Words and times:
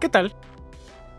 ¿Qué 0.00 0.08
tal? 0.08 0.34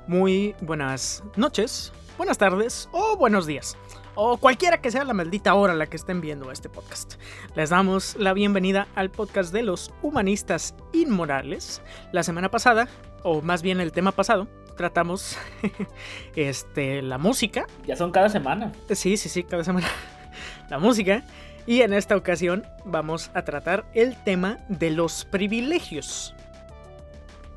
Muy 0.07 0.55
buenas 0.59 1.23
noches, 1.36 1.93
buenas 2.18 2.39
tardes 2.39 2.89
o 2.91 3.16
buenos 3.16 3.45
días. 3.45 3.77
O 4.16 4.38
cualquiera 4.38 4.81
que 4.81 4.89
sea 4.89 5.04
la 5.04 5.13
maldita 5.13 5.54
hora 5.54 5.73
a 5.73 5.75
la 5.75 5.86
que 5.86 5.98
estén 5.98 6.20
viendo 6.20 6.52
este 6.52 6.68
podcast. 6.68 7.13
Les 7.54 7.70
damos 7.70 8.16
la 8.16 8.34
bienvenida 8.34 8.88
al 8.95 9.12
podcast 9.12 9.54
de 9.54 9.62
los 9.62 9.94
humanistas 10.02 10.73
inmorales. 10.94 11.84
La 12.12 12.23
semana 12.23 12.49
pasada, 12.49 12.88
o 13.22 13.44
más 13.44 13.62
bien 13.62 13.81
el 13.81 13.91
tema 13.91 14.13
pasado, 14.13 14.48
tratamos 14.75 15.38
este, 16.36 17.03
la 17.03 17.20
música. 17.20 17.67
Ya 17.86 17.95
son 17.95 18.11
cada 18.11 18.30
semana. 18.30 18.72
Sí, 18.89 19.16
sí, 19.16 19.30
sí, 19.30 19.44
cada 19.44 19.63
semana. 19.63 19.88
La 20.72 20.80
música. 20.80 21.23
Y 21.67 21.81
en 21.81 21.94
esta 21.94 22.16
ocasión 22.16 22.66
vamos 22.84 23.30
a 23.36 23.44
tratar 23.44 23.86
el 23.94 24.16
tema 24.23 24.58
de 24.70 24.89
los 24.89 25.25
privilegios. 25.25 26.34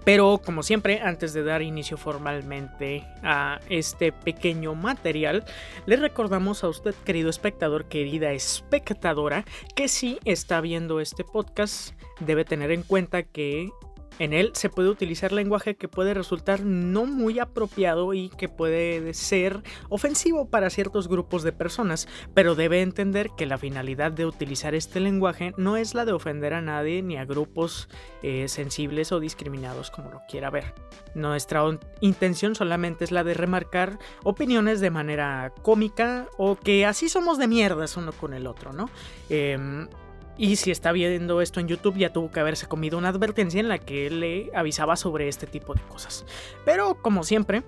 Pero 0.05 0.41
como 0.45 0.63
siempre, 0.63 1.01
antes 1.01 1.33
de 1.33 1.43
dar 1.43 1.63
inicio 1.63 1.97
formalmente 1.97 3.05
a 3.23 3.61
este 3.69 4.13
pequeño 4.13 4.75
material, 4.75 5.45
le 5.87 5.97
recordamos 5.97 6.63
a 6.63 6.69
usted, 6.69 6.95
querido 7.05 7.31
espectador, 7.31 7.87
querida 7.87 8.33
espectadora, 8.33 9.45
que 9.75 9.89
si 9.89 10.19
está 10.25 10.61
viendo 10.61 11.01
este 11.01 11.25
podcast, 11.25 11.95
debe 12.21 12.45
tener 12.45 12.71
en 12.71 12.83
cuenta 12.83 13.23
que 13.23 13.71
en 14.19 14.33
él 14.33 14.53
se 14.55 14.69
puede 14.69 14.89
utilizar 14.89 15.33
lenguaje 15.33 15.77
que 15.77 15.89
puede 15.89 16.15
resultar 16.15 16.65
no 16.65 17.07
muy 17.07 17.39
apropiado 17.39 18.15
y 18.15 18.29
que 18.29 18.49
puede 18.49 19.15
ser 19.15 19.63
ofensivo 19.89 20.49
para 20.49 20.71
ciertos 20.71 21.09
grupos 21.09 21.43
de 21.43 21.53
personas, 21.53 22.09
pero 22.35 22.55
debe 22.55 22.83
entender 22.83 23.31
que 23.37 23.47
la 23.47 23.59
finalidad 23.59 24.13
de 24.13 24.27
utilizar 24.27 24.75
este 24.75 25.01
lenguaje 25.01 25.53
no 25.57 25.77
es 25.77 25.95
la 25.95 26.05
de 26.05 26.13
ofender 26.13 26.55
a 26.55 26.61
nadie 26.61 27.03
ni 27.03 27.17
a 27.17 27.25
grupos 27.25 27.89
eh, 28.23 28.49
sensibles 28.49 29.13
o 29.13 29.21
discriminados 29.21 29.91
como 29.91 30.11
lo 30.11 30.23
quiera 30.29 30.51
ver. 30.51 30.75
Nuestra 31.15 31.63
intención 32.01 32.55
solamente 32.55 33.05
es 33.05 33.13
la 33.13 33.25
de 33.25 33.35
remarcar 33.35 33.99
opiniones 34.23 34.81
de 34.81 34.91
manera 34.91 35.53
cómica 35.63 36.29
o 36.37 36.57
que 36.57 36.87
así 36.87 37.09
somos 37.09 37.39
de 37.39 37.49
mierdas 37.49 37.97
uno 37.97 38.13
con 38.13 38.35
el 38.35 38.47
otro, 38.47 38.73
¿no? 38.73 38.91
Em, 39.29 39.89
y 40.37 40.57
si 40.57 40.71
está 40.71 40.93
viendo 40.93 41.41
esto 41.41 41.61
en 41.61 41.69
YouTube, 41.69 41.97
ya 41.97 42.13
tuvo 42.13 42.31
que 42.31 42.41
haberse 42.41 42.67
comido 42.67 42.99
una 42.99 43.09
advertencia 43.09 43.61
en 43.61 43.69
la 43.69 43.79
que 43.79 44.11
le 44.11 44.51
avisaba 44.55 44.97
sobre 44.97 45.29
este 45.29 45.47
tipo 45.47 45.75
de 45.75 45.83
cosas. 45.83 46.25
Pero 46.65 47.01
como 47.01 47.25
siempre, 47.25 47.63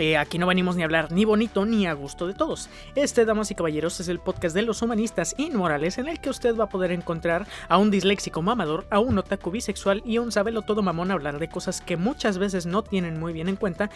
eh, 0.00 0.16
aquí 0.16 0.38
no 0.38 0.46
venimos 0.46 0.76
ni 0.76 0.82
a 0.82 0.84
hablar 0.84 1.10
ni 1.10 1.24
bonito 1.24 1.66
ni 1.66 1.86
a 1.86 1.92
gusto 1.92 2.26
de 2.28 2.34
todos. 2.34 2.70
Este, 2.94 3.24
damas 3.24 3.50
y 3.50 3.56
caballeros, 3.56 3.98
es 3.98 4.08
el 4.08 4.20
podcast 4.20 4.54
de 4.54 4.62
los 4.62 4.80
humanistas 4.80 5.34
inmorales 5.38 5.98
en 5.98 6.06
el 6.06 6.20
que 6.20 6.30
usted 6.30 6.56
va 6.56 6.64
a 6.64 6.68
poder 6.68 6.92
encontrar 6.92 7.46
a 7.68 7.78
un 7.78 7.90
disléxico 7.90 8.40
mamador, 8.40 8.86
a 8.90 9.00
un 9.00 9.18
otaku 9.18 9.50
bisexual 9.50 10.02
y 10.06 10.16
a 10.16 10.22
un 10.22 10.30
sabelo 10.30 10.62
todo 10.62 10.82
mamón 10.82 11.10
hablar 11.10 11.40
de 11.40 11.48
cosas 11.48 11.80
que 11.80 11.96
muchas 11.96 12.38
veces 12.38 12.64
no 12.64 12.84
tienen 12.84 13.18
muy 13.18 13.32
bien 13.32 13.48
en 13.48 13.56
cuenta 13.56 13.90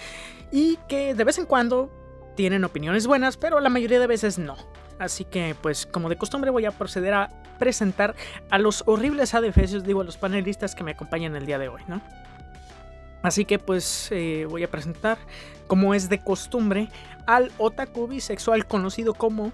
y 0.51 0.77
que 0.89 1.15
de 1.15 1.25
vez 1.25 1.39
en 1.39 1.47
cuando 1.47 1.91
tienen 2.35 2.65
opiniones 2.65 3.07
buenas, 3.07 3.37
pero 3.37 3.61
la 3.61 3.69
mayoría 3.69 4.01
de 4.01 4.07
veces 4.07 4.39
no. 4.39 4.57
Así 5.03 5.25
que, 5.25 5.57
pues, 5.61 5.85
como 5.85 6.09
de 6.09 6.17
costumbre, 6.17 6.53
voy 6.53 6.65
a 6.65 6.71
proceder 6.71 7.13
a 7.13 7.29
presentar 7.59 8.15
a 8.51 8.59
los 8.59 8.85
horribles 8.87 9.35
adefesios, 9.35 9.83
digo, 9.83 10.01
a 10.01 10.05
los 10.05 10.17
panelistas 10.17 10.77
que 10.77 10.85
me 10.85 10.93
acompañan 10.93 11.35
el 11.35 11.45
día 11.45 11.59
de 11.59 11.69
hoy, 11.69 11.83
¿no? 11.89 12.01
Así 13.21 13.45
que, 13.45 13.59
pues, 13.59 14.11
eh, 14.13 14.47
voy 14.49 14.63
a 14.63 14.71
presentar, 14.71 15.19
como 15.67 15.93
es 15.95 16.09
de 16.09 16.21
costumbre, 16.21 16.89
al 17.27 17.51
otaku 17.59 18.07
bisexual 18.07 18.65
conocido 18.69 19.15
como 19.15 19.51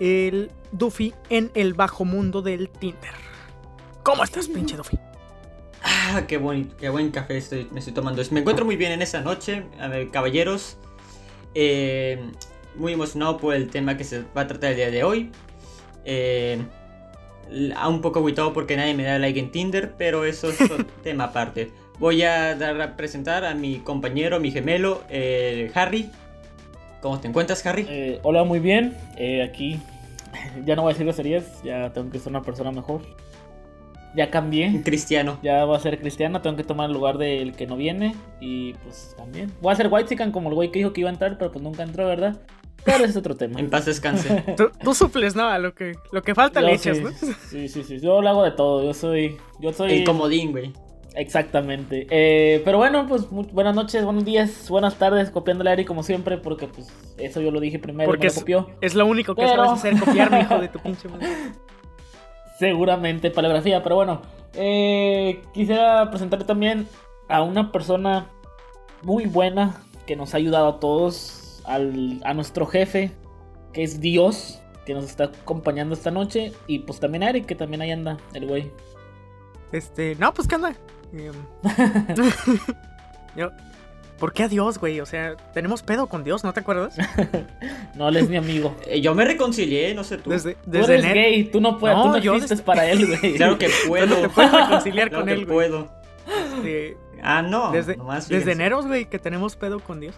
el 0.00 0.50
Duffy 0.72 1.12
en 1.28 1.50
el 1.54 1.74
bajo 1.74 2.06
mundo 2.06 2.40
del 2.40 2.70
Tinder. 2.70 3.12
¿Cómo 4.02 4.24
estás, 4.24 4.48
pinche 4.48 4.78
Duffy? 4.78 4.98
Ah, 5.82 6.22
qué 6.26 6.38
buen, 6.38 6.70
qué 6.78 6.88
buen 6.88 7.10
café 7.10 7.36
estoy, 7.36 7.68
me 7.72 7.80
estoy 7.80 7.92
tomando. 7.92 8.22
Me 8.30 8.40
encuentro 8.40 8.64
muy 8.64 8.76
bien 8.76 8.92
en 8.92 9.02
esa 9.02 9.20
noche, 9.20 9.66
a 9.78 9.88
ver, 9.88 10.10
caballeros. 10.10 10.78
Eh, 11.54 12.32
muy 12.76 12.92
emocionado 12.92 13.38
por 13.38 13.54
el 13.54 13.68
tema 13.70 13.96
que 13.96 14.04
se 14.04 14.22
va 14.36 14.42
a 14.42 14.46
tratar 14.46 14.70
el 14.70 14.76
día 14.76 14.90
de 14.90 15.04
hoy. 15.04 15.30
Eh, 16.04 16.62
un 17.88 18.00
poco 18.00 18.20
aguitado 18.20 18.52
porque 18.52 18.76
nadie 18.76 18.94
me 18.94 19.02
da 19.02 19.18
like 19.18 19.38
en 19.38 19.50
Tinder, 19.50 19.94
pero 19.96 20.24
eso 20.24 20.48
es 20.48 20.60
otro 20.60 20.84
tema 21.02 21.24
aparte. 21.24 21.70
Voy 21.98 22.22
a 22.22 22.54
dar 22.56 22.80
a 22.80 22.96
presentar 22.96 23.44
a 23.44 23.54
mi 23.54 23.78
compañero, 23.78 24.40
mi 24.40 24.50
gemelo, 24.50 25.02
eh, 25.08 25.70
Harry. 25.74 26.10
¿Cómo 27.00 27.20
te 27.20 27.28
encuentras, 27.28 27.64
Harry? 27.66 27.86
Eh, 27.88 28.20
hola, 28.22 28.44
muy 28.44 28.58
bien. 28.60 28.96
aquí 29.44 29.80
ya 30.64 30.76
no 30.76 30.82
voy 30.82 30.90
a 30.90 30.94
decir 30.94 31.06
groserías, 31.06 31.62
ya 31.62 31.92
tengo 31.92 32.10
que 32.10 32.18
ser 32.18 32.30
una 32.30 32.42
persona 32.42 32.72
mejor. 32.72 33.02
Ya 34.14 34.30
cambié. 34.30 34.82
Cristiano. 34.82 35.38
Ya 35.42 35.64
voy 35.64 35.76
a 35.76 35.80
ser 35.80 35.98
cristiano, 35.98 36.42
tengo 36.42 36.56
que 36.56 36.64
tomar 36.64 36.90
el 36.90 36.94
lugar 36.94 37.16
del 37.16 37.54
que 37.54 37.66
no 37.66 37.76
viene. 37.76 38.14
Y 38.40 38.74
pues 38.74 39.14
también. 39.16 39.50
Voy 39.60 39.72
a 39.72 39.76
ser 39.76 39.88
white 39.90 40.16
como 40.32 40.50
el 40.50 40.54
güey 40.54 40.70
que 40.70 40.80
dijo 40.80 40.92
que 40.92 41.00
iba 41.00 41.10
a 41.10 41.12
entrar, 41.12 41.38
pero 41.38 41.50
pues 41.50 41.62
nunca 41.62 41.82
entró, 41.82 42.06
¿verdad? 42.06 42.38
Pero 42.84 43.04
es 43.04 43.16
otro 43.16 43.36
tema. 43.36 43.60
En 43.60 43.70
paz 43.70 43.86
descanse. 43.86 44.44
tú, 44.84 44.94
suples, 44.94 45.36
¿no? 45.36 45.56
lo 45.58 45.74
que, 45.74 45.92
lo 46.10 46.22
que 46.22 46.34
falta 46.34 46.60
le 46.60 46.74
echas, 46.74 47.00
¿no? 47.00 47.10
Sí, 47.48 47.68
sí, 47.68 47.84
sí. 47.84 48.00
Yo 48.00 48.20
lo 48.20 48.28
hago 48.28 48.44
de 48.44 48.50
todo. 48.52 48.84
Yo 48.84 48.94
soy. 48.94 49.36
Yo 49.60 49.72
soy. 49.72 49.92
El 49.92 50.04
comodín, 50.04 50.52
güey. 50.52 50.72
Exactamente. 51.14 52.06
Eh, 52.10 52.62
pero 52.64 52.78
bueno, 52.78 53.06
pues 53.06 53.28
buenas 53.30 53.74
noches, 53.74 54.04
buenos 54.04 54.24
días, 54.24 54.68
buenas 54.70 54.96
tardes, 54.96 55.30
copiándole 55.30 55.70
a 55.70 55.74
Ari 55.74 55.84
como 55.84 56.02
siempre, 56.02 56.38
porque 56.38 56.66
pues 56.68 56.88
eso 57.18 57.40
yo 57.40 57.50
lo 57.50 57.60
dije 57.60 57.78
primero. 57.78 58.08
Porque 58.08 58.28
es, 58.28 58.34
copió. 58.34 58.70
es 58.80 58.94
lo 58.94 59.04
único 59.06 59.34
que 59.34 59.46
sabes 59.46 59.72
hacer, 59.72 59.98
copiarme, 59.98 60.40
hijo 60.40 60.58
de 60.58 60.68
tu 60.68 60.78
pinche 60.82 61.08
madre. 61.08 61.28
Seguramente 62.58 63.30
paleografía, 63.30 63.82
pero 63.82 63.96
bueno. 63.96 64.22
Eh, 64.54 65.42
quisiera 65.54 66.10
presentarle 66.10 66.44
también 66.44 66.86
a 67.28 67.42
una 67.42 67.72
persona 67.72 68.26
muy 69.02 69.26
buena 69.26 69.82
que 70.06 70.14
nos 70.16 70.34
ha 70.34 70.36
ayudado 70.36 70.68
a 70.68 70.80
todos 70.80 71.41
a 71.64 72.34
nuestro 72.34 72.66
jefe, 72.66 73.12
que 73.72 73.82
es 73.82 74.00
Dios, 74.00 74.60
que 74.84 74.94
nos 74.94 75.04
está 75.04 75.24
acompañando 75.24 75.94
esta 75.94 76.10
noche. 76.10 76.52
Y 76.66 76.80
pues 76.80 77.00
también 77.00 77.22
a 77.22 77.30
Eric, 77.30 77.46
que 77.46 77.54
también 77.54 77.82
ahí 77.82 77.90
anda, 77.90 78.16
el 78.34 78.46
güey. 78.46 78.70
Este, 79.72 80.16
no, 80.16 80.32
pues 80.34 80.48
qué 80.48 80.56
anda. 80.56 80.74
Em, 81.12 81.34
yo, 83.36 83.50
¿Por 84.22 84.32
qué 84.32 84.44
a 84.44 84.48
Dios, 84.48 84.78
güey? 84.78 85.00
O 85.00 85.06
sea, 85.06 85.34
tenemos 85.52 85.82
pedo 85.82 86.06
con 86.06 86.22
Dios, 86.22 86.44
¿no 86.44 86.52
te 86.52 86.60
acuerdas? 86.60 86.96
no, 87.96 88.08
él 88.08 88.16
es 88.18 88.28
mi 88.28 88.36
amigo. 88.36 88.76
Eh, 88.86 89.00
yo 89.00 89.16
me 89.16 89.24
reconcilié, 89.24 89.94
no 89.94 90.04
sé 90.04 90.16
tú. 90.16 90.30
Desde, 90.30 90.54
tú 90.54 90.78
eres 90.78 91.02
gay, 91.02 91.42
tú 91.50 91.60
no 91.60 91.76
puedes, 91.76 92.00
tú 92.00 92.06
no 92.06 92.18
yo 92.18 92.36
para 92.64 92.88
él, 92.88 93.04
güey. 93.04 93.34
Claro 93.36 93.58
que 93.58 93.68
puedo. 93.88 94.14
te 94.14 94.28
puedes 94.28 94.52
reconciliar 94.52 95.10
con 95.10 95.28
él, 95.28 95.44
güey. 95.44 95.68
puedo. 95.68 95.88
Este, 96.54 96.96
ah, 97.20 97.42
no. 97.42 97.72
Desde, 97.72 97.98
desde 98.28 98.52
enero, 98.52 98.80
güey, 98.84 99.06
que 99.06 99.18
tenemos 99.18 99.56
pedo 99.56 99.80
con 99.80 99.98
Dios. 99.98 100.14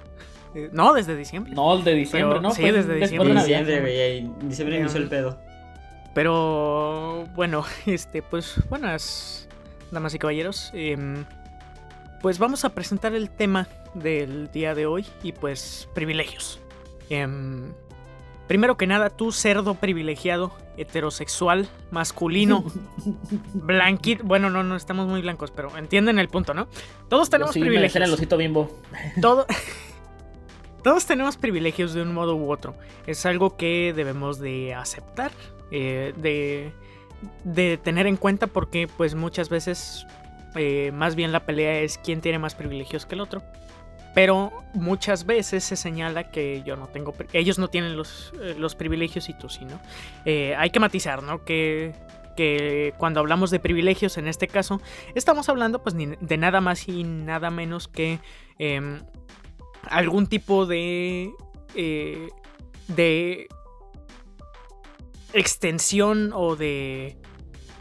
Eh, 0.54 0.70
no, 0.72 0.92
desde 0.94 1.16
diciembre. 1.16 1.53
No, 1.54 1.76
de 1.78 1.94
diciembre, 1.94 2.41
¿no? 2.41 2.53
Sí, 2.53 2.62
desde 2.62 2.94
diciembre. 2.94 3.34
diciembre, 3.34 3.81
güey. 3.81 4.19
En 4.19 4.48
diciembre 4.48 4.78
inició 4.78 5.00
el 5.00 5.09
pedo. 5.09 5.38
Pero 6.15 7.26
bueno, 7.34 7.65
este, 7.87 8.22
pues 8.22 8.56
buenas 8.69 9.48
damas 9.91 10.15
y 10.15 10.19
caballeros. 10.19 10.70
Em, 10.72 11.25
pues 12.22 12.38
vamos 12.38 12.65
a 12.65 12.70
presentar 12.70 13.15
el 13.15 13.31
tema 13.31 13.69
del 13.94 14.50
día 14.50 14.75
de 14.75 14.87
hoy 14.87 15.06
y 15.22 15.32
pues 15.32 15.88
privilegios. 15.92 16.60
Em, 17.10 17.72
primero 18.47 18.76
que 18.76 18.86
nada, 18.86 19.10
tú 19.10 19.32
cerdo 19.32 19.75
privilegiado, 19.75 20.53
heterosexual, 20.76 21.69
masculino, 21.91 22.65
blanquito. 23.54 24.22
Bueno, 24.24 24.51
no, 24.51 24.62
no 24.62 24.77
estamos 24.77 25.09
muy 25.09 25.21
blancos, 25.21 25.51
pero 25.51 25.77
entienden 25.77 26.21
el 26.21 26.28
punto, 26.28 26.54
¿no? 26.54 26.68
Todos 27.09 27.28
tenemos 27.28 27.53
privilegios. 27.53 27.97
el 27.97 28.12
osito 28.15 28.36
bimbo. 28.36 28.71
Todo. 29.21 29.47
Todos 30.84 31.07
tenemos 31.07 31.39
privilegios 31.39 31.95
de 31.95 32.03
un 32.03 32.13
modo 32.13 32.36
u 32.36 32.53
otro. 32.53 32.75
Es 33.07 33.25
algo 33.25 33.57
que 33.57 33.95
debemos 33.97 34.39
de 34.39 34.75
aceptar, 34.75 35.33
eh, 35.71 36.13
de, 36.15 37.78
tener 37.78 38.07
en 38.07 38.19
cuenta 38.19 38.48
porque 38.48 38.86
pues 38.86 39.15
muchas 39.15 39.48
veces 39.48 40.07
eh, 40.54 40.92
más 40.92 41.15
bien 41.16 41.33
la 41.33 41.47
pelea 41.47 41.81
es 41.81 41.97
quién 41.97 42.21
tiene 42.21 42.39
más 42.39 42.54
privilegios 42.54 43.07
que 43.07 43.15
el 43.15 43.22
otro. 43.22 43.42
Pero 44.15 44.53
muchas 44.75 45.25
veces 45.25 45.65
se 45.65 45.75
señala 45.75 46.31
que 46.31 46.63
yo 46.66 46.77
no 46.77 46.87
tengo, 46.89 47.15
ellos 47.33 47.59
no 47.59 47.69
tienen 47.69 47.97
los, 47.97 48.34
eh, 48.42 48.54
los 48.59 48.75
privilegios 48.75 49.30
y 49.30 49.33
tú 49.33 49.48
sí, 49.48 49.65
¿no? 49.65 49.80
hay 50.27 50.69
que 50.69 50.80
matizar, 50.80 51.22
¿no? 51.22 51.47
Que, 51.47 51.95
que 52.37 52.92
cuando 52.98 53.21
hablamos 53.21 53.51
de 53.51 53.59
privilegios 53.59 54.19
en 54.19 54.28
este 54.28 54.48
caso, 54.48 54.83
estamos 55.15 55.48
hablando 55.48 55.83
pues 55.83 55.97
de 55.97 56.37
nada 56.37 56.60
más 56.60 56.89
y 56.89 57.04
nada 57.04 57.51
menos 57.51 57.89
que 57.89 58.21
em, 58.59 59.01
algún 59.91 60.27
tipo 60.27 60.66
de, 60.66 61.33
eh, 61.75 62.28
de 62.89 63.48
extensión 65.33 66.33
o 66.34 66.57
de, 66.57 67.16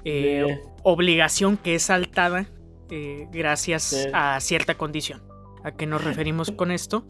eh, 0.05 0.59
obligación 0.83 1.57
que 1.57 1.75
es 1.75 1.83
saltada 1.83 2.45
eh, 2.89 3.27
gracias 3.31 4.07
a 4.13 4.39
cierta 4.39 4.75
condición. 4.75 5.23
¿A 5.63 5.71
qué 5.71 5.85
nos 5.85 6.03
referimos 6.03 6.51
con 6.51 6.71
esto? 6.71 7.05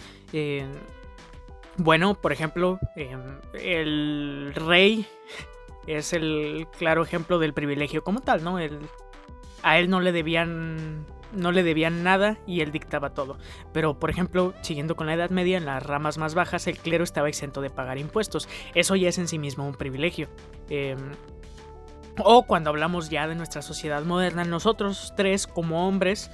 bueno, 1.75 2.13
por 2.22 2.31
ejemplo, 2.31 2.80
el 3.56 4.54
rey 4.54 5.07
es 5.88 6.13
el 6.13 6.68
claro 6.78 7.01
ejemplo 7.01 7.39
del 7.39 7.54
privilegio 7.54 8.04
como 8.04 8.22
tal, 8.22 8.44
¿no? 8.44 8.60
El, 8.60 8.80
a 9.63 9.80
él 9.80 9.89
no 9.89 10.01
le 10.01 10.12
debían 10.12 11.06
no 11.36 11.51
le 11.51 11.63
debían 11.63 12.04
nada 12.04 12.38
y 12.45 12.62
él 12.62 12.71
dictaba 12.71 13.10
todo. 13.12 13.38
Pero, 13.71 14.00
por 14.00 14.10
ejemplo, 14.10 14.54
siguiendo 14.62 14.95
con 14.95 15.07
la 15.07 15.15
Edad 15.15 15.30
Media, 15.30 15.57
en 15.57 15.65
las 15.65 15.83
ramas 15.83 16.18
más 16.18 16.36
bajas 16.36 16.68
el 16.68 16.77
clero 16.77 17.04
estaba 17.04 17.27
exento 17.27 17.62
de 17.62 17.69
pagar 17.69 17.98
impuestos. 17.98 18.48
Eso 18.75 18.95
ya 18.95 19.10
es 19.10 19.18
en 19.18 19.27
sí 19.27 19.39
mismo 19.39 19.65
un 19.65 19.74
privilegio. 19.74 20.30
Em, 20.69 21.00
o 22.19 22.44
cuando 22.44 22.69
hablamos 22.69 23.10
ya 23.10 23.27
de 23.27 23.36
nuestra 23.36 23.62
sociedad 23.62 24.04
moderna, 24.04 24.44
nosotros 24.44 25.13
tres 25.18 25.48
como 25.48 25.88
hombres, 25.88 26.30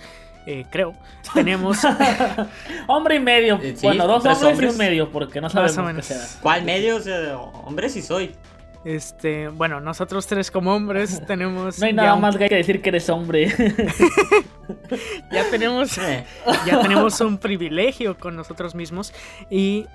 eh, 0.45 0.65
creo, 0.69 0.93
tenemos... 1.33 1.79
Hombre 2.87 3.15
y 3.15 3.19
medio. 3.19 3.59
Eh, 3.61 3.75
sí, 3.77 3.85
bueno, 3.85 4.05
dos 4.05 4.23
tres 4.23 4.35
hombres, 4.37 4.49
y 4.49 4.53
hombres. 4.53 4.71
un 4.71 4.77
medio, 4.77 5.11
porque 5.11 5.39
no 5.39 5.49
sabemos 5.49 5.95
qué 5.95 6.01
sea. 6.01 6.25
¿Cuál 6.41 6.63
medio? 6.63 6.97
O 6.97 7.01
sea, 7.01 7.37
hombre 7.37 7.89
sí 7.89 8.01
soy. 8.01 8.35
Este, 8.85 9.49
bueno, 9.49 9.79
nosotros 9.81 10.25
tres 10.27 10.51
como 10.51 10.73
hombres 10.75 11.21
tenemos... 11.27 11.79
No 11.79 11.85
hay 11.85 11.93
nada 11.93 12.13
un- 12.15 12.21
más 12.21 12.37
que 12.37 12.47
decir 12.49 12.81
que 12.81 12.89
eres 12.89 13.09
hombre. 13.09 13.53
Ya 15.31 15.49
tenemos... 15.49 15.97
Eh, 16.09 16.25
ya 16.65 16.81
tenemos 16.81 17.19
un 17.21 17.37
privilegio 17.37 18.17
con 18.17 18.35
nosotros 18.35 18.75
mismos 18.75 19.13
y 19.49 19.85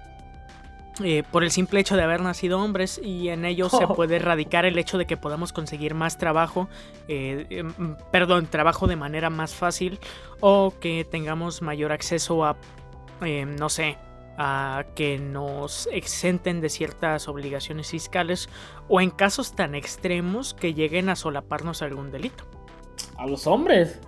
eh, 1.02 1.22
por 1.30 1.42
el 1.44 1.50
simple 1.50 1.80
hecho 1.80 1.96
de 1.96 2.02
haber 2.02 2.20
nacido 2.20 2.60
hombres 2.60 3.00
y 3.02 3.28
en 3.28 3.44
ello 3.44 3.68
se 3.68 3.84
Oh. 3.84 3.94
puede 3.94 4.16
erradicar 4.16 4.64
el 4.64 4.78
hecho 4.78 4.98
de 4.98 5.06
que 5.06 5.16
podamos 5.16 5.52
conseguir 5.52 5.94
más 5.94 6.18
trabajo, 6.18 6.68
eh, 7.08 7.46
em, 7.50 7.72
perdón, 8.10 8.46
trabajo 8.46 8.86
de 8.86 8.96
manera 8.96 9.30
más 9.30 9.54
fácil 9.54 9.98
o 10.40 10.72
que 10.80 11.04
tengamos 11.08 11.62
mayor 11.62 11.90
acceso 11.92 12.44
a, 12.44 12.56
eh, 13.22 13.44
no 13.46 13.68
sé, 13.68 13.96
a 14.38 14.84
que 14.94 15.18
nos 15.18 15.88
exenten 15.92 16.60
de 16.60 16.68
ciertas 16.68 17.28
obligaciones 17.28 17.90
fiscales 17.90 18.48
o 18.88 19.00
en 19.00 19.10
casos 19.10 19.54
tan 19.54 19.74
extremos 19.74 20.54
que 20.54 20.74
lleguen 20.74 21.08
a 21.08 21.16
solaparnos 21.16 21.82
algún 21.82 22.10
delito. 22.10 22.44
A 23.16 23.26
los 23.26 23.46
hombres. 23.46 24.00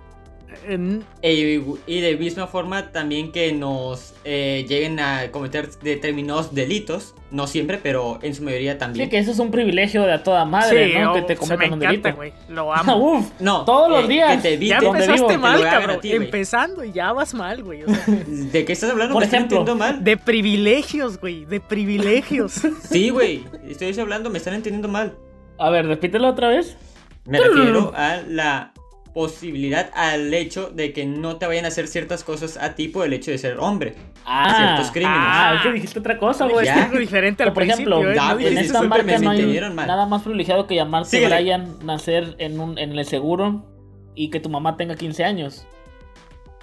En- 0.67 1.03
e- 1.21 1.61
y 1.87 1.99
de 2.01 2.15
misma 2.17 2.47
forma 2.47 2.91
también 2.91 3.31
que 3.31 3.51
nos 3.53 4.13
eh, 4.23 4.65
lleguen 4.67 4.99
a 4.99 5.29
cometer 5.31 5.69
determinados 5.81 6.53
delitos. 6.55 7.13
No 7.29 7.45
siempre, 7.45 7.77
pero 7.77 8.19
en 8.21 8.33
su 8.33 8.41
mayoría 8.43 8.73
Sí, 8.73 8.77
también. 8.79 9.09
que 9.09 9.17
eso 9.17 9.31
es 9.31 9.39
un 9.39 9.51
privilegio 9.51 10.03
de 10.03 10.13
a 10.13 10.23
toda 10.23 10.45
madre, 10.45 10.93
sí, 10.93 10.97
¿no? 10.97 11.13
Que 11.13 11.21
te 11.23 11.35
se 11.35 11.41
me 11.41 11.47
cometan 11.55 11.73
un 11.73 11.79
delito. 11.79 12.13
güey. 12.15 12.31
Lo 12.47 12.73
amo. 12.73 12.95
Uf, 13.17 13.31
No, 13.41 13.65
Todos 13.65 13.89
los 13.91 14.05
eh, 14.05 14.07
días. 14.07 14.41
Que 14.41 14.57
te 14.57 14.65
Ya 14.65 14.79
donde 14.79 14.99
empezaste 15.03 15.27
vivo, 15.33 15.41
mal, 15.41 15.61
cabrón. 15.61 15.99
ti, 15.99 16.09
güey. 16.15 16.23
Empezando 16.25 16.83
y 16.85 16.91
ya 16.93 17.11
vas 17.11 17.33
mal, 17.33 17.63
güey. 17.63 17.83
o 17.83 17.87
sea, 17.93 18.05
¿De 18.27 18.63
qué 18.65 18.71
estás 18.71 18.89
hablando? 18.91 19.13
Por 19.13 19.21
¿Me 19.21 19.25
estás 19.25 19.39
ejemplo, 19.39 19.59
entendiendo 19.59 19.85
mal? 19.85 20.03
de 20.03 20.15
privilegios, 20.17 21.19
güey. 21.19 21.43
De 21.45 21.59
privilegios. 21.59 22.61
Sí, 22.89 23.09
güey. 23.09 23.43
Estoy 23.67 23.97
hablando, 23.99 24.29
me 24.29 24.37
están 24.37 24.53
entendiendo 24.53 24.87
mal. 24.87 25.17
A 25.59 25.69
ver, 25.69 25.85
repítelo 25.85 26.29
otra 26.29 26.47
vez. 26.49 26.77
Me 27.25 27.39
refiero 27.41 27.91
a 27.93 28.21
la 28.25 28.71
posibilidad, 29.17 29.89
al 29.95 30.31
hecho 30.31 30.69
de 30.69 30.93
que 30.93 31.07
no 31.07 31.37
te 31.37 31.47
vayan 31.47 31.65
a 31.65 31.69
hacer 31.69 31.87
ciertas 31.87 32.23
cosas 32.23 32.55
a 32.55 32.75
ti 32.75 32.87
por 32.87 33.03
el 33.03 33.13
hecho 33.13 33.31
de 33.31 33.39
ser 33.39 33.57
hombre. 33.57 33.95
Ah, 34.23 34.53
Ciertos 34.55 34.91
crímenes. 34.91 35.19
Ah, 35.19 35.53
es 35.55 35.63
que 35.63 35.71
dijiste 35.73 35.97
otra 35.97 36.19
cosa, 36.19 36.45
güey. 36.45 36.67
Ya. 36.67 36.83
algo 36.83 36.99
diferente 36.99 37.41
al 37.41 37.51
por 37.51 37.63
ejemplo, 37.63 38.07
¿eh? 38.07 38.15
No 38.15 38.39
en 38.39 38.59
esta 38.59 38.83
marca 38.83 39.17
me 39.17 39.17
no 39.17 39.31
hay 39.31 39.59
nada 39.73 40.05
más 40.05 40.21
privilegiado 40.21 40.67
que 40.67 40.75
llamarse 40.75 41.17
Síguele. 41.17 41.35
Brian, 41.35 41.79
nacer 41.83 42.35
en, 42.37 42.59
un, 42.59 42.77
en 42.77 42.91
el 42.91 43.03
seguro 43.05 43.65
y 44.13 44.29
que 44.29 44.39
tu 44.39 44.49
mamá 44.49 44.77
tenga 44.77 44.95
15 44.95 45.23
años. 45.23 45.65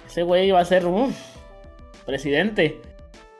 Ese 0.07 0.23
güey 0.23 0.49
va 0.51 0.61
a 0.61 0.65
ser 0.65 0.85
uf, 0.85 1.13
presidente. 2.05 2.79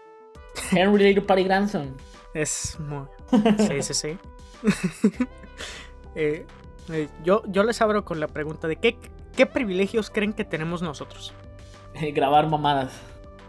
Henry 0.73 1.06
Little 1.06 1.21
Patty 1.21 1.45
Granson. 1.45 1.95
Es 2.33 2.77
muy... 2.81 3.06
Sí, 3.59 3.81
sí, 3.81 3.94
sí. 3.94 4.17
Eh, 6.17 6.45
eh, 6.90 7.08
yo, 7.24 7.44
yo 7.48 7.64
les 7.64 7.82
abro 7.82 8.06
con 8.06 8.20
la 8.20 8.28
pregunta 8.28 8.68
de 8.68 8.76
qué, 8.78 8.98
qué 9.36 9.46
privilegios 9.46 10.10
creen 10.10 10.34
que 10.34 10.46
tenemos 10.46 10.82
nosotros. 10.82 11.34
Grabar 12.14 12.48
mamadas. 12.48 12.94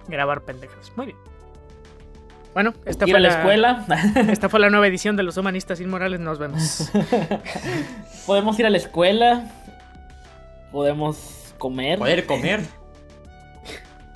Grabar 0.09 0.43
pendejas. 0.43 0.93
Muy 0.97 1.07
bien. 1.07 1.19
Bueno, 2.55 2.73
esta 2.87 3.05
Ir 3.05 3.11
fue 3.11 3.19
a 3.19 3.21
la 3.21 3.29
la, 3.29 3.39
escuela. 3.39 3.85
esta 4.31 4.49
fue 4.49 4.61
la 4.61 4.71
nueva 4.71 4.87
edición 4.87 5.17
de 5.17 5.23
Los 5.23 5.37
Humanistas 5.37 5.81
Inmorales. 5.81 6.21
Nos 6.21 6.39
vemos. 6.39 6.91
Podemos 8.27 8.59
ir 8.59 8.67
a 8.67 8.71
la 8.71 8.79
escuela. 8.79 9.51
Podemos 10.73 11.55
comer. 11.59 11.99
Poder 11.99 12.25
comer. 12.25 12.61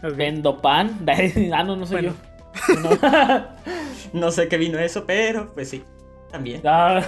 Vendo 0.16 0.56
pan. 0.62 0.98
ah, 1.52 1.62
no, 1.64 1.76
no 1.76 1.84
soy 1.86 2.02
Bueno. 2.02 2.14
yo. 2.68 2.80
No. 2.80 3.60
No 4.12 4.30
sé 4.30 4.48
qué 4.48 4.56
vino 4.56 4.78
eso, 4.78 5.04
pero 5.06 5.52
pues 5.52 5.68
sí. 5.68 5.84
También. 6.30 6.62
Ah, 6.64 7.02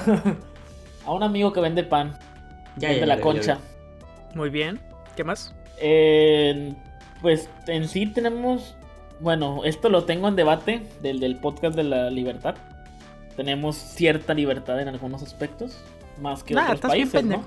a 1.07 1.13
un 1.13 1.23
amigo 1.23 1.53
que 1.53 1.61
vende 1.61 1.83
pan. 1.85 2.19
Ya, 2.77 2.89
vende 2.89 3.01
ya, 3.01 3.07
la 3.07 3.15
ya, 3.15 3.19
ya, 3.19 3.23
concha. 3.23 3.59
Muy 4.35 4.51
bien. 4.51 4.81
¿Qué 5.17 5.25
más? 5.25 5.55
Eh, 5.79 6.75
pues 7.21 7.49
en 7.67 7.89
sí 7.89 8.07
tenemos. 8.07 8.77
Bueno, 9.21 9.63
esto 9.65 9.89
lo 9.89 10.05
tengo 10.05 10.29
en 10.29 10.37
debate 10.37 10.83
del, 11.03 11.21
del 11.21 11.37
podcast 11.37 11.77
de 11.77 11.85
la 11.85 12.11
libertad. 12.11 12.55
Tenemos 13.37 13.77
cierta 13.77 14.35
libertad 14.35 14.81
en 14.81 14.89
algunos 14.89 15.23
aspectos. 15.23 15.79
Más 16.21 16.43
que 16.45 16.55
Nah, 16.55 16.63
otros 16.73 16.77
estás 16.77 16.93
bien 16.93 17.11
países, 17.11 17.25
¿no? 17.31 17.43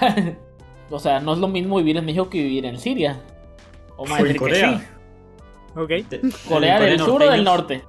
pendejo. 0.00 0.36
o 0.90 0.98
sea, 0.98 1.20
no 1.20 1.32
es 1.34 1.38
lo 1.38 1.48
mismo 1.48 1.76
vivir 1.76 1.96
en 1.96 2.04
México 2.04 2.30
que 2.30 2.38
vivir 2.42 2.64
en 2.66 2.78
Siria. 2.78 3.20
O 3.96 4.06
madre 4.06 4.30
en 4.32 4.36
Corea. 4.36 4.78
sí. 4.78 4.84
Ok. 5.78 5.88
De- 5.88 6.20
Corea 6.48 6.80
de 6.80 6.86
del 6.90 7.00
sur 7.00 7.22
o 7.22 7.30
del 7.30 7.44
norte. 7.44 7.82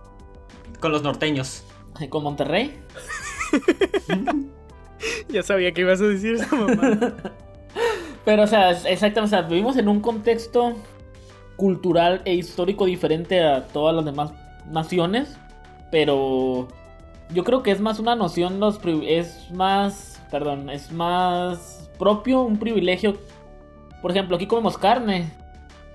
Con 0.79 0.91
los 0.91 1.03
norteños. 1.03 1.63
Con 2.09 2.23
Monterrey. 2.23 2.77
Ya 5.29 5.43
sabía 5.43 5.71
que 5.71 5.81
ibas 5.81 6.01
a 6.01 6.05
decir 6.05 6.35
esa 6.35 6.55
mamá. 6.55 6.99
Pero, 8.25 8.43
o 8.43 8.47
sea, 8.47 8.71
exactamente, 8.71 9.19
o 9.21 9.27
sea, 9.27 9.41
vivimos 9.43 9.77
en 9.77 9.87
un 9.87 10.01
contexto 10.01 10.75
cultural 11.55 12.21
e 12.25 12.33
histórico 12.33 12.85
diferente 12.85 13.41
a 13.41 13.67
todas 13.67 13.95
las 13.95 14.05
demás 14.05 14.31
naciones, 14.69 15.37
pero 15.91 16.67
yo 17.33 17.43
creo 17.43 17.63
que 17.63 17.71
es 17.71 17.79
más 17.79 17.99
una 17.99 18.15
noción, 18.15 18.59
los 18.59 18.79
es 19.03 19.49
más, 19.51 20.21
perdón, 20.29 20.69
es 20.69 20.91
más 20.91 21.89
propio 21.97 22.41
un 22.41 22.57
privilegio. 22.57 23.17
Por 24.01 24.11
ejemplo, 24.11 24.35
aquí 24.35 24.45
comemos 24.45 24.77
carne 24.77 25.31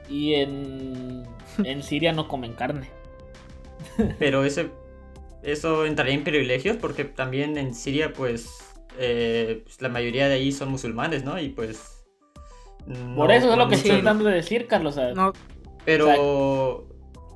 y 0.09 0.35
en, 0.35 1.25
en 1.65 1.83
Siria 1.83 2.13
no 2.13 2.29
comen 2.29 2.55
carne. 2.55 2.89
Pero 4.19 4.45
ese. 4.45 4.71
Eso 5.43 5.87
entraría 5.87 6.15
en 6.15 6.23
privilegios 6.23 6.77
porque 6.77 7.05
también 7.05 7.59
en 7.59 7.75
Siria, 7.75 8.13
pues. 8.13 8.72
Eh, 8.99 9.63
pues, 9.65 9.81
la 9.81 9.89
mayoría 9.89 10.29
de 10.29 10.35
ahí 10.35 10.53
son 10.53 10.71
musulmanes, 10.71 11.25
¿no? 11.25 11.39
Y 11.41 11.51
pues. 11.51 12.05
no 12.87 13.17
Por 13.17 13.33
eso 13.33 13.51
es 13.53 13.59
lo 13.59 13.69
que 13.69 13.77
estoy 13.77 13.93
tratando 13.93 14.25
de 14.25 14.35
decir, 14.35 14.67
Carlos. 14.67 14.97
No, 15.15 15.33
Pero. 15.85 16.87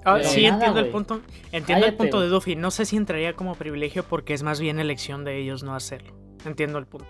ah, 0.05 0.15
Pero 0.17 0.29
sí, 0.29 0.43
nada, 0.43 0.55
entiendo 0.55 0.81
el 0.81 0.89
punto. 0.89 1.21
Entiendo 1.53 1.87
el 1.87 1.95
punto 1.95 2.21
de. 2.21 2.29
Duffy. 2.29 2.57
No 2.57 2.71
sé 2.71 2.85
si 2.85 2.97
entraría 2.97 3.35
como 3.35 3.55
privilegio 3.55 4.05
porque 4.05 4.35
es 4.35 4.43
más 4.43 4.61
bien 4.61 4.79
elección 4.79 5.25
de 5.25 5.39
ellos 5.39 5.63
no 5.63 5.75
hacerlo. 5.75 6.15
Entiendo 6.45 6.79
el 6.79 6.87
punto. 6.87 7.07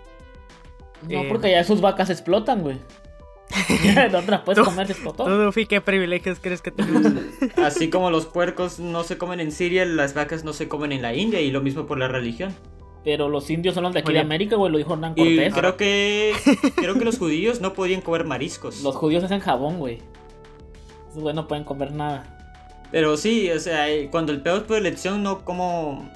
no, 1.03 1.21
eh, 1.21 1.25
porque 1.29 1.51
ya 1.51 1.63
sus 1.63 1.81
vacas 1.81 2.09
explotan, 2.09 2.61
güey. 2.61 2.77
no 4.11 4.21
te 4.21 4.31
las 4.31 4.41
puedes 4.41 4.63
comer, 4.63 4.91
explotó. 4.91 5.25
¿Tú, 5.25 5.31
Duffy, 5.31 5.65
qué 5.65 5.79
privilegios 5.79 6.39
crees 6.39 6.61
que 6.61 6.71
tenemos? 6.71 7.13
Así 7.55 7.89
como 7.89 8.11
los 8.11 8.25
puercos 8.25 8.79
no 8.79 9.03
se 9.03 9.17
comen 9.17 9.39
en 9.39 9.51
Siria, 9.51 9.85
las 9.85 10.13
vacas 10.13 10.43
no 10.43 10.53
se 10.53 10.67
comen 10.67 10.91
en 10.91 11.01
la 11.01 11.13
India 11.13 11.39
y 11.39 11.51
lo 11.51 11.61
mismo 11.61 11.85
por 11.85 11.97
la 11.97 12.07
religión. 12.07 12.53
Pero 13.03 13.29
los 13.29 13.49
indios 13.49 13.73
son 13.75 13.83
los 13.83 13.93
de 13.93 13.99
aquí 13.99 14.11
de. 14.13 14.19
América, 14.19 14.55
güey, 14.57 14.71
lo 14.71 14.77
dijo 14.77 14.93
Hernán 14.93 15.13
Y 15.15 15.35
Cortés. 15.37 15.53
creo 15.53 15.77
que 15.77 16.33
creo 16.75 16.93
que 16.95 17.05
los 17.05 17.17
judíos 17.17 17.61
no 17.61 17.73
podían 17.73 18.01
comer 18.01 18.25
mariscos. 18.25 18.81
Los 18.81 18.95
judíos 18.95 19.23
hacen 19.23 19.39
jabón, 19.39 19.79
güey. 19.79 19.99
Esos 21.09 21.21
güey 21.23 21.33
no 21.33 21.47
pueden 21.47 21.63
comer 21.63 21.91
nada. 21.93 22.33
Pero 22.91 23.15
sí, 23.17 23.49
o 23.51 23.59
sea, 23.59 23.89
eh, 23.89 24.09
cuando 24.11 24.31
el 24.31 24.41
pedo 24.41 24.57
es 24.57 24.63
por 24.63 24.77
elección, 24.77 25.23
no 25.23 25.45
como. 25.45 26.09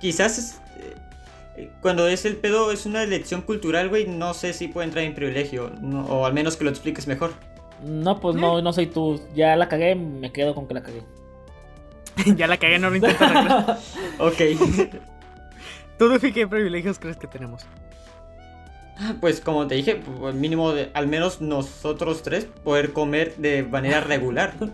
Quizás 0.00 0.38
es, 0.38 0.60
eh, 0.78 0.94
eh, 1.56 1.70
cuando 1.82 2.06
es 2.08 2.24
el 2.24 2.36
pedo 2.36 2.70
es 2.72 2.84
una 2.86 3.02
elección 3.02 3.42
cultural, 3.42 3.88
güey, 3.88 4.06
no 4.06 4.34
sé 4.34 4.52
si 4.52 4.68
puede 4.68 4.86
entrar 4.86 5.04
en 5.04 5.14
privilegio. 5.14 5.70
no- 5.80 6.04
o 6.06 6.26
al 6.26 6.32
menos 6.34 6.56
que 6.56 6.64
lo 6.64 6.70
expliques 6.70 7.06
mejor. 7.06 7.32
No, 7.84 8.20
pues 8.20 8.36
no, 8.36 8.62
no 8.62 8.72
soy 8.72 8.86
tú. 8.86 9.20
Ya 9.34 9.56
la 9.56 9.68
cagué, 9.68 9.94
me 9.94 10.32
quedo 10.32 10.54
con 10.54 10.66
que 10.66 10.74
la 10.74 10.82
cagué. 10.82 11.02
ya 12.36 12.46
la 12.46 12.56
cagué, 12.56 12.78
no 12.78 12.88
lo 12.90 12.96
intento 12.96 13.24
arreglar. 13.24 13.78
Ok. 14.18 14.40
¿Tú, 15.98 16.08
Duffy, 16.08 16.32
qué 16.32 16.46
privilegios 16.46 16.98
crees 16.98 17.16
que 17.16 17.26
tenemos? 17.26 17.64
pues 19.20 19.40
como 19.40 19.66
te 19.66 19.74
dije, 19.74 19.96
pues, 20.20 20.36
mínimo 20.36 20.72
de, 20.72 20.88
al 20.94 21.08
menos 21.08 21.40
nosotros 21.40 22.22
tres 22.22 22.44
poder 22.62 22.92
comer 22.92 23.34
de 23.36 23.62
manera 23.64 24.00
regular. 24.00 24.54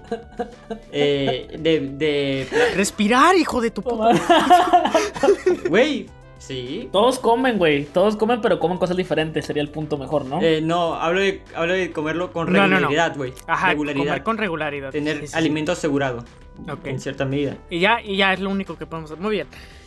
Eh, 0.93 1.57
de, 1.59 1.81
de. 1.81 2.49
Respirar, 2.77 3.35
hijo 3.37 3.61
de 3.61 3.71
tu 3.71 3.81
puta. 3.83 4.11
Güey, 5.69 6.07
sí. 6.39 6.89
Todos 6.93 7.19
comen, 7.19 7.59
güey. 7.59 7.85
Todos 7.85 8.17
comen, 8.17 8.41
pero 8.41 8.59
comen 8.59 8.77
cosas 8.79 8.97
diferentes. 8.97 9.47
Sería 9.47 9.63
el 9.63 9.69
punto 9.71 9.97
mejor, 9.97 10.25
¿no? 10.27 10.41
Eh, 10.43 10.61
no, 10.61 10.95
hablo 10.95 11.21
de, 11.21 11.43
hablo 11.55 11.73
de 11.75 11.91
comerlo 11.93 12.33
con 12.33 12.53
No, 12.53 12.61
no, 12.63 12.67
no. 12.69 12.75
regularidad, 12.77 13.17
güey. 13.17 13.33
Ajá, 13.47 13.69
regularidad. 13.69 14.05
comer 14.05 14.23
con 14.23 14.39
regularidad. 14.39 14.91
Tener 14.91 15.17
Sí, 15.17 15.21
sí, 15.23 15.27
sí. 15.29 15.37
alimento 15.39 15.73
asegurado, 15.73 16.25
Ok. 16.71 16.87
en 16.87 17.01
cierta 17.01 17.25
medida. 17.25 17.57
Y 17.71 17.79
ya, 17.81 18.01
y 18.03 18.17
ya 18.17 18.33
es 18.33 18.41
lo 18.41 18.51
único 18.51 18.77
que 18.77 18.87
podemos 18.87 19.11
hacer. 19.11 19.23
Muy 19.23 19.33
bien. 19.33 19.47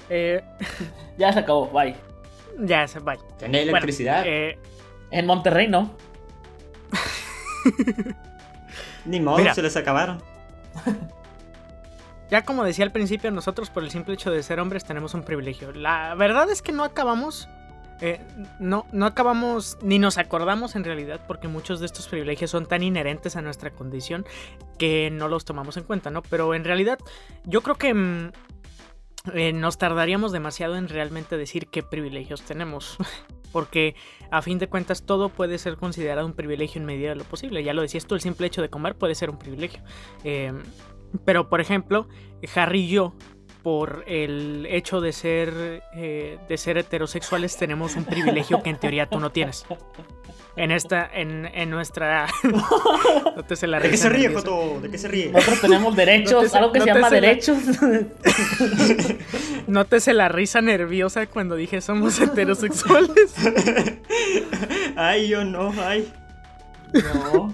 Eh, 0.10 0.42
Ya 1.18 1.32
se 1.34 1.40
acabó, 1.40 1.68
bye. 1.70 1.96
ya 2.60 2.88
se. 2.88 3.00
Tener 3.00 3.18
Bueno, 3.40 3.58
electricidad. 3.78 4.24
eh, 4.26 4.58
En 5.12 5.26
Monterrey, 5.26 5.68
¿no? 5.68 5.92
Ni 9.06 9.20
modo, 9.20 9.38
Mira. 9.38 9.54
se 9.54 9.62
les 9.62 9.76
acabaron. 9.76 10.22
Ya 12.30 12.44
como 12.44 12.64
decía 12.64 12.86
al 12.86 12.92
principio, 12.92 13.32
nosotros 13.32 13.70
por 13.70 13.84
el 13.84 13.92
simple 13.92 14.14
hecho 14.16 14.32
de 14.32 14.42
ser 14.44 14.60
hombres 14.60 14.86
tenemos 14.86 15.14
un 15.14 15.24
privilegio. 15.24 15.72
La 15.72 16.16
verdad 16.16 16.50
es 16.50 16.62
que 16.62 16.72
no 16.72 16.84
acabamos, 16.84 17.48
eh, 18.02 18.22
no, 18.60 18.86
no 18.92 19.06
acabamos 19.06 19.78
ni 19.84 20.00
nos 20.00 20.18
acordamos 20.18 20.76
en 20.76 20.84
realidad 20.84 21.20
porque 21.28 21.48
muchos 21.48 21.80
de 21.80 21.86
estos 21.86 22.08
privilegios 22.08 22.50
son 22.50 22.66
tan 22.66 22.82
inherentes 22.82 23.36
a 23.36 23.42
nuestra 23.42 23.70
condición 23.72 24.26
que 24.80 25.10
no 25.12 25.28
los 25.28 25.46
tomamos 25.46 25.78
en 25.78 25.84
cuenta, 25.84 26.10
¿no? 26.10 26.24
Pero 26.24 26.56
en 26.56 26.64
realidad 26.64 26.98
yo 27.44 27.62
creo 27.62 27.76
que 27.76 27.94
mm, 27.94 28.32
eh, 29.34 29.54
nos 29.54 29.78
tardaríamos 29.78 30.32
demasiado 30.32 30.76
en 30.76 30.90
realmente 30.90 31.38
decir 31.38 31.68
qué 31.68 31.84
privilegios 31.84 32.42
tenemos. 32.42 32.98
Porque 33.52 33.96
a 34.32 34.42
fin 34.42 34.58
de 34.58 34.68
cuentas 34.68 35.06
todo 35.06 35.30
puede 35.30 35.60
ser 35.60 35.78
considerado 35.78 36.26
un 36.26 36.34
privilegio 36.34 36.82
en 36.82 36.86
medida 36.86 37.10
de 37.10 37.16
lo 37.16 37.24
posible. 37.24 37.64
Ya 37.64 37.74
lo 37.74 37.84
decías 37.84 38.08
tú, 38.08 38.16
el 38.16 38.22
simple 38.22 38.48
hecho 38.48 38.64
de 38.64 38.70
comer 38.70 38.96
puede 38.96 39.14
ser 39.14 39.30
un 39.30 39.38
privilegio. 39.38 39.84
Eh, 40.24 40.52
pero, 41.24 41.50
por 41.50 41.62
ejemplo, 41.62 42.08
Harry 42.56 42.82
y 42.82 42.88
yo, 42.88 43.14
por 43.62 44.04
el 44.08 44.66
hecho 44.70 45.02
de 45.02 45.14
ser, 45.14 45.84
eh, 45.94 46.40
de 46.50 46.58
ser 46.58 46.78
heterosexuales, 46.78 47.56
tenemos 47.56 47.96
un 47.96 48.06
privilegio 48.06 48.64
que 48.64 48.72
en 48.72 48.80
teoría 48.80 49.08
tú 49.08 49.20
no 49.20 49.32
tienes. 49.32 49.66
En 50.56 50.70
esta, 50.72 51.10
en, 51.12 51.48
en 51.48 51.72
nuestra... 51.72 52.28
no 53.36 53.44
te 53.44 53.56
se 53.56 53.66
la 53.66 53.78
¿De 53.80 53.86
qué 53.86 53.90
risa 53.92 54.04
se 54.04 54.10
ríe, 54.10 54.22
nerviosa. 54.30 54.48
Joto? 54.52 54.82
¿De 54.82 54.92
qué 54.92 54.98
se 55.00 55.08
ríe? 55.08 55.32
Nosotros 55.32 55.62
tenemos 55.62 55.96
derechos, 55.96 56.44
No 56.44 56.50
te- 56.52 56.58
algo 56.58 56.72
que 56.72 56.80
no 56.80 56.86
se 56.86 56.94
llama 56.94 57.10
se 57.10 57.16
la- 57.16 57.22
derechos. 57.28 57.58
Nótese 59.68 60.14
la 60.14 60.30
risa 60.30 60.62
nerviosa 60.62 61.26
cuando 61.26 61.56
dije 61.56 61.82
somos 61.82 62.20
heterosexuales. 62.20 63.34
Ay, 64.96 65.28
yo 65.28 65.44
no, 65.44 65.74
ay. 65.82 66.14
no, 66.94 67.52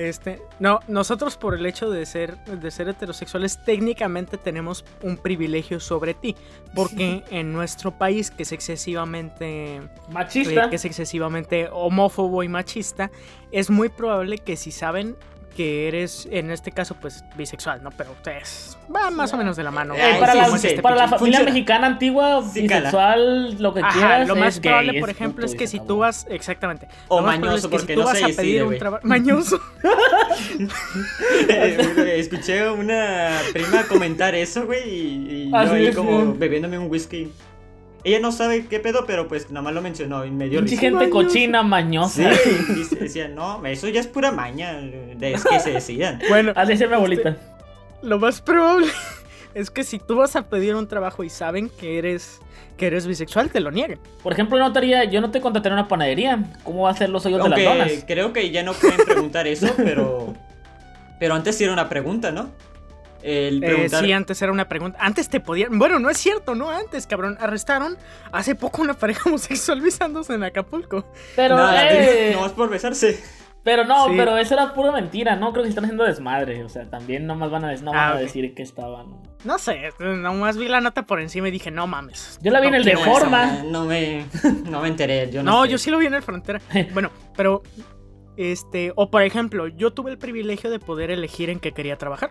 Este, 0.00 0.40
no, 0.58 0.80
nosotros 0.88 1.36
por 1.36 1.54
el 1.54 1.66
hecho 1.66 1.90
de 1.90 2.06
ser, 2.06 2.42
de 2.44 2.70
ser 2.70 2.88
heterosexuales 2.88 3.62
técnicamente 3.62 4.38
tenemos 4.38 4.82
un 5.02 5.18
privilegio 5.18 5.78
sobre 5.78 6.14
ti, 6.14 6.36
porque 6.74 7.22
en 7.30 7.52
nuestro 7.52 7.90
país 7.90 8.30
que 8.30 8.44
es 8.44 8.52
excesivamente 8.52 9.76
eh, 9.76 9.82
machista. 10.10 10.70
que 10.70 10.76
es 10.76 10.84
excesivamente 10.86 11.68
homófobo 11.70 12.42
y 12.42 12.48
machista, 12.48 13.10
es 13.52 13.68
muy 13.68 13.90
probable 13.90 14.38
que 14.38 14.56
si 14.56 14.70
saben 14.70 15.16
que 15.50 15.88
eres, 15.88 16.26
en 16.30 16.50
este 16.50 16.70
caso, 16.72 16.94
pues 17.00 17.24
bisexual, 17.36 17.82
¿no? 17.82 17.90
Pero 17.90 18.12
ustedes 18.12 18.78
va 18.94 19.10
más 19.10 19.32
o 19.34 19.36
menos 19.36 19.56
de 19.56 19.62
la 19.64 19.70
mano. 19.70 19.94
Eh, 19.94 19.98
Eh, 20.00 20.16
para 20.20 20.32
sí, 20.32 20.38
la, 20.38 20.58
sí, 20.58 20.68
sí, 20.68 20.74
para 20.82 20.96
la 20.96 21.02
funciona. 21.08 21.18
familia 21.18 21.42
mexicana 21.42 21.86
antigua, 21.88 22.42
Sí, 22.52 22.66
cala. 22.66 22.80
bisexual, 22.80 23.62
lo 23.62 23.74
que 23.74 23.80
Ajá, 23.80 23.92
quieras. 23.92 24.28
lo 24.28 24.36
más 24.36 24.54
es 24.56 24.60
gay, 24.60 24.70
probable, 24.70 25.00
por 25.00 25.10
ejemplo, 25.10 25.44
es 25.46 25.54
que 25.54 25.66
si 25.66 25.80
tú 25.80 25.98
vas, 25.98 26.26
exactamente. 26.30 26.88
O 27.08 27.20
lo 27.20 27.26
más 27.26 27.38
probable 27.38 27.60
mañoso, 27.62 27.66
es 27.66 27.70
que 27.70 27.76
porque 27.76 27.92
si 27.92 27.94
tú 27.94 28.00
no 28.00 28.06
vas 28.06 28.18
se 28.18 28.24
a 28.24 28.28
pedir 28.42 28.62
un 28.64 28.78
trabajo 28.78 29.06
mañoso. 29.06 29.60
Eh, 31.48 32.14
Escuché 32.18 32.60
a 32.60 32.72
una 32.72 33.30
prima 33.52 33.84
comentar 33.84 34.34
eso, 34.34 34.66
güey, 34.66 34.88
y, 34.88 35.30
y 35.46 35.50
yo 35.50 35.56
Así 35.56 35.74
ahí 35.74 35.92
como 35.92 36.34
bebiéndome 36.34 36.78
un 36.78 36.90
whisky. 36.90 37.32
Ella 38.02 38.20
no 38.20 38.32
sabe 38.32 38.66
qué 38.66 38.80
pedo, 38.80 39.04
pero 39.06 39.28
pues 39.28 39.50
nada 39.50 39.62
más 39.62 39.74
lo 39.74 39.82
mencionó 39.82 40.24
y 40.24 40.30
me 40.30 40.48
dio 40.48 40.60
risa. 40.60 40.80
gente 40.80 41.10
cochina, 41.10 41.62
Sí, 41.62 41.68
mañosa. 41.68 42.30
y 42.76 42.84
se 42.84 42.96
decía, 42.96 43.28
no, 43.28 43.64
eso 43.66 43.88
ya 43.88 44.00
es 44.00 44.06
pura 44.06 44.32
maña, 44.32 44.74
de, 44.74 45.32
es 45.32 45.44
que 45.44 45.60
se 45.60 45.72
decidan. 45.72 46.20
Bueno, 46.28 46.52
Así 46.56 46.72
dice 46.72 46.86
mi 46.86 46.94
abuelita. 46.94 47.36
lo 48.02 48.18
más 48.18 48.40
probable 48.40 48.86
es 49.54 49.70
que 49.70 49.84
si 49.84 49.98
tú 49.98 50.16
vas 50.16 50.36
a 50.36 50.48
pedir 50.48 50.74
un 50.74 50.88
trabajo 50.88 51.24
y 51.24 51.30
saben 51.30 51.68
que 51.68 51.98
eres 51.98 52.40
que 52.76 52.86
eres 52.86 53.06
bisexual, 53.06 53.50
te 53.50 53.60
lo 53.60 53.70
nieguen. 53.70 53.98
Por 54.22 54.32
ejemplo, 54.32 54.56
yo 54.56 54.64
notaría, 54.64 55.04
yo 55.04 55.20
no 55.20 55.30
te 55.30 55.42
contrataría 55.42 55.74
en 55.74 55.80
una 55.80 55.88
panadería. 55.88 56.42
¿Cómo 56.64 56.84
va 56.84 56.90
a 56.92 56.96
ser 56.96 57.10
los 57.10 57.26
hoyos 57.26 57.42
de 57.42 57.50
las 57.50 57.62
donas? 57.62 58.04
creo 58.06 58.32
que 58.32 58.50
ya 58.50 58.62
no 58.62 58.72
pueden 58.72 59.04
preguntar 59.04 59.46
eso, 59.46 59.68
pero 59.76 60.34
pero 61.20 61.34
antes 61.34 61.56
sí 61.56 61.64
era 61.64 61.74
una 61.74 61.88
pregunta, 61.90 62.32
¿no? 62.32 62.48
El 63.22 63.62
Eh, 63.62 63.66
preguntar 63.66 64.04
sí, 64.04 64.12
antes 64.12 64.40
era 64.42 64.50
una 64.52 64.68
pregunta. 64.68 64.98
Antes 65.00 65.28
te 65.28 65.40
podían. 65.40 65.78
Bueno, 65.78 65.98
no 65.98 66.08
es 66.10 66.16
cierto, 66.18 66.54
no 66.54 66.70
antes, 66.70 67.06
cabrón. 67.06 67.36
Arrestaron 67.40 67.96
hace 68.32 68.54
poco 68.54 68.82
una 68.82 68.94
pareja 68.94 69.22
homosexual 69.28 69.80
besándose 69.80 70.34
en 70.34 70.44
Acapulco. 70.44 71.04
Pero, 71.36 71.56
nada, 71.56 71.90
eh, 71.92 72.32
no 72.38 72.46
es 72.46 72.52
por 72.52 72.70
besarse. 72.70 73.22
pero 73.62 73.84
no, 73.84 74.06
Sí. 74.08 74.14
pero 74.16 74.38
eso 74.38 74.54
era 74.54 74.72
pura 74.72 74.90
mentira, 74.90 75.36
¿no? 75.36 75.52
Creo 75.52 75.62
que 75.64 75.68
están 75.68 75.84
haciendo 75.84 76.04
desmadre. 76.04 76.64
O 76.64 76.68
sea, 76.70 76.88
también 76.88 77.26
nomás 77.26 77.50
van 77.50 77.64
a, 77.66 77.74
no 77.76 77.90
van 77.92 77.98
Ah, 77.98 78.12
a 78.12 78.18
decir 78.18 78.54
que 78.54 78.62
estaban. 78.62 79.20
No 79.44 79.58
sé, 79.58 79.90
nomás 79.98 80.56
vi 80.56 80.68
la 80.68 80.80
nota 80.80 81.02
por 81.04 81.20
encima 81.20 81.48
y 81.48 81.50
dije, 81.50 81.70
no 81.70 81.86
mames. 81.86 82.38
Yo 82.42 82.50
la 82.50 82.60
vi 82.60 82.68
en 82.68 82.74
el 82.74 82.84
de 82.84 82.92
eso. 82.92 83.04
forma. 83.04 83.62
No 83.64 83.84
me, 83.86 84.24
no 84.64 84.80
me 84.80 84.88
enteré, 84.88 85.30
yo 85.30 85.42
no, 85.42 85.50
No, 85.52 85.64
sé. 85.64 85.70
yo 85.72 85.78
sí 85.78 85.90
lo 85.90 85.98
vi 85.98 86.06
en 86.06 86.14
el 86.14 86.22
frontera. 86.22 86.60
bueno, 86.94 87.10
pero. 87.36 87.62
Este. 88.36 88.92
O 88.96 89.10
por 89.10 89.22
ejemplo, 89.22 89.68
yo 89.68 89.92
tuve 89.92 90.10
el 90.10 90.18
privilegio 90.18 90.70
de 90.70 90.78
poder 90.78 91.10
elegir 91.10 91.50
en 91.50 91.58
qué 91.60 91.72
quería 91.72 91.96
trabajar. 91.96 92.30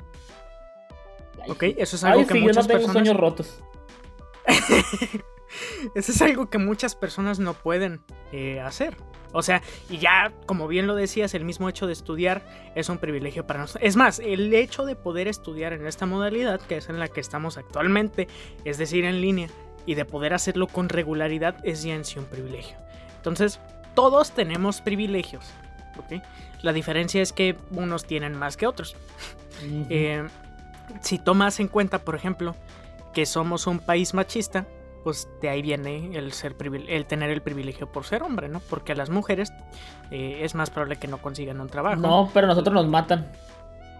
¿Ok? 1.49 1.63
Eso 1.77 1.95
es 1.95 2.03
algo 2.03 2.19
Ay, 2.21 2.25
que 2.25 2.33
sí, 2.33 2.39
yo 2.39 2.45
no 2.45 2.47
muchas 2.49 2.67
tengo 2.67 2.79
personas. 2.79 2.93
sueños 2.93 3.17
rotos. 3.17 3.63
Eso 5.95 6.11
es 6.11 6.21
algo 6.21 6.49
que 6.49 6.57
muchas 6.57 6.95
personas 6.95 7.39
no 7.39 7.53
pueden 7.53 8.01
eh, 8.31 8.59
hacer. 8.59 8.95
O 9.31 9.43
sea, 9.43 9.61
y 9.89 9.97
ya, 9.97 10.31
como 10.45 10.67
bien 10.67 10.87
lo 10.87 10.95
decías, 10.95 11.33
el 11.33 11.45
mismo 11.45 11.69
hecho 11.69 11.85
de 11.87 11.93
estudiar 11.93 12.43
es 12.75 12.89
un 12.89 12.97
privilegio 12.97 13.45
para 13.45 13.59
nosotros. 13.59 13.83
Es 13.87 13.95
más, 13.95 14.19
el 14.19 14.53
hecho 14.53 14.85
de 14.85 14.95
poder 14.95 15.27
estudiar 15.27 15.73
en 15.73 15.85
esta 15.85 16.05
modalidad, 16.05 16.59
que 16.61 16.77
es 16.77 16.89
en 16.89 16.99
la 16.99 17.07
que 17.07 17.19
estamos 17.19 17.57
actualmente, 17.57 18.27
es 18.65 18.77
decir, 18.77 19.05
en 19.05 19.21
línea, 19.21 19.49
y 19.85 19.95
de 19.95 20.05
poder 20.05 20.33
hacerlo 20.33 20.67
con 20.67 20.89
regularidad, 20.89 21.55
es 21.63 21.83
ya 21.83 21.93
en 21.93 22.05
sí 22.05 22.17
un 22.19 22.25
privilegio. 22.25 22.77
Entonces, 23.17 23.59
todos 23.95 24.31
tenemos 24.31 24.81
privilegios. 24.81 25.45
¿ok? 25.97 26.23
La 26.61 26.73
diferencia 26.73 27.21
es 27.21 27.33
que 27.33 27.55
unos 27.71 28.05
tienen 28.05 28.35
más 28.35 28.57
que 28.57 28.67
otros. 28.67 28.95
Eh, 29.89 30.25
si 31.01 31.19
tomas 31.19 31.59
en 31.59 31.67
cuenta, 31.67 31.99
por 31.99 32.15
ejemplo, 32.15 32.55
que 33.13 33.25
somos 33.25 33.67
un 33.67 33.79
país 33.79 34.13
machista, 34.13 34.65
pues 35.03 35.29
de 35.41 35.49
ahí 35.49 35.61
viene 35.61 36.17
el 36.17 36.33
ser 36.33 36.55
el 36.87 37.05
tener 37.05 37.29
el 37.29 37.41
privilegio 37.41 37.91
por 37.91 38.03
ser 38.05 38.21
hombre, 38.23 38.49
¿no? 38.49 38.59
Porque 38.59 38.91
a 38.91 38.95
las 38.95 39.09
mujeres 39.09 39.51
eh, 40.11 40.39
es 40.43 40.55
más 40.55 40.69
probable 40.69 40.97
que 40.97 41.07
no 41.07 41.17
consigan 41.19 41.61
un 41.61 41.69
trabajo. 41.69 41.95
No, 42.01 42.29
pero 42.33 42.47
nosotros 42.47 42.73
nos 42.73 42.87
matan. 42.87 43.31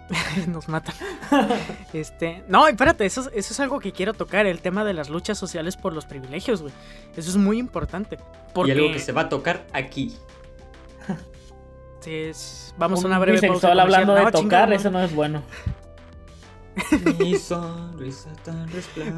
Nos 0.48 0.68
matan. 0.68 0.96
este, 1.94 2.44
no, 2.48 2.68
espérate, 2.68 3.06
eso, 3.06 3.22
es- 3.22 3.28
eso 3.28 3.54
es 3.54 3.60
algo 3.60 3.80
que 3.80 3.92
quiero 3.92 4.16
tocar, 4.16 4.48
el 4.48 4.60
tema 4.60 4.84
de 4.84 4.94
las 4.94 5.08
luchas 5.10 5.38
sociales 5.38 5.78
por 5.78 5.94
los 5.94 6.08
privilegios, 6.08 6.64
güey. 6.64 6.74
Eso 7.16 7.30
es 7.30 7.38
muy 7.38 7.60
importante. 7.60 8.18
Porque 8.54 8.72
Y 8.74 8.76
algo 8.80 8.92
que 8.92 8.98
se 9.00 9.12
va 9.12 9.22
a 9.22 9.30
tocar 9.30 9.68
aquí. 9.72 10.18
es- 12.06 12.74
vamos 12.78 13.00
a 13.00 13.02
Un 13.02 13.06
una 13.12 13.20
breve 13.20 13.48
pausa 13.48 13.72
hablando 13.72 14.16
de 14.16 14.22
No, 14.22 14.26
tocar, 14.32 14.42
chingado, 14.42 14.74
eso 14.74 14.90
no 14.90 15.00
es 15.02 15.14
bueno. 15.14 15.44
Mi 17.20 17.36
sonrisa 17.36 18.30
tan 18.44 18.68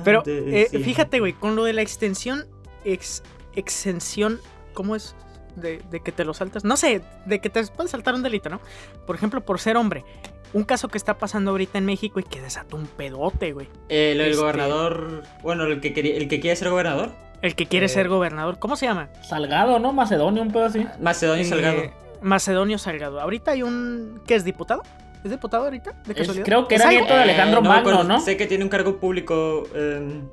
Pero 0.04 0.24
eh, 0.26 0.68
fíjate, 0.84 1.20
güey, 1.20 1.34
con 1.34 1.56
lo 1.56 1.64
de 1.64 1.74
la 1.74 1.82
extensión, 1.82 2.46
ex, 2.86 3.24
exención, 3.56 4.40
¿cómo 4.74 4.96
es? 4.96 5.16
De, 5.56 5.82
de 5.92 6.00
que 6.00 6.12
te 6.12 6.24
lo 6.24 6.34
saltas. 6.34 6.64
No 6.64 6.78
sé, 6.78 7.02
de 7.26 7.40
que 7.40 7.50
te 7.50 7.66
puedes 7.68 7.92
saltar 7.92 8.16
un 8.16 8.24
delito, 8.24 8.50
¿no? 8.50 8.62
Por 9.06 9.16
ejemplo, 9.16 9.42
por 9.42 9.60
ser 9.60 9.76
hombre. 9.78 10.06
Un 10.54 10.64
caso 10.64 10.88
que 10.90 10.98
está 10.98 11.18
pasando 11.18 11.52
ahorita 11.52 11.78
en 11.78 11.86
México 11.86 12.20
y 12.20 12.24
que 12.24 12.42
desató 12.42 12.76
un 12.78 12.86
pedote, 12.86 13.54
güey. 13.54 13.68
Eh, 13.90 14.14
lo 14.16 14.24
del 14.24 14.32
este- 14.32 14.42
gobernador. 14.44 15.24
Bueno, 15.44 15.64
el 15.66 15.80
que, 15.82 15.94
quería, 15.94 16.16
el 16.16 16.28
que 16.28 16.40
quiere 16.40 16.56
ser 16.56 16.70
gobernador. 16.70 17.12
El 17.42 17.56
que 17.56 17.66
quiere 17.68 17.86
Eh. 17.88 17.90
ser 17.90 18.08
gobernador. 18.10 18.60
¿Cómo 18.60 18.76
se 18.76 18.86
llama? 18.86 19.10
Salgado, 19.28 19.80
¿no? 19.80 19.94
Macedonio, 19.94 20.42
un 20.42 20.52
pedo 20.52 20.66
así. 20.66 20.86
Macedonio 21.00 21.44
Eh, 21.44 21.48
Salgado. 21.48 21.82
Macedonio 22.22 22.78
Salgado. 22.78 23.20
Ahorita 23.22 23.52
hay 23.52 23.64
un. 23.64 24.22
¿Qué 24.28 24.36
es 24.36 24.44
diputado? 24.44 24.84
¿Es 25.24 25.32
diputado 25.32 25.66
ahorita? 25.66 25.92
¿De 26.06 26.12
Es- 26.14 26.18
casualidad? 26.20 26.46
creo 26.46 26.68
que 26.68 26.76
¿Es 26.76 26.82
era 26.82 26.90
nieto 26.90 27.14
de 27.14 27.22
Alejandro 27.22 27.62
me 27.62 27.70
Magno. 27.70 28.04
¿no? 28.04 28.20
Sé 28.20 28.38
que 28.38 28.48
tiene 28.48 28.64
un 28.64 28.70
cargo 28.70 29.00
público. 29.00 29.64
em, 29.76 30.28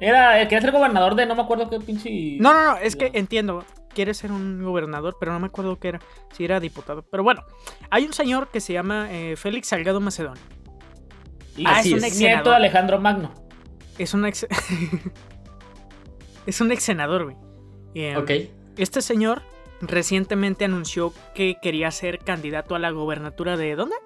Era, 0.00 0.40
eh, 0.42 0.48
quería 0.48 0.60
ser 0.62 0.72
gobernador 0.72 1.14
de 1.14 1.26
no 1.26 1.34
me 1.36 1.42
acuerdo 1.42 1.68
qué 1.70 1.78
pinche. 1.78 2.36
No, 2.40 2.52
no, 2.52 2.72
no, 2.72 2.76
es 2.78 2.96
que 2.96 3.10
entiendo. 3.14 3.64
Quiere 3.94 4.14
ser 4.14 4.32
un 4.32 4.62
gobernador, 4.64 5.16
pero 5.20 5.32
no 5.32 5.38
me 5.40 5.46
acuerdo 5.48 5.78
qué 5.78 5.88
era. 5.88 6.00
Si 6.32 6.44
era 6.44 6.58
diputado. 6.60 7.02
Pero 7.02 7.22
bueno, 7.22 7.44
hay 7.90 8.06
un 8.06 8.12
señor 8.14 8.48
que 8.48 8.60
se 8.60 8.72
llama 8.72 9.08
eh, 9.12 9.36
Félix 9.36 9.68
Salgado 9.68 10.00
Macedonio. 10.00 10.42
Y 11.56 11.64
Ah, 11.66 11.80
es 11.80 11.86
es 11.86 11.92
un 11.92 12.04
ex 12.04 12.18
nieto 12.18 12.48
de 12.50 12.56
Alejandro 12.56 12.98
Magno. 12.98 13.32
Es 13.98 14.14
un 14.14 14.24
ex. 14.24 14.46
es 16.46 16.60
un 16.60 16.72
ex 16.72 16.82
senador, 16.82 17.24
güey. 17.24 17.36
Eh, 17.94 18.16
ok. 18.16 18.30
Este 18.78 19.02
señor 19.02 19.42
recientemente 19.82 20.64
anunció 20.64 21.12
que 21.34 21.56
quería 21.60 21.90
ser 21.90 22.18
candidato 22.20 22.74
a 22.74 22.78
la 22.78 22.90
gobernatura 22.90 23.56
de 23.56 23.74
¿dónde? 23.76 23.96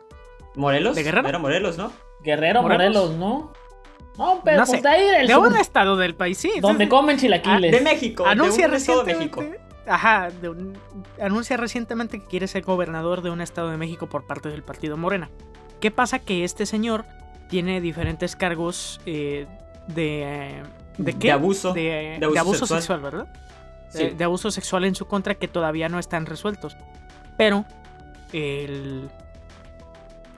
¿Morelos? 0.56 0.96
¿De 0.96 1.02
Guerrero? 1.02 1.28
Era 1.28 1.38
Morelos, 1.38 1.76
¿no? 1.78 1.92
Guerrero 2.22 2.62
¿Morelos? 2.62 3.10
Morelos, 3.10 3.16
¿no? 3.18 3.52
No, 4.18 4.40
pero 4.42 4.56
No 4.60 4.64
pues 4.66 4.78
sé. 4.78 4.82
de 4.82 4.88
ahí 4.88 5.06
del 5.10 5.26
De 5.26 5.34
sur, 5.34 5.46
un 5.48 5.56
estado 5.56 5.96
del 5.96 6.14
país, 6.14 6.38
sí. 6.38 6.50
donde 6.60 6.84
sí, 6.84 6.88
comen 6.90 7.18
chilaquiles. 7.18 7.70
De 7.70 7.80
México. 7.82 8.24
Anuncia 8.26 8.64
de 8.66 8.70
un 8.70 8.76
estado 8.76 9.04
de 9.04 9.12
recientemente. 9.12 9.50
México. 9.58 9.66
Ajá, 9.86 10.30
de 10.40 10.48
un- 10.48 10.78
anuncia 11.20 11.56
recientemente 11.58 12.18
que 12.20 12.26
quiere 12.26 12.48
ser 12.48 12.62
gobernador 12.64 13.20
de 13.22 13.30
un 13.30 13.40
estado 13.42 13.70
de 13.70 13.76
México 13.76 14.08
por 14.08 14.26
parte 14.26 14.48
del 14.48 14.62
partido 14.64 14.96
Morena. 14.96 15.30
¿Qué 15.80 15.90
pasa? 15.90 16.18
Que 16.18 16.42
este 16.44 16.64
señor 16.64 17.04
tiene 17.50 17.80
diferentes 17.82 18.34
cargos 18.34 19.00
eh, 19.06 19.46
de. 19.88 20.22
eh, 20.22 20.62
¿De 20.96 21.12
qué? 21.12 21.28
De 21.28 21.32
abuso. 21.32 21.74
De, 21.74 21.82
de 21.82 22.18
de 22.18 22.24
abuso 22.24 22.40
abuso, 22.40 22.66
sexual. 22.66 22.80
sexual. 22.80 23.00
¿verdad? 23.00 23.26
Sí. 23.88 23.98
De, 23.98 24.10
de 24.10 24.24
abuso 24.24 24.50
sexual 24.50 24.84
en 24.84 24.94
su 24.94 25.06
contra 25.06 25.34
que 25.34 25.48
todavía 25.48 25.88
no 25.88 25.98
están 25.98 26.26
resueltos. 26.26 26.76
Pero 27.36 27.64
el, 28.32 29.08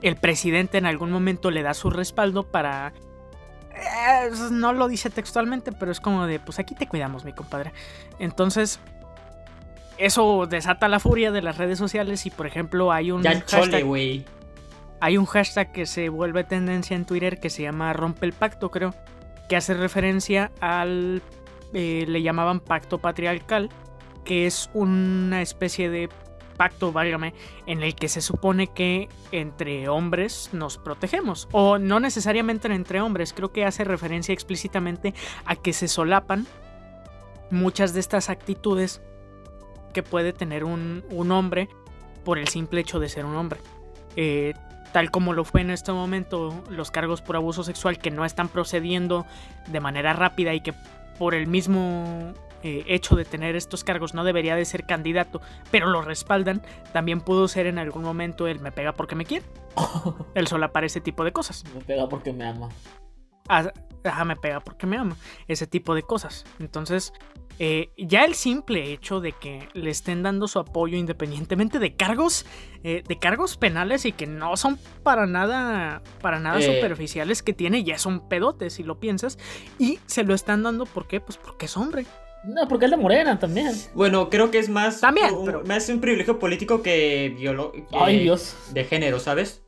el 0.03 0.17
presidente 0.17 0.79
en 0.79 0.87
algún 0.87 1.11
momento 1.11 1.51
le 1.51 1.63
da 1.63 1.75
su 1.75 1.91
respaldo 1.91 2.43
para... 2.45 2.93
eh, 3.75 4.31
no 4.51 4.73
lo 4.73 4.89
dice 4.89 5.11
textualmente, 5.11 5.73
pero 5.73 5.93
es 5.93 6.01
como 6.01 6.27
de, 6.27 6.41
pues 6.41 6.59
aquí 6.59 6.75
te 6.75 6.87
cuidamos, 6.87 7.25
mi 7.25 7.33
compadre. 7.33 7.73
Entonces, 8.19 8.81
eso 9.97 10.47
desata 10.47 10.89
la 10.89 11.01
furia 11.01 11.31
de 11.31 11.43
las 11.43 11.57
redes 11.57 11.79
sociales 11.79 12.27
y, 12.27 12.31
por 12.31 12.47
ejemplo, 12.47 12.93
hay 12.93 13.11
un 13.11 13.23
Ya 13.23 13.41
hashtag, 13.41 13.85
hay 15.01 15.17
un 15.17 15.27
hashtag 15.27 15.73
que 15.73 15.87
se 15.87 16.09
vuelve 16.09 16.45
tendencia 16.45 16.97
en 16.97 17.05
Twitter 17.05 17.41
que 17.41 17.51
se 17.51 17.63
llama 17.63 17.93
Rompe 17.93 18.27
el 18.27 18.33
Pacto, 18.33 18.71
creo, 18.71 18.95
que 19.49 19.57
hace 19.57 19.75
referencia 19.75 20.51
al... 20.61 21.23
eh, 21.73 22.05
le 22.09 22.23
llamaban 22.23 22.61
pacto 22.61 22.99
patriarcal, 22.99 23.71
que 24.25 24.47
es 24.47 24.71
una 24.75 25.43
especie 25.43 25.91
de 25.91 26.09
pacto, 26.57 26.93
válgame, 26.93 27.33
en 27.67 27.83
el 27.83 27.95
que 27.95 28.09
se 28.09 28.21
supone 28.21 28.67
que 28.67 29.09
entre 29.33 29.89
hombres 29.89 30.51
nos 30.53 30.77
protegemos. 30.77 31.49
O 31.53 31.79
no 31.79 32.01
necesariamente 32.01 32.69
entre 32.73 33.01
hombres, 33.01 33.33
creo 33.33 33.53
que 33.53 33.65
hace 33.65 33.85
referencia 33.85 34.33
explícitamente 34.33 35.15
a 35.47 35.57
que 35.57 35.73
se 35.73 35.89
solapan 35.89 36.47
muchas 37.51 37.95
de 37.95 38.01
estas 38.01 38.29
actitudes 38.29 39.01
que 39.95 40.03
puede 40.03 40.35
tener 40.35 40.65
un, 40.65 41.05
un 41.11 41.33
hombre 41.33 41.69
por 42.25 42.39
el 42.39 42.49
simple 42.49 42.81
hecho 42.81 43.01
de 43.01 43.09
ser 43.09 43.25
un 43.25 43.37
hombre. 43.37 43.61
Eh, 44.17 44.53
tal 44.93 45.11
como 45.11 45.33
lo 45.33 45.45
fue 45.45 45.61
en 45.61 45.71
este 45.71 45.93
momento 45.93 46.63
los 46.71 46.91
cargos 46.91 47.23
por 47.23 47.37
abuso 47.37 47.63
sexual 47.63 47.99
que 47.99 48.11
no 48.11 48.25
están 48.25 48.49
procediendo 48.49 49.27
de 49.69 49.81
manera 49.81 50.13
rápida 50.13 50.55
y 50.55 50.61
que 50.61 50.75
por 51.19 51.35
el 51.35 51.47
mismo 51.47 52.33
eh, 52.63 52.85
hecho 52.87 53.15
de 53.15 53.25
tener 53.25 53.55
estos 53.55 53.85
cargos 53.85 54.15
no 54.15 54.25
debería 54.25 54.57
de 54.57 54.65
ser 54.65 54.85
candidato, 54.85 55.41
pero 55.71 55.87
lo 55.87 56.03
respaldan, 56.03 56.63
también 56.93 57.21
pudo 57.21 57.47
ser 57.47 57.67
en 57.67 57.79
algún 57.79 58.03
momento 58.03 58.47
el 58.49 58.61
me 58.61 58.73
pega 58.73 58.93
porque 58.93 59.15
me 59.15 59.25
quiere. 59.25 59.45
El 60.35 60.49
solapar 60.49 60.85
ese 60.85 61.01
tipo 61.01 61.23
de 61.25 61.33
cosas. 61.33 61.65
Me 61.73 61.81
pega 61.81 62.09
porque 62.09 62.33
me 62.33 62.45
ama. 62.45 62.69
Ah, 63.49 63.73
Ajá, 64.05 64.25
me 64.25 64.37
pega 64.37 64.61
porque 64.61 64.87
me 64.87 64.97
ama. 64.97 65.17
Ese 65.49 65.67
tipo 65.67 65.95
de 65.95 66.03
cosas. 66.03 66.45
Entonces, 66.61 67.13
eh, 67.59 67.91
ya 67.99 68.25
el 68.25 68.35
simple 68.35 68.93
hecho 68.93 69.21
de 69.21 69.33
que 69.33 69.69
le 69.75 69.91
estén 69.91 70.23
dando 70.23 70.47
su 70.47 70.61
apoyo 70.61 70.97
independientemente 70.97 71.81
de 71.81 71.97
cargos, 71.97 72.47
eh, 72.85 73.03
de 73.07 73.19
cargos 73.19 73.57
penales 73.57 74.05
y 74.07 74.13
que 74.13 74.27
no 74.29 74.57
son 74.57 74.79
para 75.03 75.27
nada, 75.27 76.01
para 76.23 76.39
nada 76.39 76.61
Eh. 76.61 76.63
superficiales 76.63 77.43
que 77.43 77.53
tiene, 77.53 77.83
ya 77.83 77.97
es 77.97 78.07
un 78.07 78.29
pedote 78.29 78.71
si 78.71 78.85
lo 78.85 79.01
piensas. 79.01 79.37
Y 79.81 79.99
se 80.07 80.23
lo 80.23 80.33
están 80.33 80.63
dando, 80.63 80.87
¿por 80.87 81.09
qué? 81.09 81.21
Pues 81.21 81.37
porque 81.37 81.67
es 81.67 81.77
hombre. 81.77 82.07
No, 82.45 82.69
porque 82.69 82.85
es 82.85 82.93
de 82.93 82.97
Morena 82.97 83.37
también. 83.41 83.73
Bueno, 83.95 84.31
creo 84.31 84.53
que 84.53 84.61
es 84.61 84.69
más. 84.69 85.01
También, 85.01 85.35
un, 85.35 85.45
pero- 85.45 85.65
más 85.65 85.89
un 85.89 86.01
privilegio 86.01 86.39
político 86.39 86.83
que 86.83 87.35
biolo- 87.37 87.73
que 87.73 87.85
Ay, 87.99 88.21
Dios. 88.21 88.57
De 88.73 88.85
género, 88.85 89.19
¿sabes? 89.19 89.65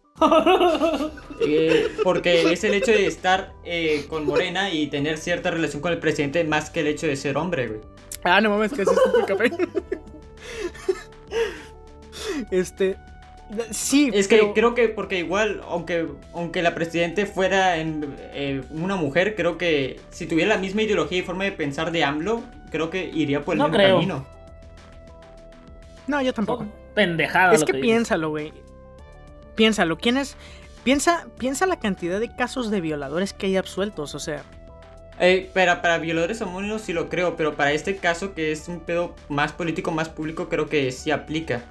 Eh, 1.43 1.89
porque 2.05 2.53
es 2.53 2.65
el 2.65 2.75
hecho 2.75 2.91
de 2.93 3.07
estar 3.07 3.53
eh, 3.65 4.05
con 4.09 4.27
Morena 4.27 4.71
y 4.71 4.89
tener 4.89 5.17
cierta 5.17 5.50
relación 5.50 5.81
con 5.81 5.91
el 5.93 5.99
presidente 5.99 6.45
más 6.45 6.69
que 6.69 6.81
el 6.81 6.87
hecho 6.89 7.07
de 7.07 7.17
ser 7.17 7.37
hombre, 7.39 7.69
güey. 7.69 7.81
Ah, 8.25 8.41
no 8.43 8.50
mames, 8.50 8.73
que 8.73 8.85
se 8.85 8.93
escupe 8.93 9.19
el 9.21 9.25
café. 9.27 9.50
este. 12.50 12.97
Sí, 13.71 14.11
Es 14.15 14.29
que 14.29 14.37
pero- 14.37 14.55
creo 14.55 14.75
que 14.75 14.88
porque 14.90 15.18
igual, 15.18 15.61
aunque, 15.68 16.07
aunque 16.35 16.62
la 16.62 16.75
presidente 16.75 17.27
fuera 17.27 17.79
en, 17.79 18.14
eh, 18.33 18.62
una 18.71 18.94
mujer, 18.97 19.35
creo 19.35 19.59
que 19.59 19.99
si 20.11 20.27
tuviera 20.27 20.51
la 20.55 20.61
misma 20.61 20.83
ideología 20.83 21.18
y 21.18 21.23
forma 21.23 21.44
de 21.44 21.53
pensar 21.53 21.90
de 21.90 22.05
AMLO, 22.05 22.42
creo 22.71 22.90
que 22.90 23.07
iría 23.12 23.42
por 23.42 23.55
el 23.55 23.59
No 23.59 23.64
mismo 23.64 23.77
creo. 23.79 23.94
camino. 23.97 24.27
No, 26.07 26.23
yo 26.23 26.33
tampoco. 26.33 26.62
Son 26.64 26.73
pendejadas. 26.94 27.55
Es 27.55 27.61
lo 27.61 27.66
que 27.66 27.75
piénsalo, 27.75 28.29
güey. 28.31 28.53
Piénsalo. 29.55 29.99
¿Quién 29.99 30.17
es? 30.17 30.37
Piensa, 30.85 31.27
piensa 31.39 31.67
la 31.67 31.79
cantidad 31.79 32.19
de 32.21 32.35
casos 32.35 32.71
de 32.71 32.81
violadores 32.81 33.33
que 33.33 33.47
hay 33.47 33.57
absueltos. 33.57 34.15
O 34.15 34.19
sea, 34.19 34.43
Eh, 35.19 35.51
para, 35.53 35.83
para 35.83 35.99
violadores 35.99 36.41
homónimos 36.41 36.81
sí 36.83 36.93
lo 36.95 37.09
creo, 37.11 37.37
pero 37.37 37.55
para 37.55 37.73
este 37.73 37.97
caso 37.97 38.33
que 38.33 38.53
es 38.53 38.69
un 38.69 38.81
pedo 38.81 39.15
más 39.29 39.53
político, 39.53 39.91
más 39.91 40.09
público, 40.09 40.49
creo 40.49 40.69
que 40.69 40.91
sí 40.93 41.11
aplica. 41.11 41.63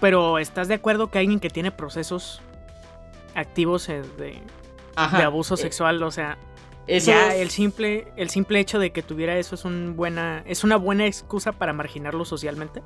pero 0.00 0.38
¿estás 0.38 0.68
de 0.68 0.74
acuerdo 0.74 1.10
que 1.10 1.18
alguien 1.18 1.38
que 1.40 1.50
tiene 1.50 1.70
procesos 1.72 2.40
activos 3.34 3.88
eh, 3.88 4.02
de, 4.18 4.40
Ajá. 4.96 5.18
de 5.18 5.24
abuso 5.24 5.54
eh, 5.54 5.58
sexual, 5.58 6.02
o 6.02 6.10
sea, 6.10 6.38
eso 6.86 7.10
ya 7.10 7.34
es- 7.34 7.40
el 7.42 7.50
simple, 7.50 8.06
el 8.16 8.30
simple 8.30 8.58
hecho 8.60 8.78
de 8.78 8.90
que 8.92 9.02
tuviera 9.02 9.36
eso 9.36 9.54
es 9.54 9.64
un 9.64 9.94
buena, 9.96 10.42
es 10.46 10.64
una 10.64 10.76
buena 10.76 11.06
excusa 11.06 11.52
para 11.52 11.72
marginarlo 11.72 12.24
socialmente? 12.24 12.82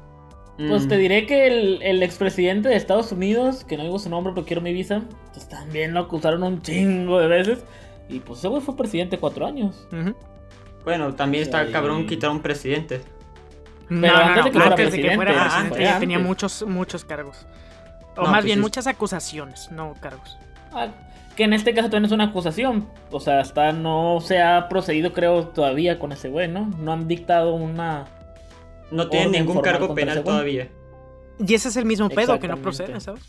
Pues 0.68 0.84
Mm. 0.84 0.88
te 0.88 0.96
diré 0.98 1.26
que 1.26 1.46
el, 1.46 1.82
el 1.82 2.02
expresidente 2.02 2.68
de 2.68 2.76
Estados 2.76 3.12
Unidos, 3.12 3.64
que 3.64 3.76
no 3.76 3.82
digo 3.84 3.98
su 3.98 4.10
nombre 4.10 4.32
porque 4.34 4.48
quiero 4.48 4.60
mi 4.62 4.72
visa, 4.72 5.02
pues 5.32 5.48
también 5.48 5.94
lo 5.94 6.00
acusaron 6.00 6.42
un 6.42 6.60
chingo 6.62 7.18
de 7.18 7.26
veces. 7.28 7.64
Y 8.08 8.18
pues 8.20 8.40
ese 8.40 8.48
güey 8.48 8.60
fue 8.60 8.76
presidente 8.76 9.16
cuatro 9.18 9.46
años. 9.46 9.86
Bueno, 10.84 11.14
también 11.14 11.42
está 11.42 11.64
Sí. 11.66 11.72
cabrón 11.72 12.06
quitar 12.06 12.30
a 12.30 12.32
un 12.32 12.40
presidente. 12.40 13.00
Pero 13.88 14.00
no, 14.00 14.18
antes 14.18 14.36
no, 14.36 14.44
de 14.44 14.50
que 14.50 14.58
fuera 14.58 14.70
antes 14.70 14.76
de 14.76 14.84
que 14.84 14.90
presidente, 14.90 15.16
fuera 15.16 15.32
presidente, 15.32 15.74
antes, 15.74 15.78
ya 15.88 15.98
tenía 15.98 16.18
muchos, 16.18 16.64
muchos 16.66 17.04
cargos. 17.04 17.46
O 18.16 18.22
No, 18.24 18.30
más 18.30 18.44
bien 18.44 18.60
muchas 18.60 18.86
acusaciones, 18.86 19.70
no 19.70 19.94
cargos. 20.00 20.36
Ah, 20.72 20.88
que 21.36 21.44
en 21.44 21.52
este 21.52 21.72
caso 21.74 21.88
también 21.88 22.04
es 22.06 22.12
una 22.12 22.24
acusación. 22.24 22.86
O 23.10 23.18
sea, 23.20 23.40
hasta 23.40 23.72
no 23.72 24.18
se 24.20 24.40
ha 24.42 24.68
procedido, 24.68 25.12
creo, 25.12 25.48
todavía 25.48 25.98
con 25.98 26.12
ese 26.12 26.28
güey, 26.28 26.48
¿no? 26.48 26.70
No 26.78 26.92
han 26.92 27.08
dictado 27.08 27.54
una. 27.54 28.04
No 28.90 29.08
tiene 29.08 29.26
Orden 29.26 29.40
ningún 29.46 29.56
cargo 29.62 29.86
penal 29.94 30.14
todavía. 30.24 30.70
Y 31.38 31.54
ese 31.54 31.68
es 31.68 31.76
el 31.76 31.84
mismo 31.86 32.08
pedo 32.08 32.38
que 32.38 32.48
no 32.48 32.54
procede, 32.62 33.00
¿sabes? 33.00 33.22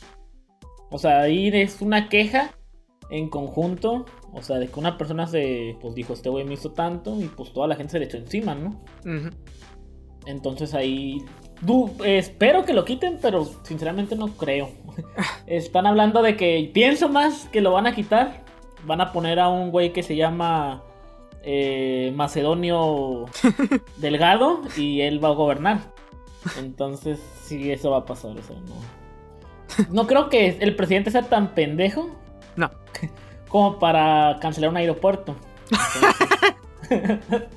O 0.89 0.97
sea, 0.97 1.21
ahí 1.21 1.47
es 1.53 1.81
una 1.81 2.09
queja 2.09 2.51
en 3.09 3.29
conjunto. 3.29 4.05
O 4.33 4.41
sea, 4.41 4.57
de 4.59 4.67
que 4.67 4.79
una 4.79 4.97
persona 4.97 5.27
se. 5.27 5.77
Pues 5.81 5.93
dijo, 5.95 6.13
este 6.13 6.29
güey 6.29 6.43
me 6.45 6.55
hizo 6.55 6.71
tanto. 6.71 7.19
Y 7.19 7.25
pues 7.25 7.53
toda 7.53 7.67
la 7.67 7.75
gente 7.75 7.91
se 7.93 7.99
le 7.99 8.05
echó 8.05 8.17
encima, 8.17 8.55
¿no? 8.55 8.81
Entonces 10.25 10.73
ahí. 10.73 11.23
du- 11.61 11.91
eh, 12.03 12.17
espero 12.17 12.63
que 12.65 12.73
lo 12.73 12.85
quiten, 12.85 13.17
pero 13.21 13.45
sinceramente 13.63 14.15
no 14.15 14.27
creo. 14.37 14.69
Están 15.47 15.85
hablando 15.85 16.21
de 16.21 16.35
que. 16.37 16.69
Pienso 16.73 17.09
más 17.09 17.47
que 17.51 17.61
lo 17.61 17.71
van 17.71 17.87
a 17.87 17.95
quitar. 17.95 18.43
Van 18.85 18.99
a 19.01 19.11
poner 19.11 19.39
a 19.39 19.47
un 19.49 19.71
güey 19.71 19.93
que 19.93 20.03
se 20.03 20.15
llama. 20.15 20.83
Eh, 21.43 22.11
Macedonio 22.15 23.25
Delgado. 23.97 24.61
Y 24.77 25.01
él 25.01 25.23
va 25.23 25.29
a 25.29 25.33
gobernar. 25.33 25.79
Entonces, 26.57 27.19
sí, 27.43 27.71
eso 27.71 27.91
va 27.91 27.97
a 27.99 28.05
pasar. 28.05 28.31
O 28.31 28.41
sea, 28.41 28.55
no. 28.67 28.75
No 29.89 30.07
creo 30.07 30.29
que 30.29 30.57
el 30.59 30.75
presidente 30.75 31.11
sea 31.11 31.23
tan 31.23 31.49
pendejo. 31.53 32.09
No. 32.55 32.69
Como 33.47 33.79
para 33.79 34.37
cancelar 34.41 34.69
un 34.69 34.77
aeropuerto. 34.77 35.35
Entonces- 35.69 36.41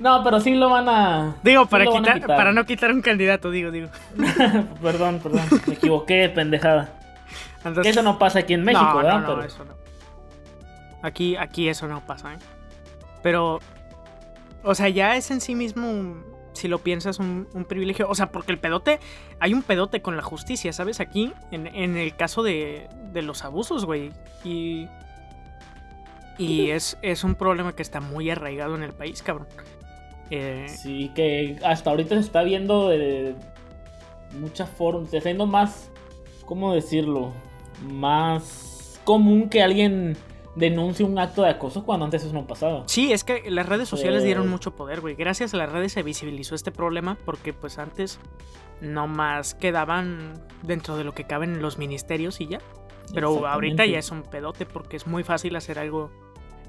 no, 0.00 0.24
pero 0.24 0.40
sí 0.40 0.54
lo 0.54 0.68
van 0.70 0.88
a. 0.88 1.36
Digo, 1.44 1.62
sí 1.64 1.68
para, 1.70 1.84
lo 1.84 1.92
van 1.92 2.08
a 2.08 2.14
quitar, 2.14 2.26
para 2.36 2.52
no 2.52 2.64
quitar 2.66 2.90
un 2.92 3.02
candidato, 3.02 3.50
digo, 3.50 3.70
digo. 3.70 3.88
perdón, 4.82 5.20
perdón, 5.22 5.42
me 5.66 5.74
equivoqué, 5.74 6.28
pendejada. 6.28 6.98
Entonces- 7.64 7.92
Eso 7.92 8.02
no 8.02 8.18
pasa 8.18 8.40
aquí 8.40 8.54
en 8.54 8.64
México, 8.64 8.84
no, 8.84 8.96
¿verdad? 8.96 9.20
No, 9.20 9.20
no, 9.20 9.26
Pero- 9.36 9.44
eso 9.46 9.64
no. 9.64 9.74
Aquí, 11.02 11.36
aquí 11.36 11.68
eso 11.68 11.86
no 11.86 12.00
pasa, 12.04 12.34
¿eh? 12.34 12.38
Pero, 13.22 13.60
o 14.62 14.74
sea, 14.74 14.88
ya 14.88 15.16
es 15.16 15.30
en 15.30 15.40
sí 15.40 15.54
mismo, 15.54 16.22
si 16.52 16.68
lo 16.68 16.78
piensas, 16.78 17.18
un, 17.18 17.48
un 17.54 17.64
privilegio. 17.64 18.08
O 18.08 18.14
sea, 18.14 18.30
porque 18.32 18.52
el 18.52 18.58
pedote, 18.58 19.00
hay 19.38 19.54
un 19.54 19.62
pedote 19.62 20.02
con 20.02 20.16
la 20.16 20.22
justicia, 20.22 20.72
¿sabes? 20.72 21.00
Aquí, 21.00 21.32
en, 21.50 21.66
en 21.66 21.96
el 21.96 22.16
caso 22.16 22.42
de, 22.42 22.88
de 23.12 23.22
los 23.22 23.44
abusos, 23.44 23.84
güey. 23.84 24.10
Y, 24.44 24.88
y 26.38 26.70
es, 26.70 26.96
es 27.02 27.24
un 27.24 27.34
problema 27.34 27.74
que 27.74 27.82
está 27.82 28.00
muy 28.00 28.30
arraigado 28.30 28.74
en 28.74 28.82
el 28.82 28.92
país, 28.92 29.22
cabrón. 29.22 29.46
Eh, 30.30 30.66
Sí, 30.68 31.10
que 31.14 31.58
hasta 31.64 31.90
ahorita 31.90 32.14
se 32.14 32.20
está 32.20 32.42
viendo 32.42 32.88
de 32.88 33.34
muchas 34.38 34.70
formas, 34.70 35.10
se 35.10 35.18
está 35.18 35.28
viendo 35.28 35.46
más, 35.46 35.90
¿cómo 36.46 36.72
decirlo? 36.72 37.32
Más 37.82 39.00
común 39.04 39.48
que 39.48 39.62
alguien 39.62 40.16
denuncie 40.60 41.04
un 41.04 41.18
acto 41.18 41.42
de 41.42 41.48
acoso 41.50 41.84
cuando 41.84 42.04
antes 42.04 42.22
eso 42.22 42.32
no 42.32 42.46
pasaba. 42.46 42.84
Sí, 42.86 43.12
es 43.12 43.24
que 43.24 43.50
las 43.50 43.66
redes 43.66 43.88
sociales 43.88 44.22
Eh. 44.22 44.26
dieron 44.26 44.48
mucho 44.48 44.76
poder, 44.76 45.00
güey. 45.00 45.16
Gracias 45.16 45.52
a 45.54 45.56
las 45.56 45.72
redes 45.72 45.92
se 45.92 46.02
visibilizó 46.04 46.54
este 46.54 46.70
problema 46.70 47.16
porque 47.24 47.52
pues 47.52 47.78
antes 47.78 48.20
no 48.80 49.06
más 49.08 49.54
quedaban 49.54 50.34
dentro 50.62 50.96
de 50.96 51.04
lo 51.04 51.12
que 51.12 51.24
caben 51.24 51.60
los 51.60 51.78
ministerios 51.78 52.40
y 52.40 52.46
ya. 52.46 52.60
Pero 53.12 53.44
ahorita 53.46 53.84
ya 53.86 53.98
es 53.98 54.10
un 54.12 54.22
pedote 54.22 54.66
porque 54.66 54.96
es 54.96 55.06
muy 55.08 55.24
fácil 55.24 55.56
hacer 55.56 55.78
algo 55.80 56.10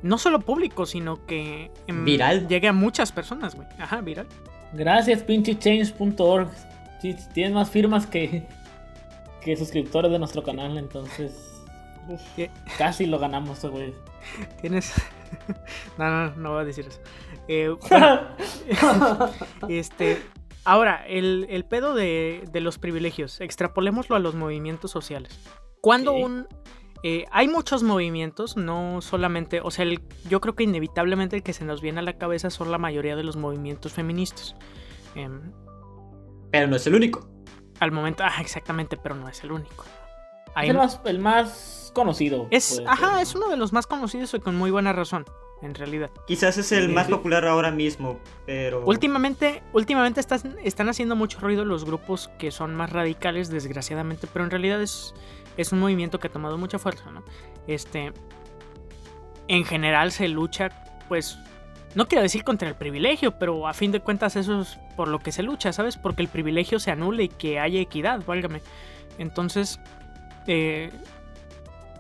no 0.02 0.18
solo 0.18 0.40
público, 0.40 0.88
sino 0.88 1.24
que 1.28 1.70
em, 1.86 2.04
Viral. 2.04 2.48
llegue 2.48 2.68
a 2.68 2.74
muchas 2.74 3.12
personas, 3.12 3.54
güey. 3.56 3.68
Ajá, 3.78 4.02
viral. 4.02 4.26
Gracias, 4.74 5.22
pinche 5.22 5.60
change.org. 5.60 6.48
Sí, 7.02 7.16
tienes 7.34 7.54
más 7.54 7.70
firmas 7.70 8.08
que, 8.08 8.48
que 9.42 9.56
suscriptores 9.56 10.12
de 10.12 10.18
nuestro 10.18 10.42
canal, 10.42 10.78
entonces. 10.80 11.51
Casi 12.78 13.06
lo 13.06 13.20
ganamos, 13.20 13.64
güey. 13.66 13.94
Tienes 14.62 14.94
no, 15.98 16.10
no, 16.10 16.36
no 16.36 16.52
voy 16.52 16.62
a 16.62 16.66
decir 16.66 16.86
eso. 16.88 17.00
Eh, 17.48 17.76
bueno, 17.90 18.22
este 19.70 20.22
Ahora, 20.64 21.04
el, 21.08 21.48
el 21.50 21.66
pedo 21.66 21.96
de, 21.96 22.44
de, 22.52 22.62
los 22.62 22.78
privilegios, 22.78 23.42
extrapolémoslo 23.42 24.16
a 24.16 24.20
los 24.20 24.36
movimientos 24.36 24.92
sociales. 24.92 25.40
Cuando 25.82 26.14
un... 26.14 26.48
Eh, 27.04 27.26
hay 27.32 27.48
muchos 27.48 27.82
movimientos, 27.82 28.58
no 28.58 29.02
solamente, 29.02 29.60
o 29.64 29.72
sea, 29.72 29.86
el, 29.86 30.02
yo 30.30 30.40
creo 30.40 30.56
que 30.56 30.64
inevitablemente 30.64 31.36
el 31.36 31.42
que 31.42 31.52
se 31.52 31.66
nos 31.66 31.82
viene 31.82 31.98
a 31.98 32.04
la 32.04 32.14
cabeza 32.14 32.52
son 32.52 32.70
la 32.70 32.78
mayoría 32.78 33.16
de 33.16 33.24
los 33.24 33.38
movimientos 33.38 33.94
feministas. 33.94 34.56
Eh, 35.16 35.28
pero 36.52 36.68
no 36.68 36.76
es 36.76 36.86
el 36.86 36.94
único. 36.94 37.28
Al 37.80 37.92
momento, 37.92 38.24
ah, 38.24 38.40
exactamente, 38.40 38.98
pero 38.98 39.16
no 39.16 39.28
es 39.28 39.44
el 39.44 39.52
único. 39.52 39.86
Hay 40.54 40.68
es 40.68 40.72
el 40.72 40.78
más, 40.78 41.02
el 41.06 41.20
más 41.20 41.71
conocido. 41.94 42.48
Es, 42.52 42.82
ajá, 42.86 43.22
es 43.22 43.36
uno 43.36 43.50
de 43.50 43.58
los 43.58 43.74
más 43.74 43.88
conocidos 43.88 44.34
y 44.34 44.40
con 44.40 44.56
muy 44.56 44.72
buena 44.72 44.94
razón 44.94 45.26
en 45.62 45.76
realidad. 45.76 46.10
Quizás 46.26 46.58
es 46.58 46.72
el 46.72 46.90
más 46.90 47.08
popular 47.08 47.46
ahora 47.46 47.72
mismo, 47.72 48.20
pero... 48.46 48.84
Últimamente, 48.86 49.62
últimamente 49.74 50.20
están, 50.20 50.58
están 50.64 50.90
haciendo 50.90 51.16
mucho 51.16 51.40
ruido 51.40 51.66
los 51.66 51.86
grupos 51.86 52.30
que 52.40 52.52
son 52.52 52.76
más 52.76 52.92
radicales, 52.92 53.50
desgraciadamente, 53.50 54.28
pero 54.32 54.46
en 54.46 54.52
realidad 54.52 54.82
es, 54.82 55.14
es 55.58 55.72
un 55.72 55.80
movimiento 55.80 56.20
que 56.20 56.28
ha 56.28 56.32
tomado 56.32 56.58
mucha 56.58 56.80
fuerza, 56.80 57.12
¿no? 57.12 57.24
Este... 57.68 58.12
En 59.48 59.66
general 59.66 60.12
se 60.12 60.28
lucha, 60.28 60.70
pues... 61.08 61.38
No 61.94 62.08
quiero 62.08 62.22
decir 62.22 62.46
contra 62.46 62.70
el 62.70 62.76
privilegio, 62.76 63.38
pero 63.38 63.68
a 63.68 63.74
fin 63.74 63.92
de 63.92 64.00
cuentas 64.00 64.38
eso 64.38 64.62
es 64.62 64.80
por 64.96 65.10
lo 65.10 65.20
que 65.20 65.34
se 65.34 65.44
lucha, 65.44 65.74
¿sabes? 65.74 65.98
Porque 65.98 66.22
el 66.22 66.30
privilegio 66.30 66.80
se 66.80 66.90
anule 66.90 67.24
y 67.24 67.30
que 67.30 67.60
haya 67.60 67.82
equidad, 67.82 68.24
válgame. 68.26 68.62
Entonces, 69.18 69.78
eh, 70.48 70.90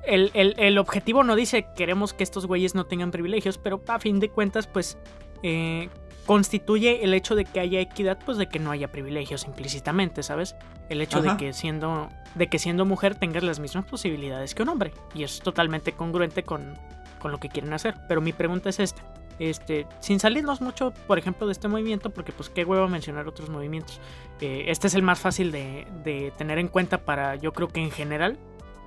el, 0.05 0.77
objetivo 0.77 1.23
no 1.23 1.35
dice 1.35 1.67
queremos 1.75 2.13
que 2.13 2.23
estos 2.23 2.45
güeyes 2.45 2.75
no 2.75 2.85
tengan 2.85 3.11
privilegios, 3.11 3.57
pero 3.57 3.81
a 3.87 3.99
fin 3.99 4.19
de 4.19 4.29
cuentas, 4.29 4.67
pues 4.67 4.97
eh, 5.43 5.89
constituye 6.25 7.03
el 7.03 7.13
hecho 7.13 7.35
de 7.35 7.45
que 7.45 7.59
haya 7.59 7.79
equidad, 7.79 8.19
pues 8.25 8.37
de 8.37 8.47
que 8.47 8.59
no 8.59 8.71
haya 8.71 8.91
privilegios 8.91 9.45
implícitamente, 9.45 10.23
¿sabes? 10.23 10.55
El 10.89 11.01
hecho 11.01 11.21
de 11.21 11.37
que 11.37 11.53
siendo 11.53 12.09
de 12.35 12.47
que 12.47 12.59
siendo 12.59 12.85
mujer 12.85 13.15
tengas 13.15 13.43
las 13.43 13.59
mismas 13.59 13.85
posibilidades 13.85 14.55
que 14.55 14.63
un 14.63 14.69
hombre 14.69 14.93
y 15.13 15.23
es 15.23 15.39
totalmente 15.39 15.91
congruente 15.91 16.43
con, 16.43 16.75
con 17.19 17.31
lo 17.31 17.39
que 17.39 17.49
quieren 17.49 17.73
hacer. 17.73 17.95
Pero 18.07 18.21
mi 18.21 18.33
pregunta 18.33 18.69
es 18.69 18.79
esta. 18.79 19.01
Este, 19.39 19.87
sin 19.99 20.19
salirnos 20.19 20.61
mucho, 20.61 20.93
por 21.07 21.17
ejemplo, 21.17 21.47
de 21.47 21.53
este 21.53 21.67
movimiento, 21.67 22.11
porque 22.11 22.31
pues 22.31 22.49
qué 22.49 22.63
huevo 22.63 22.87
mencionar 22.87 23.27
otros 23.27 23.49
movimientos. 23.49 23.99
Eh, 24.39 24.65
este 24.67 24.87
es 24.87 24.93
el 24.93 25.01
más 25.01 25.19
fácil 25.19 25.51
de, 25.51 25.87
de, 26.03 26.31
tener 26.37 26.59
en 26.59 26.67
cuenta 26.67 26.99
para, 26.99 27.35
yo 27.37 27.51
creo 27.51 27.67
que 27.67 27.81
en 27.81 27.89
general, 27.89 28.37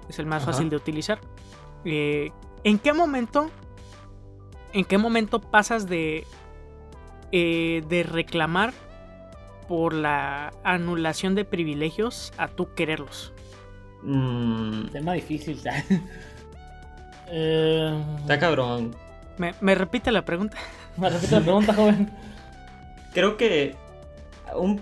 es 0.08 0.18
el 0.18 0.26
más 0.26 0.44
fácil 0.44 0.70
de 0.70 0.76
utilizar. 0.76 1.18
Eh, 1.84 2.30
¿En 2.62 2.78
qué 2.78 2.92
momento? 2.92 3.50
¿En 4.72 4.84
qué 4.84 4.98
momento 4.98 5.40
pasas 5.40 5.88
de. 5.88 6.26
Eh, 7.32 7.82
de 7.88 8.04
reclamar 8.04 8.72
por 9.66 9.92
la 9.92 10.52
anulación 10.62 11.34
de 11.34 11.44
privilegios 11.44 12.32
a 12.36 12.48
tú 12.48 12.74
quererlos? 12.74 13.32
Mm. 14.02 14.88
Tema 14.92 15.14
difícil, 15.14 15.60
eh, 17.28 18.04
Está 18.20 18.38
cabrón. 18.38 18.94
¿Me, 19.38 19.54
¿Me 19.60 19.74
repite 19.74 20.12
la 20.12 20.24
pregunta? 20.24 20.56
Me 20.96 21.10
repite 21.10 21.34
la 21.34 21.40
pregunta, 21.40 21.74
joven. 21.74 22.10
Creo 23.12 23.36
que 23.36 23.74
un 24.54 24.80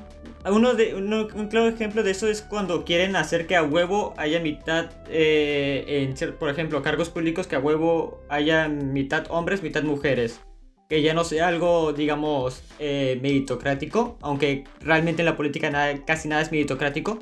uno 0.51 0.75
de, 0.75 0.95
un 0.95 1.49
claro 1.49 1.69
ejemplo 1.69 2.03
de 2.03 2.11
eso 2.11 2.27
es 2.27 2.43
cuando 2.43 2.85
quieren 2.85 3.15
hacer 3.15 3.47
que 3.47 3.55
a 3.55 3.63
huevo 3.63 4.13
haya 4.17 4.41
mitad, 4.41 4.91
eh, 5.09 6.09
en, 6.11 6.35
por 6.35 6.51
ejemplo, 6.51 6.83
cargos 6.83 7.11
públicos 7.11 7.47
que 7.47 7.55
a 7.55 7.61
huevo 7.61 8.25
haya 8.29 8.69
mitad 8.69 9.27
hombres, 9.31 9.63
mitad 9.63 9.85
mujeres. 9.85 10.41
Que 10.89 11.01
ya 11.01 11.15
no 11.15 11.25
sea 11.25 11.49
algo, 11.49 11.93
digamos, 11.93 12.63
eh, 12.79 13.19
meritocrático, 13.23 14.19
aunque 14.21 14.65
realmente 14.81 15.23
en 15.23 15.27
la 15.27 15.37
política 15.37 15.71
nada, 15.71 16.05
casi 16.05 16.29
nada 16.29 16.43
es 16.43 16.51
meritocrático. 16.51 17.19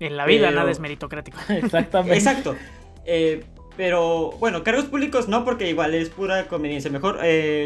En 0.00 0.16
la 0.16 0.26
vida 0.26 0.50
nada 0.50 0.70
es 0.70 0.80
meritocrático. 0.80 1.38
Exactamente. 1.48 2.18
Exacto. 2.18 2.56
Eh, 3.06 3.44
pero 3.76 4.32
bueno, 4.40 4.64
cargos 4.64 4.86
públicos 4.86 5.28
no, 5.28 5.44
porque 5.44 5.70
igual 5.70 5.94
es 5.94 6.10
pura 6.10 6.48
conveniencia. 6.48 6.90
Mejor, 6.90 7.20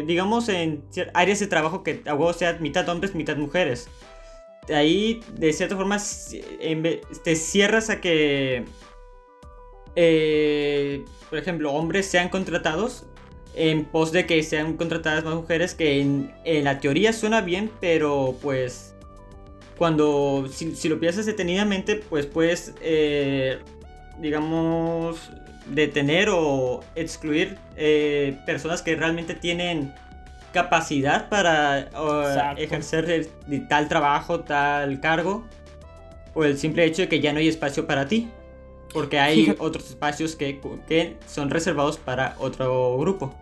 digamos, 0.05 0.47
en 0.47 0.83
áreas 1.15 1.39
de 1.39 1.47
trabajo 1.47 1.81
que 1.81 2.03
a 2.05 2.13
huevo 2.13 2.31
sea 2.33 2.53
mitad 2.59 2.87
hombres, 2.87 3.15
mitad 3.15 3.35
mujeres 3.35 3.89
ahí 4.73 5.21
de 5.33 5.53
cierta 5.53 5.75
forma 5.75 5.97
te 7.23 7.35
cierras 7.35 7.89
a 7.89 7.99
que, 7.99 8.65
eh, 9.95 11.03
por 11.29 11.39
ejemplo, 11.39 11.71
hombres 11.73 12.05
sean 12.05 12.29
contratados 12.29 13.05
en 13.55 13.85
pos 13.85 14.11
de 14.11 14.25
que 14.25 14.41
sean 14.43 14.77
contratadas 14.77 15.23
más 15.23 15.35
mujeres, 15.35 15.75
que 15.75 16.01
en, 16.01 16.33
la 16.45 16.79
teoría 16.79 17.13
suena 17.13 17.41
bien, 17.41 17.69
pero 17.79 18.35
pues 18.41 18.95
cuando, 19.77 20.47
si, 20.51 20.89
lo 20.89 20.99
piensas 20.99 21.25
detenidamente, 21.25 21.97
pues 21.97 22.25
puedes, 22.25 22.73
eh, 22.81 23.59
digamos, 24.19 25.29
detener 25.67 26.29
o 26.31 26.81
excluir 26.95 27.57
eh, 27.77 28.37
personas 28.45 28.81
que 28.81 28.95
realmente 28.95 29.33
tienen 29.33 29.93
capacidad 30.53 31.27
para 31.27 31.89
ejercer 32.55 33.27
tal 33.67 33.89
trabajo, 33.89 34.39
tal 34.41 35.01
cargo, 35.01 35.43
o 36.33 36.45
el 36.45 36.57
simple 36.57 36.85
hecho 36.85 37.01
de 37.01 37.09
que 37.09 37.19
ya 37.19 37.33
no 37.33 37.39
hay 37.39 37.49
espacio 37.49 37.85
para 37.85 38.07
ti. 38.07 38.29
Porque 38.93 39.19
hay 39.19 39.55
otros 39.57 39.89
espacios 39.89 40.35
que, 40.35 40.61
que 40.87 41.17
son 41.25 41.49
reservados 41.49 41.97
para 41.97 42.35
otro 42.37 42.95
grupo. 42.99 43.33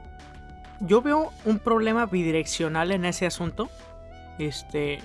Yo 0.80 1.02
veo 1.02 1.32
un 1.44 1.60
problema 1.60 2.06
bidireccional 2.06 2.92
en 2.92 3.04
ese 3.04 3.26
asunto. 3.26 3.70
Este. 4.40 5.00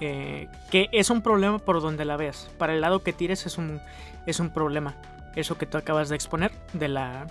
Eh, 0.00 0.48
que 0.70 0.88
es 0.92 1.10
un 1.10 1.20
problema 1.20 1.58
por 1.58 1.82
donde 1.82 2.06
la 2.06 2.16
veas. 2.16 2.50
Para 2.56 2.72
el 2.72 2.80
lado 2.80 3.02
que 3.02 3.12
tires 3.12 3.44
es 3.44 3.58
un, 3.58 3.82
es 4.24 4.40
un 4.40 4.48
problema. 4.48 4.96
Eso 5.36 5.58
que 5.58 5.66
tú 5.66 5.76
acabas 5.76 6.08
de 6.08 6.16
exponer. 6.16 6.50
De 6.72 6.88
la. 6.88 7.26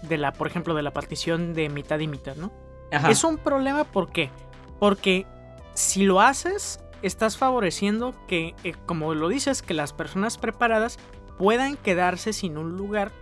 De 0.00 0.16
la, 0.16 0.32
por 0.32 0.46
ejemplo, 0.46 0.74
de 0.74 0.82
la 0.82 0.92
partición 0.92 1.52
de 1.52 1.68
mitad 1.68 1.98
y 1.98 2.08
mitad, 2.08 2.36
¿no? 2.36 2.50
Es 2.90 3.24
un 3.24 3.38
problema 3.38 3.84
¿por 3.84 4.10
qué? 4.10 4.30
Porque 4.78 5.26
si 5.74 6.04
lo 6.04 6.20
haces, 6.20 6.80
estás 7.02 7.36
favoreciendo 7.36 8.14
que, 8.26 8.54
eh, 8.64 8.74
como 8.86 9.14
lo 9.14 9.28
dices, 9.28 9.62
que 9.62 9.74
las 9.74 9.92
personas 9.92 10.38
preparadas 10.38 10.98
puedan 11.38 11.76
quedarse 11.76 12.32
sin 12.32 12.56
un 12.58 12.76
lugar 12.76 13.12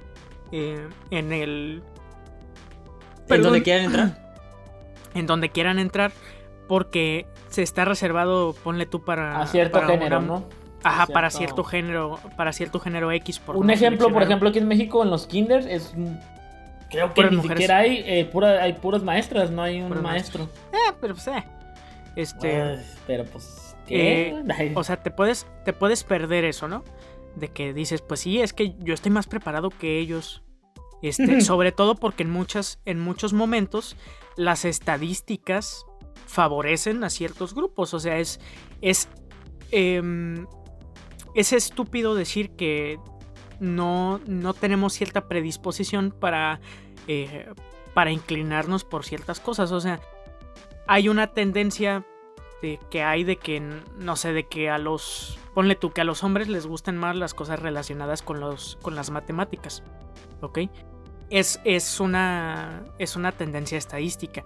eh, 0.52 0.88
en 1.10 1.32
el... 1.32 1.82
¿En 3.28 3.42
donde 3.42 3.62
quieran 3.62 3.86
entrar? 3.86 4.24
En 5.14 5.26
donde 5.28 5.48
quieran 5.48 5.78
entrar, 5.78 6.10
porque 6.66 7.28
se 7.48 7.62
está 7.62 7.84
reservado, 7.84 8.52
ponle 8.52 8.84
tú 8.84 9.04
para... 9.04 9.40
A 9.40 9.46
cierto 9.46 9.80
género, 9.82 10.20
¿no? 10.20 10.44
Ajá, 10.82 11.06
para 11.06 11.30
cierto 11.30 11.62
género, 11.62 12.18
para 12.36 12.52
cierto 12.52 12.80
género 12.80 13.12
X. 13.12 13.38
Por 13.38 13.56
un 13.56 13.70
ejemplo, 13.70 14.12
por 14.12 14.24
ejemplo, 14.24 14.48
aquí 14.48 14.58
en 14.58 14.66
México, 14.66 15.04
en 15.04 15.10
los 15.10 15.28
kinders, 15.28 15.66
es 15.66 15.94
Creo 16.94 17.12
que 17.12 17.30
ni 17.30 17.42
siquiera 17.42 17.78
hay, 17.78 18.02
eh, 18.06 18.24
pura, 18.24 18.62
hay 18.62 18.74
puras 18.74 19.02
maestras, 19.02 19.50
no 19.50 19.62
hay 19.62 19.82
un 19.82 20.00
maestro. 20.02 20.48
Eh, 20.72 20.92
pero 21.00 21.14
pues, 21.14 21.26
eh. 21.28 21.44
Este. 22.16 22.78
pero 23.06 23.24
pues. 23.24 23.76
¿qué? 23.86 24.28
Eh, 24.28 24.72
o 24.74 24.84
sea, 24.84 25.02
te 25.02 25.10
puedes, 25.10 25.46
te 25.64 25.72
puedes 25.72 26.04
perder 26.04 26.44
eso, 26.44 26.68
¿no? 26.68 26.84
De 27.34 27.48
que 27.48 27.72
dices, 27.72 28.00
pues 28.02 28.20
sí, 28.20 28.40
es 28.40 28.52
que 28.52 28.74
yo 28.78 28.94
estoy 28.94 29.10
más 29.10 29.26
preparado 29.26 29.70
que 29.70 29.98
ellos. 29.98 30.42
Este, 31.02 31.40
sobre 31.40 31.72
todo 31.72 31.96
porque 31.96 32.22
en 32.22 32.30
muchas, 32.30 32.80
en 32.84 33.00
muchos 33.00 33.32
momentos 33.32 33.96
las 34.36 34.64
estadísticas 34.64 35.84
favorecen 36.26 37.04
a 37.04 37.10
ciertos 37.10 37.54
grupos. 37.54 37.94
O 37.94 38.00
sea, 38.00 38.18
es. 38.18 38.40
es. 38.80 39.08
Em, 39.70 40.46
es 41.34 41.52
estúpido 41.52 42.14
decir 42.14 42.50
que 42.50 43.00
no, 43.60 44.20
no 44.26 44.54
tenemos 44.54 44.92
cierta 44.92 45.28
predisposición 45.28 46.10
para 46.10 46.60
eh, 47.06 47.46
para 47.94 48.10
inclinarnos 48.10 48.84
por 48.84 49.04
ciertas 49.04 49.40
cosas. 49.40 49.72
O 49.72 49.80
sea, 49.80 50.00
hay 50.86 51.08
una 51.08 51.28
tendencia 51.28 52.04
de 52.60 52.78
que 52.90 53.02
hay 53.02 53.24
de 53.24 53.36
que, 53.36 53.60
no 53.96 54.16
sé, 54.16 54.32
de 54.32 54.46
que 54.46 54.68
a 54.68 54.78
los, 54.78 55.38
ponle 55.54 55.76
tú, 55.76 55.92
que 55.92 56.00
a 56.00 56.04
los 56.04 56.24
hombres 56.24 56.48
les 56.48 56.66
gusten 56.66 56.96
más 56.96 57.16
las 57.16 57.32
cosas 57.32 57.60
relacionadas 57.60 58.20
con, 58.20 58.40
los, 58.40 58.78
con 58.82 58.94
las 58.94 59.10
matemáticas. 59.10 59.82
¿Ok? 60.40 60.58
Es, 61.30 61.60
es, 61.64 62.00
una, 62.00 62.82
es 62.98 63.16
una 63.16 63.32
tendencia 63.32 63.78
estadística. 63.78 64.44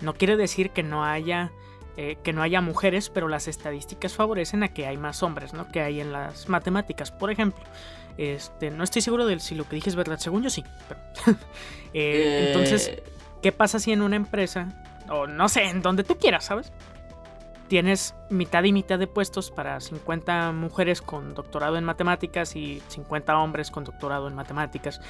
No 0.00 0.14
quiere 0.14 0.36
decir 0.36 0.70
que 0.70 0.82
no 0.82 1.04
haya 1.04 1.52
eh, 1.96 2.16
que 2.22 2.32
no 2.32 2.42
haya 2.42 2.60
mujeres, 2.60 3.10
pero 3.10 3.26
las 3.26 3.48
estadísticas 3.48 4.14
favorecen 4.14 4.62
a 4.62 4.68
que 4.68 4.86
hay 4.86 4.96
más 4.96 5.24
hombres, 5.24 5.52
¿no? 5.52 5.66
Que 5.72 5.80
hay 5.80 6.00
en 6.00 6.12
las 6.12 6.48
matemáticas, 6.48 7.10
por 7.10 7.32
ejemplo. 7.32 7.64
Este, 8.18 8.70
no 8.70 8.84
estoy 8.84 9.00
seguro 9.00 9.26
de 9.26 9.38
si 9.38 9.54
lo 9.54 9.66
que 9.66 9.76
dije 9.76 9.88
es 9.88 9.96
verdad, 9.96 10.18
según 10.18 10.42
yo 10.42 10.50
sí. 10.50 10.64
Eh, 11.94 12.48
entonces, 12.48 12.88
eh. 12.88 13.02
¿qué 13.40 13.50
pasa 13.50 13.78
si 13.78 13.92
en 13.92 14.02
una 14.02 14.16
empresa, 14.16 14.68
o 15.08 15.26
no 15.26 15.48
sé, 15.48 15.64
en 15.64 15.80
donde 15.80 16.04
tú 16.04 16.18
quieras, 16.18 16.44
¿sabes? 16.44 16.70
tienes 17.68 18.14
mitad 18.30 18.64
y 18.64 18.72
mitad 18.72 18.98
de 18.98 19.06
puestos 19.06 19.50
para 19.50 19.80
50 19.80 20.52
mujeres 20.52 21.00
con 21.02 21.34
doctorado 21.34 21.76
en 21.76 21.84
matemáticas 21.84 22.56
y 22.56 22.82
50 22.88 23.38
hombres 23.38 23.70
con 23.70 23.84
doctorado 23.84 24.26
en 24.26 24.34
matemáticas. 24.34 25.00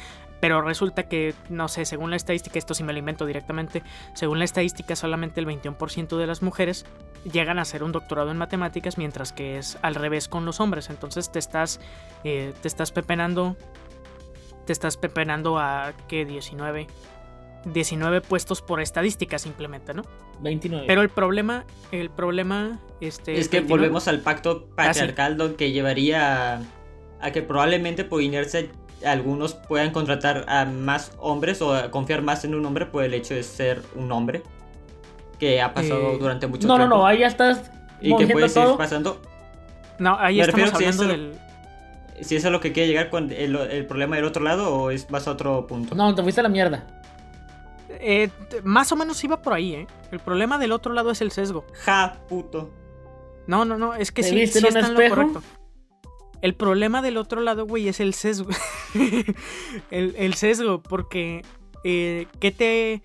Pero 0.40 0.62
resulta 0.62 1.08
que, 1.08 1.34
no 1.48 1.66
sé, 1.68 1.84
según 1.84 2.10
la 2.10 2.16
estadística, 2.16 2.58
esto 2.58 2.72
sí 2.74 2.84
me 2.84 2.92
lo 2.92 2.98
invento 3.00 3.26
directamente, 3.26 3.82
según 4.14 4.38
la 4.38 4.44
estadística 4.44 4.94
solamente 4.94 5.40
el 5.40 5.46
21% 5.46 6.16
de 6.16 6.26
las 6.26 6.42
mujeres 6.42 6.86
llegan 7.30 7.58
a 7.58 7.62
hacer 7.62 7.82
un 7.82 7.90
doctorado 7.90 8.30
en 8.30 8.36
matemáticas, 8.38 8.98
mientras 8.98 9.32
que 9.32 9.58
es 9.58 9.78
al 9.82 9.96
revés 9.96 10.28
con 10.28 10.44
los 10.44 10.60
hombres. 10.60 10.90
Entonces 10.90 11.32
te 11.32 11.40
estás, 11.40 11.80
eh, 12.22 12.54
te 12.62 12.68
estás 12.68 12.92
pepenando, 12.92 13.56
te 14.64 14.72
estás 14.72 14.96
pepenando 14.96 15.58
a, 15.58 15.92
¿qué? 16.08 16.24
19. 16.24 16.86
19 17.64 18.20
puestos 18.20 18.62
por 18.62 18.80
estadística 18.80 19.38
simplemente, 19.38 19.92
¿no? 19.92 20.02
29. 20.40 20.86
Pero 20.86 21.02
el 21.02 21.08
problema, 21.08 21.64
el 21.90 22.10
problema, 22.10 22.78
este... 23.00 23.38
Es 23.40 23.48
que 23.48 23.56
29 23.58 23.68
volvemos 23.68 24.06
al 24.06 24.20
pacto 24.20 24.68
Ah, 24.76 24.84
sí. 24.94 25.00
patriarcal 25.00 25.36
don- 25.36 25.54
que 25.54 25.72
llevaría 25.72 26.54
a, 26.58 26.62
a 27.20 27.32
que 27.32 27.42
probablemente 27.42 28.04
por 28.04 28.22
inercia 28.22 28.66
algunos 29.04 29.54
puedan 29.54 29.90
contratar 29.92 30.44
a 30.48 30.64
más 30.64 31.12
hombres 31.18 31.60
o 31.62 31.74
a 31.74 31.90
confiar 31.90 32.22
más 32.22 32.44
en 32.44 32.54
un 32.54 32.64
hombre 32.66 32.86
por 32.86 33.04
el 33.04 33.14
hecho 33.14 33.34
de 33.34 33.42
ser 33.42 33.82
un 33.94 34.10
hombre. 34.12 34.42
Que 35.38 35.62
ha 35.62 35.72
pasado 35.72 36.12
Eh, 36.14 36.18
durante 36.18 36.46
mucho 36.48 36.66
no, 36.66 36.74
no, 36.74 36.78
tiempo. 36.84 36.96
no, 36.96 37.06
ahí 37.06 37.18
ya 37.20 37.28
estás 37.28 37.70
Y 38.00 38.16
que 38.16 38.26
puede 38.26 38.48
seguir 38.48 38.76
pasando. 38.76 39.20
No, 40.00 40.18
ahí 40.18 40.36
me 40.36 40.42
estamos 40.42 40.70
si 40.70 40.74
hablando 40.76 41.02
eso- 41.04 41.12
del... 41.12 41.38
Si 42.20 42.34
eso 42.34 42.48
es 42.48 42.52
lo 42.52 42.60
que 42.60 42.72
quiere 42.72 42.88
llegar 42.88 43.10
con 43.10 43.30
el, 43.30 43.54
el 43.54 43.86
problema 43.86 44.16
del 44.16 44.24
otro 44.24 44.42
lado 44.42 44.74
o 44.74 44.90
es 44.90 45.08
vas 45.08 45.28
a 45.28 45.30
otro 45.30 45.68
punto. 45.68 45.94
No, 45.94 46.12
te 46.16 46.22
fuiste 46.24 46.40
a 46.40 46.42
la 46.42 46.48
mierda. 46.48 46.84
eh, 47.88 48.30
más 48.64 48.90
o 48.90 48.96
menos 48.96 49.22
iba 49.22 49.40
por 49.40 49.52
ahí, 49.52 49.74
¿eh? 49.74 49.86
El 50.10 50.18
problema 50.18 50.58
del 50.58 50.72
otro 50.72 50.92
lado 50.92 51.12
es 51.12 51.20
el 51.20 51.30
sesgo. 51.30 51.64
Ja, 51.84 52.16
puto. 52.28 52.70
No, 53.46 53.64
no, 53.64 53.78
no, 53.78 53.94
es 53.94 54.10
que 54.10 54.22
¿Te 54.22 54.28
sí, 54.30 54.46
sí 54.48 54.66
está 54.66 54.80
en 54.80 54.94
lo 54.94 55.08
correcto. 55.08 55.42
El 56.40 56.54
problema 56.54 57.02
del 57.02 57.16
otro 57.16 57.40
lado, 57.40 57.66
güey, 57.66 57.88
es 57.88 58.00
el 58.00 58.14
sesgo. 58.14 58.50
el, 59.90 60.34
sesgo, 60.34 60.82
porque 60.82 61.42
eh, 61.84 62.26
¿qué 62.40 62.52
te 62.52 63.02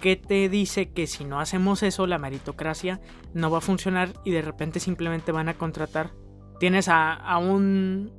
qué 0.00 0.14
te 0.14 0.48
dice 0.48 0.92
que 0.92 1.08
si 1.08 1.24
no 1.24 1.40
hacemos 1.40 1.82
eso 1.82 2.06
la 2.06 2.18
meritocracia 2.18 3.00
no 3.34 3.50
va 3.50 3.58
a 3.58 3.60
funcionar 3.60 4.12
y 4.24 4.30
de 4.30 4.42
repente 4.42 4.80
simplemente 4.80 5.32
van 5.32 5.48
a 5.48 5.54
contratar? 5.54 6.12
Tienes 6.58 6.88
a, 6.88 7.12
a 7.14 7.38
un 7.38 8.12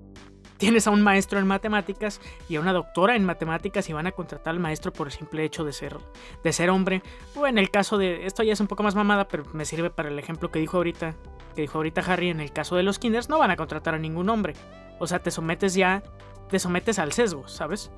tienes 0.58 0.88
a 0.88 0.92
un 0.92 1.02
maestro 1.02 1.40
en 1.40 1.48
matemáticas 1.48 2.20
y 2.50 2.58
a 2.58 2.60
una 2.60 2.74
doctora 2.74 3.16
en 3.16 3.24
matemáticas 3.24 3.90
y 3.90 3.94
van 3.94 4.08
a 4.08 4.12
contratar 4.12 4.54
al 4.54 4.60
maestro 4.60 4.92
por 4.92 5.08
el 5.08 5.14
simple 5.14 5.46
hecho 5.46 5.64
de 5.64 5.74
ser 5.74 5.98
de 6.44 6.54
ser 6.54 6.70
hombre. 6.70 7.02
O 7.36 7.48
en 7.48 7.58
el 7.58 7.72
caso 7.72 7.98
de 7.98 8.28
esto 8.28 8.44
ya 8.44 8.54
es 8.54 8.60
un 8.60 8.68
poco 8.68 8.84
más 8.84 8.94
mamada, 8.94 9.28
pero 9.28 9.46
me 9.54 9.66
sirve 9.66 9.90
para 9.90 10.10
el 10.10 10.20
ejemplo 10.20 10.52
que 10.52 10.60
dijo 10.60 10.78
ahorita 10.78 11.16
que 11.60 11.64
dijo 11.64 11.78
ahorita 11.78 12.00
Harry, 12.08 12.30
en 12.30 12.40
el 12.40 12.54
caso 12.54 12.78
de 12.78 12.84
los 12.84 13.00
kinders 13.00 13.28
no 13.28 13.38
van 13.38 13.52
a 13.52 13.58
contratar 13.58 13.94
a 13.94 14.00
ningún 14.00 14.30
hombre. 14.30 14.54
O 14.98 15.08
sea, 15.08 15.20
te 15.20 15.30
sometes 15.30 15.74
ya, 15.74 16.02
te 16.48 16.58
sometes 16.58 17.00
al 17.00 17.12
sesgo, 17.12 17.50
¿sabes? 17.50 17.92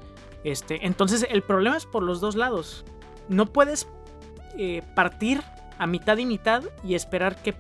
Este, 0.44 0.88
entonces 0.88 1.28
el 1.30 1.44
problema 1.44 1.78
es 1.78 1.86
por 1.86 2.02
los 2.02 2.22
dos 2.22 2.36
lados. 2.36 2.84
No 3.30 3.46
puedes 3.46 3.88
eh, 4.58 4.82
partir 4.96 5.44
a 5.78 5.86
mitad 5.86 6.18
y 6.18 6.26
mitad 6.26 6.64
y 6.84 6.96
esperar 6.96 7.36
que, 7.36 7.54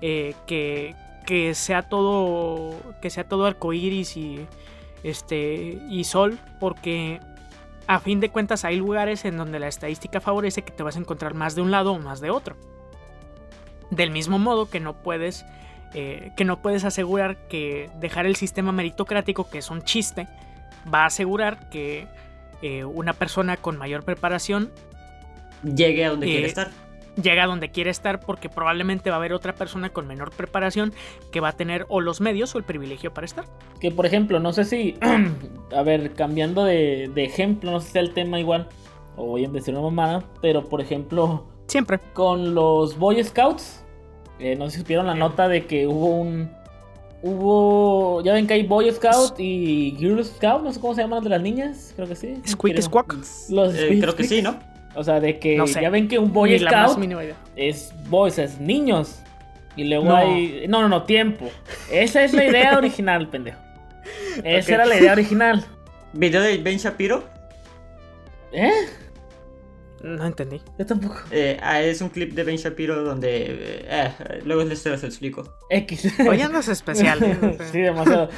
eh, 0.00 0.34
que, 0.46 0.94
que 1.26 1.54
sea 1.54 1.82
todo, 1.82 2.74
que 3.02 3.10
sea 3.10 3.28
todo 3.28 3.44
arcoíris 3.44 4.16
y, 4.16 4.46
este, 5.02 5.82
y 5.90 6.04
sol, 6.04 6.38
porque 6.60 7.20
a 7.86 8.00
fin 8.00 8.20
de 8.20 8.30
cuentas 8.30 8.64
hay 8.64 8.76
lugares 8.76 9.26
en 9.26 9.36
donde 9.36 9.58
la 9.58 9.68
estadística 9.68 10.18
favorece 10.18 10.62
que 10.62 10.72
te 10.72 10.82
vas 10.82 10.96
a 10.96 11.00
encontrar 11.00 11.34
más 11.34 11.54
de 11.54 11.60
un 11.60 11.70
lado 11.70 11.92
o 11.92 11.98
más 11.98 12.20
de 12.22 12.30
otro. 12.30 12.56
Del 13.90 14.10
mismo 14.10 14.38
modo 14.38 14.68
que 14.68 14.80
no 14.80 14.94
puedes 14.94 15.44
eh, 15.94 16.32
que 16.36 16.44
no 16.44 16.60
puedes 16.60 16.84
asegurar 16.84 17.36
que 17.48 17.88
dejar 18.00 18.26
el 18.26 18.36
sistema 18.36 18.72
meritocrático, 18.72 19.48
que 19.48 19.58
es 19.58 19.70
un 19.70 19.82
chiste, 19.82 20.26
va 20.92 21.04
a 21.04 21.06
asegurar 21.06 21.70
que 21.70 22.06
eh, 22.62 22.84
una 22.84 23.12
persona 23.12 23.56
con 23.56 23.76
mayor 23.78 24.02
preparación 24.04 24.70
Llegue 25.62 26.04
a 26.04 26.10
donde 26.10 26.26
Eh, 26.26 26.30
quiere 26.32 26.46
estar. 26.46 26.70
llega 27.22 27.44
a 27.44 27.46
donde 27.46 27.70
quiere 27.70 27.90
estar 27.90 28.20
porque 28.20 28.48
probablemente 28.50 29.08
va 29.10 29.16
a 29.16 29.18
haber 29.18 29.32
otra 29.32 29.54
persona 29.54 29.88
con 29.90 30.06
menor 30.06 30.32
preparación 30.32 30.92
que 31.32 31.40
va 31.40 31.48
a 31.48 31.52
tener 31.52 31.86
o 31.88 32.00
los 32.00 32.20
medios 32.20 32.54
o 32.54 32.58
el 32.58 32.64
privilegio 32.64 33.14
para 33.14 33.24
estar. 33.24 33.46
Que 33.80 33.90
por 33.90 34.04
ejemplo, 34.04 34.38
no 34.38 34.52
sé 34.52 34.64
si. 34.64 34.98
a 35.74 35.82
ver, 35.82 36.12
cambiando 36.12 36.64
de, 36.64 37.10
de 37.14 37.24
ejemplo, 37.24 37.70
no 37.70 37.80
sé 37.80 37.86
si 37.86 37.92
sea 37.94 38.02
el 38.02 38.12
tema 38.12 38.38
igual. 38.38 38.68
O 39.16 39.26
voy 39.26 39.44
a 39.46 39.48
decir 39.48 39.72
una 39.72 39.82
mamada. 39.82 40.24
Pero 40.42 40.68
por 40.68 40.80
ejemplo, 40.82 41.46
Siempre. 41.66 41.98
con 42.12 42.54
los 42.54 42.96
Boy 42.98 43.22
Scouts. 43.22 43.82
eh, 44.38 44.54
no 44.56 44.66
sé 44.66 44.72
si 44.72 44.78
supieron 44.80 45.06
la 45.06 45.14
nota 45.14 45.48
de 45.48 45.66
que 45.66 45.86
hubo 45.86 46.06
un. 46.16 46.50
Hubo. 47.22 48.22
Ya 48.22 48.34
ven 48.34 48.46
que 48.46 48.54
hay 48.54 48.62
Boy 48.64 48.90
Scout 48.92 49.38
y 49.40 49.96
Girl 49.98 50.24
Scout. 50.24 50.62
No 50.62 50.72
sé 50.72 50.78
cómo 50.80 50.94
se 50.94 51.00
llaman 51.02 51.16
las 51.18 51.24
de 51.24 51.30
las 51.30 51.40
niñas. 51.42 51.92
Creo 51.96 52.06
que 52.06 52.14
sí. 52.14 52.34
Squeak 52.46 52.80
squawk. 52.82 53.14
Los 53.50 53.74
Eh, 53.74 53.98
creo 54.00 54.14
que 54.14 54.24
sí. 54.24 54.42
¿no? 54.42 54.56
O 54.94 55.02
sea, 55.02 55.18
de 55.20 55.38
que 55.38 55.56
No 55.56 55.66
sé. 55.66 55.80
ya 55.82 55.90
ven 55.90 56.08
que 56.08 56.18
un 56.18 56.32
Boy 56.32 56.50
Ni 56.50 56.58
Scout 56.60 56.98
mínima 56.98 57.24
idea. 57.24 57.34
es 57.56 57.92
boys, 58.08 58.38
es 58.38 58.60
niños. 58.60 59.20
Y 59.76 59.84
luego 59.84 60.04
No. 60.04 60.16
hay. 60.16 60.66
No, 60.68 60.82
no, 60.82 60.88
no, 60.88 61.02
tiempo. 61.02 61.46
Esa 61.90 62.22
es 62.22 62.32
la 62.32 62.44
idea 62.44 62.76
original, 62.78 63.28
pendejo. 63.28 63.58
Esa 64.44 64.74
era 64.74 64.86
la 64.86 64.96
idea 64.98 65.12
original. 65.12 65.64
Video 66.12 66.40
de 66.42 66.58
Ben 66.58 66.78
Shapiro. 66.78 67.24
¿Eh? 68.52 68.70
No 70.06 70.24
entendí. 70.24 70.60
Yo 70.78 70.86
tampoco. 70.86 71.16
eh, 71.32 71.58
ah, 71.60 71.82
es 71.82 72.00
un 72.00 72.10
clip 72.10 72.32
de 72.34 72.44
Ben 72.44 72.56
Shapiro 72.56 73.02
donde. 73.02 73.28
eh, 73.48 73.86
eh, 73.88 74.40
luego 74.44 74.62
les 74.62 74.78
se 74.78 74.90
los 74.90 75.02
explico. 75.02 75.42
X. 75.70 76.14
Hoy 76.28 76.40
andas 76.40 76.68
especial. 76.68 77.20
¿eh? 77.22 77.58
Sí, 77.72 77.80
demasiado. 77.80 78.28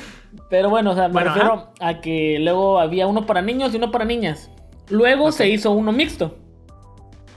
Pero 0.49 0.71
bueno, 0.71 0.93
o 0.93 0.95
sea, 0.95 1.09
me 1.09 1.13
Bueno, 1.15 1.35
refiero 1.35 1.73
a 1.81 2.01
que 2.01 2.39
luego 2.41 2.81
había 2.81 3.07
uno 3.07 3.27
para 3.27 3.43
niños 3.43 3.75
y 3.75 3.77
uno 3.77 3.91
para 3.91 4.05
niñas. 4.07 4.51
Luego 4.89 5.31
se 5.33 5.49
hizo 5.49 5.71
uno 5.73 5.93
mixto, 5.93 6.39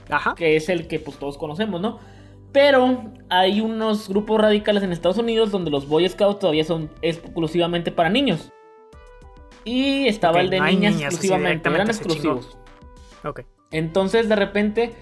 Ajá. 0.08 0.34
que 0.34 0.56
es 0.56 0.70
el 0.70 0.88
que 0.88 0.98
pues 0.98 1.18
todos 1.18 1.36
conocemos, 1.36 1.80
¿no? 1.82 1.98
Pero 2.52 3.12
hay 3.28 3.60
unos 3.60 4.08
grupos 4.08 4.40
radicales 4.40 4.82
en 4.82 4.92
Estados 4.92 5.18
Unidos 5.18 5.50
donde 5.50 5.70
los 5.70 5.86
Boy 5.86 6.08
Scouts 6.08 6.38
todavía 6.38 6.64
son 6.64 6.90
exclusivamente 7.02 7.92
para 7.92 8.08
niños. 8.08 8.50
Y 9.64 10.06
estaba 10.08 10.40
el 10.40 10.48
de 10.50 10.58
no 10.60 10.66
niñas 10.66 10.94
niñas, 10.94 11.12
exclusivamente, 11.12 11.68
eran 11.68 11.88
exclusivos. 11.88 12.56
Ok. 13.24 13.42
Entonces 13.72 14.28
de 14.28 14.36
repente 14.36 14.94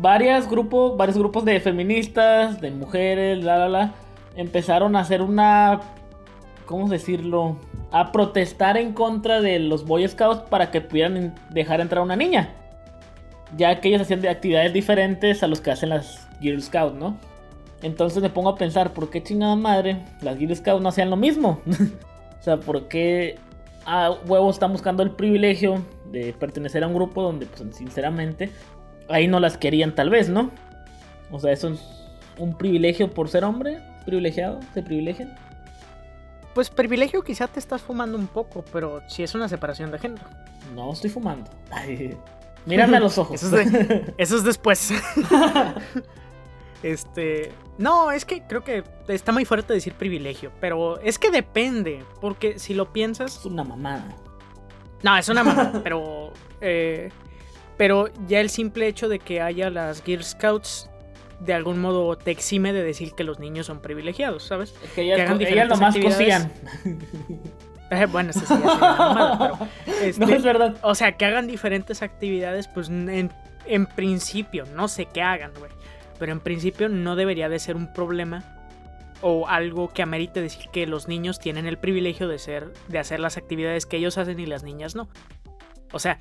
varias 0.00 0.50
grupos, 0.50 0.96
varios 0.96 1.16
grupos 1.16 1.44
de 1.44 1.60
feministas, 1.60 2.60
de 2.60 2.70
mujeres, 2.70 3.42
la 3.42 3.56
la 3.56 3.68
la, 3.68 3.94
empezaron 4.36 4.96
a 4.96 5.00
hacer 5.00 5.22
una 5.22 5.80
¿cómo 6.66 6.88
decirlo? 6.88 7.56
a 7.90 8.10
protestar 8.10 8.78
en 8.78 8.94
contra 8.94 9.42
de 9.42 9.58
los 9.58 9.84
Boy 9.84 10.08
Scouts 10.08 10.48
para 10.48 10.70
que 10.70 10.80
pudieran 10.80 11.34
dejar 11.50 11.82
entrar 11.82 12.00
a 12.00 12.04
una 12.04 12.16
niña. 12.16 12.54
Ya 13.54 13.80
que 13.80 13.88
ellos 13.88 14.00
hacían 14.00 14.22
de 14.22 14.30
actividades 14.30 14.72
diferentes 14.72 15.42
a 15.42 15.46
los 15.46 15.60
que 15.60 15.70
hacen 15.70 15.90
las 15.90 16.26
Girl 16.40 16.62
Scouts, 16.62 16.96
¿no? 16.96 17.18
Entonces 17.82 18.22
me 18.22 18.30
pongo 18.30 18.48
a 18.48 18.56
pensar, 18.56 18.94
¿por 18.94 19.10
qué 19.10 19.22
chingada 19.22 19.56
madre 19.56 20.02
las 20.22 20.38
Girl 20.38 20.56
Scouts 20.56 20.82
no 20.82 20.88
hacían 20.88 21.10
lo 21.10 21.16
mismo? 21.16 21.60
o 22.40 22.42
sea, 22.42 22.56
¿por 22.56 22.88
qué 22.88 23.38
a 23.84 24.10
huevo 24.26 24.48
están 24.48 24.72
buscando 24.72 25.02
el 25.02 25.10
privilegio 25.10 25.84
de 26.12 26.32
pertenecer 26.34 26.84
a 26.84 26.86
un 26.86 26.94
grupo 26.94 27.22
donde, 27.22 27.46
pues, 27.46 27.74
sinceramente, 27.76 28.50
ahí 29.08 29.26
no 29.26 29.40
las 29.40 29.56
querían 29.58 29.94
tal 29.94 30.10
vez, 30.10 30.28
¿no? 30.28 30.50
O 31.30 31.40
sea, 31.40 31.50
eso 31.52 31.68
es 31.68 31.80
un 32.38 32.56
privilegio 32.56 33.10
por 33.10 33.28
ser 33.28 33.44
hombre, 33.44 33.80
privilegiado, 34.04 34.60
se 34.74 34.82
privilegian. 34.82 35.34
Pues 36.54 36.68
privilegio 36.68 37.22
quizá 37.22 37.48
te 37.48 37.58
estás 37.58 37.80
fumando 37.80 38.18
un 38.18 38.26
poco, 38.26 38.62
pero 38.72 39.00
si 39.08 39.22
es 39.22 39.34
una 39.34 39.48
separación 39.48 39.90
de 39.90 39.98
género. 39.98 40.24
No 40.74 40.92
estoy 40.92 41.08
fumando. 41.08 41.50
Ay, 41.70 42.14
mírame 42.66 42.98
a 42.98 43.00
los 43.00 43.16
ojos. 43.16 43.42
Eso 43.42 43.56
es, 43.58 43.72
de- 43.72 44.14
eso 44.18 44.36
es 44.36 44.44
después. 44.44 44.92
este. 46.82 47.52
No, 47.78 48.12
es 48.12 48.24
que 48.24 48.42
creo 48.42 48.62
que 48.62 48.84
está 49.08 49.32
muy 49.32 49.44
fuerte 49.46 49.72
decir 49.72 49.94
privilegio, 49.94 50.52
pero 50.60 51.00
es 51.00 51.18
que 51.18 51.30
depende, 51.30 52.04
porque 52.20 52.58
si 52.58 52.74
lo 52.74 52.92
piensas. 52.92 53.38
es 53.38 53.46
una 53.46 53.64
mamada. 53.64 54.04
No, 55.02 55.16
es 55.16 55.28
una 55.28 55.42
mamada, 55.44 55.80
pero. 55.84 56.32
eh, 56.60 57.10
pero 57.76 58.08
ya 58.28 58.40
el 58.40 58.50
simple 58.50 58.86
hecho 58.86 59.08
de 59.08 59.18
que 59.18 59.40
haya 59.40 59.70
las 59.70 60.02
Girl 60.04 60.22
Scouts 60.22 60.88
de 61.40 61.54
algún 61.54 61.80
modo 61.80 62.16
te 62.16 62.30
exime 62.30 62.72
de 62.72 62.84
decir 62.84 63.14
que 63.14 63.24
los 63.24 63.40
niños 63.40 63.66
son 63.66 63.80
privilegiados, 63.80 64.44
¿sabes? 64.44 64.74
Es 64.84 64.90
que 64.92 65.02
ellas, 65.02 65.16
Que 65.16 65.22
hagan 65.22 65.40
ellas 65.40 65.68
nomás 65.68 65.96
actividades. 65.96 66.16
cosían. 66.18 66.52
Eh, 67.90 68.06
bueno, 68.06 68.30
eso 68.30 68.40
sí 68.46 68.54
mamada, 68.54 69.38
pero. 69.38 69.68
este, 70.02 70.24
No 70.24 70.32
es 70.32 70.42
verdad. 70.44 70.76
O 70.82 70.94
sea, 70.94 71.16
que 71.16 71.24
hagan 71.24 71.46
diferentes 71.48 72.02
actividades, 72.02 72.68
pues 72.68 72.88
en, 72.88 73.32
en 73.66 73.86
principio, 73.86 74.64
no 74.74 74.86
sé 74.88 75.06
qué 75.06 75.22
hagan, 75.22 75.50
güey. 75.58 75.70
Pero 76.18 76.32
en 76.32 76.40
principio 76.40 76.88
no 76.88 77.16
debería 77.16 77.48
de 77.48 77.58
ser 77.58 77.74
un 77.74 77.92
problema 77.92 78.44
o 79.22 79.48
algo 79.48 79.88
que 79.88 80.02
amerite 80.02 80.40
decir 80.42 80.66
que 80.72 80.86
los 80.86 81.08
niños 81.08 81.38
tienen 81.38 81.66
el 81.66 81.78
privilegio 81.78 82.28
de 82.28 82.38
ser, 82.38 82.72
de 82.88 82.98
hacer 82.98 83.20
las 83.20 83.36
actividades 83.36 83.86
que 83.86 83.96
ellos 83.96 84.18
hacen 84.18 84.38
y 84.40 84.46
las 84.46 84.62
niñas 84.64 84.94
no. 84.94 85.08
O 85.92 85.98
sea, 85.98 86.18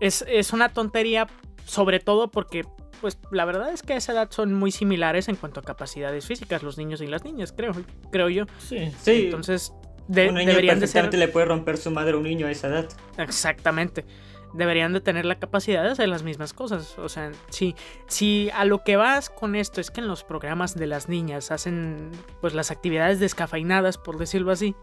es, 0.00 0.24
es 0.28 0.52
una 0.52 0.68
tontería 0.68 1.26
sobre 1.64 2.00
todo 2.00 2.30
porque, 2.30 2.64
pues 3.00 3.18
la 3.30 3.44
verdad 3.44 3.72
es 3.72 3.82
que 3.82 3.92
a 3.92 3.96
esa 3.96 4.12
edad 4.12 4.30
son 4.30 4.52
muy 4.54 4.70
similares 4.72 5.28
en 5.28 5.36
cuanto 5.36 5.60
a 5.60 5.62
capacidades 5.62 6.26
físicas, 6.26 6.62
los 6.62 6.78
niños 6.78 7.00
y 7.00 7.06
las 7.06 7.24
niñas, 7.24 7.52
creo, 7.56 7.72
creo 8.10 8.28
yo. 8.28 8.44
Sí. 8.58 8.92
Sí, 9.02 9.24
Entonces, 9.26 9.72
de- 10.08 10.28
un 10.28 10.34
niño 10.34 10.48
deberían 10.48 10.80
de 10.80 10.86
ser... 10.86 11.02
perfectamente 11.02 11.16
le 11.18 11.28
puede 11.28 11.46
romper 11.46 11.76
su 11.76 11.90
madre 11.90 12.12
a 12.14 12.16
un 12.16 12.24
niño 12.24 12.46
a 12.46 12.50
esa 12.50 12.68
edad. 12.68 12.88
Exactamente. 13.18 14.04
Deberían 14.52 14.92
de 14.92 15.00
tener 15.00 15.24
la 15.24 15.38
capacidad 15.38 15.82
de 15.82 15.90
hacer 15.90 16.08
las 16.08 16.22
mismas 16.22 16.52
cosas. 16.52 16.98
O 16.98 17.08
sea, 17.08 17.30
si, 17.48 18.50
a 18.50 18.64
lo 18.64 18.82
que 18.82 18.96
vas 18.96 19.30
con 19.30 19.54
esto 19.54 19.80
es 19.80 19.90
que 19.90 20.00
en 20.00 20.08
los 20.08 20.24
programas 20.24 20.74
de 20.74 20.86
las 20.86 21.08
niñas 21.08 21.50
hacen 21.50 22.10
pues 22.40 22.54
las 22.54 22.70
actividades 22.70 23.20
descafeinadas, 23.20 23.98
por 23.98 24.18
decirlo 24.18 24.50
así, 24.50 24.74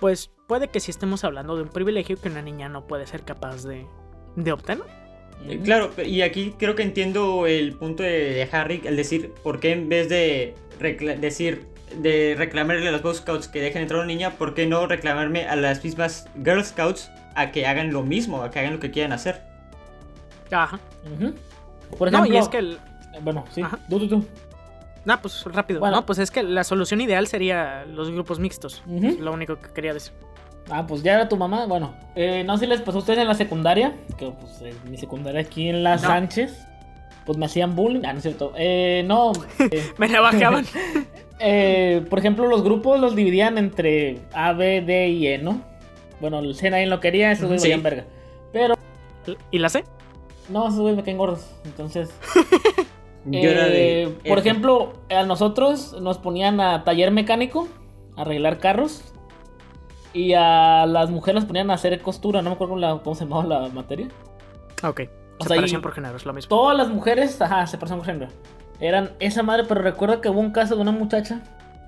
pues 0.00 0.30
puede 0.46 0.68
que 0.68 0.80
sí 0.80 0.90
estemos 0.90 1.24
hablando 1.24 1.56
de 1.56 1.62
un 1.62 1.68
privilegio 1.68 2.20
que 2.20 2.28
una 2.28 2.42
niña 2.42 2.68
no 2.68 2.86
puede 2.86 3.06
ser 3.06 3.22
capaz 3.22 3.64
de, 3.64 3.86
de 4.36 4.52
obtener. 4.52 4.84
Eh, 5.46 5.60
Claro, 5.64 5.90
y 6.04 6.22
aquí 6.22 6.54
creo 6.58 6.74
que 6.74 6.82
entiendo 6.82 7.46
el 7.46 7.72
punto 7.74 8.02
de, 8.02 8.48
Harry, 8.52 8.82
el 8.84 8.96
decir, 8.96 9.32
¿por 9.42 9.60
qué 9.60 9.72
en 9.72 9.88
vez 9.88 10.08
de 10.08 10.54
decir, 11.20 11.66
de 11.96 12.34
reclamarle 12.36 12.86
a 12.88 12.92
los 12.92 13.02
Boy 13.02 13.14
Scouts 13.14 13.48
que 13.48 13.60
dejen 13.60 13.82
entrar 13.82 14.00
a 14.00 14.02
una 14.02 14.12
niña, 14.12 14.32
¿por 14.32 14.54
qué 14.54 14.66
no 14.66 14.86
reclamarme 14.86 15.46
a 15.46 15.56
las 15.56 15.82
mismas 15.82 16.28
Girl 16.44 16.64
Scouts 16.64 17.10
a 17.40 17.50
que 17.52 17.66
hagan 17.66 17.92
lo 17.92 18.02
mismo, 18.02 18.42
a 18.42 18.50
que 18.50 18.58
hagan 18.58 18.74
lo 18.74 18.80
que 18.80 18.90
quieran 18.90 19.12
hacer? 19.12 19.42
Ajá. 20.50 20.78
Por 21.98 22.10
No, 22.12 22.18
ejemplo, 22.18 22.34
y 22.34 22.38
es 22.38 22.48
que 22.48 22.58
el- 22.58 22.78
bueno, 23.22 23.44
sí, 23.50 23.62
Ajá. 23.62 23.78
tú, 23.88 23.98
tú, 24.00 24.08
tú. 24.08 24.24
No, 25.04 25.20
pues 25.22 25.44
rápido. 25.44 25.80
Bueno. 25.80 25.96
No, 25.96 26.06
pues 26.06 26.18
es 26.18 26.30
que 26.30 26.42
la 26.42 26.64
solución 26.64 27.00
ideal 27.00 27.26
sería 27.26 27.84
los 27.86 28.10
grupos 28.10 28.38
mixtos. 28.38 28.82
Es 29.02 29.18
lo 29.18 29.32
único 29.32 29.56
que 29.56 29.70
quería 29.72 29.94
decir. 29.94 30.12
Ah, 30.70 30.86
pues 30.86 31.02
ya 31.02 31.14
era 31.14 31.28
tu 31.28 31.36
mamá. 31.36 31.64
Bueno, 31.66 31.94
eh, 32.14 32.44
no 32.44 32.58
sé 32.58 32.64
si 32.64 32.70
les 32.70 32.82
pasó 32.82 32.98
a 32.98 33.00
ustedes 33.00 33.20
en 33.20 33.28
la 33.28 33.34
secundaria. 33.34 33.94
Que 34.18 34.30
pues 34.32 34.60
en 34.60 34.90
mi 34.90 34.98
secundaria 34.98 35.40
aquí 35.40 35.68
en 35.68 35.82
Las 35.82 36.02
No. 36.02 36.08
Sánchez. 36.08 36.66
Pues 37.24 37.38
me 37.38 37.46
hacían 37.46 37.74
bullying. 37.74 38.02
Ah, 38.04 38.12
no 38.12 38.18
es 38.18 38.22
cierto. 38.22 38.52
Eh, 38.56 39.02
no. 39.06 39.32
eh, 39.60 39.92
Me 39.96 40.08
la 40.08 40.20
bajaban. 40.20 40.66
eh, 41.38 42.04
por 42.10 42.18
ejemplo, 42.18 42.46
los 42.46 42.62
grupos 42.62 43.00
los 43.00 43.16
dividían 43.16 43.56
entre 43.56 44.20
A, 44.34 44.52
B, 44.52 44.82
D 44.82 45.08
y 45.08 45.26
E, 45.28 45.38
¿no? 45.38 45.62
Bueno, 46.20 46.38
el 46.40 46.54
C 46.54 46.70
nadie 46.70 46.86
lo 46.86 47.00
quería, 47.00 47.30
esos 47.32 47.46
güeyes 47.46 47.62
Sí. 47.62 47.68
valían 47.68 47.82
verga. 47.82 48.04
Pero 48.52 48.74
¿Y 49.50 49.58
la 49.58 49.68
sé? 49.68 49.84
no, 50.48 50.66
esos 50.68 50.80
güeyes 50.80 50.96
me 50.96 51.02
caen 51.04 51.18
gordos. 51.18 51.50
Entonces. 51.64 52.10
Yo 53.24 53.50
era 53.50 53.64
de 53.66 54.04
Eh, 54.04 54.08
por 54.26 54.38
F. 54.38 54.48
ejemplo, 54.48 54.92
a 55.10 55.22
nosotros 55.24 55.96
nos 56.00 56.18
ponían 56.18 56.60
a 56.60 56.84
taller 56.84 57.10
mecánico, 57.10 57.68
a 58.16 58.22
arreglar 58.22 58.58
carros. 58.58 59.12
Y 60.14 60.32
a 60.32 60.86
las 60.86 61.10
mujeres 61.10 61.42
las 61.42 61.44
ponían 61.44 61.70
a 61.70 61.74
hacer 61.74 62.00
costura, 62.00 62.40
no 62.40 62.50
me 62.50 62.54
acuerdo 62.54 62.76
la- 62.76 62.98
cómo 63.04 63.14
se 63.14 63.24
llamaba 63.24 63.44
la 63.44 63.68
materia. 63.68 64.08
Ok. 64.82 65.02
O 65.38 65.44
Separación 65.44 65.82
por 65.82 65.92
género, 65.92 66.16
es 66.16 66.24
lo 66.24 66.32
mismo. 66.32 66.48
Todas 66.48 66.76
las 66.76 66.88
mujeres, 66.88 67.40
ajá, 67.42 67.66
se 67.66 67.76
pasaron 67.76 68.00
con 68.00 68.06
género. 68.06 68.32
Eran 68.80 69.10
esa 69.20 69.42
madre, 69.42 69.64
pero 69.68 69.82
recuerdo 69.82 70.20
que 70.20 70.30
hubo 70.30 70.40
un 70.40 70.50
caso 70.52 70.76
de 70.76 70.80
una 70.80 70.92
muchacha 70.92 71.42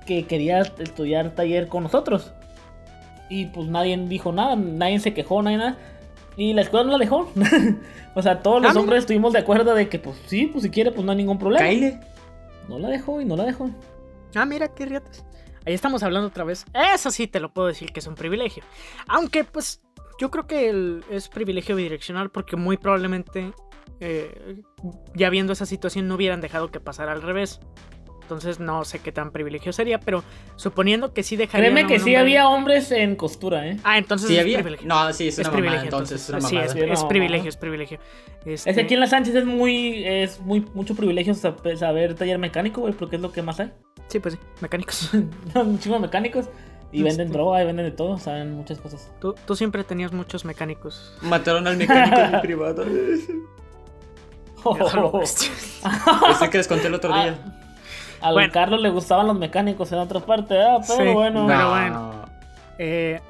que 0.06 0.26
quería 0.26 0.60
estudiar 0.78 1.30
taller 1.30 1.68
con 1.68 1.84
nosotros. 1.84 2.32
Y 3.30 3.46
pues 3.46 3.68
nadie 3.68 3.96
dijo 3.96 4.32
nada, 4.32 4.56
nadie 4.56 4.98
se 4.98 5.14
quejó, 5.14 5.40
nadie 5.42 5.56
nada. 5.56 5.78
Y 6.36 6.52
la 6.52 6.62
escuela 6.62 6.84
no 6.86 6.92
la 6.92 6.98
dejó. 6.98 7.30
o 8.14 8.22
sea, 8.22 8.42
todos 8.42 8.58
Ah, 8.58 8.60
los 8.64 8.72
mira. 8.72 8.80
hombres 8.80 8.98
estuvimos 9.00 9.32
de 9.32 9.38
acuerdo 9.38 9.74
de 9.74 9.88
que 9.88 9.98
pues 9.98 10.16
sí, 10.26 10.46
pues 10.46 10.62
si 10.64 10.70
quiere, 10.70 10.90
pues 10.90 11.04
no 11.04 11.12
hay 11.12 11.18
ningún 11.18 11.38
problema. 11.38 11.66
Kyle. 11.68 11.98
No 12.68 12.78
la 12.78 12.88
dejó 12.88 13.20
y 13.20 13.24
no 13.24 13.36
la 13.36 13.44
dejó. 13.44 13.70
Ah, 14.34 14.44
mira, 14.44 14.68
qué 14.74 14.84
riatas. 14.86 15.24
Ahí 15.66 15.74
estamos 15.74 16.02
hablando 16.02 16.28
otra 16.28 16.44
vez. 16.44 16.64
Eso 16.94 17.10
sí 17.10 17.26
te 17.26 17.40
lo 17.40 17.52
puedo 17.52 17.68
decir 17.68 17.92
que 17.92 18.00
es 18.00 18.06
un 18.06 18.14
privilegio. 18.14 18.62
Aunque, 19.08 19.44
pues, 19.44 19.80
yo 20.18 20.30
creo 20.30 20.46
que 20.46 20.70
el- 20.70 21.04
es 21.10 21.28
privilegio 21.28 21.76
bidireccional 21.76 22.30
porque 22.30 22.56
muy 22.56 22.76
probablemente, 22.78 23.52
eh, 24.00 24.62
ya 25.14 25.28
viendo 25.30 25.52
esa 25.52 25.66
situación, 25.66 26.08
no 26.08 26.14
hubieran 26.14 26.40
dejado 26.40 26.70
que 26.70 26.80
pasara 26.80 27.12
al 27.12 27.22
revés. 27.22 27.60
Entonces 28.30 28.60
no 28.60 28.84
sé 28.84 29.00
qué 29.00 29.10
tan 29.10 29.32
privilegio 29.32 29.72
sería, 29.72 29.98
pero 29.98 30.22
suponiendo 30.54 31.12
que 31.12 31.24
sí 31.24 31.34
dejarían 31.34 31.72
Créeme 31.74 31.88
que 31.88 31.98
un 31.98 32.04
sí 32.04 32.14
había 32.14 32.48
hombres 32.48 32.92
en 32.92 33.16
costura, 33.16 33.66
¿eh. 33.66 33.76
Ah, 33.82 33.98
entonces 33.98 34.28
¿Sí 34.28 34.36
es 34.36 34.40
había? 34.40 34.58
privilegio. 34.58 34.86
No, 34.86 35.12
sí, 35.12 35.26
es 35.26 35.40
es 35.40 35.46
una 35.48 35.50
privilegio, 35.52 35.78
mamada, 35.90 35.96
entonces, 36.04 36.22
es 36.22 36.28
una 36.30 36.40
sí, 36.42 36.56
privilegio, 37.08 37.48
es 37.48 37.56
privilegio. 37.56 37.98
Este, 38.44 38.70
Es 38.70 38.76
que 38.76 38.82
aquí 38.82 38.94
en 38.94 39.00
Las 39.00 39.10
Sánchez 39.10 39.34
es 39.34 39.44
muy, 39.44 40.04
es 40.06 40.38
muy, 40.42 40.64
mucho 40.74 40.94
privilegio 40.94 41.34
sab- 41.34 41.76
saber 41.76 42.14
taller 42.14 42.38
mecánico, 42.38 42.82
güey, 42.82 42.92
porque 42.92 43.16
es 43.16 43.22
lo 43.22 43.32
que 43.32 43.42
más 43.42 43.58
hay. 43.58 43.72
Sí, 44.06 44.20
pues 44.20 44.34
sí, 44.34 44.40
mecánicos. 44.60 45.10
de 45.52 45.98
mecánicos. 45.98 46.48
Y 46.92 47.02
venden 47.02 47.26
Este. 47.26 47.36
droga 47.38 47.60
y 47.62 47.66
venden 47.66 47.84
de 47.86 47.90
todo, 47.92 48.16
saben 48.18 48.52
muchas 48.52 48.78
cosas. 48.78 49.12
Tú, 49.20 49.34
tú 49.44 49.56
siempre 49.56 49.82
tenías 49.82 50.12
muchos 50.12 50.44
mecánicos. 50.44 51.16
Mataron 51.20 51.66
al 51.66 51.76
mecánico 51.76 52.16
en 52.20 52.30
mi 52.32 52.38
privado. 52.38 52.84
Es 55.24 56.42
el 56.42 56.50
que 56.50 56.58
les 56.58 56.68
conté 56.68 56.86
el 56.88 56.94
otro 56.94 57.12
día. 57.12 57.38
Ah, 57.44 57.59
Al 58.20 58.34
Bueno. 58.34 58.52
Carlos 58.52 58.80
le 58.80 58.90
gustaban 58.90 59.26
los 59.26 59.38
mecánicos 59.38 59.90
en 59.92 59.98
otra 59.98 60.20
parte, 60.20 60.58
ah, 60.60 60.78
pero 60.86 61.04
Sí. 61.08 61.12
bueno. 61.14 61.46
Pero 61.46 61.58
No, 61.58 61.70
bueno. 61.70 62.24
Eh, 62.78 63.20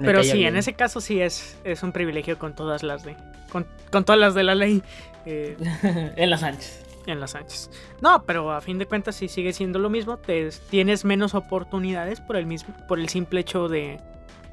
pero 0.00 0.22
sí, 0.22 0.38
bien. 0.38 0.48
en 0.54 0.56
ese 0.58 0.74
caso 0.74 1.00
sí 1.00 1.20
es, 1.20 1.58
es 1.64 1.82
un 1.82 1.92
privilegio 1.92 2.38
con 2.38 2.54
todas 2.54 2.82
las 2.82 3.02
de. 3.04 3.16
Con, 3.50 3.66
con 3.90 4.04
todas 4.04 4.18
las 4.20 4.34
de 4.34 4.42
la 4.44 4.54
ley. 4.54 4.82
eh, 5.26 5.56
en 6.16 6.30
Las 6.30 6.40
Sánchez. 6.40 6.84
en 7.06 7.20
las 7.20 7.32
Sánchez. 7.32 7.70
No, 8.00 8.22
pero 8.24 8.52
a 8.52 8.60
fin 8.60 8.78
de 8.78 8.86
cuentas 8.86 9.16
sí 9.16 9.28
sigue 9.28 9.52
siendo 9.52 9.78
lo 9.78 9.90
mismo. 9.90 10.16
Te, 10.18 10.48
tienes 10.70 11.04
menos 11.04 11.34
oportunidades 11.34 12.20
por 12.20 12.36
el 12.36 12.46
mismo. 12.46 12.74
por 12.88 12.98
el 13.00 13.08
simple 13.08 13.40
hecho 13.40 13.68
de. 13.68 14.00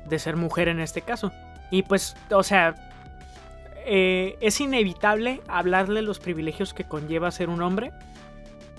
de 0.08 0.20
ser 0.20 0.36
mujer 0.36 0.68
en 0.68 0.80
este 0.80 1.02
caso. 1.02 1.32
Y 1.72 1.84
pues, 1.84 2.16
o 2.32 2.44
sea. 2.44 2.76
eh, 3.86 4.38
es 4.42 4.60
inevitable 4.60 5.42
hablarle 5.48 6.02
los 6.02 6.20
privilegios 6.20 6.74
que 6.74 6.84
conlleva 6.86 7.32
ser 7.32 7.50
un 7.50 7.62
hombre. 7.62 7.92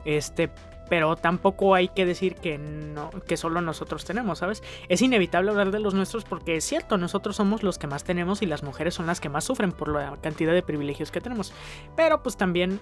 Este. 0.04 0.50
Pero 0.90 1.16
tampoco 1.16 1.74
hay 1.74 1.88
que 1.88 2.04
decir 2.04 2.34
que 2.34 2.58
no, 2.58 3.10
que 3.26 3.38
solo 3.38 3.62
nosotros 3.62 4.04
tenemos, 4.04 4.40
¿sabes? 4.40 4.62
Es 4.88 5.00
inevitable 5.00 5.50
hablar 5.50 5.70
de 5.70 5.80
los 5.80 5.94
nuestros 5.94 6.24
porque 6.24 6.56
es 6.56 6.64
cierto, 6.64 6.98
nosotros 6.98 7.36
somos 7.36 7.62
los 7.62 7.78
que 7.78 7.86
más 7.86 8.04
tenemos 8.04 8.42
y 8.42 8.46
las 8.46 8.62
mujeres 8.62 8.92
son 8.92 9.06
las 9.06 9.20
que 9.20 9.30
más 9.30 9.44
sufren 9.44 9.72
por 9.72 9.88
la 9.88 10.18
cantidad 10.20 10.52
de 10.52 10.62
privilegios 10.62 11.10
que 11.10 11.22
tenemos. 11.22 11.54
Pero 11.96 12.22
pues 12.22 12.36
también 12.36 12.80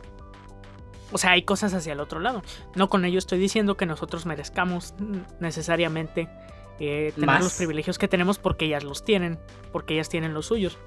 o 1.12 1.18
sea, 1.18 1.33
hay 1.33 1.42
cosas 1.42 1.73
hacia 1.75 1.92
el 1.92 2.01
otro 2.01 2.21
lado. 2.21 2.42
No 2.75 2.88
con 2.88 3.05
ello 3.05 3.18
estoy 3.18 3.38
diciendo 3.38 3.77
que 3.77 3.87
nosotros 3.87 4.27
merezcamos 4.27 4.94
necesariamente 5.40 6.29
eh, 6.81 7.12
tener 7.14 7.27
Más. 7.27 7.44
los 7.44 7.55
privilegios 7.55 7.99
que 7.99 8.09
tenemos 8.09 8.38
porque 8.38 8.66
ellas 8.66 8.85
los 8.85 9.05
tienen, 9.05 9.38
porque 9.73 9.94
ellas 9.94 10.09
tienen 10.09 10.35
los 10.35 10.47
suyos. 10.47 10.79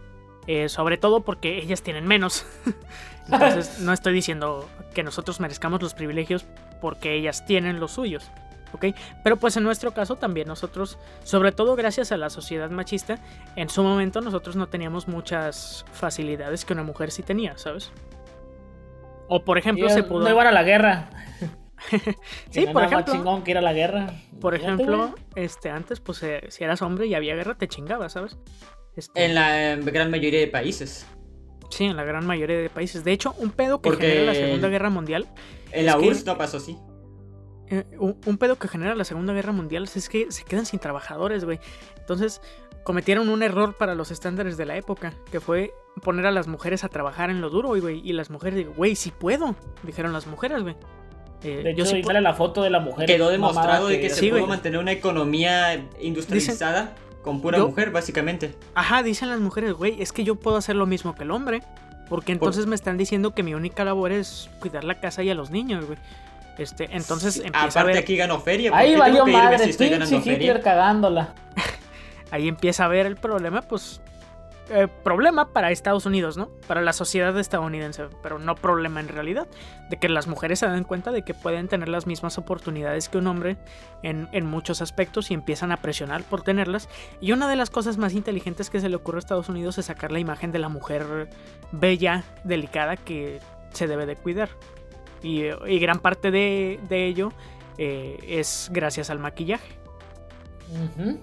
Eh, 0.53 0.67
sobre 0.67 0.97
todo 0.97 1.21
porque 1.21 1.59
ellas 1.59 1.81
tienen 1.81 2.05
menos. 2.05 2.45
Entonces 3.31 3.79
no 3.79 3.93
estoy 3.93 4.11
diciendo 4.13 4.67
que 4.93 5.01
nosotros 5.01 5.39
merezcamos 5.39 5.81
los 5.81 5.93
privilegios 5.93 6.45
porque 6.81 7.13
ellas 7.13 7.45
tienen 7.45 7.79
los 7.79 7.93
suyos. 7.93 8.29
¿Ok? 8.73 8.87
Pero 9.23 9.37
pues 9.37 9.55
en 9.55 9.63
nuestro 9.63 9.93
caso 9.93 10.17
también 10.17 10.49
nosotros, 10.49 10.99
sobre 11.23 11.53
todo 11.53 11.77
gracias 11.77 12.11
a 12.11 12.17
la 12.17 12.29
sociedad 12.29 12.69
machista, 12.69 13.19
en 13.55 13.69
su 13.69 13.81
momento 13.81 14.19
nosotros 14.19 14.57
no 14.57 14.67
teníamos 14.67 15.07
muchas 15.07 15.85
facilidades 15.93 16.65
que 16.65 16.73
una 16.73 16.83
mujer 16.83 17.11
sí 17.11 17.23
tenía, 17.23 17.57
¿sabes? 17.57 17.89
O 19.29 19.45
por 19.45 19.57
ejemplo 19.57 19.87
se 19.87 20.03
pudo... 20.03 20.23
No 20.23 20.29
iban 20.31 20.47
a 20.47 20.51
la 20.51 20.63
guerra. 20.63 21.09
Sí, 22.51 22.67
por 22.67 22.83
ejemplo. 22.83 23.11
chingón 23.11 23.43
que 23.43 23.51
ir 23.51 23.57
a 23.57 23.61
la 23.61 23.73
guerra. 23.73 24.13
Por 24.39 24.53
ejemplo, 24.53 25.15
este, 25.33 25.71
antes, 25.71 25.99
pues, 25.99 26.21
eh, 26.21 26.43
si 26.49 26.63
eras 26.63 26.83
hombre 26.83 27.07
y 27.07 27.15
había 27.15 27.33
guerra, 27.33 27.55
te 27.55 27.67
chingabas, 27.67 28.11
¿sabes? 28.11 28.37
Este, 28.95 29.25
En 29.25 29.35
la 29.35 29.75
gran 29.77 30.11
mayoría 30.11 30.39
de 30.39 30.47
países. 30.47 31.05
Sí, 31.69 31.85
en 31.85 31.95
la 31.95 32.03
gran 32.03 32.25
mayoría 32.25 32.57
de 32.57 32.69
países. 32.69 33.03
De 33.03 33.11
hecho, 33.13 33.33
un 33.37 33.51
pedo 33.51 33.81
que 33.81 33.89
Porque- 33.89 34.07
genera 34.07 34.25
la 34.25 34.33
Segunda 34.35 34.67
Guerra 34.67 34.89
Mundial, 34.89 35.27
En 35.71 35.85
la 35.85 35.97
que- 35.97 36.07
URSS 36.07 36.25
no 36.25 36.37
pasó 36.37 36.57
así. 36.57 36.77
eh, 37.69 37.85
un, 37.99 38.19
un 38.25 38.37
pedo 38.37 38.57
que 38.57 38.67
genera 38.67 38.93
la 38.95 39.05
Segunda 39.05 39.31
Guerra 39.33 39.53
Mundial 39.53 39.83
es 39.95 40.09
que 40.09 40.29
se 40.31 40.43
quedan 40.43 40.65
sin 40.65 40.79
trabajadores, 40.79 41.45
güey. 41.45 41.59
Entonces, 41.99 42.41
cometieron 42.83 43.29
un 43.29 43.43
error 43.43 43.77
para 43.77 43.95
los 43.95 44.11
estándares 44.11 44.57
de 44.57 44.65
la 44.65 44.75
época, 44.75 45.13
que 45.31 45.39
fue 45.39 45.71
poner 46.03 46.25
a 46.25 46.31
las 46.31 46.47
mujeres 46.47 46.83
a 46.83 46.89
trabajar 46.89 47.29
en 47.29 47.39
lo 47.39 47.49
duro, 47.49 47.69
güey. 47.79 48.01
Y 48.03 48.11
las 48.11 48.29
mujeres, 48.29 48.57
digo, 48.57 48.73
güey, 48.75 48.95
sí 48.97 49.13
puedo, 49.17 49.55
dijeron 49.83 50.11
las 50.11 50.27
mujeres, 50.27 50.63
güey. 50.63 50.75
Eh, 51.43 51.61
De 51.63 51.73
yo 51.75 51.83
hecho, 51.83 51.91
sí 51.91 51.95
ahí 51.97 52.03
sale 52.03 52.19
la 52.19 52.33
foto 52.33 52.61
de 52.61 52.69
la 52.69 52.81
mujer. 52.81 53.05
Quedó 53.07 53.29
demostrado 53.29 53.87
de 53.87 54.01
que 54.01 54.09
se 54.09 54.15
Sí, 54.19 54.27
pudo 54.29 54.39
güey. 54.41 54.49
mantener 54.49 54.77
una 54.79 54.91
economía 54.91 55.87
industrializada 56.01 56.95
con 57.21 57.41
pura 57.41 57.57
Yo- 57.57 57.67
mujer, 57.67 57.91
básicamente. 57.91 58.55
Ajá, 58.75 59.03
dicen 59.03 59.29
las 59.29 59.39
mujeres, 59.39 59.73
güey, 59.73 60.01
es 60.01 60.11
que 60.11 60.23
yo 60.23 60.35
puedo 60.35 60.57
hacer 60.57 60.75
lo 60.75 60.85
mismo 60.85 61.15
que 61.15 61.23
el 61.23 61.31
hombre. 61.31 61.61
Porque 62.09 62.33
entonces 62.33 62.65
me 62.65 62.75
están 62.75 62.97
diciendo 62.97 63.33
que 63.33 63.41
mi 63.41 63.53
única 63.53 63.85
labor 63.85 64.11
es 64.11 64.49
cuidar 64.59 64.83
la 64.83 64.99
casa 64.99 65.23
y 65.23 65.29
a 65.29 65.35
los 65.35 65.49
niños, 65.49 65.85
güey. 65.85 65.97
Este, 66.57 66.89
entonces 66.91 67.35
Sí, 67.35 67.39
empieza 67.45 67.59
a 67.63 67.67
Aparte 67.69 67.87
ver, 67.93 67.97
aquí 67.99 68.17
gano 68.17 68.39
feria. 68.41 68.69
¿por 68.71 68.79
Ahí 68.79 68.95
valió 68.97 69.23
tengo 69.23 69.25
que 69.27 69.31
irme 69.31 69.43
madre, 69.45 69.63
si 69.63 69.69
estoy 69.69 69.89
ganando 69.89 70.17
Hitler 70.17 70.35
feria? 70.37 70.61
cagándola. 70.61 71.33
ahí 72.31 72.49
empieza 72.49 72.83
a 72.83 72.87
ver 72.89 73.05
el 73.05 73.15
problema, 73.15 73.61
pues, 73.61 74.01
eh, 74.71 74.87
problema 75.03 75.51
para 75.53 75.71
Estados 75.71 76.05
Unidos, 76.05 76.37
¿no? 76.37 76.49
Para 76.67 76.81
la 76.81 76.93
sociedad 76.93 77.37
estadounidense, 77.37 78.05
pero 78.23 78.39
no 78.39 78.55
problema 78.55 78.99
en 78.99 79.07
realidad, 79.07 79.47
de 79.89 79.97
que 79.97 80.09
las 80.09 80.27
mujeres 80.27 80.59
se 80.59 80.65
dan 80.65 80.83
cuenta 80.83 81.11
de 81.11 81.23
que 81.23 81.33
pueden 81.33 81.67
tener 81.67 81.89
las 81.89 82.07
mismas 82.07 82.37
oportunidades 82.37 83.09
que 83.09 83.17
un 83.17 83.27
hombre 83.27 83.57
en, 84.03 84.29
en 84.31 84.45
muchos 84.45 84.81
aspectos 84.81 85.29
y 85.31 85.33
empiezan 85.33 85.71
a 85.71 85.77
presionar 85.77 86.23
por 86.23 86.41
tenerlas. 86.41 86.89
Y 87.19 87.31
una 87.31 87.49
de 87.49 87.55
las 87.55 87.69
cosas 87.69 87.97
más 87.97 88.13
inteligentes 88.13 88.69
que 88.69 88.79
se 88.79 88.89
le 88.89 88.95
ocurre 88.95 89.17
a 89.17 89.19
Estados 89.19 89.49
Unidos 89.49 89.77
es 89.77 89.85
sacar 89.85 90.11
la 90.11 90.19
imagen 90.19 90.51
de 90.51 90.59
la 90.59 90.69
mujer 90.69 91.29
bella, 91.71 92.23
delicada, 92.43 92.95
que 92.95 93.39
se 93.73 93.87
debe 93.87 94.05
de 94.05 94.15
cuidar. 94.15 94.49
Y, 95.23 95.49
gran 95.79 95.99
parte 95.99 96.31
de, 96.31 96.79
de 96.89 97.05
ello 97.05 97.31
eh, 97.77 98.17
es 98.27 98.69
gracias 98.71 99.09
al 99.09 99.19
maquillaje. 99.19 99.73
Ujú. 100.71 101.19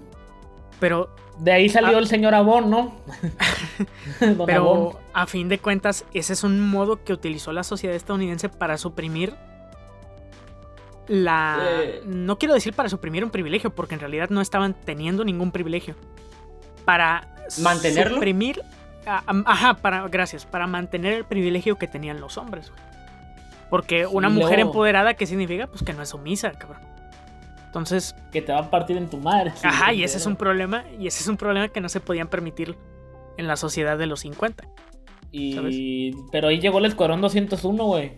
Pero 0.81 1.11
De 1.39 1.53
ahí 1.53 1.69
salió 1.69 1.97
Ah. 1.97 2.01
el 2.01 2.07
señor 2.09 2.35
Avon, 2.35 2.69
¿no? 2.71 2.97
Pero 4.47 4.99
a 5.13 5.27
fin 5.27 5.49
de 5.49 5.59
cuentas, 5.59 6.05
ese 6.13 6.33
es 6.33 6.43
un 6.45 6.61
modo 6.69 7.05
que 7.05 7.13
utilizó 7.13 7.53
la 7.53 7.63
sociedad 7.63 7.95
estadounidense 7.95 8.49
para 8.49 8.77
suprimir 8.77 9.35
la... 11.07 11.59
Eh. 11.63 12.03
No 12.05 12.39
quiero 12.39 12.55
decir 12.55 12.75
para 12.75 12.89
suprimir 12.89 13.25
un 13.25 13.31
privilegio, 13.31 13.71
porque 13.71 13.95
en 13.95 14.01
realidad 14.01 14.31
no 14.31 14.41
estaban 14.41 14.75
teniendo 14.75 15.25
ningún 15.25 15.53
privilegio. 15.53 15.95
Para 16.85 17.35
¿Mantenerlo? 17.63 18.17
suprimir... 18.17 18.63
Ajá, 19.07 19.75
para, 19.75 20.07
gracias, 20.09 20.45
para 20.45 20.67
mantener 20.67 21.15
el 21.15 21.25
privilegio 21.25 21.77
que 21.79 21.89
tenían 21.89 22.21
los 22.21 22.37
hombres. 22.37 22.71
Porque 23.71 24.07
una 24.07 24.29
mujer 24.29 24.59
empoderada, 24.61 25.15
¿qué 25.15 25.25
significa? 25.27 25.67
Pues 25.67 25.83
que 25.83 25.95
no 25.95 26.03
es 26.03 26.11
sumisa, 26.11 26.53
cabrón. 26.53 26.83
Entonces, 27.69 28.15
Que 28.33 28.43
te 28.43 28.51
va 28.53 28.59
a 28.61 28.71
partir 28.71 28.97
en 28.97 29.09
tu 29.09 29.19
madre. 29.19 29.53
ajá, 29.63 29.93
y 29.93 30.03
ese 30.03 30.17
es 30.19 30.27
un 30.27 30.37
problema, 30.37 30.85
y 30.99 31.07
ese 31.07 31.21
es 31.23 31.29
un 31.29 31.37
problema 31.37 31.69
que 31.69 31.81
no 31.81 31.89
se 31.89 32.01
podían 32.01 32.29
permitir 32.29 32.77
en 33.37 33.47
la 33.47 33.57
sociedad 33.57 33.97
de 33.97 34.07
los 34.07 34.21
50. 34.21 34.65
Y... 35.31 36.13
Pero 36.33 36.49
ahí 36.49 36.59
llegó 36.61 36.79
el 36.79 36.87
Escuadrón 36.87 37.21
201, 37.21 37.85
güey. 37.85 38.13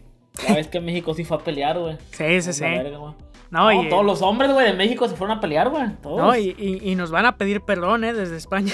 La 0.48 0.54
vez 0.54 0.68
que 0.68 0.80
México 0.80 1.12
sí 1.14 1.24
fue 1.24 1.36
a 1.36 1.40
pelear, 1.40 1.78
güey. 1.78 1.96
Sí, 2.12 2.40
sí, 2.42 2.52
sí. 2.52 2.62
Verga. 2.62 2.98
No, 2.98 3.16
No, 3.50 3.72
y, 3.82 3.88
todos 3.88 4.06
los 4.06 4.22
hombres, 4.22 4.52
güey, 4.52 4.66
de 4.66 4.74
México 4.74 5.08
se 5.08 5.16
fueron 5.16 5.36
a 5.36 5.40
pelear, 5.40 5.68
güey. 5.70 5.88
Todos. 6.00 6.18
no, 6.18 6.36
y, 6.36 6.54
y- 6.56 6.88
y 6.90 6.94
nos 6.94 7.10
van 7.10 7.26
a 7.26 7.36
pedir 7.36 7.60
perdón, 7.62 8.04
¿eh? 8.04 8.12
Desde 8.14 8.36
España. 8.36 8.72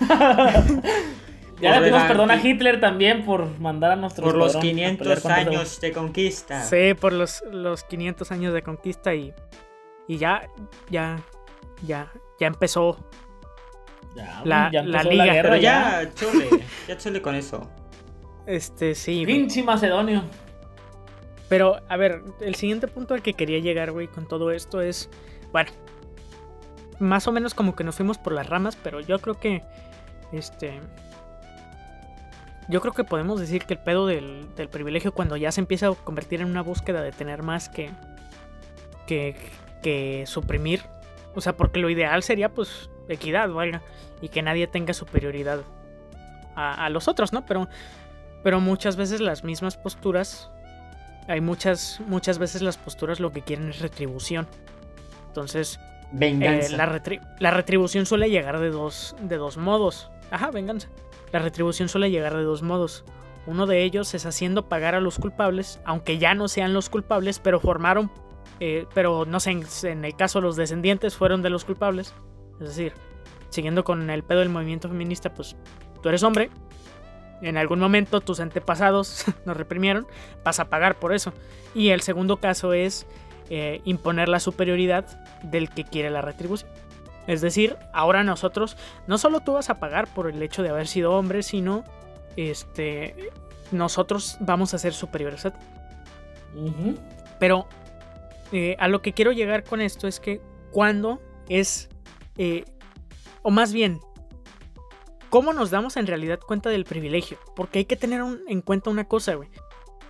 Ya 1.60 1.72
le 1.80 1.80
pedimos 1.88 2.04
perdón 2.04 2.30
a 2.30 2.40
Hitler 2.40 2.78
también 2.80 3.24
por 3.24 3.58
mandar 3.58 3.90
a 3.90 3.96
nuestros 3.96 4.24
Por 4.24 4.36
los 4.36 4.54
escuadrón 4.54 4.70
a 4.70 4.74
pelear 4.74 4.96
500 4.96 5.20
contra 5.22 5.40
ese- 5.42 5.48
años 5.50 5.80
de 5.80 5.92
conquista. 5.92 6.62
Sí, 6.62 6.94
por 6.94 7.12
los, 7.12 7.42
los 7.50 7.82
500 7.82 8.30
años 8.30 8.54
de 8.54 8.62
conquista 8.62 9.12
y, 9.14 9.34
y 10.08 10.16
ya, 10.18 10.48
ya, 10.90 11.20
ya, 11.86 12.10
ya 12.40 12.46
empezó. 12.48 12.96
Ya, 14.16 14.40
La- 14.44 14.70
ya 14.72 14.82
la 14.82 15.02
empezó 15.02 15.10
liga. 15.10 15.42
Pero 15.42 15.56
ya. 15.56 16.02
ya, 16.02 16.14
chole, 16.14 16.48
ya 16.88 16.96
chole 16.98 17.22
con 17.22 17.34
eso. 17.36 17.70
Este, 18.46 18.94
sí. 18.96 19.24
Pinche 19.26 19.62
Macedonio. 19.62 20.24
Pero, 21.48 21.76
a 21.88 21.96
ver, 21.96 22.22
el 22.40 22.54
siguiente 22.56 22.88
punto 22.88 23.14
al 23.14 23.22
que 23.22 23.34
quería 23.34 23.58
llegar, 23.60 23.92
güey, 23.92 24.08
con 24.08 24.26
todo 24.26 24.50
esto 24.50 24.80
es, 24.80 25.08
bueno, 25.52 25.70
más 26.98 27.26
o 27.28 27.32
menos 27.32 27.54
como 27.54 27.76
que 27.76 27.84
nos 27.84 27.94
fuimos 27.96 28.18
por 28.18 28.32
las 28.32 28.48
ramas, 28.48 28.76
pero 28.76 29.00
yo 29.00 29.18
creo 29.18 29.38
que, 29.38 29.62
este, 30.32 30.80
yo 32.68 32.80
creo 32.82 32.92
que 32.92 33.04
podemos 33.04 33.40
decir 33.40 33.64
que 33.64 33.74
el 33.74 33.80
pedo 33.80 34.06
del, 34.06 34.46
del 34.56 34.68
privilegio 34.68 35.12
cuando 35.14 35.36
ya 35.38 35.50
se 35.52 35.60
empieza 35.60 35.88
a 35.88 35.94
convertir 35.94 36.42
en 36.42 36.48
una 36.48 36.60
búsqueda 36.62 37.00
de 37.02 37.12
tener 37.12 37.42
más 37.42 37.70
que, 37.70 37.90
que, 39.06 39.34
que 39.80 40.24
suprimir, 40.26 40.82
o 41.34 41.40
sea, 41.40 41.56
porque 41.56 41.80
lo 41.80 41.90
ideal 41.90 42.22
sería, 42.22 42.48
pues, 42.48 42.90
equidad, 43.08 43.48
valga, 43.50 43.82
y 44.20 44.28
que 44.28 44.42
nadie 44.42 44.66
tenga 44.66 44.92
superioridad 44.94 45.60
a, 46.54 46.84
a 46.84 46.90
los 46.90 47.08
otros, 47.08 47.32
¿no? 47.32 47.46
Pero, 47.46 47.68
pero 48.42 48.60
muchas 48.60 48.96
veces 48.96 49.20
las 49.20 49.44
mismas 49.44 49.76
posturas 49.76 50.50
hay 51.28 51.40
muchas, 51.40 52.00
muchas 52.06 52.38
veces 52.38 52.62
las 52.62 52.78
posturas 52.78 53.20
lo 53.20 53.32
que 53.32 53.42
quieren 53.42 53.68
es 53.68 53.80
retribución. 53.80 54.46
Entonces, 55.26 55.78
eh, 55.78 56.08
Venganza. 56.12 56.76
la, 56.76 56.86
retri- 56.86 57.20
la 57.38 57.50
retribución 57.50 58.06
suele 58.06 58.30
llegar 58.30 58.58
de 58.60 58.70
dos, 58.70 59.14
de 59.20 59.36
dos 59.36 59.58
modos. 59.58 60.10
Ajá, 60.30 60.50
venganza. 60.50 60.88
La 61.30 61.38
retribución 61.38 61.90
suele 61.90 62.10
llegar 62.10 62.34
de 62.34 62.42
dos 62.42 62.62
modos. 62.62 63.04
Uno 63.46 63.66
de 63.66 63.82
ellos 63.82 64.14
es 64.14 64.24
haciendo 64.24 64.68
pagar 64.68 64.94
a 64.94 65.00
los 65.00 65.18
culpables, 65.18 65.80
aunque 65.84 66.18
ya 66.18 66.34
no 66.34 66.48
sean 66.48 66.72
los 66.72 66.88
culpables, 66.88 67.38
pero 67.38 67.60
formaron, 67.60 68.10
eh, 68.60 68.86
pero 68.94 69.24
no 69.24 69.40
sé, 69.40 69.50
en, 69.50 69.64
en 69.84 70.04
el 70.04 70.16
caso 70.16 70.40
los 70.40 70.56
descendientes 70.56 71.16
fueron 71.16 71.42
de 71.42 71.50
los 71.50 71.64
culpables. 71.64 72.14
Es 72.60 72.68
decir, 72.68 72.92
siguiendo 73.50 73.84
con 73.84 74.10
el 74.10 74.22
pedo 74.22 74.40
del 74.40 74.48
movimiento 74.48 74.88
feminista, 74.88 75.32
pues 75.32 75.56
tú 76.02 76.08
eres 76.08 76.22
hombre, 76.22 76.50
en 77.40 77.56
algún 77.56 77.78
momento 77.78 78.20
tus 78.20 78.40
antepasados 78.40 79.24
nos 79.44 79.56
reprimieron, 79.56 80.06
vas 80.44 80.60
a 80.60 80.68
pagar 80.68 80.96
por 80.96 81.12
eso. 81.12 81.32
Y 81.74 81.90
el 81.90 82.00
segundo 82.00 82.38
caso 82.38 82.72
es 82.72 83.06
eh, 83.50 83.80
imponer 83.84 84.28
la 84.28 84.40
superioridad 84.40 85.04
del 85.42 85.70
que 85.70 85.84
quiere 85.84 86.10
la 86.10 86.22
retribución. 86.22 86.70
Es 87.26 87.42
decir, 87.42 87.76
ahora 87.92 88.24
nosotros, 88.24 88.76
no 89.06 89.18
solo 89.18 89.40
tú 89.40 89.52
vas 89.52 89.68
a 89.68 89.78
pagar 89.78 90.06
por 90.08 90.30
el 90.30 90.42
hecho 90.42 90.62
de 90.62 90.70
haber 90.70 90.86
sido 90.86 91.12
hombre, 91.12 91.42
sino 91.42 91.84
este, 92.36 93.30
nosotros 93.70 94.38
vamos 94.40 94.72
a 94.72 94.78
ser 94.78 94.94
superiores 94.94 95.44
a 95.44 95.50
ti. 95.50 95.58
Pero 97.38 97.68
eh, 98.52 98.76
a 98.78 98.88
lo 98.88 99.02
que 99.02 99.12
quiero 99.12 99.32
llegar 99.32 99.64
con 99.64 99.80
esto 99.80 100.06
es 100.06 100.20
que 100.20 100.40
cuando 100.70 101.20
es, 101.48 101.88
eh, 102.36 102.64
o 103.42 103.50
más 103.50 103.72
bien, 103.72 104.00
¿cómo 105.30 105.52
nos 105.52 105.70
damos 105.70 105.96
en 105.96 106.06
realidad 106.06 106.40
cuenta 106.40 106.70
del 106.70 106.84
privilegio? 106.84 107.38
Porque 107.54 107.80
hay 107.80 107.84
que 107.84 107.96
tener 107.96 108.22
en 108.48 108.62
cuenta 108.62 108.90
una 108.90 109.06
cosa, 109.06 109.34
güey. 109.34 109.48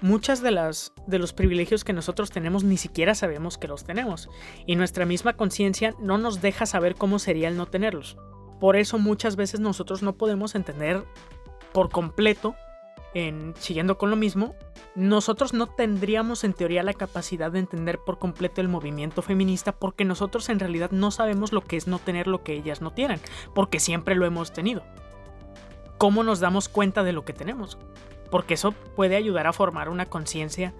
Muchas 0.01 0.43
de 0.43 0.53
las 0.53 0.93
de 1.09 1.19
los 1.19 1.33
privilegios 1.33 1.83
que 1.83 1.93
nosotros 1.93 2.31
tenemos 2.31 2.63
ni 2.63 2.77
siquiera 2.77 3.17
sabemos 3.17 3.59
que 3.59 3.67
los 3.67 3.83
tenemos 3.83 4.31
y 4.65 4.77
nuestra 4.77 5.07
misma 5.07 5.33
conciencia 5.33 5.93
no 5.99 6.19
nos 6.19 6.41
deja 6.41 6.67
saber 6.67 6.95
cómo 6.95 7.19
sería 7.19 7.49
el 7.49 7.57
no 7.57 7.67
tenerlos. 7.67 8.17
Por 8.61 8.77
eso 8.77 8.99
muchas 8.99 9.35
veces 9.35 9.59
nosotros 9.59 10.03
no 10.03 10.17
podemos 10.17 10.55
entender 10.55 11.05
por 11.73 11.91
completo 11.91 12.55
en 13.15 13.55
siguiendo 13.59 13.99
con 13.99 14.11
lo 14.11 14.17
mismo 14.17 14.55
nosotros 14.95 15.55
no 15.55 15.69
tendríamos 15.69 16.43
en 16.43 16.53
teoría 16.53 16.83
la 16.83 16.93
capacidad 16.93 17.53
de 17.53 17.61
entender 17.61 17.99
por 17.99 18.19
completo 18.19 18.61
el 18.61 18.69
movimiento 18.69 19.23
feminista 19.23 19.71
porque 19.71 20.05
nosotros 20.05 20.49
en 20.49 20.59
realidad 20.59 20.91
no 20.91 21.11
sabemos 21.13 21.53
lo 21.53 21.61
que 21.63 21.77
es 21.77 21.87
no 21.87 22.01
tener 22.01 22.27
lo 22.27 22.43
que 22.43 22.55
ellas 22.55 22.81
no 22.81 22.91
tienen, 22.93 23.21
porque 23.55 23.79
siempre 23.79 24.17
lo 24.17 24.27
hemos 24.27 24.53
tenido. 24.53 24.83
¿Cómo 25.99 26.25
nos 26.25 26.41
damos 26.41 26.69
cuenta 26.69 27.05
de 27.05 27.13
lo 27.13 27.25
que 27.25 27.33
tenemos? 27.33 27.79
Porque 28.31 28.55
eso 28.55 28.73
puede 28.73 29.15
ayudar 29.15 29.47
a 29.47 29.53
formar 29.53 29.89
una 29.89 30.07
conciencia 30.07 30.75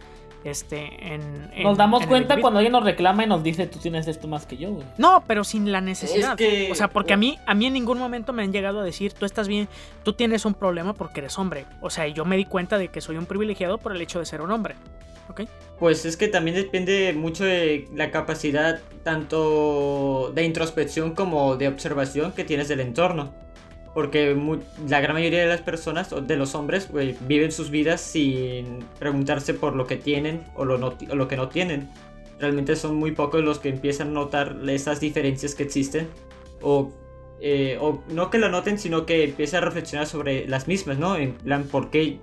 este, 0.45 1.15
en, 1.15 1.51
en- 1.55 1.63
Nos 1.65 1.77
damos 1.77 2.03
en 2.03 2.09
cuenta 2.09 2.41
cuando 2.41 2.59
alguien 2.61 2.73
nos 2.73 2.85
reclama 2.85 3.25
y 3.25 3.27
nos 3.27 3.43
dice, 3.43 3.67
tú 3.67 3.79
tienes 3.79 4.07
esto 4.09 4.29
más 4.29 4.47
que 4.47 4.57
yo, 4.57 4.71
güey. 4.71 4.87
No, 4.97 5.23
pero 5.27 5.45
sin 5.45 5.71
la 5.73 5.81
necesidad. 5.81 6.37
que- 6.37 6.71
O 6.71 6.75
sea, 6.75 6.89
porque 6.89 7.13
a 7.13 7.17
mí, 7.17 7.39
a 7.47 7.55
mí 7.55 7.67
en 7.67 7.73
ningún 7.75 7.99
momento 7.99 8.33
me 8.33 8.43
han 8.43 8.53
llegado 8.53 8.81
a 8.81 8.85
decir, 8.85 9.13
tú 9.13 9.25
estás 9.27 9.49
bien, 9.49 9.69
tú 10.05 10.13
tienes 10.13 10.45
un 10.45 10.55
problema 10.55 10.95
porque 10.95 11.21
eres 11.21 11.39
hombre. 11.39 11.65
O 11.81 11.91
sea, 11.91 12.07
yo 12.09 12.25
me 12.25 12.37
di 12.37 12.45
cuenta 12.45 12.79
de 12.79 12.89
que 12.89 13.01
soy 13.01 13.17
un 13.17 13.27
privilegiado 13.27 13.79
por 13.79 13.95
el 13.95 14.01
hecho 14.01 14.19
de 14.19 14.27
ser 14.27 14.41
un 14.41 14.51
hombre. 14.51 14.75
¿Ok? 15.31 15.43
Pues 15.79 16.07
es 16.07 16.17
que 16.17 16.27
también 16.29 16.57
depende 16.57 17.13
mucho 17.13 17.45
de 17.45 17.87
la 17.95 18.11
capacidad 18.11 18.81
tanto 19.05 20.33
de 20.35 20.45
introspección 20.45 21.15
como 21.15 21.57
de 21.57 21.69
observación 21.69 22.33
que 22.33 22.45
tienes 22.45 22.69
del 22.69 22.81
entorno. 22.81 23.33
Porque 23.99 24.33
mu- 24.37 24.61
la 24.89 25.01
gran 25.01 25.15
mayoría 25.17 25.41
de 25.41 25.49
las 25.49 25.61
personas, 25.61 26.15
de 26.25 26.37
los 26.37 26.55
hombres, 26.55 26.89
güey, 26.89 27.17
viven 27.23 27.51
sus 27.51 27.69
vidas 27.69 28.01
sin 28.01 28.85
preguntarse 29.01 29.55
por 29.55 29.75
lo 29.75 29.89
que 29.89 29.97
tienen 29.97 30.45
o 30.55 30.65
lo, 30.65 30.79
no 30.79 30.97
o 31.11 31.17
lo 31.17 31.27
que 31.27 31.37
no 31.37 31.49
tienen. 31.49 31.89
Realmente 32.39 32.77
son 32.77 32.95
muy 32.95 33.11
pocos 33.11 33.43
los 33.43 33.59
que 33.59 33.71
empiezan 33.71 34.11
a 34.11 34.13
notar 34.13 34.57
esas 34.69 35.01
diferencias 35.01 35.57
que 35.57 35.65
existen. 35.65 36.07
O, 36.63 36.93
eh, 37.41 37.77
o 37.81 38.05
no 38.11 38.31
que 38.31 38.39
lo 38.39 38.49
noten, 38.49 38.79
sino 38.79 39.05
que 39.05 39.25
empiezan 39.25 39.65
a 39.65 39.67
reflexionar 39.67 40.07
sobre 40.07 40.47
las 40.47 40.69
mismas, 40.69 40.97
¿no? 40.97 41.17
En 41.17 41.33
plan, 41.33 41.65
¿por 41.65 41.91
qué 41.91 42.21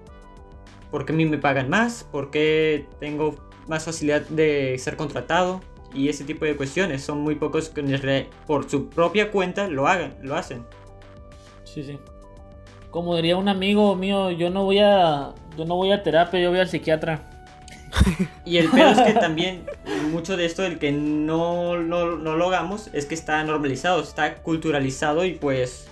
¿Por 0.91 1.05
qué 1.05 1.11
a 1.11 1.15
mí 1.17 1.25
me 1.25 1.37
pagan 1.39 1.69
más? 1.69 2.05
¿Por 2.09 2.31
qué 2.31 2.85
tengo 3.01 3.35
más 3.67 3.83
facilidad 3.83 4.21
de 4.29 4.77
ser 4.79 4.95
contratado? 4.95 5.59
Y 5.93 6.07
ese 6.07 6.23
tipo 6.23 6.45
de 6.45 6.55
cuestiones. 6.55 7.03
Son 7.03 7.19
muy 7.19 7.35
pocos 7.35 7.67
que 7.67 8.27
por 8.47 8.69
su 8.69 8.87
propia 8.87 9.29
cuenta 9.29 9.67
lo 9.67 9.89
hagan, 9.89 10.15
lo 10.21 10.37
hacen. 10.37 10.63
Sí, 11.75 11.83
sí. 11.83 11.99
Como 12.89 13.17
diría 13.17 13.35
un 13.35 13.49
amigo 13.49 13.93
mío, 13.97 14.31
yo 14.31 14.49
no 14.49 14.63
voy 14.63 14.79
a, 14.79 15.33
yo 15.57 15.65
no 15.65 15.75
voy 15.75 15.91
a 15.91 16.01
terapia, 16.01 16.39
yo 16.39 16.49
voy 16.49 16.59
al 16.59 16.69
psiquiatra. 16.69 17.21
Y 18.45 18.57
el 18.57 18.69
peor 18.69 18.93
es 18.93 19.01
que 19.01 19.13
también 19.13 19.65
mucho 20.11 20.37
de 20.37 20.45
esto 20.45 20.61
del 20.61 20.79
que 20.79 20.91
no, 20.91 21.77
no, 21.77 22.15
no 22.17 22.35
lo 22.35 22.47
hagamos 22.47 22.89
es 22.93 23.05
que 23.05 23.15
está 23.15 23.43
normalizado, 23.43 24.01
está 24.01 24.35
culturalizado 24.35 25.25
y 25.25 25.33
pues 25.33 25.87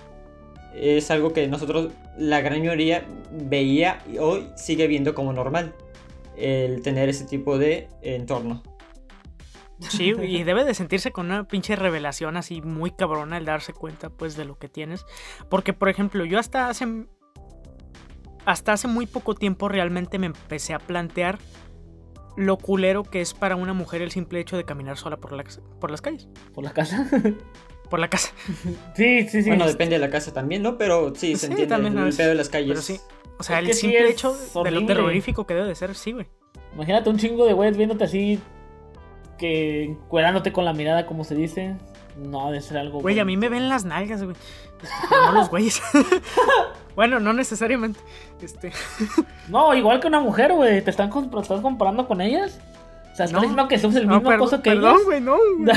es 0.74 1.12
algo 1.12 1.34
que 1.34 1.48
nosotros, 1.48 1.92
la 2.18 2.42
gran 2.42 2.60
mayoría, 2.60 3.06
veía 3.32 4.02
y 4.12 4.18
hoy 4.18 4.48
sigue 4.56 4.88
viendo 4.88 5.14
como 5.14 5.34
normal. 5.34 5.74
El 6.38 6.82
tener 6.82 7.10
ese 7.10 7.26
tipo 7.26 7.58
de 7.58 7.90
entorno. 8.02 8.64
Sí, 9.80 10.14
y 10.22 10.44
debe 10.44 10.64
de 10.64 10.74
sentirse 10.74 11.12
con 11.12 11.26
una 11.26 11.46
pinche 11.48 11.76
revelación 11.76 12.38
así 12.38 12.62
muy 12.62 12.92
cabrona 12.92 13.38
el 13.38 13.46
darse 13.46 13.74
cuenta 13.74 14.10
pues 14.10 14.38
de 14.38 14.46
lo 14.46 14.58
que 14.58 14.70
tienes. 14.70 15.06
Porque, 15.50 15.74
por 15.74 15.90
ejemplo, 15.90 16.26
yo 16.26 16.40
hasta 16.40 16.70
hace... 16.70 17.06
Hasta 18.46 18.74
hace 18.74 18.88
muy 18.88 19.06
poco 19.06 19.36
tiempo 19.36 19.70
realmente 19.70 20.20
me 20.20 20.26
empecé 20.28 20.74
a 20.74 20.80
plantear 20.80 21.40
lo 22.36 22.58
culero 22.58 23.04
que 23.04 23.22
es 23.22 23.34
para 23.34 23.56
una 23.56 23.74
mujer 23.74 24.02
el 24.02 24.12
simple 24.12 24.40
hecho 24.40 24.58
de 24.58 24.66
caminar 24.66 24.98
sola 24.98 25.18
por, 25.18 25.32
la, 25.32 25.44
por 25.80 25.92
las 25.92 26.02
calles. 26.02 26.28
¿Por 26.54 26.64
la 26.64 26.74
casa? 26.74 27.08
Por 27.90 28.00
la 28.00 28.10
casa. 28.10 28.34
sí, 28.96 29.28
sí, 29.30 29.44
sí. 29.44 29.50
Bueno, 29.50 29.68
depende 29.68 29.96
de 29.96 30.00
la 30.00 30.10
casa 30.10 30.34
también, 30.34 30.64
¿no? 30.64 30.80
Pero 30.80 31.14
sí, 31.14 31.36
se 31.36 31.46
Sí, 31.46 31.52
entiende 31.52 31.68
también, 31.68 31.96
el 31.96 32.16
pedo 32.16 32.30
de 32.30 32.36
las 32.36 32.50
calles. 32.50 32.70
Pero 32.70 32.82
sí. 32.82 33.00
O 33.38 33.44
sea, 33.44 33.60
Es 33.60 33.68
el 33.68 33.74
sí 33.76 33.82
simple 33.82 34.10
hecho 34.10 34.36
de 34.64 34.72
lo 34.72 34.86
terrorífico 34.88 35.46
que 35.46 35.54
debe 35.54 35.68
de 35.68 35.76
ser, 35.76 35.94
sí, 35.94 36.12
güey. 36.12 36.26
Imagínate 36.74 37.12
un 37.12 37.18
chingo 37.18 37.46
de 37.46 37.54
güeyes 37.54 37.78
viéndote 37.78 38.06
así, 38.06 38.40
que 39.38 39.96
cuerándote 40.08 40.52
con 40.52 40.66
la 40.66 40.74
mirada, 40.74 41.06
como 41.06 41.24
se 41.24 41.36
dice. 41.36 41.76
No, 42.18 42.48
ha 42.48 42.52
de 42.52 42.62
ser 42.62 42.78
algo. 42.78 43.02
Güey, 43.02 43.20
a 43.20 43.26
mí 43.26 43.38
me 43.38 43.50
ven 43.50 43.70
las 43.70 43.86
nalgas, 43.86 44.24
güey. 44.24 44.36
Pero 45.10 45.26
no 45.26 45.32
los 45.34 45.50
güeyes. 45.50 45.82
bueno, 46.96 47.20
no 47.20 47.34
necesariamente. 47.34 48.00
Este. 48.42 48.72
No, 49.50 49.74
igual 49.76 50.00
que 50.00 50.08
una 50.08 50.22
mujer, 50.22 50.54
güey. 50.54 50.82
¿Te 50.82 50.90
están, 50.90 51.10
comp- 51.12 51.42
estás 51.42 51.60
comparando 51.60 52.08
con 52.08 52.22
ellas? 52.22 52.60
O 53.12 53.16
sea, 53.16 53.26
¿estás 53.26 53.32
No. 53.34 53.40
diciendo 53.42 53.68
que 53.68 53.78
somos 53.78 53.96
el 53.98 54.08
No, 54.08 54.16
mismo 54.16 54.30
perdón, 54.30 54.46
cosa 54.48 54.62
que 54.64 54.70
perdón, 54.72 54.94
ellas? 54.94 55.06
güey, 55.06 55.22
no. 55.22 55.36
güey. 55.58 55.76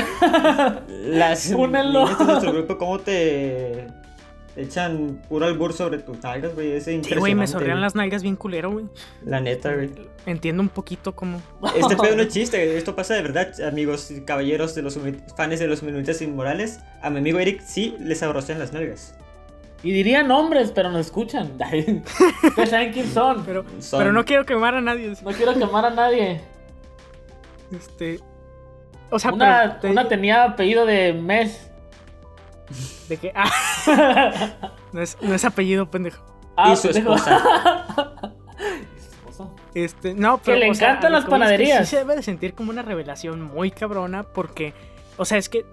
Las 1.17 1.49
Únelo. 1.51 2.07
de 2.07 2.25
nuestro 2.25 2.53
grupo, 2.53 2.77
¿cómo 2.77 2.99
te 2.99 3.87
echan 4.57 5.21
puro 5.29 5.45
albur 5.45 5.71
sobre 5.73 5.99
tus 5.99 6.21
nalgas, 6.23 6.53
güey? 6.55 6.71
Es 6.73 6.85
Sí, 6.85 6.91
impresionante. 6.91 7.19
güey, 7.19 7.35
me 7.35 7.47
sorrean 7.47 7.79
las 7.79 7.95
nalgas 7.95 8.23
bien 8.23 8.35
culero, 8.35 8.71
güey. 8.71 8.85
La 9.23 9.39
neta, 9.39 9.73
güey. 9.73 9.89
Entiendo 10.25 10.61
un 10.63 10.69
poquito 10.69 11.15
cómo. 11.15 11.41
Este 11.75 11.95
pedo 11.95 12.15
no 12.15 12.23
es 12.23 12.27
chiste, 12.33 12.77
esto 12.77 12.95
pasa 12.95 13.13
de 13.13 13.21
verdad, 13.21 13.53
amigos 13.61 14.11
y 14.11 14.21
caballeros 14.21 14.75
de 14.75 14.81
los 14.81 14.99
fans 15.37 15.59
de 15.59 15.67
los 15.67 15.83
minutos 15.83 16.21
inmorales. 16.21 16.79
A 17.01 17.09
mi 17.09 17.19
amigo 17.19 17.39
Eric 17.39 17.61
sí 17.61 17.95
les 17.99 18.21
abrocean 18.23 18.59
las 18.59 18.73
nalgas. 18.73 19.15
Y 19.83 19.91
dirían 19.91 20.27
nombres, 20.27 20.71
pero 20.71 20.89
no 20.91 20.97
escuchan. 20.97 21.51
Ustedes 21.51 22.69
saben 22.69 22.91
quién 22.91 23.07
son. 23.07 23.45
Pero, 23.45 23.63
Son- 23.79 23.99
pero 23.99 24.11
no 24.11 24.25
quiero 24.25 24.43
quemar 24.43 24.73
a 24.73 24.81
nadie. 24.81 25.13
No 25.23 25.31
quiero 25.31 25.53
quemar 25.53 25.85
a 25.85 25.91
nadie. 25.91 26.41
Este. 27.71 28.19
O 29.09 29.19
sea, 29.19 29.31
Una, 29.31 29.45
pero 29.63 29.79
te 29.81 29.87
una 29.91 30.01
digo 30.01 30.09
tenía 30.09 30.43
apellido 30.43 30.85
de 30.85 31.13
mes. 31.13 31.66
De 33.07 33.17
que. 33.17 33.31
Ah, 33.35 33.51
no, 34.91 35.01
es, 35.01 35.17
no 35.21 35.33
es 35.33 35.45
apellido, 35.45 35.89
pendejo. 35.89 36.23
Ah, 36.55 36.73
y 36.73 36.75
su 36.75 36.89
pendejo. 36.89 37.15
esposa. 37.15 37.83
¿Y 38.97 38.99
su 38.99 39.09
esposa? 39.09 39.49
Este, 39.73 40.13
no, 40.13 40.37
pero. 40.39 40.57
le 40.57 40.69
o 40.69 40.73
sea, 40.73 40.89
encantan 40.89 41.11
las 41.11 41.21
que 41.21 41.23
es 41.23 41.25
que 41.25 41.31
panaderías. 41.31 41.87
Sí 41.87 41.91
se 41.91 41.97
debe 41.97 42.15
de 42.15 42.23
sentir 42.23 42.53
como 42.53 42.71
una 42.71 42.81
revelación 42.81 43.41
muy 43.41 43.71
cabrona 43.71 44.23
porque. 44.23 44.73
O 45.17 45.25
sea, 45.25 45.37
es 45.37 45.49
que 45.49 45.65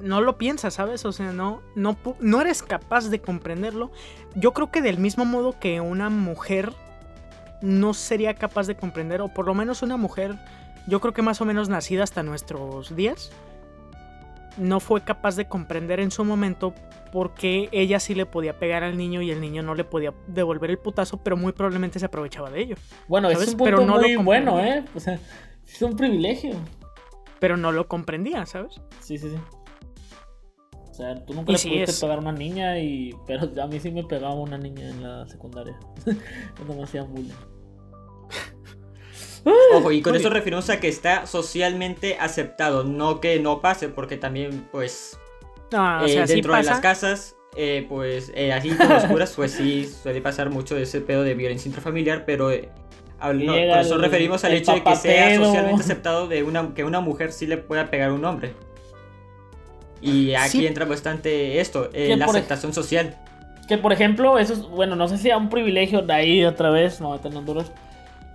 no 0.00 0.20
lo 0.20 0.36
piensas, 0.38 0.74
¿sabes? 0.74 1.04
O 1.04 1.12
sea, 1.12 1.32
no, 1.32 1.62
no, 1.74 1.96
no 2.20 2.40
eres 2.40 2.62
capaz 2.62 3.08
de 3.08 3.20
comprenderlo. 3.20 3.90
Yo 4.34 4.52
creo 4.52 4.70
que 4.70 4.82
del 4.82 4.98
mismo 4.98 5.24
modo 5.24 5.58
que 5.58 5.80
una 5.80 6.10
mujer 6.10 6.72
no 7.62 7.94
sería 7.94 8.34
capaz 8.34 8.66
de 8.66 8.76
comprender, 8.76 9.20
o 9.20 9.28
por 9.28 9.46
lo 9.46 9.54
menos 9.54 9.82
una 9.82 9.96
mujer, 9.96 10.36
yo 10.86 11.00
creo 11.00 11.14
que 11.14 11.22
más 11.22 11.40
o 11.40 11.44
menos 11.44 11.68
nacida 11.68 12.04
hasta 12.04 12.22
nuestros 12.22 12.94
días, 12.94 13.32
no 14.56 14.80
fue 14.80 15.02
capaz 15.04 15.36
de 15.36 15.48
comprender 15.48 16.00
en 16.00 16.10
su 16.10 16.24
momento 16.24 16.74
porque 17.12 17.68
ella 17.72 18.00
sí 18.00 18.14
le 18.14 18.26
podía 18.26 18.58
pegar 18.58 18.82
al 18.82 18.96
niño 18.96 19.22
y 19.22 19.30
el 19.30 19.40
niño 19.40 19.62
no 19.62 19.74
le 19.74 19.84
podía 19.84 20.12
devolver 20.26 20.70
el 20.70 20.78
putazo, 20.78 21.18
pero 21.22 21.36
muy 21.36 21.52
probablemente 21.52 21.98
se 21.98 22.06
aprovechaba 22.06 22.50
de 22.50 22.60
ello. 22.62 22.76
Bueno, 23.08 23.28
es 23.28 23.34
¿Sabes? 23.34 23.48
un 23.50 23.56
punto 23.58 23.64
Pero 23.76 23.86
no 23.86 23.96
lo 23.96 24.02
muy 24.02 24.16
bueno. 24.16 24.60
¿eh? 24.60 24.84
O 24.94 25.00
sea, 25.00 25.18
es 25.66 25.82
un 25.82 25.96
privilegio. 25.96 26.54
Pero 27.38 27.56
no 27.56 27.70
lo 27.72 27.86
comprendía, 27.88 28.44
¿sabes? 28.46 28.80
Sí, 29.00 29.18
sí, 29.18 29.30
sí. 29.30 29.36
O 30.90 30.94
sea, 30.94 31.14
tú 31.26 31.34
nunca 31.34 31.50
Y 31.50 31.54
le 31.54 31.58
sí 31.58 31.68
pudiste 31.68 31.90
es- 31.90 32.00
pegar 32.00 32.16
a 32.18 32.20
una 32.22 32.32
niña 32.32 32.78
y... 32.78 33.14
Pero 33.26 33.50
a 33.62 33.66
mí 33.66 33.78
sí 33.80 33.90
me 33.90 34.02
pegaba 34.04 34.34
una 34.34 34.56
niña 34.56 34.88
en 34.88 35.02
la 35.02 35.26
secundaria. 35.28 35.78
Cuando 36.56 36.74
me 36.74 36.82
hacían 36.84 37.12
bullying. 37.12 37.34
Ojo, 39.74 39.92
y 39.92 40.02
con 40.02 40.16
eso 40.16 40.30
referimos 40.30 40.68
a 40.70 40.80
que 40.80 40.88
está 40.88 41.26
socialmente 41.26 42.16
aceptado, 42.20 42.84
no 42.84 43.20
que 43.20 43.38
no 43.40 43.60
pase, 43.60 43.88
porque 43.88 44.16
también, 44.16 44.68
pues, 44.72 45.18
No, 45.72 46.02
o 46.02 46.04
eh, 46.04 46.08
sea, 46.08 46.26
sí 46.26 46.34
dentro 46.34 46.54
de 46.54 46.62
las 46.64 46.80
casas, 46.80 47.36
eh, 47.56 47.86
pues, 47.88 48.32
eh, 48.34 48.52
así 48.52 48.70
como 48.70 48.94
oscuras, 48.96 49.32
pues 49.36 49.52
sí, 49.52 49.86
suele 49.86 50.20
pasar 50.20 50.50
mucho 50.50 50.76
ese 50.76 51.00
pedo 51.00 51.22
de 51.22 51.34
violencia 51.34 51.68
intrafamiliar, 51.68 52.24
pero 52.24 52.50
eh, 52.50 52.68
no, 53.20 53.52
por 53.52 53.56
eso 53.56 53.94
el- 53.94 54.02
referimos 54.02 54.44
al 54.44 54.52
hecho 54.54 54.72
de 54.72 54.82
que 54.82 54.96
sea 54.96 55.36
socialmente 55.36 55.82
aceptado 55.82 56.28
de 56.28 56.42
una, 56.42 56.74
que 56.74 56.84
una 56.84 57.00
mujer 57.00 57.32
sí 57.32 57.46
le 57.46 57.56
pueda 57.56 57.88
pegar 57.90 58.10
a 58.10 58.12
un 58.14 58.24
hombre. 58.24 58.52
Y 60.02 60.34
aquí 60.34 60.58
Sí. 60.58 60.66
entra 60.66 60.84
bastante 60.84 61.60
esto, 61.60 61.88
eh, 61.92 62.14
la 62.16 62.26
aceptación 62.26 62.72
social. 62.72 63.16
Que 63.66 63.78
por 63.78 63.92
ejemplo, 63.92 64.38
eso 64.38 64.52
es, 64.52 64.60
bueno, 64.62 64.94
no 64.94 65.08
sé 65.08 65.16
si 65.16 65.24
sea 65.24 65.38
un 65.38 65.48
privilegio 65.48 66.02
de 66.02 66.12
ahí 66.12 66.44
otra 66.44 66.70
vez, 66.70 67.00
no 67.00 67.08
voy 67.08 67.18
a 67.18 67.20
tener 67.22 67.38
Honduras. 67.38 67.72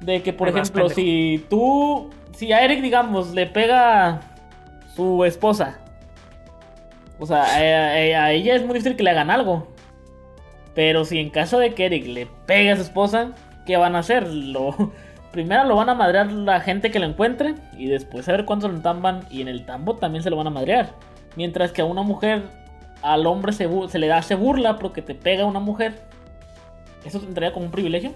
De 0.02 0.22
que, 0.24 0.34
por 0.34 0.48
ejemplo, 0.62 0.90
si 0.96 1.46
tú, 1.50 2.10
si 2.34 2.52
a 2.52 2.64
Eric, 2.66 2.82
digamos, 2.82 3.34
le 3.34 3.46
pega 3.48 4.22
su 4.96 5.24
esposa, 5.26 5.78
o 7.20 7.26
sea, 7.26 7.44
a, 7.44 7.58
a- 7.58 8.26
a 8.26 8.32
ella 8.32 8.56
es 8.56 8.62
muy 8.66 8.74
difícil 8.74 8.96
que 8.96 9.04
le 9.04 9.12
hagan 9.12 9.30
algo. 9.30 9.68
Pero 10.74 11.06
si 11.06 11.20
en 11.20 11.30
caso 11.30 11.60
de 11.60 11.74
que 11.74 11.86
Eric 11.86 12.08
le 12.08 12.28
pegue 12.46 12.72
a 12.72 12.76
su 12.78 12.82
esposa, 12.82 13.32
¿qué 13.66 13.78
van 13.78 13.96
a 13.96 14.00
hacer? 14.00 14.28
Lo, 14.28 14.92
primero 15.32 15.66
lo 15.66 15.76
van 15.76 15.90
a 15.90 15.94
madrear 15.96 16.32
la 16.32 16.62
gente 16.62 16.90
que 16.92 17.00
lo 17.00 17.06
encuentre 17.06 17.56
y 17.78 17.88
después 17.88 18.28
a 18.28 18.32
ver 18.32 18.46
cuántos 18.46 18.72
lo 18.72 18.78
entamban 18.78 19.22
y 19.30 19.42
en 19.42 19.48
el 19.50 19.66
tambo 19.66 19.96
también 19.98 20.24
se 20.24 20.30
lo 20.30 20.36
van 20.38 20.48
a 20.48 20.52
madrear. 20.52 20.94
Mientras 21.36 21.72
que 21.72 21.82
a 21.82 21.86
una 21.86 22.02
mujer, 22.02 22.44
al 23.02 23.26
hombre 23.28 23.54
se, 23.54 23.70
se 23.90 24.00
le 24.00 24.08
da, 24.08 24.22
se 24.22 24.36
burla 24.36 24.80
porque 24.80 25.02
te 25.02 25.14
pega 25.14 25.46
una 25.46 25.60
mujer. 25.60 26.02
¿Eso 27.06 27.20
te 27.20 27.26
entraría 27.28 27.54
como 27.54 27.66
un 27.66 27.72
privilegio? 27.72 28.14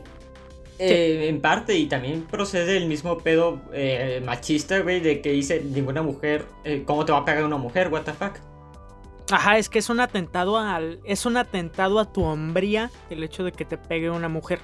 Eh, 0.78 1.28
en 1.30 1.40
parte, 1.42 1.76
y 1.78 1.86
también 1.88 2.24
procede 2.24 2.74
del 2.74 2.88
mismo 2.88 3.18
pedo 3.20 3.62
eh, 3.72 4.22
machista, 4.26 4.80
güey, 4.80 5.00
de 5.00 5.22
que 5.22 5.32
dice 5.32 5.62
ninguna 5.64 6.02
mujer, 6.02 6.46
eh, 6.66 6.84
¿cómo 6.86 7.06
te 7.06 7.14
va 7.14 7.20
a 7.20 7.26
pegar 7.26 7.46
una 7.46 7.58
mujer? 7.58 7.88
What 7.90 8.04
the 8.04 8.14
fuck? 8.14 8.40
Ajá, 9.32 9.58
es 9.58 9.70
que 9.70 9.80
es 9.80 9.90
un 9.90 10.00
atentado 10.02 10.58
al. 10.58 11.00
Es 11.06 11.26
un 11.26 11.38
atentado 11.38 12.00
a 12.00 12.12
tu 12.12 12.24
hombría 12.24 12.92
el 13.10 13.24
hecho 13.24 13.44
de 13.44 13.52
que 13.52 13.66
te 13.66 13.78
pegue 13.78 14.10
una 14.10 14.30
mujer. 14.30 14.60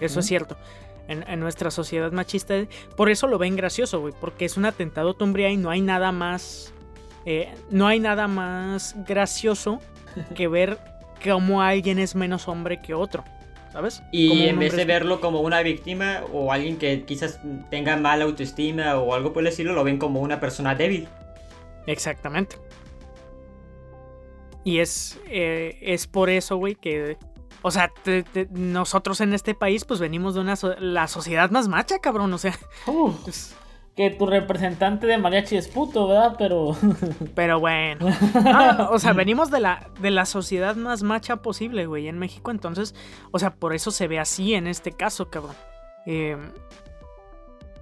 Eso 0.00 0.20
es 0.20 0.26
cierto. 0.26 0.56
En, 1.08 1.24
en 1.28 1.40
nuestra 1.40 1.70
sociedad 1.70 2.12
machista. 2.12 2.54
Por 2.96 3.10
eso 3.10 3.26
lo 3.26 3.38
ven 3.38 3.56
gracioso, 3.56 4.00
güey. 4.00 4.14
Porque 4.20 4.44
es 4.44 4.56
un 4.56 4.66
atentado 4.66 5.10
a 5.10 5.14
tu 5.14 5.24
hombría 5.24 5.50
y 5.50 5.56
no 5.56 5.70
hay 5.70 5.80
nada 5.80 6.12
más. 6.12 6.72
eh, 7.24 7.52
no 7.70 7.86
hay 7.88 7.98
nada 8.00 8.28
más 8.28 8.94
gracioso 9.08 9.80
que 10.36 10.46
ver 10.46 10.78
cómo 11.24 11.62
alguien 11.62 11.98
es 11.98 12.14
menos 12.14 12.46
hombre 12.48 12.80
que 12.80 12.94
otro. 12.94 13.24
¿Sabes? 13.72 14.02
Y 14.12 14.42
en 14.48 14.58
vez 14.58 14.76
de 14.76 14.84
verlo 14.84 15.20
como 15.20 15.40
una 15.40 15.62
víctima 15.62 16.20
o 16.32 16.52
alguien 16.52 16.76
que 16.76 17.04
quizás 17.04 17.40
tenga 17.70 17.96
mala 17.96 18.24
autoestima 18.24 18.96
o 18.98 19.14
algo 19.14 19.32
por 19.32 19.42
el 19.42 19.46
estilo, 19.46 19.72
lo 19.72 19.82
ven 19.82 19.98
como 19.98 20.20
una 20.20 20.40
persona 20.40 20.74
débil. 20.74 21.08
Exactamente. 21.86 22.56
Y 24.64 24.78
es, 24.80 25.18
eh, 25.28 25.78
es 25.80 26.06
por 26.06 26.28
eso, 26.30 26.56
güey, 26.56 26.74
que... 26.74 27.16
O 27.62 27.70
sea, 27.70 27.92
te- 28.02 28.24
te- 28.24 28.48
nosotros 28.50 29.20
en 29.20 29.32
este 29.34 29.54
país 29.54 29.84
pues 29.84 30.00
venimos 30.00 30.34
de 30.34 30.40
una... 30.40 30.56
so- 30.56 30.74
la 30.78 31.08
sociedad 31.08 31.50
más 31.50 31.66
macha, 31.68 31.98
cabrón. 32.00 32.32
O 32.34 32.38
sea, 32.38 32.56
que 33.96 34.10
tu 34.10 34.26
representante 34.26 35.06
de 35.06 35.18
mariachi 35.18 35.56
es 35.56 35.68
puto, 35.68 36.08
¿verdad? 36.08 36.36
Pero... 36.38 36.76
pero 37.34 37.60
bueno. 37.60 38.06
O 38.90 38.98
sea, 38.98 39.12
venimos 39.12 39.50
de 39.50 39.60
la, 39.60 39.90
de 40.00 40.10
la 40.10 40.24
sociedad 40.24 40.76
más 40.76 41.02
macha 41.02 41.36
posible, 41.42 41.86
güey, 41.86 42.08
en 42.08 42.18
México. 42.18 42.50
Entonces, 42.50 42.94
o 43.30 43.38
sea, 43.38 43.54
por 43.54 43.74
eso 43.74 43.90
se 43.90 44.08
ve 44.08 44.18
así 44.18 44.54
en 44.54 44.66
este 44.66 44.92
caso, 44.92 45.28
cabrón. 45.28 45.56
Eh, 46.06 46.36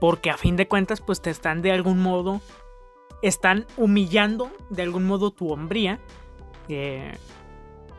porque 0.01 0.31
a 0.31 0.37
fin 0.37 0.57
de 0.57 0.67
cuentas, 0.67 1.01
pues 1.01 1.21
te 1.21 1.31
están 1.31 1.63
de 1.63 1.73
algún 1.73 2.03
modo... 2.03 2.41
Están 3.23 3.67
humillando 3.77 4.51
de 4.71 4.83
algún 4.83 5.05
modo 5.05 5.31
tu 5.31 5.53
hombría. 5.53 6.01
eh, 6.69 7.13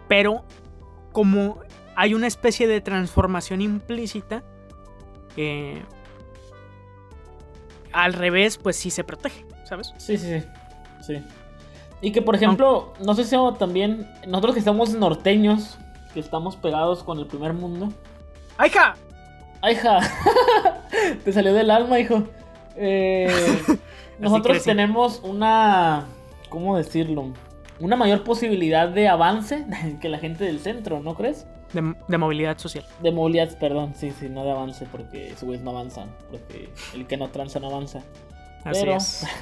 pero 0.07 0.43
como 1.12 1.59
hay 1.95 2.14
una 2.14 2.28
especie 2.28 2.68
de 2.68 2.82
transformación 2.82 3.62
implícita, 3.62 4.43
eh, 5.38 5.84
al 7.93 8.13
revés, 8.13 8.57
pues 8.57 8.75
sí 8.75 8.89
se 8.89 9.03
protege, 9.03 9.45
¿sabes? 9.63 9.93
Sí, 9.97 10.17
sí, 10.17 10.39
sí. 10.39 10.45
sí. 11.01 11.23
Y 12.01 12.11
que, 12.11 12.21
por 12.21 12.35
ejemplo, 12.35 12.93
no 12.99 13.13
sé 13.13 13.23
si 13.23 13.35
también... 13.59 14.09
Nosotros 14.27 14.53
que 14.53 14.59
estamos 14.59 14.93
norteños, 14.93 15.77
que 16.13 16.19
estamos 16.19 16.55
pegados 16.55 17.03
con 17.03 17.19
el 17.19 17.27
primer 17.27 17.53
mundo. 17.53 17.93
¡Ajá! 18.57 18.95
¡Ay, 19.61 19.75
hija! 19.75 19.99
Te 21.23 21.31
salió 21.31 21.53
del 21.53 21.69
alma, 21.69 21.99
hijo. 21.99 22.23
Eh, 22.75 23.29
nosotros 24.19 24.63
tenemos 24.63 25.21
una... 25.23 26.05
¿Cómo 26.49 26.75
decirlo? 26.75 27.31
Una 27.79 27.95
mayor 27.95 28.23
posibilidad 28.23 28.89
de 28.89 29.07
avance 29.07 29.65
que 30.01 30.09
la 30.09 30.17
gente 30.17 30.43
del 30.43 30.59
centro, 30.59 30.99
¿no 31.01 31.13
crees? 31.13 31.45
De, 31.74 31.95
de 32.07 32.17
movilidad 32.17 32.57
social. 32.57 32.86
De 33.01 33.11
movilidad, 33.11 33.57
perdón, 33.59 33.93
sí, 33.95 34.11
sí, 34.11 34.28
no 34.30 34.43
de 34.43 34.51
avance, 34.51 34.86
porque 34.91 35.28
esos 35.30 35.43
güeyes 35.43 35.63
no 35.63 35.72
avanzan. 35.72 36.09
Porque 36.30 36.69
el 36.93 37.07
que 37.07 37.17
no 37.17 37.30
tranza 37.30 37.59
no 37.59 37.67
avanza. 37.67 37.99
Así 38.63 38.82
Pero- 38.82 38.95
es. 38.97 39.26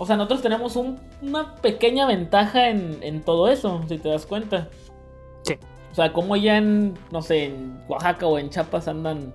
O 0.00 0.06
sea, 0.06 0.16
nosotros 0.16 0.42
tenemos 0.42 0.76
un- 0.76 0.96
una 1.22 1.56
pequeña 1.56 2.06
ventaja 2.06 2.68
en, 2.68 2.98
en 3.02 3.20
todo 3.22 3.48
eso, 3.48 3.82
si 3.88 3.98
te 3.98 4.08
das 4.08 4.26
cuenta. 4.26 4.68
Sí. 5.42 5.54
O 5.90 5.94
sea, 5.96 6.12
como 6.12 6.36
ya 6.36 6.56
en, 6.56 6.94
no 7.10 7.20
sé, 7.20 7.46
en 7.46 7.82
Oaxaca 7.88 8.24
o 8.28 8.38
en 8.38 8.48
Chiapas 8.48 8.86
andan. 8.86 9.34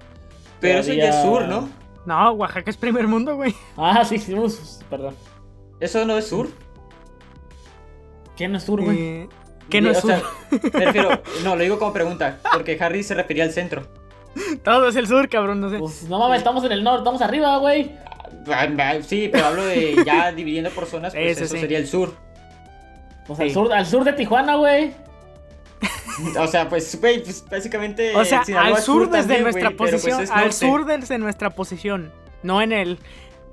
Pero 0.61 0.79
eso 0.79 0.93
ya 0.93 1.09
es 1.09 1.21
todavía- 1.21 1.39
sur, 1.39 1.47
¿no? 1.49 1.69
No, 2.05 2.31
Oaxaca 2.31 2.69
es 2.69 2.77
primer 2.77 3.09
mundo, 3.09 3.35
güey. 3.35 3.53
Ah, 3.75 4.05
sí, 4.05 4.17
sí, 4.17 4.33
perdón. 4.89 5.15
Eso 5.81 6.05
no 6.05 6.17
es 6.17 6.27
sur. 6.27 6.47
¿Quién 8.37 8.51
no 8.53 8.57
es 8.57 8.63
sur, 8.63 8.81
güey? 8.81 8.97
Eh, 8.97 9.29
¿Qué 9.69 9.81
no 9.81 9.89
O 9.89 9.91
es 9.91 9.99
sur? 9.99 10.11
sea, 10.11 10.21
me 10.73 10.85
refiero, 10.85 11.21
no, 11.43 11.55
lo 11.55 11.63
digo 11.63 11.79
como 11.79 11.93
pregunta, 11.93 12.39
porque 12.53 12.77
Harry 12.79 13.03
se 13.03 13.13
refería 13.15 13.43
al 13.43 13.51
centro. 13.51 13.87
Todo 14.63 14.87
es 14.89 14.95
el 14.95 15.07
sur, 15.07 15.29
cabrón, 15.29 15.61
no 15.61 15.69
sé. 15.69 15.77
Pues 15.79 16.03
no 16.03 16.19
mames, 16.19 16.39
estamos 16.39 16.63
en 16.63 16.71
el 16.71 16.83
norte, 16.83 16.99
estamos 16.99 17.21
arriba, 17.21 17.57
güey. 17.57 17.91
Ah, 18.47 18.67
ah, 18.79 18.95
Sí, 19.05 19.29
pero 19.31 19.45
hablo 19.45 19.63
de 19.65 20.03
ya 20.05 20.31
dividiendo 20.35 20.69
por 20.71 20.85
zonas, 20.85 21.13
pues 21.13 21.31
Ese 21.37 21.43
eso 21.45 21.53
sí. 21.55 21.61
sería 21.61 21.77
el 21.77 21.87
sur. 21.87 22.13
Pues 23.27 23.39
al 23.39 23.47
Sí. 23.47 23.53
sur, 23.53 23.71
al 23.71 23.85
sur 23.85 24.03
de 24.03 24.13
Tijuana, 24.13 24.55
güey. 24.55 24.91
O 26.39 26.47
sea, 26.47 26.69
pues, 26.69 26.99
güey, 26.99 27.23
pues 27.23 27.43
básicamente. 27.49 28.15
O 28.15 28.23
sea, 28.25 28.43
Sinaloa 28.43 28.77
al 28.77 28.83
sur 28.83 29.05
desde 29.09 29.19
también, 29.21 29.43
nuestra 29.43 29.71
pues, 29.71 29.91
posición, 29.91 30.25
al 30.31 30.53
sur 30.53 30.85
desde 30.85 31.17
nuestra 31.17 31.49
posición, 31.49 32.11
no 32.43 32.61
en 32.61 32.71
el, 32.71 32.99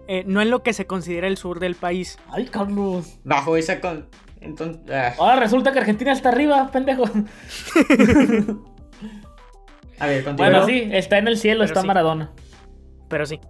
eh, 0.08 0.24
no 0.26 0.40
en 0.42 0.50
lo 0.50 0.62
que 0.62 0.72
se 0.72 0.86
considera 0.86 1.26
el 1.26 1.36
sur 1.36 1.58
del 1.60 1.74
país. 1.74 2.18
Ay, 2.30 2.46
Carlos. 2.46 3.18
Bajo 3.24 3.56
esa 3.56 3.80
con. 3.80 4.06
Entonces. 4.40 4.80
ah, 4.90 5.14
Ahora 5.18 5.36
resulta 5.36 5.72
que 5.72 5.78
Argentina 5.80 6.12
está 6.12 6.30
arriba, 6.30 6.70
pendejo. 6.72 7.04
a 9.98 10.06
ver, 10.06 10.24
continúa. 10.24 10.50
Bueno, 10.50 10.66
sí, 10.66 10.88
está 10.92 11.18
en 11.18 11.28
el 11.28 11.36
cielo, 11.36 11.60
Pero 11.60 11.66
está 11.68 11.80
sí. 11.82 11.86
Maradona. 11.86 12.32
Pero 13.08 13.26
sí, 13.26 13.40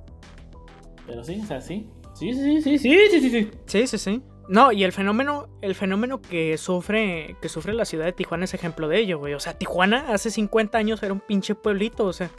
Pero 1.07 1.23
sí, 1.23 1.41
o 1.43 1.47
sea, 1.47 1.61
sí. 1.61 1.89
Sí, 2.15 2.33
sí, 2.35 2.61
sí, 2.63 2.79
sí, 2.79 2.79
sí, 2.79 2.99
sí, 3.11 3.21
sí, 3.21 3.31
sí. 3.31 3.51
sí, 3.67 3.87
sí, 3.87 3.99
sí. 3.99 4.23
No, 4.49 4.73
y 4.73 4.83
el 4.83 4.93
fenómeno, 4.93 5.49
el 5.63 5.75
fenómeno 5.77 6.21
que 6.21 6.59
sufre, 6.59 7.37
que 7.41 7.49
sufre 7.49 7.73
la 7.73 7.85
ciudad 7.85 8.05
de 8.05 8.13
Tijuana 8.13 8.45
es 8.45 8.53
ejemplo 8.55 8.89
de 8.89 8.99
ello, 8.99 9.19
güey. 9.19 9.35
O 9.35 9.41
sea, 9.41 9.57
Tijuana 9.57 10.07
hace 10.13 10.31
50 10.31 10.77
años 10.77 11.03
era 11.05 11.13
un 11.13 11.21
pinche 11.21 11.55
pueblito, 11.55 12.05
o 12.05 12.13
sea. 12.13 12.31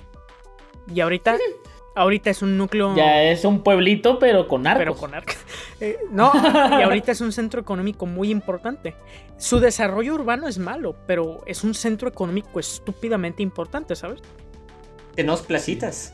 Y 0.94 1.00
ahorita, 1.00 1.38
ahorita 1.96 2.30
es 2.30 2.42
un 2.42 2.58
núcleo. 2.58 2.96
Ya 2.96 3.24
es 3.24 3.44
un 3.46 3.62
pueblito, 3.64 4.20
pero 4.20 4.48
con 4.48 4.66
arcos. 4.68 4.80
pero 4.80 4.96
con 4.96 5.14
arcas. 5.16 5.38
Eh, 5.84 5.98
no, 6.12 6.32
y 6.36 6.84
ahorita 6.84 7.12
es 7.12 7.22
un 7.22 7.32
centro 7.32 7.60
económico 7.60 8.06
muy 8.06 8.30
importante. 8.30 8.94
Su 9.38 9.60
desarrollo 9.60 10.14
urbano 10.14 10.48
es 10.48 10.60
malo, 10.60 10.96
pero 11.08 11.42
es 11.48 11.64
un 11.64 11.74
centro 11.74 12.08
económico 12.08 12.60
estúpidamente 12.60 13.42
importante, 13.42 13.96
¿sabes? 13.96 14.22
Tenemos 15.16 15.42
placitas. 15.42 16.14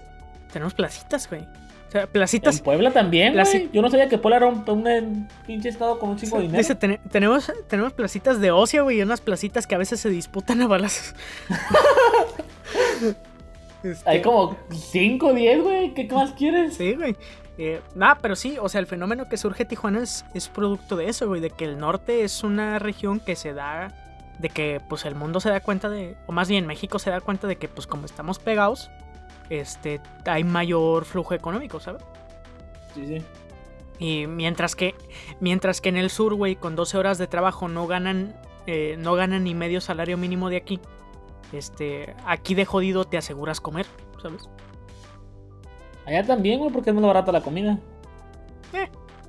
Tenemos 0.53 0.73
placitas, 0.73 1.30
güey. 1.30 1.41
O 1.41 1.91
sea, 1.91 2.03
En 2.03 2.07
placitas. 2.07 2.61
Puebla 2.61 2.91
también, 2.91 3.34
güey. 3.34 3.69
Yo 3.73 3.82
no 3.82 3.89
sabía 3.89 4.07
que 4.07 4.17
Puebla 4.17 4.38
era 4.38 4.45
un, 4.47 4.63
un, 4.69 4.88
un 4.88 5.28
pinche 5.45 5.67
estado 5.67 5.99
con 5.99 6.11
un 6.11 6.17
chingo 6.17 6.38
de 6.38 6.43
dinero. 6.43 6.57
Dice, 6.59 6.75
"Tene- 6.75 7.01
tenemos, 7.11 7.51
tenemos 7.67 7.91
placitas 7.91 8.39
de 8.39 8.51
ocio, 8.51 8.86
güey, 8.86 8.99
y 8.99 9.01
unas 9.01 9.19
placitas 9.19 9.67
que 9.67 9.75
a 9.75 9.78
veces 9.78 9.99
se 9.99 10.09
disputan 10.09 10.61
a 10.61 10.67
balazos. 10.67 11.13
Este, 13.84 14.09
Hay 14.09 14.21
como 14.21 14.55
5 14.71 15.28
o 15.28 15.34
10, 15.34 15.63
güey. 15.63 15.93
¿Qué 15.93 16.07
más 16.11 16.32
quieres? 16.34 16.75
Sí, 16.75 16.95
güey. 16.95 17.15
Eh, 17.57 17.82
nada, 17.95 18.19
pero 18.21 18.36
sí, 18.36 18.57
o 18.61 18.69
sea, 18.69 18.80
el 18.80 18.88
fenómeno 18.88 19.28
que 19.28 19.38
surge 19.38 19.63
en 19.63 19.69
Tijuana 19.69 20.03
es, 20.03 20.25
es 20.34 20.47
producto 20.47 20.95
de 20.95 21.09
eso, 21.09 21.28
güey, 21.28 21.41
de 21.41 21.49
que 21.49 21.65
el 21.65 21.80
norte 21.80 22.23
es 22.23 22.43
una 22.43 22.78
región 22.78 23.19
que 23.19 23.36
se 23.36 23.53
da, 23.53 23.93
de 24.38 24.49
que 24.49 24.80
pues 24.88 25.05
el 25.05 25.15
mundo 25.15 25.39
se 25.39 25.49
da 25.49 25.59
cuenta 25.59 25.89
de, 25.89 26.15
o 26.28 26.32
más 26.32 26.49
bien 26.49 26.67
México 26.67 26.99
se 26.99 27.09
da 27.09 27.19
cuenta 27.19 27.47
de 27.47 27.55
que 27.55 27.67
pues 27.67 27.88
como 27.88 28.05
estamos 28.05 28.38
pegados, 28.38 28.91
este, 29.49 30.01
hay 30.25 30.43
mayor 30.43 31.05
flujo 31.05 31.34
económico, 31.34 31.80
¿sabes? 31.80 32.03
Sí, 32.93 33.07
sí. 33.07 33.23
Y 33.99 34.28
mientras 34.28 34.75
que, 34.75 34.93
mientras 35.39 35.82
que 35.82 35.89
en 35.89 35.97
el 35.97 36.11
sur, 36.11 36.36
güey, 36.36 36.55
con 36.55 36.75
12 36.75 36.97
horas 36.99 37.17
de 37.17 37.25
trabajo 37.25 37.67
no 37.67 37.88
ganan, 37.88 38.36
eh, 38.67 38.95
no 38.99 39.15
ganan 39.15 39.45
ni 39.45 39.55
medio 39.55 39.82
salario 39.82 40.17
mínimo 40.17 40.49
de 40.51 40.57
aquí, 40.57 40.80
este, 41.53 42.15
aquí 42.25 42.55
de 42.55 42.65
jodido 42.65 43.05
te 43.05 43.17
aseguras 43.17 43.61
comer, 43.61 43.85
¿sabes? 44.21 44.49
Allá 46.05 46.25
también, 46.25 46.59
güey, 46.59 46.71
porque 46.71 46.89
es 46.91 46.95
más 46.95 47.05
barata 47.05 47.31
la 47.31 47.41
comida. 47.41 47.79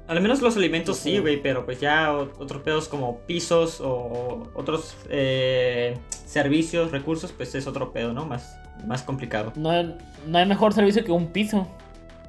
Al 0.07 0.21
menos 0.23 0.41
los 0.41 0.57
alimentos 0.57 0.97
sí, 0.97 1.13
Sí. 1.13 1.19
güey, 1.19 1.43
pero 1.43 1.67
pues 1.67 1.81
ya 1.81 2.13
otros 2.15 2.63
pedos 2.63 2.89
como 2.89 3.19
pisos 3.27 3.81
o 3.83 4.49
otros 4.55 4.97
eh, 5.11 5.99
servicios, 6.25 6.91
recursos, 6.93 7.31
pues 7.33 7.55
es 7.55 7.67
otro 7.67 7.93
pedo, 7.93 8.15
¿no? 8.15 8.25
Más, 8.25 8.57
más 8.87 9.03
complicado. 9.03 9.53
No 9.55 9.71
hay, 9.71 9.99
no 10.27 10.39
hay 10.39 10.47
mejor 10.47 10.73
servicio 10.73 11.05
que 11.05 11.13
un 11.13 11.27
piso. 11.27 11.67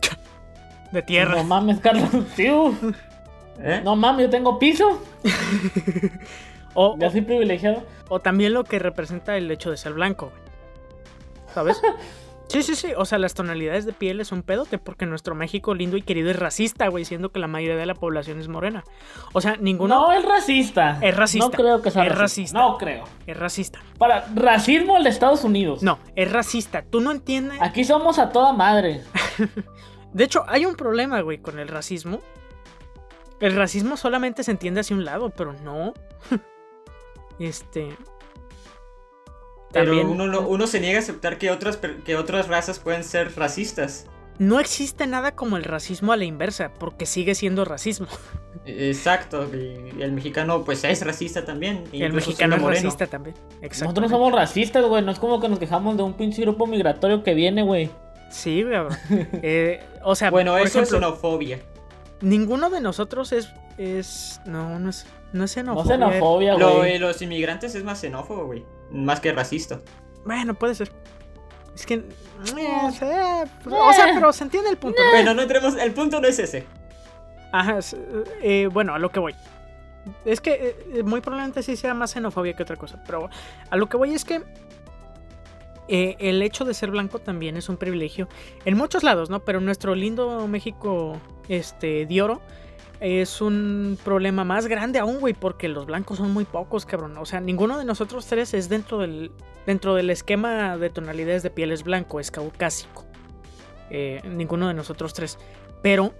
De 0.91 1.01
tierra. 1.03 1.35
No 1.35 1.43
mames, 1.45 1.79
Carlos. 1.79 2.09
Tío. 2.35 2.73
¿Eh? 3.59 3.81
No 3.83 3.95
mames, 3.95 4.25
yo 4.25 4.29
tengo 4.29 4.59
piso. 4.59 5.01
O, 6.74 6.95
Ya 6.99 7.09
soy 7.09 7.22
privilegiado. 7.22 7.84
O 8.09 8.20
también 8.20 8.53
lo 8.53 8.63
que 8.63 8.80
representa 8.80 9.36
el 9.38 9.49
hecho 9.51 9.72
de 9.72 9.78
ser 9.78 9.93
blanco, 9.93 10.32
güey. 10.32 10.41
¿Sabes? 11.53 11.82
Sí, 12.51 12.63
sí, 12.63 12.74
sí. 12.74 12.88
O 12.97 13.05
sea, 13.05 13.20
las 13.20 13.36
tonalidades 13.36 13.86
de 13.86 13.93
piel 13.93 14.20
es 14.20 14.32
un 14.32 14.41
pedote 14.41 14.80
porque 14.80 15.05
nuestro 15.05 15.36
México 15.36 15.76
lindo 15.76 15.97
y 15.97 16.01
querido 16.01 16.32
es 16.32 16.36
racista, 16.39 16.88
güey, 16.88 17.05
siendo 17.05 17.32
que 17.32 17.38
la 17.38 17.45
mayoría 17.45 17.76
de 17.78 17.86
la 17.86 17.93
población 17.93 18.39
es 18.39 18.47
morena. 18.47 18.84
O 19.34 19.39
sea, 19.41 19.55
ninguno 19.57 19.93
No, 19.93 20.11
es 20.11 20.26
racista. 20.26 20.97
Es 21.03 21.15
racista. 21.15 21.45
No 21.45 21.51
creo 21.51 21.82
que 21.84 21.91
sea 21.91 22.05
Es 22.05 22.09
racista. 22.17 22.57
racista. 22.57 22.59
No 22.59 22.78
creo. 22.80 23.03
es 23.28 23.38
racista. 23.38 23.80
Para 23.99 24.26
racismo 24.34 24.97
el 24.97 25.03
de 25.03 25.11
Estados 25.11 25.43
Unidos. 25.43 25.84
No, 25.84 25.99
es 26.15 26.32
racista. 26.32 26.82
Tú 26.89 27.01
no 27.01 27.11
entiendes. 27.11 27.61
Aquí 27.61 27.84
somos 27.84 28.17
a 28.17 28.30
toda 28.32 28.51
madre. 28.51 29.03
De 30.13 30.24
hecho, 30.24 30.43
hay 30.47 30.65
un 30.65 30.74
problema, 30.74 31.22
güey, 31.22 31.38
con 31.38 31.59
el 31.59 31.67
racismo. 31.67 32.20
El 33.39 33.55
racismo 33.55 33.95
solamente 33.95 34.41
se 34.41 34.49
entiende 34.49 34.80
hacia 34.80 34.95
un 34.95 35.05
lado, 35.05 35.30
pero 35.30 35.53
no. 35.53 35.93
Este. 37.39 37.95
Pero 39.71 39.85
También 39.85 40.07
uno, 40.07 40.27
no- 40.27 40.41
uno 40.47 40.67
se 40.67 40.79
niega 40.79 40.97
a 40.97 41.01
aceptar 41.01 41.37
que 41.37 41.51
otras, 41.51 41.77
que 41.77 42.15
otras 42.15 42.47
razas 42.47 42.79
pueden 42.79 43.03
ser 43.03 43.35
racistas. 43.35 44.05
no 44.39 44.59
existe 44.59 45.05
nada 45.05 45.35
como 45.35 45.57
el 45.57 45.63
racismo 45.63 46.11
a 46.13 46.17
la 46.17 46.23
inversa, 46.25 46.71
porque 46.79 47.05
sigue 47.05 47.35
siendo 47.35 47.65
racismo. 47.65 48.07
Exacto, 48.65 49.47
y 49.53 50.01
el 50.01 50.11
mexicano 50.11 50.63
pues 50.63 50.83
es 50.83 51.05
racista 51.05 51.45
también. 51.45 51.83
Y 51.91 52.03
el 52.03 52.13
mexicano 52.13 52.55
es 52.55 52.61
moreno. 52.61 52.83
racista 52.83 53.07
también. 53.07 53.35
Exacto. 53.61 53.85
Nosotros 53.85 54.11
no 54.11 54.17
somos 54.17 54.33
racistas, 54.33 54.83
güey. 54.85 55.03
No 55.03 55.11
es 55.11 55.19
como 55.19 55.39
que 55.39 55.49
nos 55.49 55.59
quejamos 55.59 55.97
de 55.97 56.03
un 56.03 56.13
pinche 56.13 56.41
grupo 56.41 56.65
migratorio 56.67 57.23
que 57.23 57.33
viene, 57.33 57.61
güey. 57.63 57.89
Sí, 58.31 58.63
güey. 58.63 58.75
Eh, 59.43 59.83
o 60.03 60.15
sea, 60.15 60.29
Bueno, 60.31 60.51
por 60.53 60.61
eso 60.61 60.79
es 60.81 60.87
ejemplo, 60.89 60.99
xenofobia. 61.09 61.59
ninguno 62.21 62.69
de 62.69 62.81
nosotros 62.81 63.31
es. 63.33 63.49
es 63.77 64.39
no, 64.45 64.79
no 64.79 64.89
es, 64.89 65.05
no 65.34 65.43
es 65.45 65.57
No 65.57 65.75
xenofobia. 65.84 65.95
xenofobia, 65.97 66.57
Lo 66.57 66.77
güey. 66.77 66.93
de 66.93 66.99
los 66.99 67.21
inmigrantes 67.21 67.75
es 67.75 67.84
más 67.84 67.99
xenófobo, 67.99 68.45
güey. 68.45 68.65
Más 68.91 69.19
que 69.19 69.32
racista. 69.32 69.80
Bueno, 70.25 70.53
puede 70.53 70.75
ser. 70.75 70.91
Es 71.75 71.86
que. 71.86 71.95
eh, 71.95 72.03
sí, 72.43 72.65
o 72.65 72.91
sea, 72.91 73.45
pero 74.13 74.34
se 74.34 74.43
entiende 74.43 74.69
el 74.69 74.77
punto. 74.77 75.01
¿no? 75.01 75.11
Bueno, 75.11 75.34
no 75.34 75.41
entremos. 75.41 75.75
El 75.75 75.91
punto 75.93 76.19
no 76.19 76.27
es 76.27 76.39
ese. 76.39 76.65
Ajá, 77.51 77.80
eh, 78.41 78.67
bueno, 78.71 78.93
a 78.95 78.99
lo 78.99 79.09
que 79.11 79.19
voy. 79.19 79.36
Es 80.25 80.41
que 80.41 80.75
eh, 80.93 81.03
muy 81.03 81.21
probablemente 81.21 81.61
sí 81.63 81.75
sea 81.75 81.93
más 81.93 82.11
xenofobia 82.11 82.53
que 82.53 82.63
otra 82.63 82.75
cosa. 82.75 83.01
Pero 83.05 83.30
a 83.69 83.77
lo 83.77 83.88
que 83.88 83.97
voy 83.97 84.13
es 84.13 84.25
que 84.25 84.41
eh, 85.88 86.15
el 86.19 86.41
hecho 86.41 86.65
de 86.65 86.73
ser 86.73 86.91
blanco 86.91 87.19
también 87.19 87.57
es 87.57 87.69
un 87.69 87.77
privilegio. 87.77 88.27
En 88.65 88.77
muchos 88.77 89.03
lados, 89.03 89.30
¿no? 89.30 89.39
Pero 89.41 89.59
en 89.59 89.65
nuestro 89.65 89.95
lindo 89.95 90.47
México 90.47 91.17
este, 91.47 92.05
de 92.05 92.21
oro 92.21 92.41
es 93.00 93.41
un 93.41 93.97
problema 94.04 94.43
más 94.43 94.68
grande 94.68 95.00
aún, 95.00 95.20
güey, 95.20 95.34
porque 95.34 95.68
los 95.70 95.86
blancos 95.86 96.18
son 96.18 96.32
muy 96.32 96.45
pocos, 96.45 96.86
cabrón. 96.86 97.18
O 97.18 97.26
sea, 97.26 97.39
ninguno 97.39 97.78
de 97.78 97.86
nosotros 97.86 98.26
tres 98.26 98.54
es 98.54 98.68
dentro 98.70 99.00
del, 99.00 99.32
dentro 99.66 99.95
del 99.95 100.10
esquema 100.10 100.78
de 100.78 100.89
tonalidades 100.89 101.43
de 101.43 101.50
piel 101.50 101.72
es 101.72 101.84
blanco, 101.84 102.20
es 102.20 102.30
caucásico. 102.32 103.06
Eh, 103.89 104.22
ninguno 104.26 104.68
de 104.68 104.74
nosotros 104.74 105.14
tres. 105.14 105.38
Pero 105.82 106.14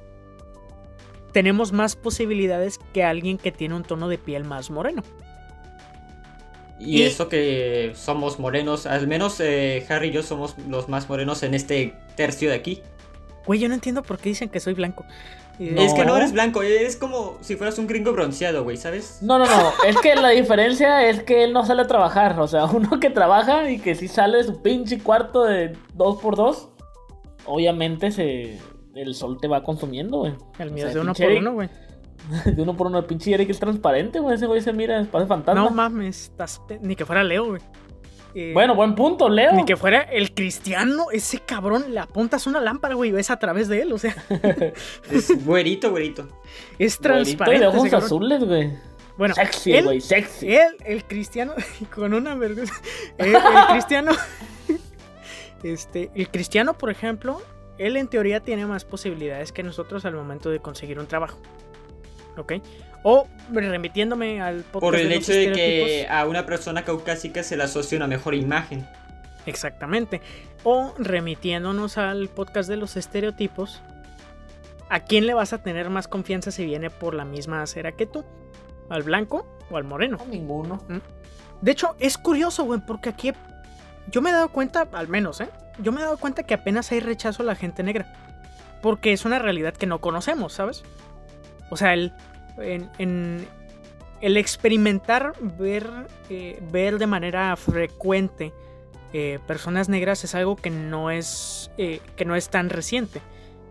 tenemos 1.34 1.72
más 1.74 1.96
posibilidades 1.96 2.80
que 2.94 3.04
alguien 3.04 3.38
que 3.38 3.52
tiene 3.52 3.76
un 3.76 3.84
tono 3.84 4.08
de 4.08 4.18
piel 4.18 4.46
más 4.46 4.72
moreno. 4.72 5.04
Y, 6.80 7.00
Y- 7.00 7.04
eso 7.04 7.28
que 7.28 7.92
somos 7.96 8.40
morenos, 8.40 8.86
al 8.86 9.06
menos 9.06 9.40
eh, 9.42 9.86
Harry 9.90 10.08
y 10.08 10.12
yo 10.12 10.24
somos 10.24 10.56
los 10.70 10.88
más 10.88 11.10
morenos 11.10 11.44
en 11.44 11.54
este 11.54 11.94
tercio 12.16 12.50
de 12.50 12.56
aquí. 12.56 12.82
Güey, 13.46 13.60
yo 13.60 13.68
no 13.68 13.74
entiendo 13.74 14.02
por 14.02 14.18
qué 14.18 14.30
dicen 14.30 14.48
que 14.50 14.60
soy 14.60 14.74
blanco. 14.74 15.06
No. 15.60 15.82
Es 15.82 15.93
que 15.93 16.05
no 16.05 16.16
eres 16.16 16.32
blanco, 16.32 16.62
eres 16.64 16.95
como 16.95 17.38
si 17.41 17.55
fueras 17.57 17.78
un 17.80 17.88
gringo 17.88 18.14
bronceado, 18.14 18.64
güey, 18.64 18.78
¿sabes? 18.78 19.20
No, 19.22 19.38
no, 19.39 19.45
no. 19.45 19.72
Es 19.86 19.97
que 19.97 20.16
la 20.16 20.30
diferencia 20.30 21.05
es 21.10 21.22
que 21.24 21.43
él 21.43 21.51
no 21.53 21.66
sale 21.66 21.82
a 21.82 21.88
trabajar. 21.88 22.39
O 22.39 22.47
sea, 22.47 22.66
uno 22.74 22.99
que 22.99 23.10
trabaja 23.10 23.70
y 23.70 23.80
que 23.80 23.95
sí 23.95 24.07
sale 24.07 24.38
de 24.38 24.43
su 24.45 24.62
pinche 24.62 24.99
cuarto 24.99 25.43
de 25.43 25.74
2x2, 25.97 26.70
obviamente 27.45 28.12
se, 28.12 28.57
el 28.95 29.16
sol 29.16 29.38
te 29.41 29.47
va 29.47 29.64
consumiendo, 29.64 30.20
güey. 30.20 30.34
El 30.60 30.70
O 30.70 30.72
mío 30.72 30.82
sea, 30.84 30.88
es 30.89 30.93
de 30.95 31.01
uno 31.01 31.14
por 31.14 31.26
Eric- 31.26 31.39
uno, 31.41 31.53
güey. 31.53 31.70
De 32.45 32.62
uno 32.62 32.76
por 32.78 32.88
uno, 32.88 32.99
el 32.99 33.05
pinche 33.05 33.34
Eric 33.34 33.49
es 33.49 33.60
transparente, 33.60 34.20
güey. 34.20 34.36
Ese 34.36 34.45
güey 34.45 34.62
se 34.62 34.72
mira, 34.74 35.05
parece 35.12 35.28
fantasma. 35.30 35.62
No 35.62 35.70
mames, 35.72 36.24
estás 36.24 36.62
pe- 36.68 36.78
ni 36.82 36.95
que 36.95 37.05
fuera 37.05 37.24
Leo, 37.24 37.45
güey. 37.47 37.62
Eh, 38.36 38.52
Bueno, 38.54 38.76
buen 38.76 38.96
punto, 38.96 39.28
Leo. 39.30 39.54
ni 39.54 39.66
que 39.66 39.76
fuera 39.78 40.02
el 40.02 40.34
cristiano, 40.34 41.08
ese 41.12 41.40
cabrón, 41.40 41.94
le 41.94 42.00
apuntas 42.00 42.46
una 42.48 42.60
lámpara, 42.60 42.96
güey, 42.96 43.10
y 43.10 43.14
ves 43.14 43.30
a 43.32 43.38
través 43.40 43.68
de 43.68 43.82
él, 43.82 43.92
o 43.94 43.98
sea, 43.98 44.16
Es 45.12 45.46
güerito, 45.46 45.92
güerito. 45.92 46.28
es 46.78 46.98
Güerito 47.00 47.20
y 47.22 47.36
transparente. 47.36 47.60
de 47.60 47.68
ojos 47.68 47.94
azules, 47.94 48.44
güey. 48.44 48.72
Bueno, 49.18 49.36
sexy, 49.36 49.74
él- 49.74 49.84
güey, 49.86 50.00
sexy. 50.02 50.56
Él, 50.56 50.78
el 50.86 51.04
cristiano, 51.04 51.54
con 51.96 52.14
una 52.14 52.36
vergüenza. 52.36 52.74
El, 53.18 53.36
el 53.36 53.42
cristiano. 53.72 54.12
Este, 55.64 56.10
el 56.16 56.30
cristiano, 56.30 56.74
por 56.78 56.90
ejemplo, 56.90 57.42
él 57.78 57.98
en 57.98 58.08
teoría 58.08 58.40
tiene 58.40 58.66
más 58.66 58.86
posibilidades 58.86 59.52
que 59.52 59.62
nosotros 59.62 60.06
al 60.06 60.14
momento 60.14 60.50
de 60.50 60.60
conseguir 60.60 61.00
un 61.00 61.08
trabajo. 61.08 61.38
¿Ok? 62.38 62.54
O 63.04 63.28
remitiéndome 63.52 64.41
al 64.41 64.64
podcast 64.64 64.82
Por 64.82 64.95
el 64.95 65.12
hecho 65.12 65.32
de 65.32 65.52
que 65.52 66.08
a 66.10 66.26
una 66.26 66.45
persona 66.45 66.84
caucásica 66.84 67.43
se 67.43 67.56
le 67.58 67.64
asocia 67.64 67.97
una 67.97 68.08
mejor 68.08 68.36
imagen. 68.36 68.86
Exactamente. 69.45 70.22
O 70.64 70.93
remitiéndonos 70.97 71.97
al 71.97 72.28
podcast 72.28 72.70
de 72.70 72.78
los 72.78 72.97
estereotipos. 72.97 73.82
¿A 74.89 75.02
quién 75.02 75.28
le 75.28 75.34
vas 75.34 75.54
a 75.54 75.60
tener 75.60 75.89
más 75.89 76.08
confianza 76.08 76.52
si 76.52 76.66
viene 76.66 76.89
por 76.89 77.14
la 77.14 77.24
misma 77.24 77.62
acera 77.62 77.91
que 77.91 78.06
tú? 78.06 78.26
¿Al 78.89 79.04
blanco 79.04 79.47
o 79.70 79.78
al 79.78 79.84
moreno? 79.84 80.18
No, 80.18 80.26
ninguno. 80.26 80.84
De 81.62 81.72
hecho, 81.72 81.95
es 82.00 82.18
curioso, 82.18 82.64
güey, 82.64 82.82
porque 82.86 83.10
aquí 83.10 83.32
yo 84.10 84.22
me 84.22 84.32
he 84.32 84.34
dado 84.34 84.50
cuenta, 84.50 84.88
al 84.91 85.08
menos, 85.08 85.41
¿eh? 85.41 85.50
Yo 85.78 85.91
me 85.91 86.02
he 86.02 86.04
dado 86.04 86.18
cuenta 86.18 86.43
que 86.43 86.56
apenas 86.56 86.91
hay 86.91 87.00
rechazo 87.00 87.43
a 87.43 87.45
la 87.45 87.56
gente 87.56 87.84
negra. 87.84 88.12
Porque 88.82 89.14
es 89.14 89.26
una 89.26 89.39
realidad 89.39 89.74
que 89.74 89.86
no 89.86 90.02
conocemos, 90.02 90.54
¿sabes? 90.54 90.84
O 91.70 91.78
sea, 91.78 91.93
el, 91.93 92.14
en, 92.62 92.89
en- 92.97 93.47
el 94.22 94.36
experimentar, 94.38 95.34
ver, 95.57 95.89
eh, 96.30 96.60
ver 96.72 96.97
de 96.99 97.07
manera 97.07 97.55
frecuente 97.55 98.53
eh, 99.14 99.39
personas 99.47 99.88
negras 99.89 100.24
es 100.26 100.36
algo 100.36 100.55
que 100.57 100.70
no 100.70 101.10
es, 101.10 101.72
eh, 101.78 102.01
que 102.18 102.26
no 102.26 102.36
es 102.36 102.49
tan 102.49 102.70
reciente. 102.70 103.22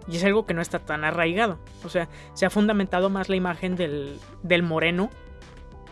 Y 0.09 0.16
es 0.16 0.24
algo 0.24 0.47
que 0.47 0.55
no 0.55 0.62
está 0.62 0.78
tan 0.78 1.05
arraigado. 1.05 1.59
O 1.84 1.91
sea, 1.91 2.09
se 2.32 2.47
ha 2.47 2.51
fundamentado 2.51 3.11
más 3.11 3.28
la 3.28 3.36
imagen 3.36 3.76
del, 3.76 4.18
del 4.43 4.62
moreno 4.62 5.11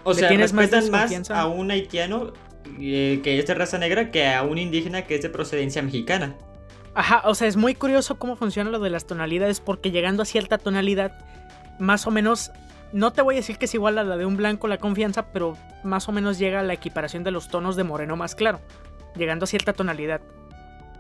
O 0.05 0.15
¿Le 0.15 0.21
sea, 0.21 0.29
tienes 0.29 0.53
más 0.55 0.71
respetan 0.71 0.91
más, 0.91 1.11
desconfianza? 1.11 1.41
a 1.41 1.47
un 1.49 1.71
haitiano 1.71 2.33
que 2.79 3.39
es 3.39 3.47
de 3.47 3.55
raza 3.55 3.79
negra 3.79 4.11
que 4.11 4.27
a 4.29 4.43
un 4.43 4.59
indígena 4.59 5.03
que 5.07 5.15
es 5.17 5.23
de 5.23 5.31
procedencia 5.31 5.83
mexicana. 5.83 6.37
Ajá, 6.95 7.23
o 7.27 7.35
sea, 7.35 7.47
es 7.49 7.57
muy 7.57 7.75
curioso 7.75 8.19
cómo 8.19 8.37
funciona 8.37 8.71
lo 8.71 8.79
de 8.81 8.91
las 8.91 9.07
tonalidades, 9.07 9.61
porque 9.61 9.91
llegando 9.91 10.23
a 10.23 10.27
cierta 10.27 10.57
tonalidad, 10.59 11.13
más 11.79 12.07
o 12.07 12.11
menos, 12.11 12.51
no 12.97 13.13
te 13.13 13.21
voy 13.21 13.35
a 13.35 13.37
decir 13.37 13.59
que 13.59 13.67
es 13.67 13.75
igual 13.75 13.99
a 13.99 14.05
la 14.05 14.17
de 14.17 14.25
un 14.25 14.37
blanco 14.39 14.69
la 14.69 14.79
confianza, 14.79 15.31
pero 15.31 15.55
más 15.85 16.09
o 16.09 16.13
menos 16.13 16.39
llega 16.39 16.61
a 16.61 16.63
la 16.63 16.73
equiparación 16.73 17.25
de 17.25 17.31
los 17.31 17.49
tonos 17.49 17.77
de 17.77 17.85
moreno 17.85 18.17
más 18.17 18.35
claro, 18.35 18.59
llegando 19.15 19.45
a 19.45 19.47
cierta 19.47 19.75
tonalidad. 19.75 20.23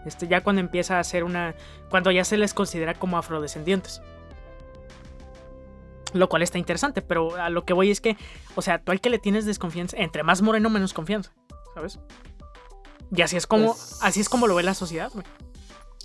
Este, 0.04 0.28
ya 0.28 0.42
cuando 0.42 0.60
empieza 0.60 0.98
a 1.00 1.04
ser 1.04 1.24
una. 1.24 1.54
cuando 1.88 2.10
ya 2.10 2.22
se 2.24 2.36
les 2.36 2.52
considera 2.54 2.92
como 2.94 3.16
afrodescendientes. 3.16 4.02
Lo 6.12 6.28
cual 6.28 6.42
está 6.42 6.58
interesante, 6.58 7.00
pero 7.02 7.34
a 7.36 7.48
lo 7.50 7.64
que 7.64 7.72
voy 7.72 7.90
es 7.90 8.00
que, 8.00 8.16
o 8.54 8.62
sea, 8.62 8.78
tú 8.78 8.92
al 8.92 9.00
que 9.00 9.10
le 9.10 9.18
tienes 9.18 9.44
desconfianza, 9.46 9.96
entre 9.96 10.22
más 10.22 10.42
moreno, 10.42 10.70
menos 10.70 10.92
confianza, 10.92 11.32
¿sabes? 11.74 11.98
Y 13.10 13.22
así 13.22 13.36
es 13.36 13.46
como, 13.46 13.68
Pues- 13.72 13.98
así 14.02 14.20
es 14.20 14.28
como 14.28 14.46
lo 14.46 14.54
ve 14.54 14.62
la 14.62 14.74
sociedad, 14.74 15.10
güey. 15.12 15.24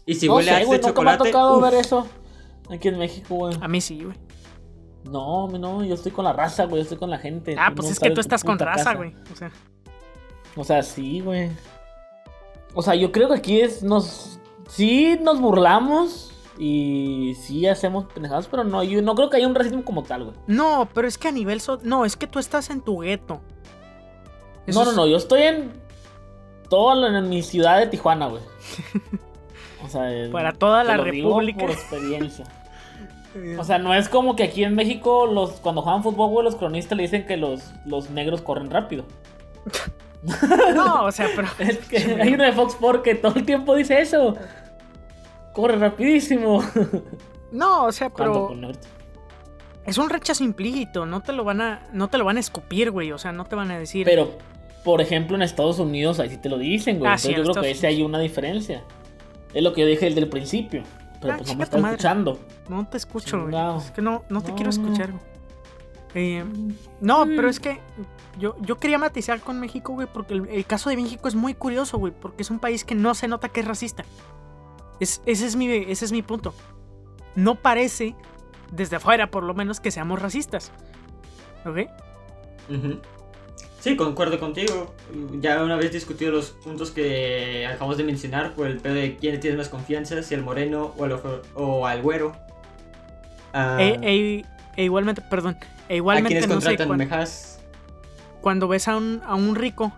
Y 0.05 0.15
si 0.15 0.27
no 0.27 0.35
huele 0.35 0.51
a 0.51 0.55
sé, 0.55 0.61
este 0.61 0.67
güey, 0.67 0.79
nunca 0.79 1.01
me 1.01 1.09
ha 1.11 1.13
chocolate, 1.17 1.31
tocado 1.31 1.57
uf, 1.57 1.63
ver 1.63 1.73
eso 1.75 2.07
aquí 2.69 2.87
en 2.87 2.97
México, 2.97 3.35
güey. 3.35 3.55
A 3.61 3.67
mí 3.67 3.81
sí, 3.81 4.03
güey. 4.03 4.17
No, 5.03 5.47
no, 5.47 5.83
yo 5.83 5.95
estoy 5.95 6.11
con 6.11 6.25
la 6.25 6.33
raza, 6.33 6.65
güey, 6.65 6.77
yo 6.77 6.83
estoy 6.83 6.97
con 6.97 7.09
la 7.09 7.17
gente. 7.17 7.55
Ah, 7.57 7.69
Tú 7.69 7.75
pues 7.77 7.87
no 7.87 7.91
es 7.93 7.99
que 7.99 8.11
tú 8.11 8.21
estás 8.21 8.43
con 8.43 8.59
raza, 8.59 8.93
güey. 8.93 9.15
O 9.31 9.35
sea, 9.35 9.51
O 10.55 10.63
sea, 10.63 10.83
sí, 10.83 11.21
güey. 11.21 11.49
O 12.73 12.81
sea, 12.81 12.95
yo 12.95 13.11
creo 13.11 13.27
que 13.29 13.35
aquí 13.35 13.59
es, 13.61 13.83
nos, 13.83 14.39
sí 14.67 15.17
nos 15.21 15.41
burlamos 15.41 16.31
y 16.57 17.35
sí 17.41 17.65
hacemos 17.67 18.05
pendejadas, 18.13 18.47
pero 18.47 18.63
no, 18.63 18.83
yo 18.83 19.01
no 19.01 19.15
creo 19.15 19.29
que 19.29 19.37
haya 19.37 19.47
un 19.47 19.55
racismo 19.55 19.83
como 19.83 20.03
tal, 20.03 20.25
güey. 20.25 20.35
no, 20.47 20.87
pero 20.93 21.07
es 21.07 21.17
que 21.17 21.27
a 21.29 21.31
nivel 21.31 21.59
so- 21.61 21.79
no, 21.83 22.05
es 22.05 22.15
que 22.15 22.27
tú 22.27 22.37
estás 22.39 22.69
en 22.69 22.81
tu 22.81 22.99
gueto. 22.99 23.41
Eso 24.67 24.79
No, 24.85 24.91
no, 24.91 24.95
no, 24.95 25.07
yo 25.07 25.17
estoy 25.17 25.41
en 25.41 25.71
toda 26.69 26.93
la- 26.95 27.17
en 27.17 27.27
mi 27.29 27.41
ciudad 27.41 27.79
de 27.79 27.87
Tijuana, 27.87 28.27
güey. 28.27 28.43
O 29.83 29.89
sea, 29.89 30.03
Para 30.31 30.53
toda 30.53 30.83
la 30.83 30.95
república. 30.97 31.59
por 31.61 31.71
experiencia. 31.71 32.45
O 33.57 33.63
sea, 33.63 33.77
no 33.77 33.93
es 33.93 34.09
como 34.09 34.35
que 34.35 34.43
aquí 34.43 34.63
en 34.63 34.75
México 34.75 35.25
los 35.25 35.51
cuando 35.61 35.81
juegan 35.81 36.03
fútbol, 36.03 36.29
güey, 36.29 36.43
los 36.43 36.55
cronistas 36.55 36.97
le 36.97 37.03
dicen 37.03 37.25
que 37.25 37.37
los, 37.37 37.71
los 37.85 38.09
negros 38.09 38.41
corren 38.41 38.69
rápido. 38.69 39.05
no, 40.75 41.05
o 41.05 41.11
sea, 41.11 41.29
pero 41.35 41.47
Es 41.59 41.77
que 41.87 41.97
hay 42.21 42.33
uno 42.33 42.43
de 42.43 42.51
Fox 42.51 42.73
Sports 42.73 43.01
que 43.03 43.15
todo 43.15 43.35
el 43.35 43.45
tiempo 43.45 43.75
dice 43.75 44.01
eso. 44.01 44.35
Corre 45.53 45.77
rapidísimo. 45.77 46.63
no, 47.51 47.85
o 47.85 47.91
sea, 47.91 48.09
¿Cuánto 48.09 48.49
pero 48.49 48.71
es 49.85 49.97
un 49.97 50.09
rechazo 50.09 50.43
implícito, 50.43 51.05
no 51.05 51.21
te 51.21 51.31
lo 51.31 51.43
van 51.43 51.61
a 51.61 51.87
no 51.91 52.07
te 52.07 52.17
lo 52.17 52.25
van 52.25 52.37
a 52.37 52.39
escupir, 52.39 52.91
güey, 52.91 53.11
o 53.11 53.17
sea, 53.17 53.31
no 53.31 53.45
te 53.45 53.55
van 53.55 53.71
a 53.71 53.79
decir 53.79 54.05
Pero, 54.05 54.37
por 54.83 55.01
ejemplo, 55.01 55.35
en 55.35 55.41
Estados 55.41 55.79
Unidos 55.79 56.19
ahí 56.19 56.29
sí 56.29 56.37
te 56.37 56.49
lo 56.49 56.57
dicen, 56.57 56.99
güey. 56.99 57.09
Ah, 57.09 57.15
Entonces 57.15 57.31
sí, 57.31 57.35
yo 57.35 57.43
creo 57.43 57.53
que 57.55 57.71
Estados 57.71 57.77
ese 57.77 57.87
hay 57.87 58.01
una 58.03 58.19
diferencia. 58.19 58.83
Es 59.53 59.63
lo 59.63 59.73
que 59.73 59.81
yo 59.81 59.87
dije 59.87 60.05
desde 60.05 60.21
el 60.21 60.29
principio. 60.29 60.83
Pero 61.21 61.33
Ah, 61.33 61.37
pues 61.37 61.47
no 61.49 61.53
chinga 61.53 61.57
me 61.57 61.57
tu 61.57 61.63
está 61.63 61.77
madre. 61.77 61.95
escuchando. 61.95 62.39
no 62.69 62.87
te 62.89 62.97
escucho, 62.97 63.47
güey. 63.47 63.77
Es 63.77 63.91
que 63.91 64.01
no 64.01 64.23
no 64.29 64.41
te 64.41 64.49
No, 64.49 64.55
quiero 64.55 64.69
escuchar. 64.71 65.11
güey. 65.11 65.23
Eh, 66.13 66.43
no, 66.99 67.25
Mm. 67.25 67.35
pero 67.37 67.47
es 67.47 67.59
que 67.61 67.79
yo, 68.37 68.55
yo 68.61 68.77
quería 68.79 68.97
matizar 68.97 69.39
con 69.39 69.59
México, 69.59 69.93
güey, 69.93 70.07
porque 70.11 70.33
el, 70.33 70.47
el 70.49 70.65
caso 70.65 70.89
de 70.89 70.97
México 70.97 71.27
es 71.29 71.35
muy 71.35 71.53
curioso, 71.53 71.97
güey, 71.99 72.11
porque 72.11 72.41
es 72.43 72.49
un 72.51 72.59
país 72.59 72.83
que 72.83 72.95
no 72.95 73.13
se 73.15 73.27
nota 73.29 73.47
que 73.49 73.61
es 73.61 73.67
racista. 73.67 74.03
Es, 74.99 75.21
ese, 75.25 75.45
es 75.45 75.55
mi, 75.55 75.67
ese 75.67 76.03
es 76.05 76.11
mi 76.11 76.21
punto. 76.21 76.53
No 77.35 77.55
parece, 77.55 78.15
desde 78.73 78.97
afuera 78.97 79.31
por 79.31 79.43
lo 79.43 79.53
menos, 79.53 79.79
que 79.79 79.89
seamos 79.91 80.21
racistas. 80.21 80.71
¿Ok? 81.65 81.87
Ujú. 82.69 82.99
Sí, 83.81 83.95
concuerdo 83.97 84.39
contigo. 84.39 84.93
Ya 85.41 85.61
una 85.63 85.75
vez 85.75 85.91
discutido 85.91 86.31
los 86.31 86.51
puntos 86.51 86.91
que 86.91 87.65
acabamos 87.67 87.97
de 87.97 88.03
mencionar 88.03 88.53
por 88.53 88.67
el 88.67 88.77
pedo 88.77 88.93
de 88.93 89.17
quién 89.17 89.39
tiene 89.39 89.57
más 89.57 89.69
confianza, 89.69 90.21
si 90.23 90.33
el 90.35 90.43
moreno 90.43 90.93
o, 90.97 91.05
el 91.05 91.13
ojo- 91.13 91.41
o 91.55 91.87
al 91.87 92.01
güero. 92.01 92.33
Ah, 93.53 93.77
E, 93.81 93.97
e- 94.03 94.45
e 94.77 94.83
igualmente, 94.83 95.21
perdón, 95.21 95.57
e 95.89 95.93
a 95.93 95.95
igualmente 95.97 96.29
quienes 96.29 96.47
no 96.47 96.61
sé, 96.61 96.67
contratan 96.67 96.87
cuan- 96.87 96.97
mejas. 96.99 97.59
cuando 98.39 98.67
ves 98.67 98.87
a 98.87 98.95
un, 98.97 99.21
a 99.25 99.33
un 99.35 99.55
rico, 99.55 99.91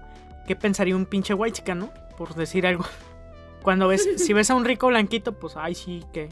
¿qué 0.48 0.56
pensaría 0.56 0.96
un 0.96 1.06
pinche 1.06 1.34
white 1.34 1.58
chica, 1.58 1.76
no? 1.76 1.92
Por 2.18 2.34
decir 2.36 2.66
algo. 2.66 2.86
Cuando 3.64 3.88
ves, 3.88 4.06
si 4.18 4.34
ves 4.34 4.50
a 4.50 4.56
un 4.56 4.66
rico 4.66 4.88
blanquito, 4.88 5.32
pues 5.40 5.56
ay 5.56 5.74
sí, 5.74 6.04
que 6.12 6.28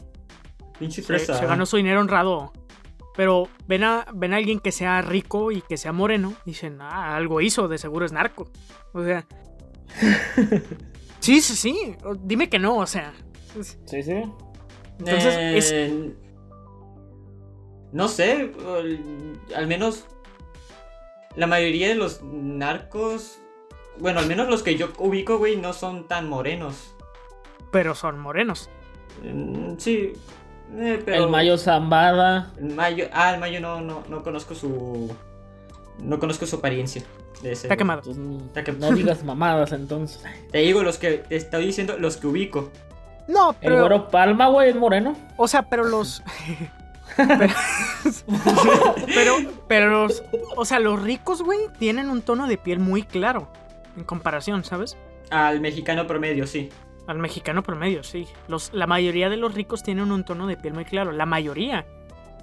Pinche 0.78 1.00
se, 1.02 1.18
se 1.18 1.46
ganó 1.46 1.64
su 1.64 1.78
dinero 1.78 2.00
honrado. 2.00 2.52
Pero 3.16 3.48
ven 3.66 3.84
a, 3.84 4.06
ven 4.14 4.32
a 4.32 4.36
alguien 4.38 4.58
que 4.60 4.72
sea 4.72 5.02
rico 5.02 5.50
y 5.52 5.60
que 5.62 5.76
sea 5.76 5.92
moreno, 5.92 6.34
dicen, 6.46 6.78
ah, 6.80 7.14
algo 7.16 7.40
hizo, 7.40 7.68
de 7.68 7.78
seguro 7.78 8.06
es 8.06 8.12
narco. 8.12 8.48
O 8.92 9.04
sea. 9.04 9.26
sí, 11.20 11.40
sí, 11.40 11.54
sí. 11.56 11.96
Dime 12.22 12.48
que 12.48 12.58
no, 12.58 12.76
o 12.78 12.86
sea. 12.86 13.12
es- 13.58 13.78
Sí, 13.84 14.02
sí. 14.02 14.22
Entonces, 14.98 15.36
es- 15.56 15.72
Eh, 15.72 16.14
No 17.92 18.08
sé, 18.08 18.52
al- 18.66 19.38
al 19.54 19.66
menos 19.66 20.06
la 21.36 21.46
mayoría 21.46 21.88
de 21.88 21.94
los 21.94 22.22
narcos, 22.22 23.38
bueno, 23.98 24.20
al 24.20 24.26
menos 24.26 24.48
los 24.48 24.62
que 24.62 24.76
yo 24.76 24.88
ubico, 24.98 25.36
güey, 25.36 25.56
no 25.56 25.74
son 25.74 26.08
tan 26.08 26.26
morenos. 26.28 26.94
Pero 27.70 27.94
son 27.94 28.18
morenos. 28.18 28.70
Mm, 29.22 29.76
Sí, 29.76 30.14
eh, 30.76 31.02
pero... 31.04 31.24
El 31.24 31.30
Mayo 31.30 31.58
Zambada. 31.58 32.50
el 32.58 32.74
Mayo, 32.74 33.06
ah, 33.12 33.34
el 33.34 33.40
Mayo 33.40 33.60
no, 33.60 33.80
no, 33.80 34.02
no 34.08 34.22
conozco 34.22 34.54
su... 34.54 35.14
No 35.98 36.18
conozco 36.18 36.46
su 36.46 36.56
apariencia. 36.56 37.02
De 37.42 37.52
ese, 37.52 37.66
Está 37.66 37.76
quemado. 37.76 38.02
Entonces, 38.06 38.46
Está 38.46 38.64
que- 38.64 38.72
no 38.72 38.92
digas 38.92 39.24
mamadas 39.24 39.72
entonces. 39.72 40.22
Te 40.52 40.58
digo 40.58 40.82
los 40.82 40.98
que, 40.98 41.18
te 41.18 41.36
estoy 41.36 41.66
diciendo 41.66 41.96
los 41.98 42.16
que 42.16 42.26
ubico. 42.28 42.70
No, 43.28 43.50
El 43.50 43.56
pero. 43.60 43.78
güero 43.80 44.08
Palma, 44.08 44.48
güey, 44.48 44.70
es 44.70 44.76
moreno. 44.76 45.16
O 45.36 45.46
sea, 45.48 45.62
pero 45.62 45.84
los. 45.84 46.22
pero, 47.16 47.46
pero, 49.14 49.36
pero 49.68 49.90
los. 49.90 50.22
O 50.56 50.64
sea, 50.64 50.78
los 50.78 51.00
ricos, 51.02 51.42
güey, 51.42 51.58
tienen 51.78 52.10
un 52.10 52.22
tono 52.22 52.46
de 52.46 52.58
piel 52.58 52.78
muy 52.78 53.02
claro. 53.02 53.48
En 53.96 54.04
comparación, 54.04 54.64
¿sabes? 54.64 54.96
Al 55.30 55.60
mexicano 55.60 56.06
promedio, 56.06 56.46
sí. 56.46 56.70
Al 57.06 57.18
mexicano 57.18 57.62
promedio, 57.62 58.02
sí. 58.02 58.26
Los, 58.48 58.72
la 58.72 58.86
mayoría 58.86 59.28
de 59.28 59.36
los 59.36 59.54
ricos 59.54 59.82
tienen 59.82 60.12
un 60.12 60.24
tono 60.24 60.46
de 60.46 60.56
piel 60.56 60.74
muy 60.74 60.84
claro. 60.84 61.12
La 61.12 61.26
mayoría. 61.26 61.84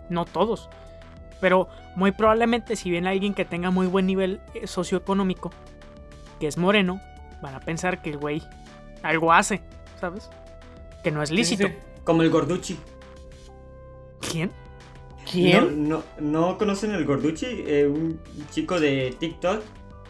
No 0.09 0.25
todos. 0.25 0.69
Pero 1.39 1.69
muy 1.95 2.11
probablemente 2.11 2.75
si 2.75 2.89
viene 2.89 3.09
alguien 3.09 3.33
que 3.33 3.45
tenga 3.45 3.71
muy 3.71 3.87
buen 3.87 4.05
nivel 4.05 4.41
eh, 4.53 4.67
socioeconómico, 4.67 5.51
que 6.39 6.47
es 6.47 6.57
moreno, 6.57 7.01
van 7.41 7.55
a 7.55 7.59
pensar 7.61 8.01
que 8.01 8.09
el 8.09 8.17
güey 8.17 8.43
algo 9.01 9.31
hace, 9.31 9.61
¿sabes? 9.99 10.29
Que 11.03 11.11
no 11.11 11.23
es 11.23 11.31
lícito. 11.31 11.67
Sí, 11.67 11.73
sí. 11.73 11.79
Como 12.03 12.23
el 12.23 12.29
Gorduchi. 12.29 12.77
¿Quién? 14.19 14.51
¿Quién? 15.31 15.87
No, 15.87 16.03
no, 16.19 16.49
¿no 16.49 16.57
conocen 16.57 16.91
el 16.91 17.05
Gorduchi? 17.05 17.45
Eh, 17.45 17.87
un 17.87 18.19
chico 18.51 18.79
de 18.79 19.15
TikTok 19.17 19.61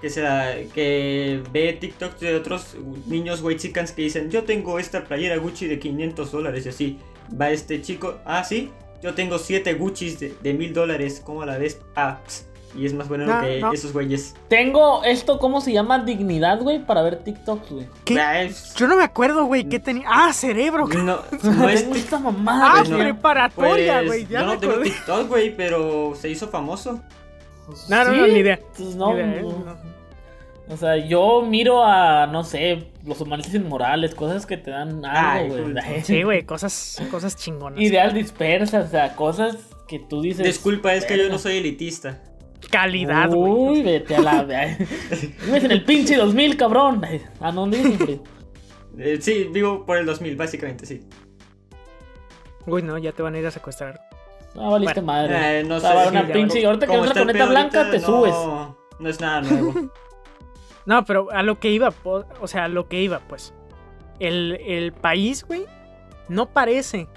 que, 0.01 0.09
se 0.09 0.21
la- 0.21 0.55
que 0.73 1.41
ve 1.51 1.73
TikTok 1.79 2.17
de 2.19 2.35
otros 2.35 2.75
niños 3.07 3.41
white 3.41 3.59
chickens 3.61 3.91
que 3.91 4.03
dicen, 4.03 4.29
yo 4.31 4.43
tengo 4.43 4.79
esta 4.79 5.03
playera 5.03 5.37
Gucci 5.37 5.67
de 5.67 5.79
500 5.79 6.31
dólares 6.31 6.65
y 6.65 6.69
así. 6.69 6.99
Va 7.39 7.51
este 7.51 7.81
chico, 7.81 8.19
ah, 8.25 8.43
sí, 8.43 8.71
yo 9.03 9.13
tengo 9.13 9.37
7 9.37 9.73
Guccis 9.75 10.19
de, 10.19 10.53
1000 10.53 10.73
dólares, 10.73 11.21
¿cómo 11.23 11.45
la 11.45 11.57
ves? 11.57 11.79
Ah, 11.95 12.19
ps". 12.25 12.45
y 12.75 12.85
es 12.85 12.93
más 12.93 13.07
bueno 13.07 13.25
No, 13.25 13.41
que 13.41 13.59
no. 13.61 13.73
esos 13.73 13.93
güeyes. 13.93 14.35
Tengo 14.47 15.03
esto, 15.03 15.39
¿cómo 15.39 15.59
se 15.59 15.73
llama? 15.73 15.99
Dignidad, 16.03 16.59
güey, 16.61 16.85
para 16.85 17.01
ver 17.01 17.23
TikToks, 17.23 17.71
güey. 17.71 17.87
¿Qué? 18.05 18.19
Ah, 18.19 18.43
es- 18.43 18.73
Yo 18.75 18.87
no 18.87 18.95
me 18.95 19.03
acuerdo, 19.03 19.45
güey, 19.45 19.67
qué 19.67 19.79
tenía. 19.79 20.05
Ah, 20.07 20.31
cerebro. 20.33 20.87
No, 20.87 21.19
no 21.43 21.67
es 21.69 21.81
esta 21.81 22.19
mamada, 22.19 22.67
Ah, 22.67 22.73
pues 22.77 22.89
güey. 22.91 23.01
preparatoria, 23.03 23.95
pues, 23.97 24.07
güey. 24.07 24.27
ya 24.27 24.41
yo 24.41 24.45
no 24.45 24.57
tengo. 24.59 24.79
TikTok, 24.81 25.27
güey, 25.27 25.55
pero 25.55 26.13
se 26.19 26.29
hizo 26.29 26.47
famoso. 26.47 27.01
No, 27.89 28.03
no, 28.05 28.11
no, 28.11 28.25
¿Sí? 28.25 28.31
ni 28.31 28.39
idea. 28.39 28.59
Pues 28.75 28.95
no, 28.95 29.13
Ni 29.13 29.19
idea, 29.21 29.35
¿eh? 29.39 29.41
no. 29.43 29.49
No. 29.65 29.99
O 30.71 30.77
sea, 30.77 30.97
yo 30.97 31.41
miro 31.41 31.83
a, 31.83 32.27
no 32.27 32.43
sé, 32.43 32.91
los 33.03 33.19
humanistas 33.21 33.55
inmorales, 33.55 34.13
cosas 34.13 34.45
que 34.45 34.55
te 34.55 34.69
dan 34.69 35.01
Ay, 35.03 35.45
algo, 35.45 35.55
güey. 35.63 35.73
güey. 35.73 36.01
Sí, 36.03 36.21
güey, 36.21 36.43
cosas, 36.45 37.01
cosas 37.09 37.35
chingonas. 37.35 37.81
Ideal 37.81 38.13
dispersas, 38.13 38.85
o 38.85 38.89
sea, 38.89 39.15
cosas 39.15 39.57
que 39.87 39.97
tú 39.97 40.21
dices. 40.21 40.45
Disculpa, 40.45 40.93
es 40.93 41.05
que 41.05 41.17
yo 41.17 41.27
no 41.27 41.39
soy 41.39 41.57
elitista. 41.57 42.21
Calidad, 42.69 43.29
Uy, 43.33 43.81
güey. 43.81 43.83
vete 43.83 44.15
a 44.17 44.21
la. 44.21 44.43
Vives 45.45 45.63
en 45.63 45.71
el 45.71 45.83
pinche 45.85 46.15
2000, 46.17 46.55
cabrón. 46.57 47.01
¿A 47.39 47.51
dónde? 47.51 48.19
Eh, 48.99 49.17
sí, 49.21 49.49
vivo 49.51 49.85
por 49.87 49.97
el 49.97 50.05
2000, 50.05 50.35
básicamente, 50.35 50.85
sí. 50.85 50.99
Uy, 52.67 52.83
no, 52.83 52.97
ya 52.99 53.11
te 53.11 53.23
van 53.23 53.33
a 53.33 53.39
ir 53.39 53.47
a 53.47 53.51
secuestrar. 53.51 53.99
Ah, 54.57 54.69
valiste 54.69 55.01
Bueno, 55.01 55.05
madre. 55.05 55.59
Eh, 55.59 55.63
no 55.63 55.75
Ah, 55.75 55.79
sé. 55.79 55.87
sí, 55.87 56.07
una 56.09 56.27
pinche. 56.27 56.65
Ahorita 56.65 56.87
que 56.87 56.97
ves 56.97 57.07
la 57.09 57.13
corneta 57.13 57.45
blanca, 57.45 57.77
ahorita, 57.79 57.91
te 57.91 57.99
no- 57.99 58.05
subes. 58.07 58.35
No 58.99 59.09
es 59.09 59.19
nada 59.21 59.41
nuevo. 59.41 59.73
No, 60.85 61.05
pero 61.05 61.27
a 61.31 61.43
lo 61.43 61.59
que 61.59 61.69
iba, 61.69 61.93
o 62.03 62.47
sea, 62.47 62.63
a 62.63 62.67
lo 62.67 62.87
que 62.87 62.99
iba, 63.01 63.19
pues. 63.19 63.53
El, 64.19 64.59
el 64.65 64.91
país, 64.91 65.43
güey, 65.45 65.65
no 66.29 66.47
parece, 66.49 67.07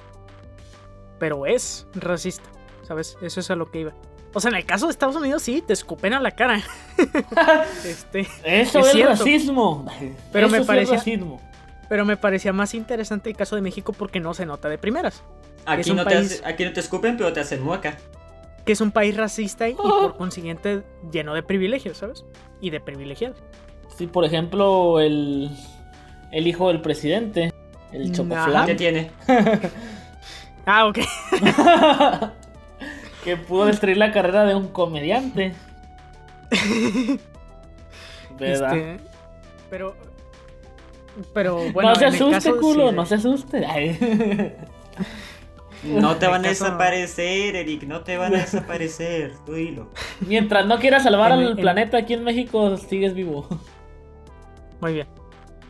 pero 1.19 1.47
es 1.47 1.87
racista, 1.95 2.49
¿sabes? 2.83 3.17
Eso 3.23 3.41
es 3.41 3.51
a 3.51 3.57
lo 3.57 3.71
que 3.71 3.81
iba. 3.81 3.93
O 4.35 4.41
sea, 4.41 4.51
en 4.51 4.57
el 4.57 4.67
caso 4.67 4.87
de 4.87 4.93
Estados 4.93 5.17
Unidos 5.17 5.43
sí, 5.43 5.63
te 5.67 5.73
escupen 5.73 6.13
a 6.13 6.21
la 6.21 6.33
cara. 6.33 6.61
este, 7.87 8.27
Eso 8.45 8.81
Es 8.81 9.05
racismo. 9.07 9.87
Pero 10.33 10.49
me 10.49 10.59
Eso 10.59 10.63
es 10.63 10.67
parecía- 10.67 10.97
racismo. 10.99 11.41
pero 11.89 12.05
me 12.05 12.19
parecía 12.19 12.53
más 12.53 12.75
interesante 12.75 13.31
el 13.31 13.37
caso 13.37 13.57
de 13.57 13.63
México 13.63 13.95
porque 13.95 14.21
no 14.21 14.35
se 14.35 14.45
nota 14.45 14.69
de 14.69 14.77
primeras. 14.77 15.23
Aquí 15.67 15.93
no, 15.93 16.05
país- 16.05 16.29
te 16.29 16.35
hace- 16.35 16.47
aquí 16.47 16.65
no 16.65 16.73
te 16.73 16.81
escupen, 16.81 17.17
pero 17.17 17.33
te 17.33 17.41
hacen 17.41 17.63
mueca. 17.63 17.97
Que 18.65 18.73
es 18.73 18.81
un 18.81 18.91
país 18.93 19.17
racista 19.17 19.69
y, 19.69 19.73
y 19.73 19.75
por 19.75 20.17
consiguiente 20.17 20.83
lleno 21.11 21.35
de 21.35 21.43
privilegios, 21.43 21.99
¿sabes? 21.99 22.25
Y 22.61 22.71
de 22.71 22.81
privilegiados. 22.81 23.39
Sí, 23.97 24.07
por 24.07 24.25
ejemplo, 24.25 25.01
el, 25.01 25.51
el 26.31 26.47
hijo 26.47 26.69
del 26.69 26.81
presidente, 26.81 27.53
el. 27.93 28.13
Chocoflan, 28.13 28.67
¿Qué 28.67 28.75
tiene? 28.75 29.11
Ah, 30.65 30.87
ok. 30.87 30.99
que 33.25 33.37
pudo 33.37 33.67
destruir 33.67 33.97
la 33.97 34.13
carrera 34.13 34.45
de 34.45 34.55
un 34.55 34.69
comediante. 34.69 35.55
¿Verdad? 38.39 38.77
Este, 38.77 39.01
pero. 39.71 39.95
Pero 41.35 41.71
bueno. 41.73 41.91
no 41.91 41.95
se 41.97 42.05
en 42.07 42.09
el 42.09 42.15
asuste, 42.15 42.35
caso, 42.51 42.57
culo, 42.59 42.89
sí, 42.91 42.95
no 42.97 43.07
se 43.07 43.15
asuste. 43.17 43.67
Ay. 43.67 44.55
No 45.85 46.17
te 46.17 46.27
van 46.29 46.45
a 46.45 46.49
desaparecer, 46.49 47.57
Eric, 47.57 47.83
no 47.85 48.01
te 48.03 48.17
van 48.17 48.35
a 48.35 48.39
desaparecer, 48.43 49.33
tú 49.45 49.55
dilo. 49.55 49.91
Mientras 50.21 50.67
no 50.67 50.79
quieras 50.79 51.03
salvar 51.03 51.33
En- 51.33 51.39
al 51.41 51.51
en- 51.53 51.57
planeta 51.57 51.99
aquí 51.99 52.15
en 52.15 52.25
México, 52.25 52.77
sigues 52.77 53.15
vivo. 53.15 53.47
Muy 54.81 54.95
bien. 54.95 55.07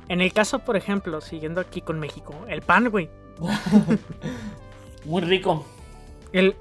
En 0.08 0.20
el 0.20 0.32
caso, 0.32 0.58
por 0.58 0.76
ejemplo, 0.76 1.20
siguiendo 1.20 1.60
aquí 1.60 1.80
con 1.80 1.98
México, 1.98 2.34
el 2.48 2.60
pan, 2.62 2.88
güey. 2.90 3.08
Muy 5.04 5.22
rico. 5.22 5.66
El, 6.32 6.54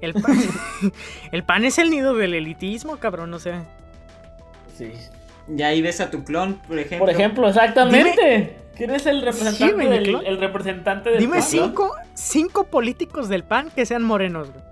el, 0.00 0.14
pan, 0.14 0.36
el 1.32 1.44
pan 1.44 1.64
es 1.64 1.78
el 1.78 1.90
nido 1.90 2.14
del 2.14 2.34
elitismo, 2.34 2.96
cabrón, 2.96 3.32
o 3.34 3.38
sea. 3.38 3.64
Sí. 4.76 4.90
Y 5.48 5.62
ahí 5.62 5.80
ves 5.82 6.00
a 6.00 6.10
tu 6.10 6.24
clon, 6.24 6.54
por 6.66 6.78
ejemplo. 6.78 7.06
Por 7.06 7.10
ejemplo, 7.10 7.48
exactamente. 7.48 8.56
¿Quién 8.76 8.90
es 8.90 9.06
el 9.06 9.22
representante, 9.22 9.82
Sí, 9.84 9.88
del, 9.88 10.02
clon. 10.04 10.26
el 10.26 10.38
representante 10.38 11.10
del 11.10 11.18
Dime 11.20 11.38
pueblo? 11.38 11.48
cinco, 11.66 11.94
cinco 12.14 12.64
políticos 12.64 13.28
del 13.28 13.44
pan 13.44 13.70
que 13.74 13.86
sean 13.86 14.02
morenos, 14.02 14.50
güey. 14.50 14.64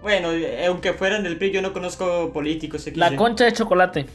Bueno, 0.00 0.30
eh, 0.32 0.66
aunque 0.66 0.92
fueran 0.94 1.22
del 1.24 1.36
PRI, 1.38 1.50
yo 1.50 1.60
no 1.62 1.72
conozco 1.72 2.32
políticos. 2.32 2.82
XD. 2.84 2.96
La 2.96 3.14
concha 3.16 3.44
de 3.44 3.52
chocolate. 3.52 4.06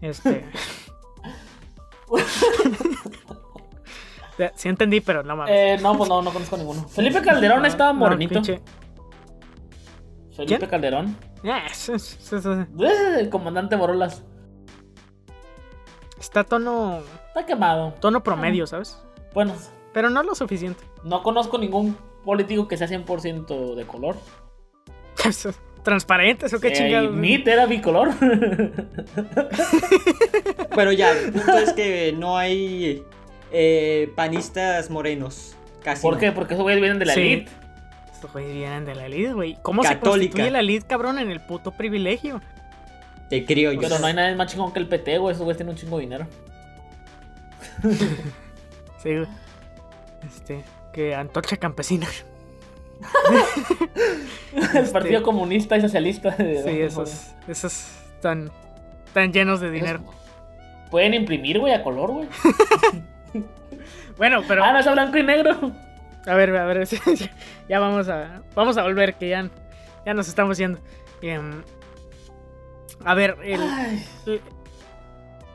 Este. 0.00 0.44
Sí 4.56 4.68
entendí, 4.68 5.00
pero 5.00 5.22
no 5.22 5.36
mames. 5.36 5.54
Eh, 5.54 5.78
no, 5.82 5.96
pues 5.96 6.08
no, 6.08 6.20
no 6.22 6.32
conozco 6.32 6.56
ninguno. 6.56 6.88
Felipe 6.88 7.20
Calderón 7.22 7.60
No, 7.62 7.68
estaba 7.68 7.92
no, 7.92 7.98
morenito. 8.00 8.42
Felipe 8.42 8.62
¿Quién? 10.46 10.60
Calderón. 10.66 11.16
Eso- 11.70 11.94
eso- 11.94 12.52
Eh, 12.80 13.16
El 13.20 13.28
comandante 13.28 13.76
Borolas. 13.76 14.24
Está 16.22 16.44
tono, 16.44 17.00
Está 17.28 17.44
quemado. 17.44 17.94
tono 18.00 18.22
promedio, 18.22 18.64
¿sabes? 18.68 18.96
Bueno, 19.34 19.54
Pero 19.92 20.08
no 20.08 20.22
lo 20.22 20.34
suficiente. 20.36 20.84
no 21.02 21.22
conozco 21.24 21.58
ningún 21.58 21.96
político 22.24 22.68
que 22.68 22.76
sea 22.76 22.86
100% 22.86 23.74
de 23.74 23.84
color. 23.84 24.16
Transparentes 25.82 26.54
o 26.54 26.60
qué 26.60 26.68
Eh, 26.68 26.72
chingados. 26.74 27.10
Meat 27.12 27.46
era 27.48 27.66
bicolor. 27.66 28.10
Pero 30.74 30.92
ya, 30.92 31.10
el 31.10 31.32
punto 31.32 31.58
es 31.58 31.72
que 31.72 32.14
no 32.16 32.38
hay 32.38 33.02
eh, 33.50 34.12
panistas 34.14 34.90
morenos. 34.90 35.56
Casi. 35.82 36.02
¿Por 36.02 36.14
no. 36.14 36.20
qué? 36.20 36.30
Porque 36.30 36.54
esos 36.54 36.62
güeyes 36.62 36.80
vienen 36.80 37.00
de 37.00 37.06
la 37.06 37.14
Sí. 37.14 37.20
elite. 37.20 37.50
Estos 38.12 38.32
güeyes 38.32 38.52
vienen 38.54 38.84
de 38.84 38.94
la 38.94 39.06
elite, 39.06 39.32
güey. 39.32 39.58
¿Cómo 39.62 39.82
se 39.82 39.88
Católica. 39.88 40.10
constituye 40.10 40.50
la 40.52 40.60
elite, 40.60 40.86
cabrón, 40.86 41.18
en 41.18 41.30
el 41.32 41.40
puto 41.40 41.72
privilegio? 41.72 42.40
Te 43.32 43.46
creo 43.46 43.72
yo. 43.72 43.80
Pero 43.80 43.98
no 43.98 44.06
hay 44.06 44.12
nadie 44.12 44.34
más 44.34 44.52
chingón 44.52 44.74
que 44.74 44.78
el 44.78 44.86
PT, 44.86 45.16
güey. 45.16 45.32
Esos 45.32 45.44
güeyes 45.44 45.56
tienen 45.56 45.72
un 45.72 45.80
chingo 45.80 45.96
de 45.96 46.02
dinero. 46.02 46.26
Sí, 49.02 49.16
güey. 49.16 49.26
Este, 50.24 50.62
que 50.92 51.14
Antorcha 51.14 51.56
Campesina. 51.56 52.06
El 54.74 54.90
Partido 54.90 55.22
Comunista 55.22 55.78
y 55.78 55.80
Socialista. 55.80 56.36
Sí, 56.36 56.44
esos, 56.82 57.32
esos 57.48 57.86
tan, 58.20 58.50
tan 59.14 59.32
llenos 59.32 59.60
de 59.60 59.70
dinero. 59.70 60.04
Pueden 60.90 61.14
imprimir, 61.14 61.58
güey, 61.58 61.72
a 61.72 61.82
color, 61.82 62.10
güey. 62.12 62.28
Bueno, 64.18 64.42
pero 64.46 64.62
Ah, 64.62 64.74
no, 64.74 64.78
es 64.80 64.86
a 64.86 64.92
blanco 64.92 65.16
y 65.16 65.22
negro. 65.22 65.72
a 66.26 66.34
ver, 66.34 66.54
a 66.54 66.66
ver, 66.66 66.86
ya 67.68 67.80
vamos 67.80 68.10
a, 68.10 68.42
vamos 68.54 68.76
a 68.76 68.82
volver, 68.82 69.14
que 69.14 69.30
ya, 69.30 69.48
ya 70.04 70.12
nos 70.12 70.28
estamos 70.28 70.58
yendo. 70.58 70.78
Em, 71.22 71.62
a 73.04 73.14
ver, 73.14 73.36
el, 73.42 73.60
el- 74.26 74.40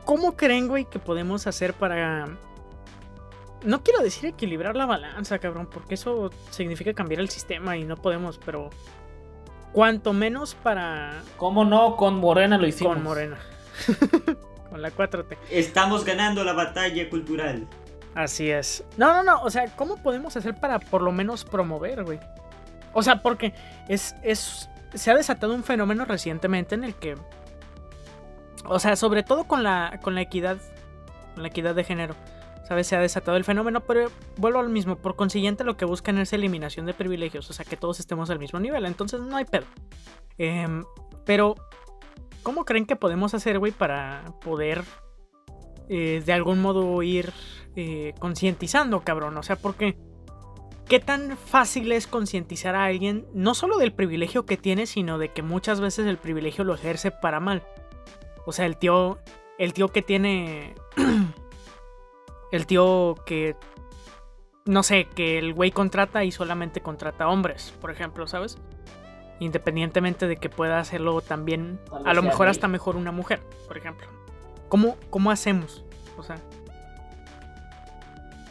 ¿cómo 0.04 0.36
creen, 0.36 0.68
güey, 0.68 0.84
que 0.84 0.98
podemos 0.98 1.46
hacer 1.46 1.74
para... 1.74 2.26
No 3.64 3.82
quiero 3.82 4.02
decir 4.02 4.26
equilibrar 4.26 4.76
la 4.76 4.86
balanza, 4.86 5.38
cabrón, 5.38 5.68
porque 5.72 5.94
eso 5.94 6.30
significa 6.50 6.94
cambiar 6.94 7.20
el 7.20 7.28
sistema 7.28 7.76
y 7.76 7.84
no 7.84 7.96
podemos, 7.96 8.38
pero... 8.44 8.70
Cuanto 9.72 10.12
menos 10.12 10.54
para... 10.54 11.22
¿Cómo 11.36 11.64
no? 11.64 11.96
Con 11.96 12.16
Morena 12.18 12.56
lo 12.56 12.66
hicimos. 12.66 12.94
Con 12.94 13.02
Morena. 13.02 13.36
con 14.70 14.80
la 14.80 14.90
4T. 14.90 15.36
Estamos 15.50 16.04
ganando 16.04 16.42
la 16.42 16.54
batalla 16.54 17.08
cultural. 17.10 17.66
Así 18.14 18.50
es. 18.50 18.82
No, 18.96 19.12
no, 19.12 19.22
no. 19.22 19.42
O 19.42 19.50
sea, 19.50 19.66
¿cómo 19.76 19.96
podemos 20.02 20.36
hacer 20.36 20.54
para 20.58 20.78
por 20.78 21.02
lo 21.02 21.12
menos 21.12 21.44
promover, 21.44 22.02
güey? 22.04 22.18
O 22.94 23.02
sea, 23.02 23.22
porque 23.22 23.52
es, 23.88 24.14
es. 24.22 24.68
Se 24.94 25.10
ha 25.10 25.14
desatado 25.14 25.54
un 25.54 25.64
fenómeno 25.64 26.04
recientemente 26.04 26.74
en 26.74 26.84
el 26.84 26.94
que. 26.94 27.16
O 28.64 28.78
sea, 28.78 28.96
sobre 28.96 29.22
todo 29.22 29.44
con 29.44 29.62
la. 29.62 30.00
con 30.02 30.14
la 30.14 30.22
equidad. 30.22 30.58
Con 31.34 31.42
la 31.42 31.48
equidad 31.48 31.74
de 31.74 31.84
género. 31.84 32.14
¿Sabes? 32.66 32.86
Se 32.86 32.96
ha 32.96 33.00
desatado 33.00 33.36
el 33.36 33.44
fenómeno, 33.44 33.80
pero 33.80 34.10
vuelvo 34.36 34.58
al 34.60 34.68
mismo. 34.68 34.96
Por 34.96 35.16
consiguiente, 35.16 35.64
lo 35.64 35.76
que 35.76 35.84
buscan 35.86 36.18
es 36.18 36.32
eliminación 36.32 36.84
de 36.86 36.94
privilegios. 36.94 37.48
O 37.48 37.52
sea, 37.52 37.64
que 37.64 37.76
todos 37.76 37.98
estemos 38.00 38.28
al 38.30 38.38
mismo 38.38 38.60
nivel. 38.60 38.84
Entonces 38.86 39.20
no 39.20 39.36
hay 39.36 39.44
pedo. 39.44 39.66
Em, 40.38 40.84
pero. 41.24 41.54
¿Cómo 42.42 42.64
creen 42.64 42.86
que 42.86 42.96
podemos 42.96 43.34
hacer, 43.34 43.58
güey, 43.58 43.72
para 43.72 44.24
poder. 44.40 44.84
eh, 45.88 46.22
de 46.24 46.32
algún 46.32 46.60
modo 46.60 47.02
ir 47.02 47.32
eh, 47.76 48.14
concientizando, 48.18 49.00
cabrón. 49.00 49.36
O 49.36 49.42
sea, 49.42 49.56
porque 49.56 49.96
¿qué 50.88 51.00
tan 51.00 51.36
fácil 51.36 51.92
es 51.92 52.06
concientizar 52.06 52.74
a 52.74 52.84
alguien 52.84 53.26
no 53.34 53.54
solo 53.54 53.76
del 53.76 53.92
privilegio 53.92 54.46
que 54.46 54.56
tiene, 54.56 54.86
sino 54.86 55.18
de 55.18 55.28
que 55.28 55.42
muchas 55.42 55.80
veces 55.80 56.06
el 56.06 56.16
privilegio 56.16 56.64
lo 56.64 56.74
ejerce 56.74 57.10
para 57.10 57.40
mal? 57.40 57.62
O 58.46 58.52
sea, 58.52 58.66
el 58.66 58.78
tío, 58.78 59.18
el 59.58 59.74
tío 59.74 59.88
que 59.88 60.02
tiene, 60.02 60.74
el 62.52 62.66
tío 62.66 63.16
que, 63.26 63.54
no 64.64 64.82
sé, 64.82 65.06
que 65.14 65.38
el 65.38 65.52
güey 65.52 65.70
contrata 65.70 66.24
y 66.24 66.32
solamente 66.32 66.80
contrata 66.80 67.28
hombres, 67.28 67.74
por 67.80 67.90
ejemplo, 67.90 68.26
¿sabes? 68.26 68.56
Independientemente 69.40 70.26
de 70.26 70.36
que 70.36 70.48
pueda 70.48 70.80
hacerlo 70.80 71.20
también, 71.20 71.78
a 72.04 72.14
lo 72.14 72.22
mejor 72.22 72.48
hasta 72.48 72.66
mejor 72.66 72.96
una 72.96 73.12
mujer, 73.12 73.40
por 73.66 73.76
ejemplo. 73.76 74.08
¿Cómo, 74.68 74.96
cómo 75.10 75.30
hacemos? 75.30 75.84
O 76.16 76.22
sea, 76.22 76.36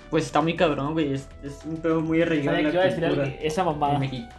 Pues 0.09 0.25
está 0.25 0.41
muy 0.41 0.55
cabrón, 0.55 0.93
güey. 0.93 1.13
Es, 1.13 1.27
es 1.43 1.59
un 1.65 1.77
pedo 1.77 2.01
muy 2.01 2.21
arraigado 2.21 2.57
¿Sabes 2.57 2.59
en 2.59 2.65
la 2.65 2.73
iba 2.73 2.81
a 2.81 2.85
decir 2.85 3.03
cultura? 3.03 3.27
Esa 3.41 3.63
mamada. 3.63 3.99
México. 3.99 4.29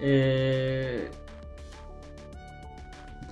Eh, 0.00 1.10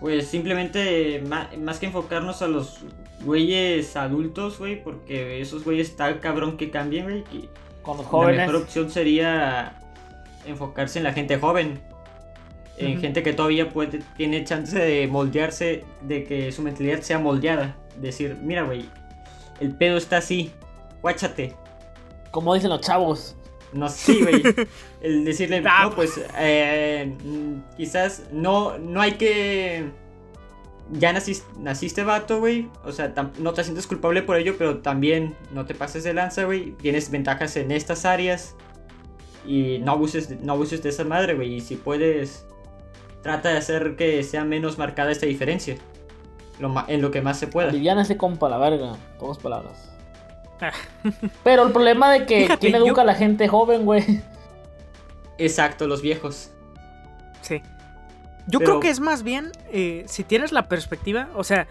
pues 0.00 0.26
simplemente, 0.26 1.22
más 1.58 1.78
que 1.78 1.86
enfocarnos 1.86 2.42
a 2.42 2.48
los 2.48 2.80
güeyes 3.24 3.96
adultos, 3.96 4.58
güey, 4.58 4.82
porque 4.82 5.40
esos 5.40 5.64
güeyes 5.64 5.90
está 5.90 6.18
cabrón 6.20 6.56
que 6.56 6.70
cambien, 6.70 7.04
güey. 7.04 7.24
que 7.24 7.48
Con 7.82 7.96
los 7.96 8.06
La 8.06 8.10
jóvenes. 8.10 8.46
mejor 8.46 8.56
opción 8.62 8.90
sería 8.90 9.80
enfocarse 10.44 10.98
en 10.98 11.04
la 11.04 11.12
gente 11.12 11.38
joven. 11.38 11.80
En 12.78 13.00
gente 13.00 13.22
que 13.22 13.32
todavía 13.32 13.68
puede, 13.68 14.00
tiene 14.16 14.42
chance 14.42 14.76
de 14.76 15.06
moldearse, 15.06 15.84
de 16.00 16.24
que 16.24 16.50
su 16.50 16.62
mentalidad 16.62 17.00
sea 17.02 17.20
moldeada. 17.20 17.76
Decir, 18.00 18.36
mira, 18.42 18.62
güey, 18.64 18.86
el 19.60 19.72
pedo 19.72 19.98
está 19.98 20.16
así, 20.16 20.50
guáchate. 21.02 21.54
Como 22.30 22.54
dicen 22.54 22.70
los 22.70 22.80
chavos. 22.80 23.36
No, 23.72 23.88
sí, 23.88 24.22
güey. 24.22 24.42
El 25.02 25.24
decirle, 25.24 25.62
Ah. 25.66 25.84
no, 25.84 25.94
pues, 25.94 26.20
eh, 26.38 27.14
mm, 27.24 27.76
quizás 27.76 28.24
no, 28.32 28.78
no 28.78 29.00
hay 29.00 29.12
que... 29.12 29.90
Ya 30.90 31.12
naciste, 31.12 31.46
naciste 31.58 32.04
vato, 32.04 32.38
güey. 32.40 32.68
O 32.84 32.92
sea, 32.92 33.14
no 33.38 33.54
te 33.54 33.64
sientes 33.64 33.86
culpable 33.86 34.22
por 34.22 34.36
ello, 34.36 34.56
pero 34.58 34.78
también 34.78 35.34
no 35.52 35.64
te 35.64 35.74
pases 35.74 36.04
de 36.04 36.12
lanza, 36.12 36.44
güey. 36.44 36.72
Tienes 36.72 37.10
ventajas 37.10 37.56
en 37.56 37.70
estas 37.72 38.04
áreas. 38.04 38.54
Y 39.46 39.78
no 39.78 39.92
abuses, 39.92 40.38
no 40.42 40.52
abuses 40.52 40.82
de 40.82 40.90
esa 40.90 41.04
madre, 41.04 41.34
güey. 41.34 41.54
Y 41.54 41.60
si 41.60 41.76
puedes, 41.76 42.46
trata 43.22 43.48
de 43.50 43.56
hacer 43.58 43.96
que 43.96 44.22
sea 44.22 44.44
menos 44.44 44.76
marcada 44.76 45.10
esta 45.12 45.24
diferencia. 45.26 45.76
Lo 46.58 46.74
en 46.86 47.00
lo 47.00 47.10
que 47.10 47.22
más 47.22 47.38
se 47.38 47.46
pueda. 47.46 47.70
Aliviana 47.70 48.02
ese 48.02 48.18
compa, 48.18 48.50
la 48.50 48.58
verga. 48.58 48.94
Pocas 49.18 49.38
palabras. 49.38 49.91
Pero 51.44 51.66
el 51.66 51.72
problema 51.72 52.10
de 52.12 52.26
que 52.26 52.42
Fíjate, 52.42 52.60
quién 52.70 52.78
yo- 52.80 52.86
educa 52.86 53.02
a 53.02 53.04
la 53.04 53.14
gente 53.14 53.48
joven, 53.48 53.84
güey. 53.84 54.20
Exacto, 55.38 55.86
los 55.86 56.02
viejos. 56.02 56.50
sí. 57.40 57.60
Yo 58.48 58.58
Pero- 58.58 58.70
creo 58.72 58.80
que 58.80 58.90
es 58.90 58.98
más 58.98 59.22
bien, 59.22 59.52
eh, 59.70 60.04
si 60.08 60.24
tienes 60.24 60.50
la 60.50 60.68
perspectiva, 60.68 61.28
o 61.36 61.44
sea, 61.44 61.68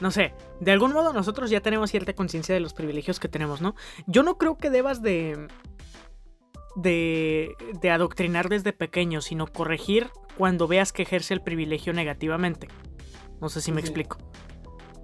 no 0.00 0.12
sé, 0.12 0.32
de 0.60 0.70
algún 0.70 0.92
modo 0.92 1.12
nosotros 1.12 1.50
ya 1.50 1.60
tenemos 1.60 1.90
cierta 1.90 2.12
conciencia 2.12 2.54
de 2.54 2.60
los 2.60 2.74
privilegios 2.74 3.18
que 3.18 3.26
tenemos, 3.26 3.60
¿no? 3.60 3.74
Yo 4.06 4.22
no 4.22 4.38
creo 4.38 4.56
que 4.56 4.70
debas 4.70 5.02
de, 5.02 5.48
de, 6.76 7.54
de 7.80 7.90
adoctrinar 7.90 8.48
desde 8.48 8.72
pequeño, 8.72 9.20
sino 9.20 9.46
corregir 9.48 10.10
cuando 10.38 10.68
veas 10.68 10.92
que 10.92 11.02
ejerce 11.02 11.34
el 11.34 11.42
privilegio 11.42 11.92
negativamente. 11.92 12.68
No 13.40 13.48
sé 13.48 13.60
si 13.60 13.72
me 13.72 13.80
Sí. 13.80 13.88
explico. 13.88 14.18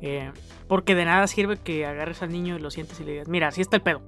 Eh, 0.01 0.31
porque 0.69 0.95
de 0.95 1.05
nada 1.05 1.27
sirve 1.27 1.57
que 1.57 1.85
agarres 1.87 2.23
al 2.23 2.31
niño 2.31 2.57
y 2.57 2.61
lo 2.61 2.71
sientes 2.71 3.01
y 3.01 3.05
le 3.05 3.13
digas, 3.13 3.29
mira, 3.29 3.49
así 3.49 3.61
está 3.61 3.77
el 3.77 3.83
pedo. 3.83 4.01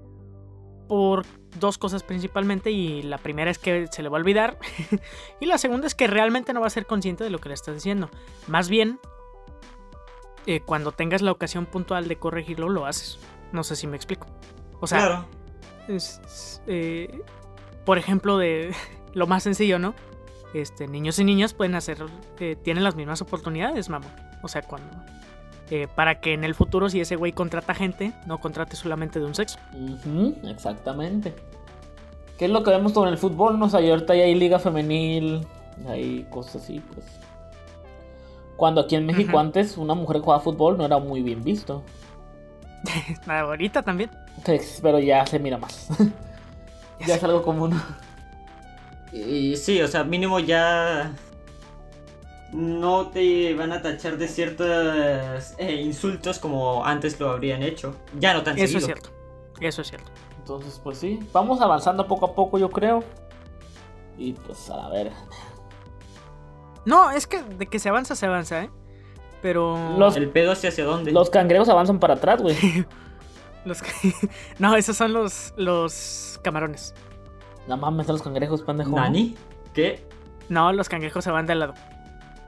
Por 0.88 1.24
dos 1.58 1.78
cosas 1.78 2.02
principalmente 2.02 2.70
y 2.70 3.02
la 3.02 3.18
primera 3.18 3.50
es 3.50 3.58
que 3.58 3.86
se 3.90 4.02
le 4.02 4.08
va 4.08 4.18
a 4.18 4.20
olvidar 4.20 4.58
y 5.40 5.46
la 5.46 5.58
segunda 5.58 5.86
es 5.86 5.94
que 5.94 6.06
realmente 6.06 6.52
no 6.52 6.60
va 6.60 6.66
a 6.68 6.70
ser 6.70 6.86
consciente 6.86 7.24
de 7.24 7.30
lo 7.30 7.38
que 7.38 7.48
le 7.48 7.54
estás 7.54 7.74
diciendo. 7.74 8.08
Más 8.48 8.68
bien, 8.68 8.98
eh, 10.46 10.60
cuando 10.60 10.92
tengas 10.92 11.22
la 11.22 11.32
ocasión 11.32 11.66
puntual 11.66 12.08
de 12.08 12.16
corregirlo, 12.16 12.68
lo 12.68 12.86
haces. 12.86 13.18
No 13.52 13.62
sé 13.64 13.76
si 13.76 13.86
me 13.86 13.96
explico. 13.96 14.26
O 14.80 14.86
sea, 14.86 14.98
claro. 14.98 15.26
es- 15.88 16.20
es, 16.24 16.62
eh, 16.66 17.20
por 17.84 17.98
ejemplo, 17.98 18.38
de 18.38 18.72
lo 19.14 19.26
más 19.26 19.42
sencillo, 19.42 19.78
¿no? 19.78 19.94
Este, 20.54 20.88
niños 20.88 21.18
y 21.18 21.24
niñas 21.24 21.54
pueden 21.54 21.74
hacer, 21.74 21.98
eh, 22.40 22.56
tienen 22.62 22.82
las 22.84 22.96
mismas 22.96 23.20
oportunidades, 23.22 23.88
mamá. 23.88 24.06
O 24.42 24.48
sea, 24.48 24.62
cuando, 24.62 24.90
eh, 25.70 25.86
para 25.94 26.20
que 26.20 26.34
en 26.34 26.42
el 26.42 26.54
futuro, 26.54 26.90
si 26.90 27.00
ese 27.00 27.16
güey 27.16 27.32
contrata 27.32 27.74
gente, 27.74 28.12
no 28.26 28.38
contrate 28.38 28.74
solamente 28.74 29.20
de 29.20 29.26
un 29.26 29.34
sexo. 29.34 29.58
Exactamente. 30.44 31.34
¿Qué 32.36 32.46
es 32.46 32.50
lo 32.50 32.64
que 32.64 32.70
vemos 32.70 32.92
con 32.92 33.06
el 33.06 33.18
fútbol? 33.18 33.58
No 33.58 33.68
sé, 33.68 33.82
y 33.82 33.90
ahorita 33.90 34.16
ya 34.16 34.24
hay 34.24 34.34
liga 34.34 34.58
femenil, 34.58 35.46
hay 35.86 36.26
cosas 36.30 36.62
así, 36.62 36.80
pues. 36.80 37.06
Cuando 38.56 38.80
aquí 38.80 38.96
en 38.96 39.06
México 39.06 39.38
antes 39.38 39.78
una 39.78 39.94
mujer 39.94 40.20
jugaba 40.20 40.42
fútbol 40.42 40.76
no 40.76 40.84
era 40.84 40.98
muy 40.98 41.22
bien 41.22 41.42
visto. 41.42 41.82
Ahorita 43.26 43.82
también. 43.82 44.10
Pues, 44.44 44.80
Pero 44.82 44.98
ya 44.98 45.24
se 45.24 45.38
mira 45.38 45.56
más. 45.56 45.88
ya 47.06 47.14
es 47.14 47.24
algo 47.24 47.42
común. 47.42 47.80
Y 49.12 49.56
sí, 49.56 49.80
o 49.80 49.88
sea, 49.88 50.04
mínimo 50.04 50.40
ya 50.40 51.12
no 52.52 53.08
te 53.08 53.54
van 53.54 53.72
a 53.72 53.80
tachar 53.82 54.16
de 54.18 54.26
ciertos 54.28 55.54
eh, 55.58 55.80
insultos 55.82 56.38
como 56.38 56.84
antes 56.84 57.18
lo 57.20 57.30
habrían 57.30 57.62
hecho. 57.62 57.94
Ya 58.18 58.34
no 58.34 58.42
tan 58.42 58.58
Eso 58.58 58.78
es 58.78 58.84
cierto. 58.84 59.10
Eso 59.60 59.82
es 59.82 59.88
cierto. 59.88 60.10
Entonces, 60.38 60.80
pues 60.82 60.98
sí, 60.98 61.20
vamos 61.32 61.60
avanzando 61.60 62.06
poco 62.06 62.26
a 62.26 62.34
poco, 62.34 62.58
yo 62.58 62.68
creo. 62.70 63.04
Y 64.18 64.32
pues 64.32 64.68
a 64.70 64.76
la 64.76 64.88
verga. 64.88 65.16
No, 66.84 67.10
es 67.10 67.26
que 67.26 67.42
de 67.42 67.66
que 67.66 67.78
se 67.78 67.88
avanza, 67.88 68.14
se 68.14 68.26
avanza, 68.26 68.64
¿eh? 68.64 68.70
Pero. 69.42 69.96
Los- 69.98 70.16
El 70.16 70.28
pedo 70.30 70.52
hacia 70.52 70.70
hacia 70.70 70.84
dónde. 70.84 71.12
Los 71.12 71.30
cangrejos 71.30 71.68
avanzan 71.68 71.98
para 72.00 72.14
atrás, 72.14 72.42
güey. 72.42 72.56
los 73.64 73.82
que- 73.82 74.12
no, 74.58 74.76
esos 74.76 74.96
son 74.96 75.12
los, 75.12 75.52
los 75.56 76.40
camarones. 76.42 76.94
La 77.66 77.76
mames, 77.76 78.00
están 78.00 78.14
los 78.14 78.22
cangrejos, 78.22 78.62
pendejo. 78.62 78.90
¿Nani? 78.96 79.36
¿Qué? 79.74 80.04
No, 80.48 80.72
los 80.72 80.88
cangrejos 80.88 81.22
se 81.22 81.30
van 81.30 81.46
de 81.46 81.54
lado. 81.54 81.74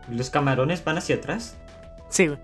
¿Los 0.09 0.30
camarones 0.30 0.82
van 0.84 0.98
hacia 0.98 1.16
atrás? 1.16 1.57
Sí, 2.09 2.26
güey. 2.28 2.38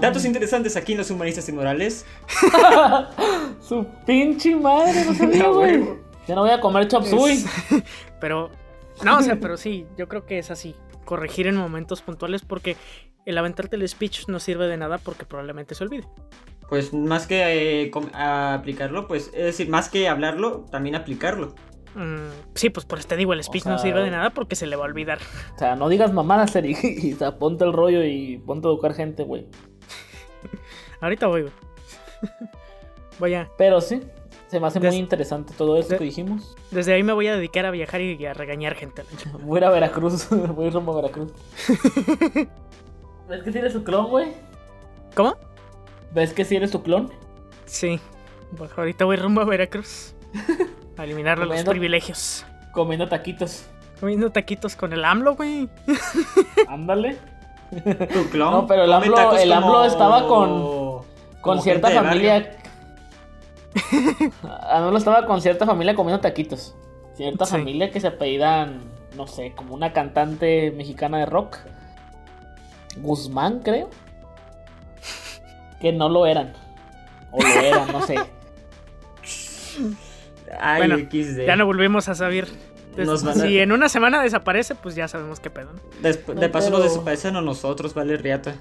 Datos 0.00 0.24
interesantes 0.24 0.76
aquí 0.76 0.92
en 0.92 0.98
los 0.98 1.10
humanistas 1.10 1.48
inmorales. 1.48 2.04
Su 3.60 3.86
pinche 4.04 4.56
madre, 4.56 5.04
no 5.04 5.14
sabía, 5.14 5.38
Ya, 5.42 5.48
güey. 5.48 5.84
Ya 6.26 6.34
no 6.34 6.40
voy 6.42 6.50
a 6.50 6.60
comer 6.60 6.88
chop 6.88 7.04
suey. 7.04 7.36
Es- 7.36 7.46
pero. 8.20 8.50
No, 9.04 9.18
o 9.18 9.22
sea, 9.22 9.36
pero 9.38 9.56
sí, 9.56 9.86
yo 9.96 10.08
creo 10.08 10.24
que 10.26 10.38
es 10.38 10.50
así. 10.50 10.74
Corregir 11.04 11.46
en 11.46 11.56
momentos 11.56 12.02
puntuales 12.02 12.42
porque 12.42 12.76
el 13.26 13.38
aventarte 13.38 13.76
el 13.76 13.88
speech 13.88 14.26
no 14.28 14.40
sirve 14.40 14.66
de 14.66 14.76
nada 14.76 14.98
porque 14.98 15.24
probablemente 15.24 15.74
se 15.74 15.84
olvide. 15.84 16.04
Pues 16.68 16.92
más 16.92 17.28
que 17.28 17.84
eh, 17.84 17.90
aplicarlo, 18.14 19.06
pues 19.06 19.28
es 19.28 19.44
decir, 19.44 19.68
más 19.68 19.88
que 19.88 20.08
hablarlo, 20.08 20.64
también 20.72 20.96
aplicarlo. 20.96 21.54
Mm, 21.96 22.28
sí, 22.54 22.68
pues 22.70 22.84
por 22.84 22.98
eso 22.98 23.08
te 23.08 23.16
digo, 23.16 23.32
el 23.32 23.42
speech 23.42 23.64
no 23.64 23.78
sea- 23.78 23.82
sirve 23.82 24.02
de 24.02 24.10
nada 24.10 24.30
porque 24.30 24.54
se 24.54 24.66
le 24.66 24.76
va 24.76 24.84
a 24.84 24.88
olvidar. 24.88 25.18
O 25.54 25.58
sea, 25.58 25.74
no 25.76 25.88
digas 25.88 26.12
mamadas, 26.12 26.54
Eric. 26.54 26.78
Y 26.84 27.14
o 27.14 27.16
sea, 27.16 27.38
ponte 27.38 27.64
el 27.64 27.72
rollo 27.72 28.04
y 28.04 28.38
ponte 28.38 28.68
a 28.68 28.70
educar 28.70 28.92
gente, 28.94 29.22
güey. 29.24 29.46
Ahorita 31.00 31.26
voy, 31.26 31.42
güey. 31.42 31.52
Voy 33.18 33.32
a. 33.34 33.48
Pero 33.56 33.80
sí, 33.80 34.02
se 34.48 34.60
me 34.60 34.66
hace 34.66 34.78
Des- 34.78 34.92
muy 34.92 35.00
interesante 35.00 35.54
todo 35.56 35.78
esto 35.78 35.94
de- 35.94 35.98
que 35.98 36.04
dijimos. 36.04 36.54
Desde 36.70 36.92
ahí 36.92 37.02
me 37.02 37.14
voy 37.14 37.28
a 37.28 37.34
dedicar 37.36 37.64
a 37.64 37.70
viajar 37.70 38.02
y 38.02 38.26
a 38.26 38.34
regañar 38.34 38.74
gente. 38.74 39.04
Voy 39.42 39.56
a 39.56 39.60
ir 39.60 39.64
a 39.64 39.70
Veracruz. 39.70 40.28
Voy 40.30 40.66
a 40.66 40.68
ir 40.68 40.74
rumbo 40.74 40.92
a 40.92 40.96
Veracruz. 40.96 41.32
¿Ves 43.28 43.42
que 43.42 43.52
si 43.52 43.58
eres 43.58 43.72
su 43.72 43.82
clon, 43.84 44.08
güey? 44.10 44.34
¿Cómo? 45.14 45.34
¿Ves 46.14 46.32
que 46.34 46.44
si 46.44 46.56
eres 46.56 46.70
su 46.70 46.82
clon? 46.82 47.10
Sí. 47.64 47.98
Pues 48.56 48.70
ahorita 48.76 49.06
voy 49.06 49.16
rumbo 49.16 49.40
a 49.40 49.44
Veracruz. 49.46 50.14
A 50.98 51.04
eliminarle 51.04 51.46
los 51.46 51.62
privilegios. 51.64 52.44
Comiendo 52.72 53.08
taquitos. 53.08 53.66
Comiendo 54.00 54.30
taquitos 54.30 54.76
con 54.76 54.92
el 54.92 55.04
AMLO, 55.04 55.34
güey. 55.36 55.68
Ándale. 56.68 57.18
Tu 58.12 58.28
clon. 58.30 58.50
No, 58.52 58.66
pero 58.66 58.84
el 58.84 58.92
AMLO- 58.92 59.38
el 59.38 59.52
AMLO 59.52 59.84
estaba 59.84 60.26
con- 60.26 61.02
Con 61.40 61.62
cierta 61.62 61.90
familia. 61.90 62.56
Anulo 64.70 64.96
estaba 64.98 65.26
con 65.26 65.40
cierta 65.42 65.66
familia 65.66 65.94
comiendo 65.94 66.20
taquitos. 66.20 66.74
Cierta 67.14 67.44
Sí. 67.46 67.52
familia 67.52 67.90
que 67.90 68.00
se 68.00 68.06
apellidan, 68.08 68.80
no 69.16 69.26
sé, 69.26 69.52
como 69.54 69.74
una 69.74 69.92
cantante 69.92 70.70
mexicana 70.76 71.18
de 71.18 71.26
rock. 71.26 71.58
Guzmán, 72.98 73.60
creo. 73.60 73.90
Que 75.80 75.92
no 75.92 76.08
lo 76.08 76.24
eran. 76.26 76.54
O 77.32 77.40
lo 77.42 77.48
eran, 77.48 77.92
no 77.92 78.00
sé. 78.06 78.16
Ay, 80.60 80.78
Bueno, 80.86 80.96
XD. 81.10 81.46
Ya 81.46 81.56
no 81.56 81.66
volvimos 81.66 82.08
a 82.08 82.14
saber. 82.14 82.46
A- 82.98 83.34
Si 83.34 83.58
en 83.58 83.72
una 83.72 83.88
semana 83.90 84.22
desaparece, 84.22 84.74
pues 84.74 84.94
ya 84.94 85.06
sabemos 85.06 85.38
qué 85.40 85.50
pedo. 85.50 85.72
¿no? 85.74 85.80
Desp- 86.08 86.26
No, 86.34 86.40
de 86.40 86.48
paso 86.48 86.68
pero- 86.68 86.78
nos 86.78 86.88
desaparecen 86.92 87.36
a 87.36 87.42
nosotros, 87.42 87.92
vale 87.94 88.16
riata. 88.16 88.54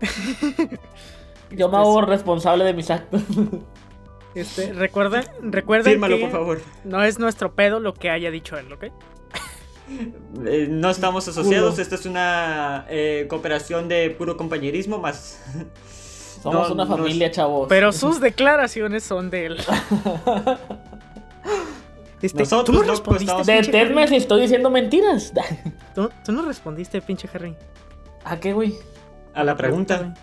Yo 1.50 1.68
me 1.68 1.76
hago 1.76 2.00
responsable 2.02 2.64
de 2.64 2.74
mis 2.74 2.90
actos. 2.90 3.22
Este, 4.34 4.70
recuerden, 4.74 5.24
recuerden 5.40 5.92
Fírmalo, 5.94 6.16
que 6.16 6.22
por 6.24 6.30
favor. 6.30 6.60
no 6.84 7.02
es 7.02 7.18
nuestro 7.18 7.54
pedo 7.54 7.80
lo 7.80 7.94
que 7.94 8.10
haya 8.10 8.30
dicho 8.30 8.58
él, 8.58 8.70
¿ok? 8.70 8.84
Eh, 10.46 10.66
no 10.68 10.90
estamos 10.90 11.26
asociados, 11.28 11.70
Culo. 11.70 11.82
esto 11.82 11.94
es 11.94 12.04
una 12.06 12.84
eh, 12.90 13.24
cooperación 13.30 13.88
de 13.88 14.10
puro 14.10 14.36
compañerismo 14.36 14.98
más. 14.98 15.40
Somos 16.42 16.68
No, 16.68 16.74
una 16.74 16.84
no 16.84 16.94
es- 16.94 17.00
familia, 17.00 17.30
chavos. 17.30 17.66
Pero 17.68 17.92
sus 17.92 18.20
declaraciones 18.20 19.02
son 19.04 19.30
de 19.30 19.46
él. 19.46 19.56
Este, 22.22 22.40
Nosotros, 22.40 22.78
¿Tú 22.78 22.82
no 22.82 22.90
respondiste, 22.90 23.32
Harry? 23.78 24.08
si 24.08 24.16
estoy 24.16 24.40
diciendo 24.40 24.70
mentiras. 24.70 25.32
¿Tú, 25.94 26.10
tú 26.24 26.32
no 26.32 26.42
respondiste, 26.42 27.00
pinche 27.02 27.28
Harry. 27.32 27.54
¿A 28.24 28.38
qué, 28.40 28.52
güey? 28.52 28.74
A 29.34 29.44
la 29.44 29.54
pregunta. 29.54 30.14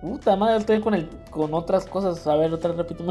Puta 0.00 0.36
madre, 0.36 0.58
estoy 0.58 0.80
con, 0.80 0.94
el, 0.94 1.08
con 1.30 1.52
otras 1.54 1.86
cosas. 1.86 2.26
A 2.26 2.36
ver, 2.36 2.52
otra 2.54 2.72
repito. 2.72 3.04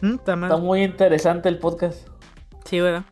Mm. 0.00 0.14
Está 0.14 0.56
muy 0.56 0.82
interesante 0.84 1.48
el 1.48 1.58
podcast. 1.58 2.06
Sí, 2.64 2.80
¿verdad? 2.80 3.04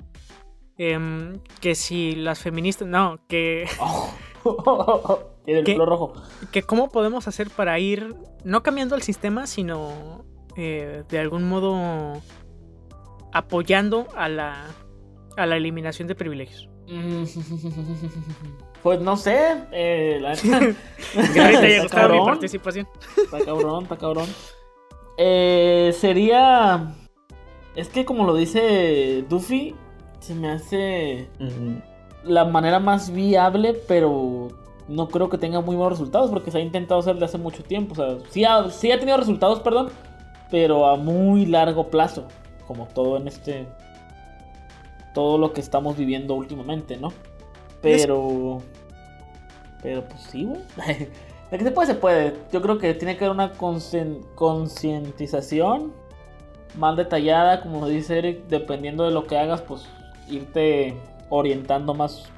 Em, 0.78 1.38
que 1.60 1.74
si 1.74 2.14
las 2.14 2.38
feministas... 2.38 2.88
No, 2.88 3.18
que, 3.28 3.68
Tiene 4.42 4.56
pelo 5.44 5.86
rojo. 5.86 6.12
que 6.52 6.62
cómo 6.62 6.88
podemos 6.90 7.26
hacer 7.28 7.50
para 7.50 7.78
ir, 7.78 8.14
no 8.44 8.62
cambiando 8.62 8.94
el 8.96 9.02
sistema, 9.02 9.46
sino 9.46 10.24
eh, 10.56 11.04
de 11.08 11.18
algún 11.18 11.48
modo 11.48 12.20
apoyando 13.32 14.06
a 14.16 14.28
la, 14.28 14.64
a 15.36 15.46
la 15.46 15.56
eliminación 15.56 16.08
de 16.08 16.14
privilegios. 16.14 16.68
Mm, 16.88 17.24
Pues 18.82 18.98
no 19.00 19.14
sé. 19.18 19.58
Eh, 19.72 20.18
la 20.22 20.32
ya 21.34 21.50
Está 21.50 21.82
gustaba 21.82 21.82
mi 21.82 21.88
cabrón. 21.88 22.24
participación. 22.26 22.88
Está 23.16 23.44
cabrón, 23.44 23.82
está 23.82 23.96
cabrón. 23.98 24.26
Eh, 25.18 25.94
sería. 25.98 26.94
Es 27.76 27.88
que 27.90 28.06
como 28.06 28.24
lo 28.24 28.34
dice 28.34 29.22
Duffy, 29.28 29.74
se 30.20 30.34
me 30.34 30.50
hace 30.50 31.28
la 32.24 32.46
manera 32.46 32.80
más 32.80 33.12
viable, 33.12 33.74
pero 33.86 34.48
no 34.90 35.08
creo 35.08 35.28
que 35.28 35.38
tenga 35.38 35.60
muy 35.60 35.76
buenos 35.76 35.98
resultados 35.98 36.30
porque 36.30 36.50
se 36.50 36.58
ha 36.58 36.60
intentado 36.60 36.98
hacer 37.00 37.16
de 37.16 37.24
hace 37.24 37.38
mucho 37.38 37.62
tiempo. 37.62 37.92
O 37.92 37.96
sea, 37.96 38.18
sí 38.30 38.44
ha, 38.44 38.68
sí 38.70 38.90
ha 38.90 38.98
tenido 38.98 39.16
resultados, 39.16 39.60
perdón, 39.60 39.88
pero 40.50 40.86
a 40.86 40.96
muy 40.96 41.46
largo 41.46 41.88
plazo, 41.88 42.26
como 42.66 42.86
todo 42.86 43.16
en 43.16 43.28
este... 43.28 43.68
Todo 45.14 45.38
lo 45.38 45.52
que 45.52 45.60
estamos 45.60 45.96
viviendo 45.96 46.34
últimamente, 46.34 46.96
¿no? 46.96 47.12
Pero... 47.80 48.58
Pero 49.82 50.04
pues 50.06 50.22
sí, 50.22 50.44
güey. 50.44 50.60
De 51.50 51.58
que 51.58 51.64
se 51.64 51.70
puede, 51.70 51.86
se 51.88 51.94
puede. 51.94 52.36
Yo 52.52 52.62
creo 52.62 52.78
que 52.78 52.94
tiene 52.94 53.16
que 53.16 53.24
haber 53.24 53.34
una 53.34 53.52
concientización 54.34 55.92
más 56.76 56.96
detallada, 56.96 57.60
como 57.62 57.88
dice 57.88 58.18
Eric, 58.18 58.46
dependiendo 58.46 59.04
de 59.04 59.10
lo 59.10 59.24
que 59.26 59.36
hagas, 59.36 59.60
pues 59.62 59.88
irte 60.28 60.94
orientando 61.28 61.92
más. 61.94 62.28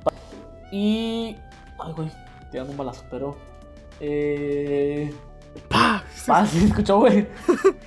Y. 0.71 1.37
Ay, 1.79 1.93
güey, 1.95 2.09
tirando 2.53 2.71
un 2.71 2.79
balazo, 2.79 3.05
pero. 3.11 3.37
Eh. 3.99 5.13
¡Pah! 5.69 6.05
Ah, 6.29 6.47
sí, 6.47 6.65
escuchó, 6.67 6.99
güey. 7.01 7.27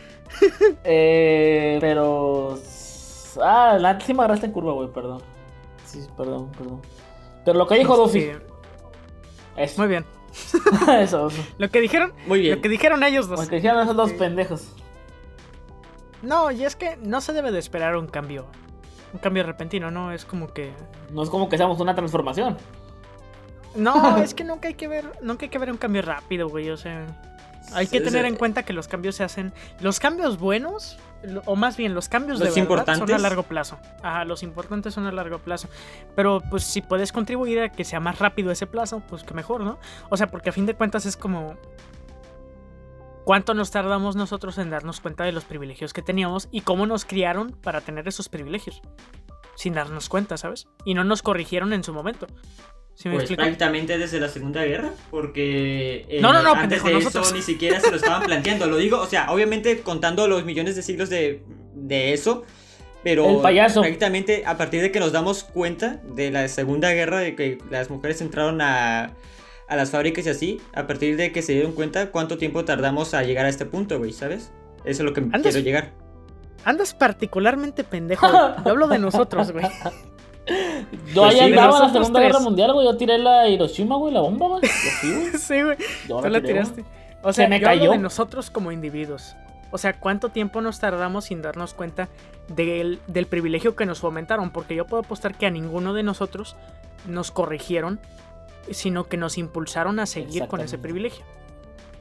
eh. 0.84 1.78
Pero. 1.80 2.59
Ah, 3.41 3.78
la 3.80 3.99
sí 3.99 4.13
me 4.13 4.20
agarraste 4.22 4.45
en 4.47 4.51
curva, 4.51 4.74
güey, 4.74 4.89
perdón. 4.91 5.22
Sí, 5.86 6.05
perdón, 6.18 6.51
perdón. 6.57 6.82
Pero 7.43 7.57
lo 7.57 7.68
que 7.68 7.76
dijo 7.76 7.95
Duffy. 7.95 8.20
Este, 8.20 8.43
Eso, 9.57 9.82
muy 9.82 9.88
bien. 9.89 10.05
eso, 10.99 11.28
eso. 11.28 11.43
Lo 11.57 11.70
que 11.70 11.80
dijeron, 11.80 12.13
Muy 12.28 12.39
bien. 12.41 12.55
lo 12.55 12.61
que 12.61 12.68
dijeron 12.70 13.03
ellos 13.03 13.28
dos. 13.30 13.39
Lo 13.41 13.47
que 13.47 13.55
dijeron 13.57 13.82
esos 13.84 13.95
dos 13.95 14.09
Sí. 14.09 14.16
pendejos. 14.18 14.74
No, 16.22 16.49
y 16.51 16.66
es 16.66 16.76
que 16.76 16.97
no 16.97 17.22
se 17.22 17.34
debe 17.34 17.51
de 17.51 17.59
esperar 17.59 17.95
un 17.95 18.07
cambio. 18.07 18.45
Un 19.13 19.20
cambio 19.20 19.43
repentino, 19.43 19.91
¿no? 19.91 20.11
Es 20.11 20.26
como 20.26 20.47
que. 20.53 20.74
No 21.11 21.24
es 21.24 21.30
como 21.30 21.47
que 21.49 21.57
seamos 21.57 21.80
una 21.80 21.93
transformación. 21.95 22.57
No, 23.76 24.17
es 24.23 24.34
que 24.34 24.43
nunca 24.43 24.67
hay 24.67 24.73
que 24.76 24.88
ver. 24.88 25.11
Nunca 25.21 25.45
hay 25.45 25.49
que 25.49 25.59
ver 25.59 25.71
un 25.71 25.78
cambio 25.78 26.01
rápido, 26.01 26.49
güey. 26.49 26.69
O 26.69 26.78
sea. 26.78 27.05
Hay 27.73 27.88
que 27.88 27.97
Sí, 27.97 28.03
tener 28.03 28.21
sí. 28.26 28.28
en 28.28 28.36
cuenta 28.36 28.63
que 28.63 28.73
los 28.73 28.88
cambios 28.88 29.15
se 29.15 29.23
hacen. 29.23 29.51
Los 29.82 29.99
cambios 29.99 30.38
buenos, 30.38 30.99
o 31.45 31.55
más 31.55 31.78
bien 31.78 31.95
los 31.95 32.07
cambios 32.09 32.39
Los 32.39 32.53
de 32.53 32.61
verdad 32.61 32.95
son 32.97 33.11
a 33.11 33.17
largo 33.17 33.41
plazo. 33.43 33.80
Ajá, 34.03 34.23
los 34.23 34.43
importantes 34.43 34.93
son 34.93 35.07
a 35.07 35.11
largo 35.11 35.39
plazo. 35.39 35.67
Pero 36.15 36.41
pues 36.51 36.63
si 36.63 36.82
puedes 36.82 37.11
contribuir 37.11 37.59
a 37.59 37.69
que 37.69 37.84
sea 37.84 37.99
más 37.99 38.19
rápido 38.19 38.51
ese 38.51 38.67
plazo, 38.67 39.01
pues 39.09 39.23
que 39.23 39.34
mejor, 39.34 39.61
¿no? 39.61 39.80
O 40.09 40.17
sea, 40.17 40.28
porque 40.28 40.49
a 40.49 40.53
fin 40.53 40.65
de 40.67 40.76
cuentas 40.76 41.05
es 41.05 41.17
como. 41.17 41.55
¿Cuánto 43.23 43.55
nos 43.55 43.71
tardamos 43.71 44.15
nosotros 44.15 44.59
en 44.59 44.69
darnos 44.69 44.99
cuenta 45.01 45.23
de 45.23 45.32
los 45.32 45.45
privilegios 45.45 45.93
que 45.93 46.03
teníamos 46.03 46.47
y 46.51 46.61
cómo 46.61 46.86
nos 46.86 47.05
criaron 47.05 47.53
para 47.53 47.82
tener 47.82 48.07
esos 48.07 48.30
privilegios? 48.30 48.84
Sin 49.56 49.74
darnos 49.74 50.10
cuenta, 50.10 50.38
¿sabes? 50.38 50.68
Y 50.86 50.93
no 50.93 51.03
nos 51.03 51.22
corrigieron 51.22 51.74
en 51.74 51.84
su 51.84 51.93
momento. 51.93 52.28
¿Sí 52.93 53.10
me 53.10 53.16
Pues 53.16 53.24
explico? 53.24 53.41
prácticamente 53.43 53.97
desde 53.97 54.20
la 54.22 54.30
Segunda 54.30 54.64
Guerra, 54.64 54.91
porque 55.12 56.06
eh, 56.10 56.20
No, 56.22 56.32
no, 56.32 56.41
no, 56.41 56.51
antes 56.53 56.62
pendejo, 56.82 56.88
de 56.88 56.93
nosotros. 56.95 57.28
eso 57.28 57.36
ni 57.36 57.41
siquiera 57.41 57.80
se 57.82 57.89
lo 57.91 57.97
estaban 57.97 58.24
planteando. 58.24 58.68
Lo 58.68 58.78
digo, 58.78 58.99
o 59.01 59.06
sea, 59.08 59.32
obviamente 59.32 59.80
contando 59.82 60.28
los 60.28 60.45
millones 60.45 60.76
de 60.78 60.82
siglos 60.82 61.10
de, 61.10 61.43
de 61.74 62.14
eso, 62.14 62.43
pero 63.03 63.30
El 63.30 63.41
payaso. 63.41 63.82
prácticamente 63.82 64.43
a 64.45 64.58
partir 64.58 64.82
de 64.82 64.91
que 64.91 64.99
nos 65.01 65.12
damos 65.12 65.43
cuenta 65.43 66.01
de 66.16 66.32
la 66.32 66.47
Segunda 66.47 66.91
Guerra, 66.93 67.20
de 67.20 67.36
que 67.36 67.58
las 67.70 67.89
mujeres 67.89 68.22
entraron 68.22 68.62
a, 68.62 69.14
a 69.68 69.76
las 69.76 69.91
fábricas 69.91 70.26
y 70.26 70.30
así, 70.30 70.62
a 70.74 70.88
partir 70.88 71.18
de 71.18 71.32
que 71.34 71.41
se 71.41 71.51
dieron 71.51 71.74
cuenta 71.74 72.12
cuánto 72.12 72.38
tiempo 72.38 72.64
tardamos 72.66 73.14
a 73.14 73.24
llegar 73.24 73.45
a 73.45 73.49
este 73.49 73.66
punto, 73.66 73.97
güey, 73.99 74.14
¿sabes? 74.14 74.51
Eso 74.86 75.01
es 75.03 75.06
lo 75.06 75.14
que 75.14 75.22
quiero 75.30 75.60
llegar. 75.60 75.93
Andas 76.66 76.93
particularmente 76.93 77.84
pendejo. 77.84 78.28
Yo 78.28 78.72
hablo 78.72 78.88
de 78.88 78.99
nosotros, 78.99 79.51
güey. 79.51 79.66
Yo 81.13 81.22
Pues 81.22 81.34
ahí 81.34 81.38
sí, 81.38 81.43
andaba 81.43 81.78
en 81.78 81.84
la 81.84 81.89
Segunda 81.91 82.20
tres. 82.20 82.32
Guerra 82.32 82.39
Mundial, 82.43 82.74
güey. 82.74 82.86
Yo 82.86 82.97
tiré 82.97 83.18
la 83.18 83.47
Hiroshima, 83.47 83.95
güey, 83.95 84.13
la 84.13 84.22
bomba, 84.22 84.47
güey. 84.47 84.61
Sí, 85.39 85.61
güey. 85.61 85.78
Tú 86.07 86.16
la 86.16 86.22
tiré, 86.22 86.30
güey. 86.39 86.43
tiraste. 86.43 86.86
O 87.22 87.34
sea, 87.34 87.45
Se 87.45 87.49
me 87.49 87.59
yo 87.59 87.70
hablo 87.70 87.91
de 87.91 87.97
nosotros 87.97 88.49
como 88.49 88.72
individuos. 88.72 89.36
O 89.72 89.78
sea, 89.78 89.93
¿cuánto 89.93 90.30
tiempo 90.30 90.61
nos 90.61 90.80
tardamos 90.80 91.26
sin 91.26 91.41
darnos 91.41 91.74
cuenta 91.74 92.07
del, 92.47 92.99
del 93.07 93.26
privilegio 93.26 93.76
que 93.76 93.86
nos 93.86 93.99
fomentaron? 93.99 94.51
Porque 94.51 94.76
yo 94.76 94.86
puedo 94.86 95.01
apostar 95.03 95.36
que 95.36 95.47
a 95.47 95.49
ninguno 95.49 95.93
de 95.93 96.03
nosotros 96.03 96.55
nos 97.07 97.32
corrigieron, 97.32 97.99
sino 98.72 99.05
que 99.05 99.18
nos 99.18 99.38
impulsaron 99.38 99.99
a 99.99 100.05
seguir 100.05 100.47
con 100.47 100.61
ese 100.61 100.78
privilegio. 100.78 101.26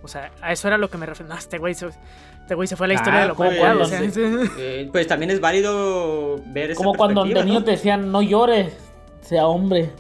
O 0.05 0.09
sea, 0.09 0.31
a 0.43 0.53
eso 0.53 0.69
era 0.69 0.79
lo 0.79 0.91
que 0.91 0.99
me 0.99 1.07
refiero. 1.07 1.33
No, 1.33 1.39
este 1.39 1.59
güey 1.59 1.75
se, 1.75 1.87
este 1.87 2.55
güey 2.55 2.69
se 2.69 2.77
fue 2.77 2.85
a 2.85 2.89
la 2.89 2.95
historia 2.95 3.21
Ah, 3.21 3.23
de 3.23 3.29
lo 3.29 3.35
pues, 3.37 3.59
cual, 3.59 3.81
o 3.81 3.85
sea, 3.87 4.01
sí. 4.11 4.21
Eh, 4.59 4.89
pues 4.93 5.07
también 5.07 5.31
es 5.31 5.41
válido 5.41 6.41
ver 6.47 6.71
esa 6.71 6.79
Como 6.79 6.95
cuando 6.95 7.25
de 7.25 7.43
niño 7.45 7.61
¿no? 7.61 7.65
te 7.65 7.73
decían, 7.73 8.13
no 8.13 8.21
llores, 8.23 8.77
sea 9.23 9.47
hombre. 9.47 9.91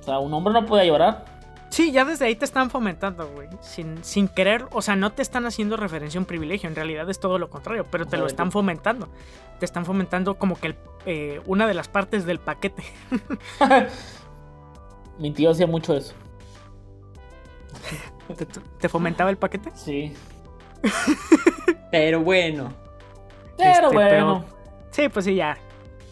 O 0.00 0.04
sea, 0.04 0.18
un 0.18 0.32
hombre 0.34 0.52
no 0.52 0.66
puede 0.66 0.86
llorar. 0.86 1.24
Sí, 1.70 1.92
ya 1.92 2.04
desde 2.04 2.24
ahí 2.24 2.34
te 2.34 2.44
están 2.44 2.70
fomentando, 2.70 3.28
güey. 3.28 3.48
Sin, 3.60 4.02
sin 4.02 4.26
querer, 4.28 4.66
o 4.72 4.82
sea, 4.82 4.96
no 4.96 5.12
te 5.12 5.22
están 5.22 5.46
haciendo 5.46 5.76
referencia 5.76 6.18
a 6.18 6.22
un 6.22 6.26
privilegio. 6.26 6.68
En 6.68 6.74
realidad 6.74 7.08
es 7.10 7.20
todo 7.20 7.38
lo 7.38 7.50
contrario, 7.50 7.86
pero 7.90 8.06
te 8.06 8.16
lo 8.16 8.26
están 8.26 8.50
fomentando. 8.50 9.08
Te 9.58 9.64
están 9.64 9.84
fomentando 9.84 10.34
como 10.34 10.58
que 10.58 10.68
el, 10.68 10.76
eh, 11.06 11.40
una 11.46 11.66
de 11.66 11.74
las 11.74 11.88
partes 11.88 12.24
del 12.26 12.38
paquete. 12.40 12.82
Mi 15.18 15.30
tío 15.30 15.50
hacía 15.50 15.66
mucho 15.66 15.96
eso. 15.96 16.14
¿Te, 18.36 18.46
te 18.46 18.88
fomentaba 18.88 19.30
el 19.30 19.36
paquete? 19.38 19.70
Sí. 19.74 20.12
Pero 21.90 22.20
bueno, 22.20 22.72
Pero 23.56 23.72
Este, 23.86 23.94
bueno. 23.94 24.44
Sí, 24.90 25.08
pues 25.08 25.24
sí, 25.24 25.34
ya. 25.34 25.56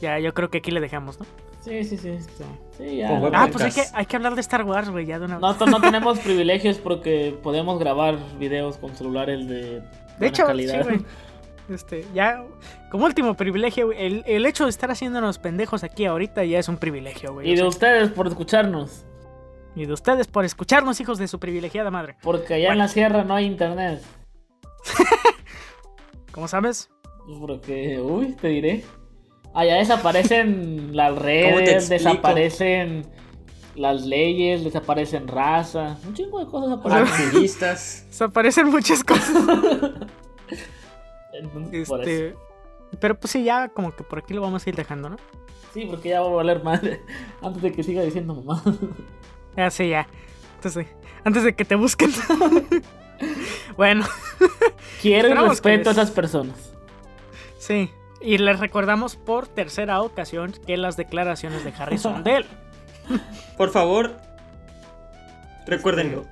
Ya, 0.00 0.18
yo 0.18 0.34
creo 0.34 0.50
que 0.50 0.58
aquí 0.58 0.70
le 0.70 0.80
dejamos, 0.80 1.18
¿no? 1.18 1.26
Sí, 1.60 1.82
sí, 1.84 1.96
sí. 1.96 2.18
Sí, 2.76 2.96
ya. 2.98 3.18
Buen 3.18 3.34
Ah, 3.34 3.48
pues 3.50 3.64
hay 3.64 3.72
que, 3.72 3.82
hay 3.92 4.06
que 4.06 4.16
hablar 4.16 4.34
de 4.34 4.40
Star 4.40 4.62
Wars, 4.64 4.88
güey, 4.90 5.06
ya 5.06 5.18
de 5.18 5.24
una 5.24 5.34
vez. 5.36 5.40
Nosotros 5.42 5.70
no 5.70 5.80
tenemos 5.80 6.18
privilegios 6.20 6.78
porque 6.78 7.36
podemos 7.42 7.78
grabar 7.78 8.18
videos 8.38 8.76
con 8.78 8.94
celulares 8.94 9.48
de, 9.48 9.82
de 10.18 10.26
hecho, 10.26 10.42
sí, 10.42 10.48
calidad. 10.48 10.84
güey. 10.84 11.04
Este, 11.68 12.06
ya, 12.14 12.44
como 12.90 13.06
último 13.06 13.34
privilegio, 13.34 13.86
güey, 13.86 13.98
el, 14.06 14.24
el 14.26 14.46
hecho 14.46 14.64
de 14.64 14.70
estar 14.70 14.90
haciéndonos 14.90 15.38
pendejos 15.38 15.82
aquí 15.82 16.04
ahorita 16.04 16.44
ya 16.44 16.60
es 16.60 16.68
un 16.68 16.76
privilegio, 16.76 17.32
güey. 17.32 17.48
y 17.48 17.52
de 17.52 17.56
sea, 17.56 17.66
ustedes 17.66 18.10
por 18.10 18.28
escucharnos. 18.28 19.04
Y 19.76 19.84
de 19.84 19.92
ustedes 19.92 20.26
por 20.26 20.44
escucharnos, 20.44 20.98
hijos 21.00 21.18
de 21.18 21.28
su 21.28 21.38
privilegiada 21.38 21.90
madre. 21.90 22.16
Porque 22.22 22.54
allá 22.54 22.72
en 22.72 22.78
la 22.78 22.88
sierra 22.88 23.24
no 23.24 23.34
hay 23.34 23.44
internet. 23.44 24.02
¿Cómo 26.32 26.48
sabes? 26.48 26.90
Porque, 27.38 28.00
uy, 28.00 28.32
te 28.32 28.48
diré. 28.48 28.84
Allá 29.54 29.76
desaparecen 29.76 30.96
las 30.96 31.16
redes, 31.16 31.90
desaparecen 31.90 33.06
las 33.74 34.06
leyes, 34.06 34.64
desaparecen 34.64 35.28
raza. 35.28 35.98
Un 36.06 36.14
chingo 36.14 36.40
de 36.42 36.46
cosas 36.50 36.70
desaparecen. 36.82 37.26
activistas. 37.26 38.06
Se 38.08 38.24
aparecen 38.24 38.70
muchas 38.70 39.04
cosas. 39.04 39.30
Entonces. 41.34 41.90
Este, 41.90 42.34
pero 42.98 43.18
pues 43.20 43.30
sí, 43.30 43.44
ya 43.44 43.68
como 43.68 43.94
que 43.94 44.04
por 44.04 44.20
aquí 44.20 44.32
lo 44.32 44.40
vamos 44.40 44.66
a 44.66 44.70
ir 44.70 44.76
dejando, 44.76 45.10
¿no? 45.10 45.16
Sí, 45.74 45.84
porque 45.84 46.08
ya 46.08 46.22
va 46.22 46.28
a 46.28 46.34
valer 46.34 46.62
madre. 46.64 47.02
Antes 47.42 47.60
de 47.60 47.72
que 47.72 47.82
siga 47.82 48.02
diciendo 48.02 48.34
mamá. 48.34 48.62
Ya 49.56 49.70
sí, 49.70 49.88
ya. 49.88 50.06
Entonces, 50.56 50.86
antes 51.24 51.42
de 51.44 51.54
que 51.54 51.64
te 51.64 51.74
busquen. 51.74 52.10
bueno, 53.76 54.04
Quiero 55.02 55.48
respeto 55.48 55.90
a 55.90 55.92
esas 55.92 56.10
personas. 56.10 56.72
sí. 57.58 57.90
Y 58.18 58.38
les 58.38 58.58
recordamos 58.58 59.14
por 59.14 59.46
tercera 59.46 60.00
ocasión 60.00 60.54
que 60.66 60.78
las 60.78 60.96
declaraciones 60.96 61.64
de 61.64 61.72
Harrison 61.78 62.24
Dell. 62.24 62.46
Por 63.58 63.68
favor, 63.68 64.16
recuérdenlo. 65.66 66.22
Yo 66.22 66.28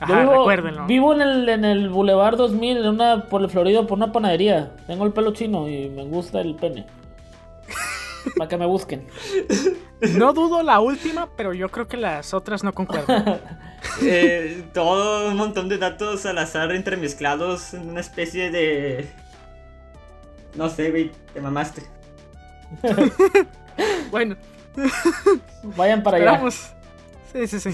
Ajá, 0.00 0.20
vivo, 0.20 0.32
recuérdenlo. 0.32 0.86
vivo 0.86 1.14
en 1.14 1.20
el, 1.22 1.48
en 1.48 1.64
el 1.64 1.88
Boulevard 1.90 2.36
2000, 2.36 2.78
en 2.78 2.86
una, 2.88 3.24
por 3.28 3.40
el 3.40 3.48
Florido, 3.48 3.86
por 3.86 3.96
una 3.96 4.10
panadería. 4.12 4.72
Tengo 4.88 5.06
el 5.06 5.12
pelo 5.12 5.32
chino 5.32 5.68
y 5.68 5.88
me 5.88 6.02
gusta 6.04 6.40
el 6.40 6.56
pene. 6.56 6.84
Para 8.36 8.48
que 8.48 8.56
me 8.56 8.66
busquen. 8.66 9.06
No 10.14 10.32
dudo 10.32 10.62
la 10.62 10.80
última, 10.80 11.28
pero 11.36 11.52
yo 11.54 11.68
creo 11.70 11.86
que 11.88 11.96
las 11.96 12.34
otras 12.34 12.62
no 12.64 12.72
concuerdan. 12.74 13.40
Eh, 14.02 14.64
todo 14.74 15.28
un 15.30 15.36
montón 15.36 15.68
de 15.68 15.78
datos 15.78 16.26
al 16.26 16.38
azar 16.38 16.72
entremezclados 16.72 17.72
en 17.72 17.88
una 17.88 18.00
especie 18.00 18.50
de. 18.50 19.08
No 20.56 20.68
sé, 20.68 20.90
güey, 20.90 21.12
te 21.32 21.40
mamaste. 21.40 21.82
Bueno, 24.10 24.36
Vayan 25.76 26.02
para 26.02 26.16
allá. 26.16 26.26
esperamos. 26.32 26.72
Sí, 27.32 27.46
sí, 27.46 27.60
sí. 27.60 27.70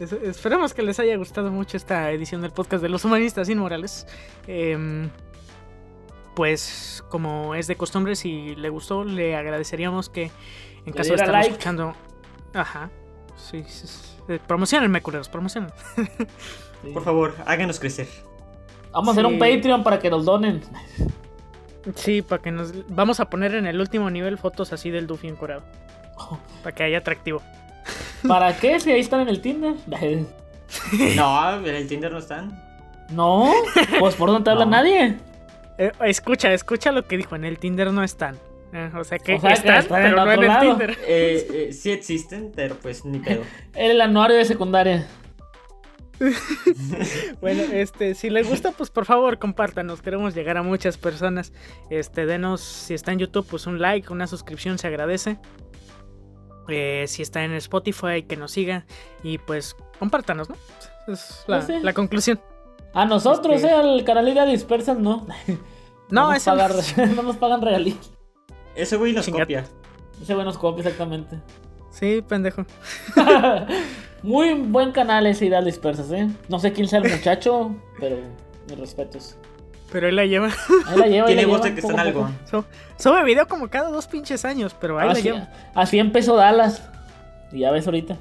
Es- 0.00 0.12
esperemos 0.12 0.74
que 0.74 0.82
les 0.82 0.98
haya 0.98 1.16
gustado 1.16 1.50
mucho 1.50 1.76
esta 1.76 2.10
edición 2.10 2.42
del 2.42 2.50
podcast 2.50 2.82
de 2.82 2.88
los 2.88 3.04
humanistas 3.04 3.48
inmorales. 3.48 4.06
Em, 4.46 5.08
pues, 6.38 7.02
como 7.08 7.56
es 7.56 7.66
de 7.66 7.74
costumbre, 7.74 8.14
si 8.14 8.54
le 8.54 8.68
gustó, 8.68 9.02
le 9.02 9.34
agradeceríamos 9.34 10.08
que 10.08 10.30
en 10.86 10.92
caso 10.92 11.08
de 11.10 11.16
estar 11.16 11.30
like. 11.32 11.48
escuchando. 11.50 11.94
Ajá. 12.54 12.90
Sí, 13.36 13.64
sí, 13.66 13.88
sí. 13.88 13.98
Eh, 14.28 14.38
Promocionenme, 14.46 15.02
culeros, 15.02 15.28
promocionen. 15.28 15.72
Sí. 16.84 16.90
Por 16.92 17.02
favor, 17.02 17.34
háganos 17.44 17.80
crecer. 17.80 18.06
Vamos 18.92 19.08
a 19.08 19.10
hacer 19.10 19.26
un. 19.26 19.36
Patreon 19.40 19.82
para 19.82 19.98
que 19.98 20.08
nos 20.10 20.24
donen. 20.24 20.60
Sí, 21.96 22.22
para 22.22 22.40
que 22.40 22.52
nos. 22.52 22.72
Vamos 22.88 23.18
a 23.18 23.28
poner 23.28 23.56
en 23.56 23.66
el 23.66 23.80
último 23.80 24.08
nivel 24.10 24.38
fotos 24.38 24.72
así 24.72 24.88
del 24.90 25.08
Duffy 25.08 25.26
encorado. 25.26 25.64
Para 26.62 26.76
que 26.76 26.84
haya 26.84 26.98
atractivo. 26.98 27.42
¿Para 28.28 28.56
qué? 28.56 28.78
Si 28.78 28.92
ahí 28.92 29.00
están 29.00 29.22
en 29.22 29.28
el 29.28 29.40
Tinder. 29.40 29.74
No, 31.16 31.54
en 31.56 31.74
el 31.74 31.88
Tinder 31.88 32.12
no 32.12 32.18
están. 32.18 32.62
No, 33.10 33.50
pues 33.98 34.14
por 34.14 34.28
no 34.30 34.44
te 34.44 34.50
habla 34.50 34.64
No. 34.64 34.70
nadie. 34.70 35.18
Eh, 35.78 35.92
escucha, 36.06 36.52
escucha 36.52 36.92
lo 36.92 37.06
que 37.06 37.16
dijo. 37.16 37.36
En 37.36 37.44
el 37.44 37.58
Tinder 37.58 37.92
no 37.92 38.02
están. 38.02 38.36
Eh, 38.72 38.90
o 38.94 39.02
sea 39.04 39.18
que 39.18 39.36
O 39.36 39.40
sea 39.40 39.50
que 39.50 39.54
están, 39.54 39.76
en 39.78 39.86
pero 39.88 40.16
no 40.24 40.32
en 40.32 40.40
el 40.40 40.46
lado. 40.46 40.70
Tinder. 40.70 40.90
Eh, 41.06 41.46
eh, 41.68 41.72
sí 41.72 41.90
existen, 41.90 42.52
pero 42.54 42.76
pues 42.76 43.04
ni 43.04 43.18
pedo. 43.18 43.42
El 43.74 44.00
anuario 44.00 44.36
de 44.36 44.44
secundaria. 44.44 45.06
Bueno, 47.40 47.62
este, 47.72 48.14
si 48.14 48.28
les 48.28 48.48
gusta, 48.48 48.72
pues 48.72 48.90
por 48.90 49.04
favor 49.04 49.38
compártanos. 49.38 50.02
Queremos 50.02 50.34
llegar 50.34 50.56
a 50.56 50.62
muchas 50.62 50.98
personas. 50.98 51.52
Este, 51.90 52.26
denos, 52.26 52.60
si 52.60 52.94
está 52.94 53.12
en 53.12 53.20
YouTube, 53.20 53.46
pues 53.48 53.66
un 53.66 53.80
like, 53.80 54.12
una 54.12 54.26
suscripción, 54.26 54.78
se 54.78 54.88
agradece. 54.88 55.38
Eh, 56.68 57.04
si 57.06 57.22
está 57.22 57.44
en 57.44 57.52
Spotify, 57.52 58.24
que 58.28 58.36
nos 58.36 58.52
siga. 58.52 58.84
Y 59.22 59.38
pues 59.38 59.76
compártanos, 59.98 60.48
¿no? 60.50 60.56
Es 61.06 61.44
la, 61.46 61.64
Pues 61.64 61.82
la 61.82 61.92
conclusión. 61.92 62.40
A 62.94 63.04
nosotros, 63.04 63.56
Este- 63.56 63.68
eh, 63.68 63.72
al 63.74 64.04
Canaliga 64.04 64.44
Dispersan, 64.46 65.02
no. 65.02 65.26
No, 66.10 66.28
nos 66.28 66.36
eso 66.36 66.50
pagan, 66.56 66.72
no 67.16 67.22
nos 67.22 67.36
pagan 67.36 67.62
regalías. 67.62 68.10
Ese 68.74 68.96
güey 68.96 69.12
nos 69.12 69.24
Chingate. 69.24 69.42
copia. 69.44 69.64
Ese 70.22 70.34
bueno 70.34 70.50
nos 70.50 70.58
copia 70.58 70.82
exactamente. 70.82 71.38
Sí, 71.90 72.22
pendejo. 72.26 72.64
Muy 74.22 74.54
buen 74.54 74.92
canal 74.92 75.26
ese 75.26 75.46
Ideas 75.46 75.64
Dispersas, 75.64 76.10
eh. 76.12 76.28
No 76.48 76.58
sé 76.58 76.72
quién 76.72 76.88
sea 76.88 77.00
el 77.00 77.10
muchacho, 77.10 77.74
pero 78.00 78.16
mis 78.68 78.78
respetos. 78.78 79.36
Pero 79.92 80.08
él 80.08 80.16
la 80.16 80.26
lleva. 80.26 80.48
Ahí 80.86 80.98
la 80.98 81.06
lleva. 81.06 81.26
Tiene 81.26 81.42
la 81.42 81.48
voz 81.48 81.62
de 81.62 81.72
que 81.74 81.80
está 81.80 81.92
en 81.92 82.00
algo. 82.00 82.28
So- 82.50 82.64
sube 82.96 83.24
video 83.24 83.46
como 83.46 83.68
cada 83.68 83.90
dos 83.90 84.06
pinches 84.06 84.44
años, 84.44 84.74
pero 84.78 84.98
ahí 84.98 85.06
la 85.06 85.12
Así, 85.12 85.22
lleva. 85.22 85.48
así 85.74 85.98
empezó 85.98 86.36
Dallas. 86.36 86.82
Y 87.52 87.60
ya 87.60 87.70
ves 87.70 87.86
ahorita. 87.86 88.16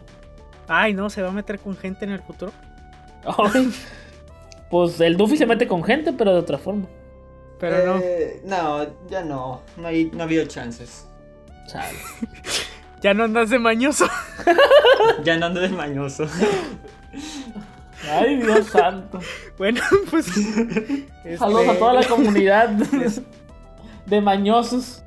Ay, 0.68 0.94
no, 0.94 1.10
se 1.10 1.22
va 1.22 1.30
a 1.30 1.34
meter 1.34 1.60
con 1.60 1.76
gente 1.76 2.06
en 2.06 2.12
el 2.12 2.22
futuro. 2.22 2.52
Ay, 3.26 3.74
pues 4.70 5.00
el 5.02 5.18
Duffy 5.18 5.38
se 5.38 5.46
mete 5.46 5.68
con 5.68 5.84
gente, 5.84 6.14
pero 6.14 6.34
de 6.34 6.40
otra 6.40 6.58
forma. 6.58 6.88
Pero 7.60 7.86
no. 7.86 8.00
Eh, 8.04 8.42
no, 8.46 8.86
ya 9.10 9.24
no. 9.24 9.62
No, 9.78 9.88
hay, 9.88 10.12
no 10.14 10.22
ha 10.22 10.24
habido 10.24 10.46
chances. 10.46 11.08
Chale. 11.68 11.98
Ya 13.00 13.14
no 13.14 13.26
andas 13.26 13.52
de 13.52 13.60
mañoso. 13.60 14.08
Ya 15.24 15.38
no 15.38 15.46
ando 15.46 15.62
de 15.62 15.70
mañoso. 15.70 16.26
Ay, 18.10 18.38
Dios 18.38 18.68
santo. 18.68 19.20
Bueno, 19.58 19.82
pues. 20.12 20.26
Saludos 21.38 21.62
este, 21.64 21.72
a 21.72 21.80
toda 21.80 21.94
la 21.94 22.04
comunidad 22.08 22.70
de 22.70 24.22
mañosos. 24.22 25.04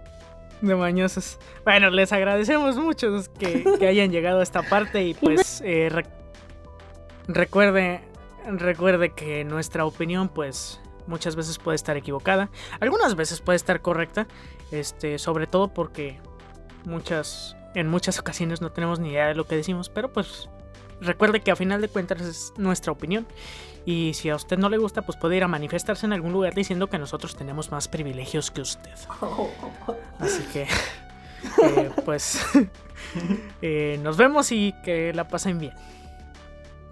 De 0.60 0.74
mañosos. 0.76 1.38
Bueno, 1.64 1.90
les 1.90 2.12
agradecemos 2.12 2.76
mucho 2.76 3.08
que, 3.38 3.64
que 3.78 3.86
hayan 3.88 4.10
llegado 4.12 4.40
a 4.40 4.42
esta 4.42 4.62
parte 4.62 5.02
y 5.04 5.14
pues 5.14 5.60
eh, 5.64 5.88
re- 5.90 6.06
recuerde, 7.28 8.02
recuerde 8.58 9.10
que 9.10 9.44
nuestra 9.44 9.84
opinión 9.84 10.28
pues 10.28 10.80
muchas 11.06 11.36
veces 11.36 11.58
puede 11.58 11.76
estar 11.76 11.96
equivocada, 11.96 12.50
algunas 12.80 13.16
veces 13.16 13.40
puede 13.40 13.56
estar 13.56 13.80
correcta, 13.80 14.26
este, 14.70 15.18
sobre 15.18 15.46
todo 15.46 15.68
porque 15.68 16.18
muchas, 16.84 17.56
en 17.74 17.88
muchas 17.88 18.18
ocasiones 18.18 18.60
no 18.60 18.70
tenemos 18.70 19.00
ni 19.00 19.10
idea 19.10 19.28
de 19.28 19.34
lo 19.34 19.46
que 19.46 19.56
decimos, 19.56 19.88
pero 19.88 20.12
pues 20.12 20.48
recuerde 21.00 21.40
que 21.40 21.50
a 21.50 21.56
final 21.56 21.80
de 21.80 21.88
cuentas 21.88 22.20
es 22.20 22.52
nuestra 22.56 22.92
opinión 22.92 23.26
y 23.86 24.12
si 24.14 24.28
a 24.28 24.36
usted 24.36 24.58
no 24.58 24.68
le 24.68 24.78
gusta 24.78 25.02
pues 25.02 25.16
puede 25.16 25.36
ir 25.36 25.44
a 25.44 25.48
manifestarse 25.48 26.06
en 26.06 26.12
algún 26.12 26.32
lugar 26.32 26.54
diciendo 26.54 26.88
que 26.88 26.98
nosotros 26.98 27.36
tenemos 27.36 27.70
más 27.70 27.88
privilegios 27.88 28.50
que 28.50 28.60
usted. 28.60 28.94
Así 30.18 30.42
que, 30.52 30.62
eh, 30.62 31.90
pues, 32.04 32.40
eh, 33.62 33.98
nos 34.02 34.16
vemos 34.16 34.52
y 34.52 34.74
que 34.84 35.12
la 35.14 35.26
pasen 35.26 35.58
bien. 35.58 35.72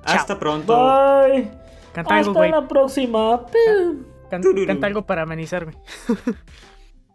Hasta 0.05 0.39
pronto. 0.39 0.73
Bye. 0.75 1.51
Canta 1.93 2.15
algo, 2.17 2.31
Hasta 2.31 2.41
güey. 2.41 2.51
la 2.51 2.69
próxima. 2.69 3.47
Can- 4.31 4.45
canta 4.67 4.87
algo 4.87 5.03
para 5.07 5.23
amenizarme. 5.23 5.73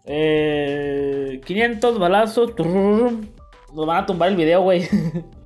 Eh, 0.06 1.40
500 1.46 1.98
balazos. 1.98 2.54
Nos 2.60 3.86
van 3.88 4.04
a 4.04 4.06
tumbar 4.06 4.28
el 4.28 4.36
video, 4.36 4.60
güey. 4.62 4.86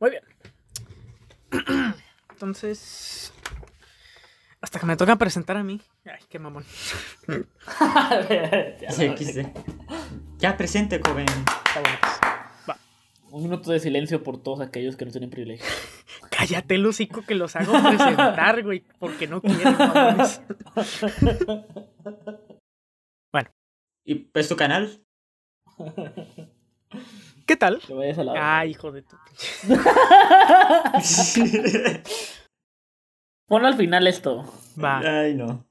Muy 0.00 0.10
bien. 0.10 0.22
Entonces, 2.38 3.32
hasta 4.60 4.78
que 4.78 4.86
me 4.86 4.96
toca 4.96 5.16
presentar 5.16 5.56
a 5.56 5.64
mí. 5.64 5.80
Ay, 6.04 6.22
qué 6.28 6.38
mamón. 6.38 6.64
Ya, 8.80 8.92
Sí, 8.92 9.08
XD. 9.08 9.46
Ya 10.38 10.56
presente, 10.56 11.00
joven. 11.04 11.26
Está 11.26 11.80
bueno, 11.80 11.98
pues. 12.00 12.20
Va. 12.70 12.76
Un 13.32 13.42
minuto 13.42 13.72
de 13.72 13.80
silencio 13.80 14.22
por 14.22 14.40
todos 14.40 14.60
aquellos 14.60 14.94
que 14.94 15.04
no 15.04 15.10
tienen 15.10 15.30
privilegio. 15.30 15.66
Cállate, 16.30 16.76
el 16.76 16.86
hocico, 16.86 17.22
que 17.22 17.34
los 17.34 17.56
hago 17.56 17.72
presentar, 17.72 18.62
güey, 18.62 18.84
porque 19.00 19.26
no 19.26 19.42
quieren, 19.42 19.76
mamones. 19.76 20.40
¿Y 24.04 24.14
pues 24.14 24.48
tu 24.48 24.54
canal? 24.54 25.04
¿Qué 27.46 27.56
tal? 27.56 27.80
Que 27.80 27.94
vayas 27.94 28.18
a 28.18 28.24
la. 28.24 28.60
Ah, 28.60 28.64
hijo 28.64 28.92
de 28.92 29.02
tu. 29.02 29.16
Pon 33.48 33.64
al 33.64 33.76
final 33.76 34.06
esto. 34.06 34.44
Va. 34.76 34.98
Ay, 34.98 35.34
no. 35.34 35.67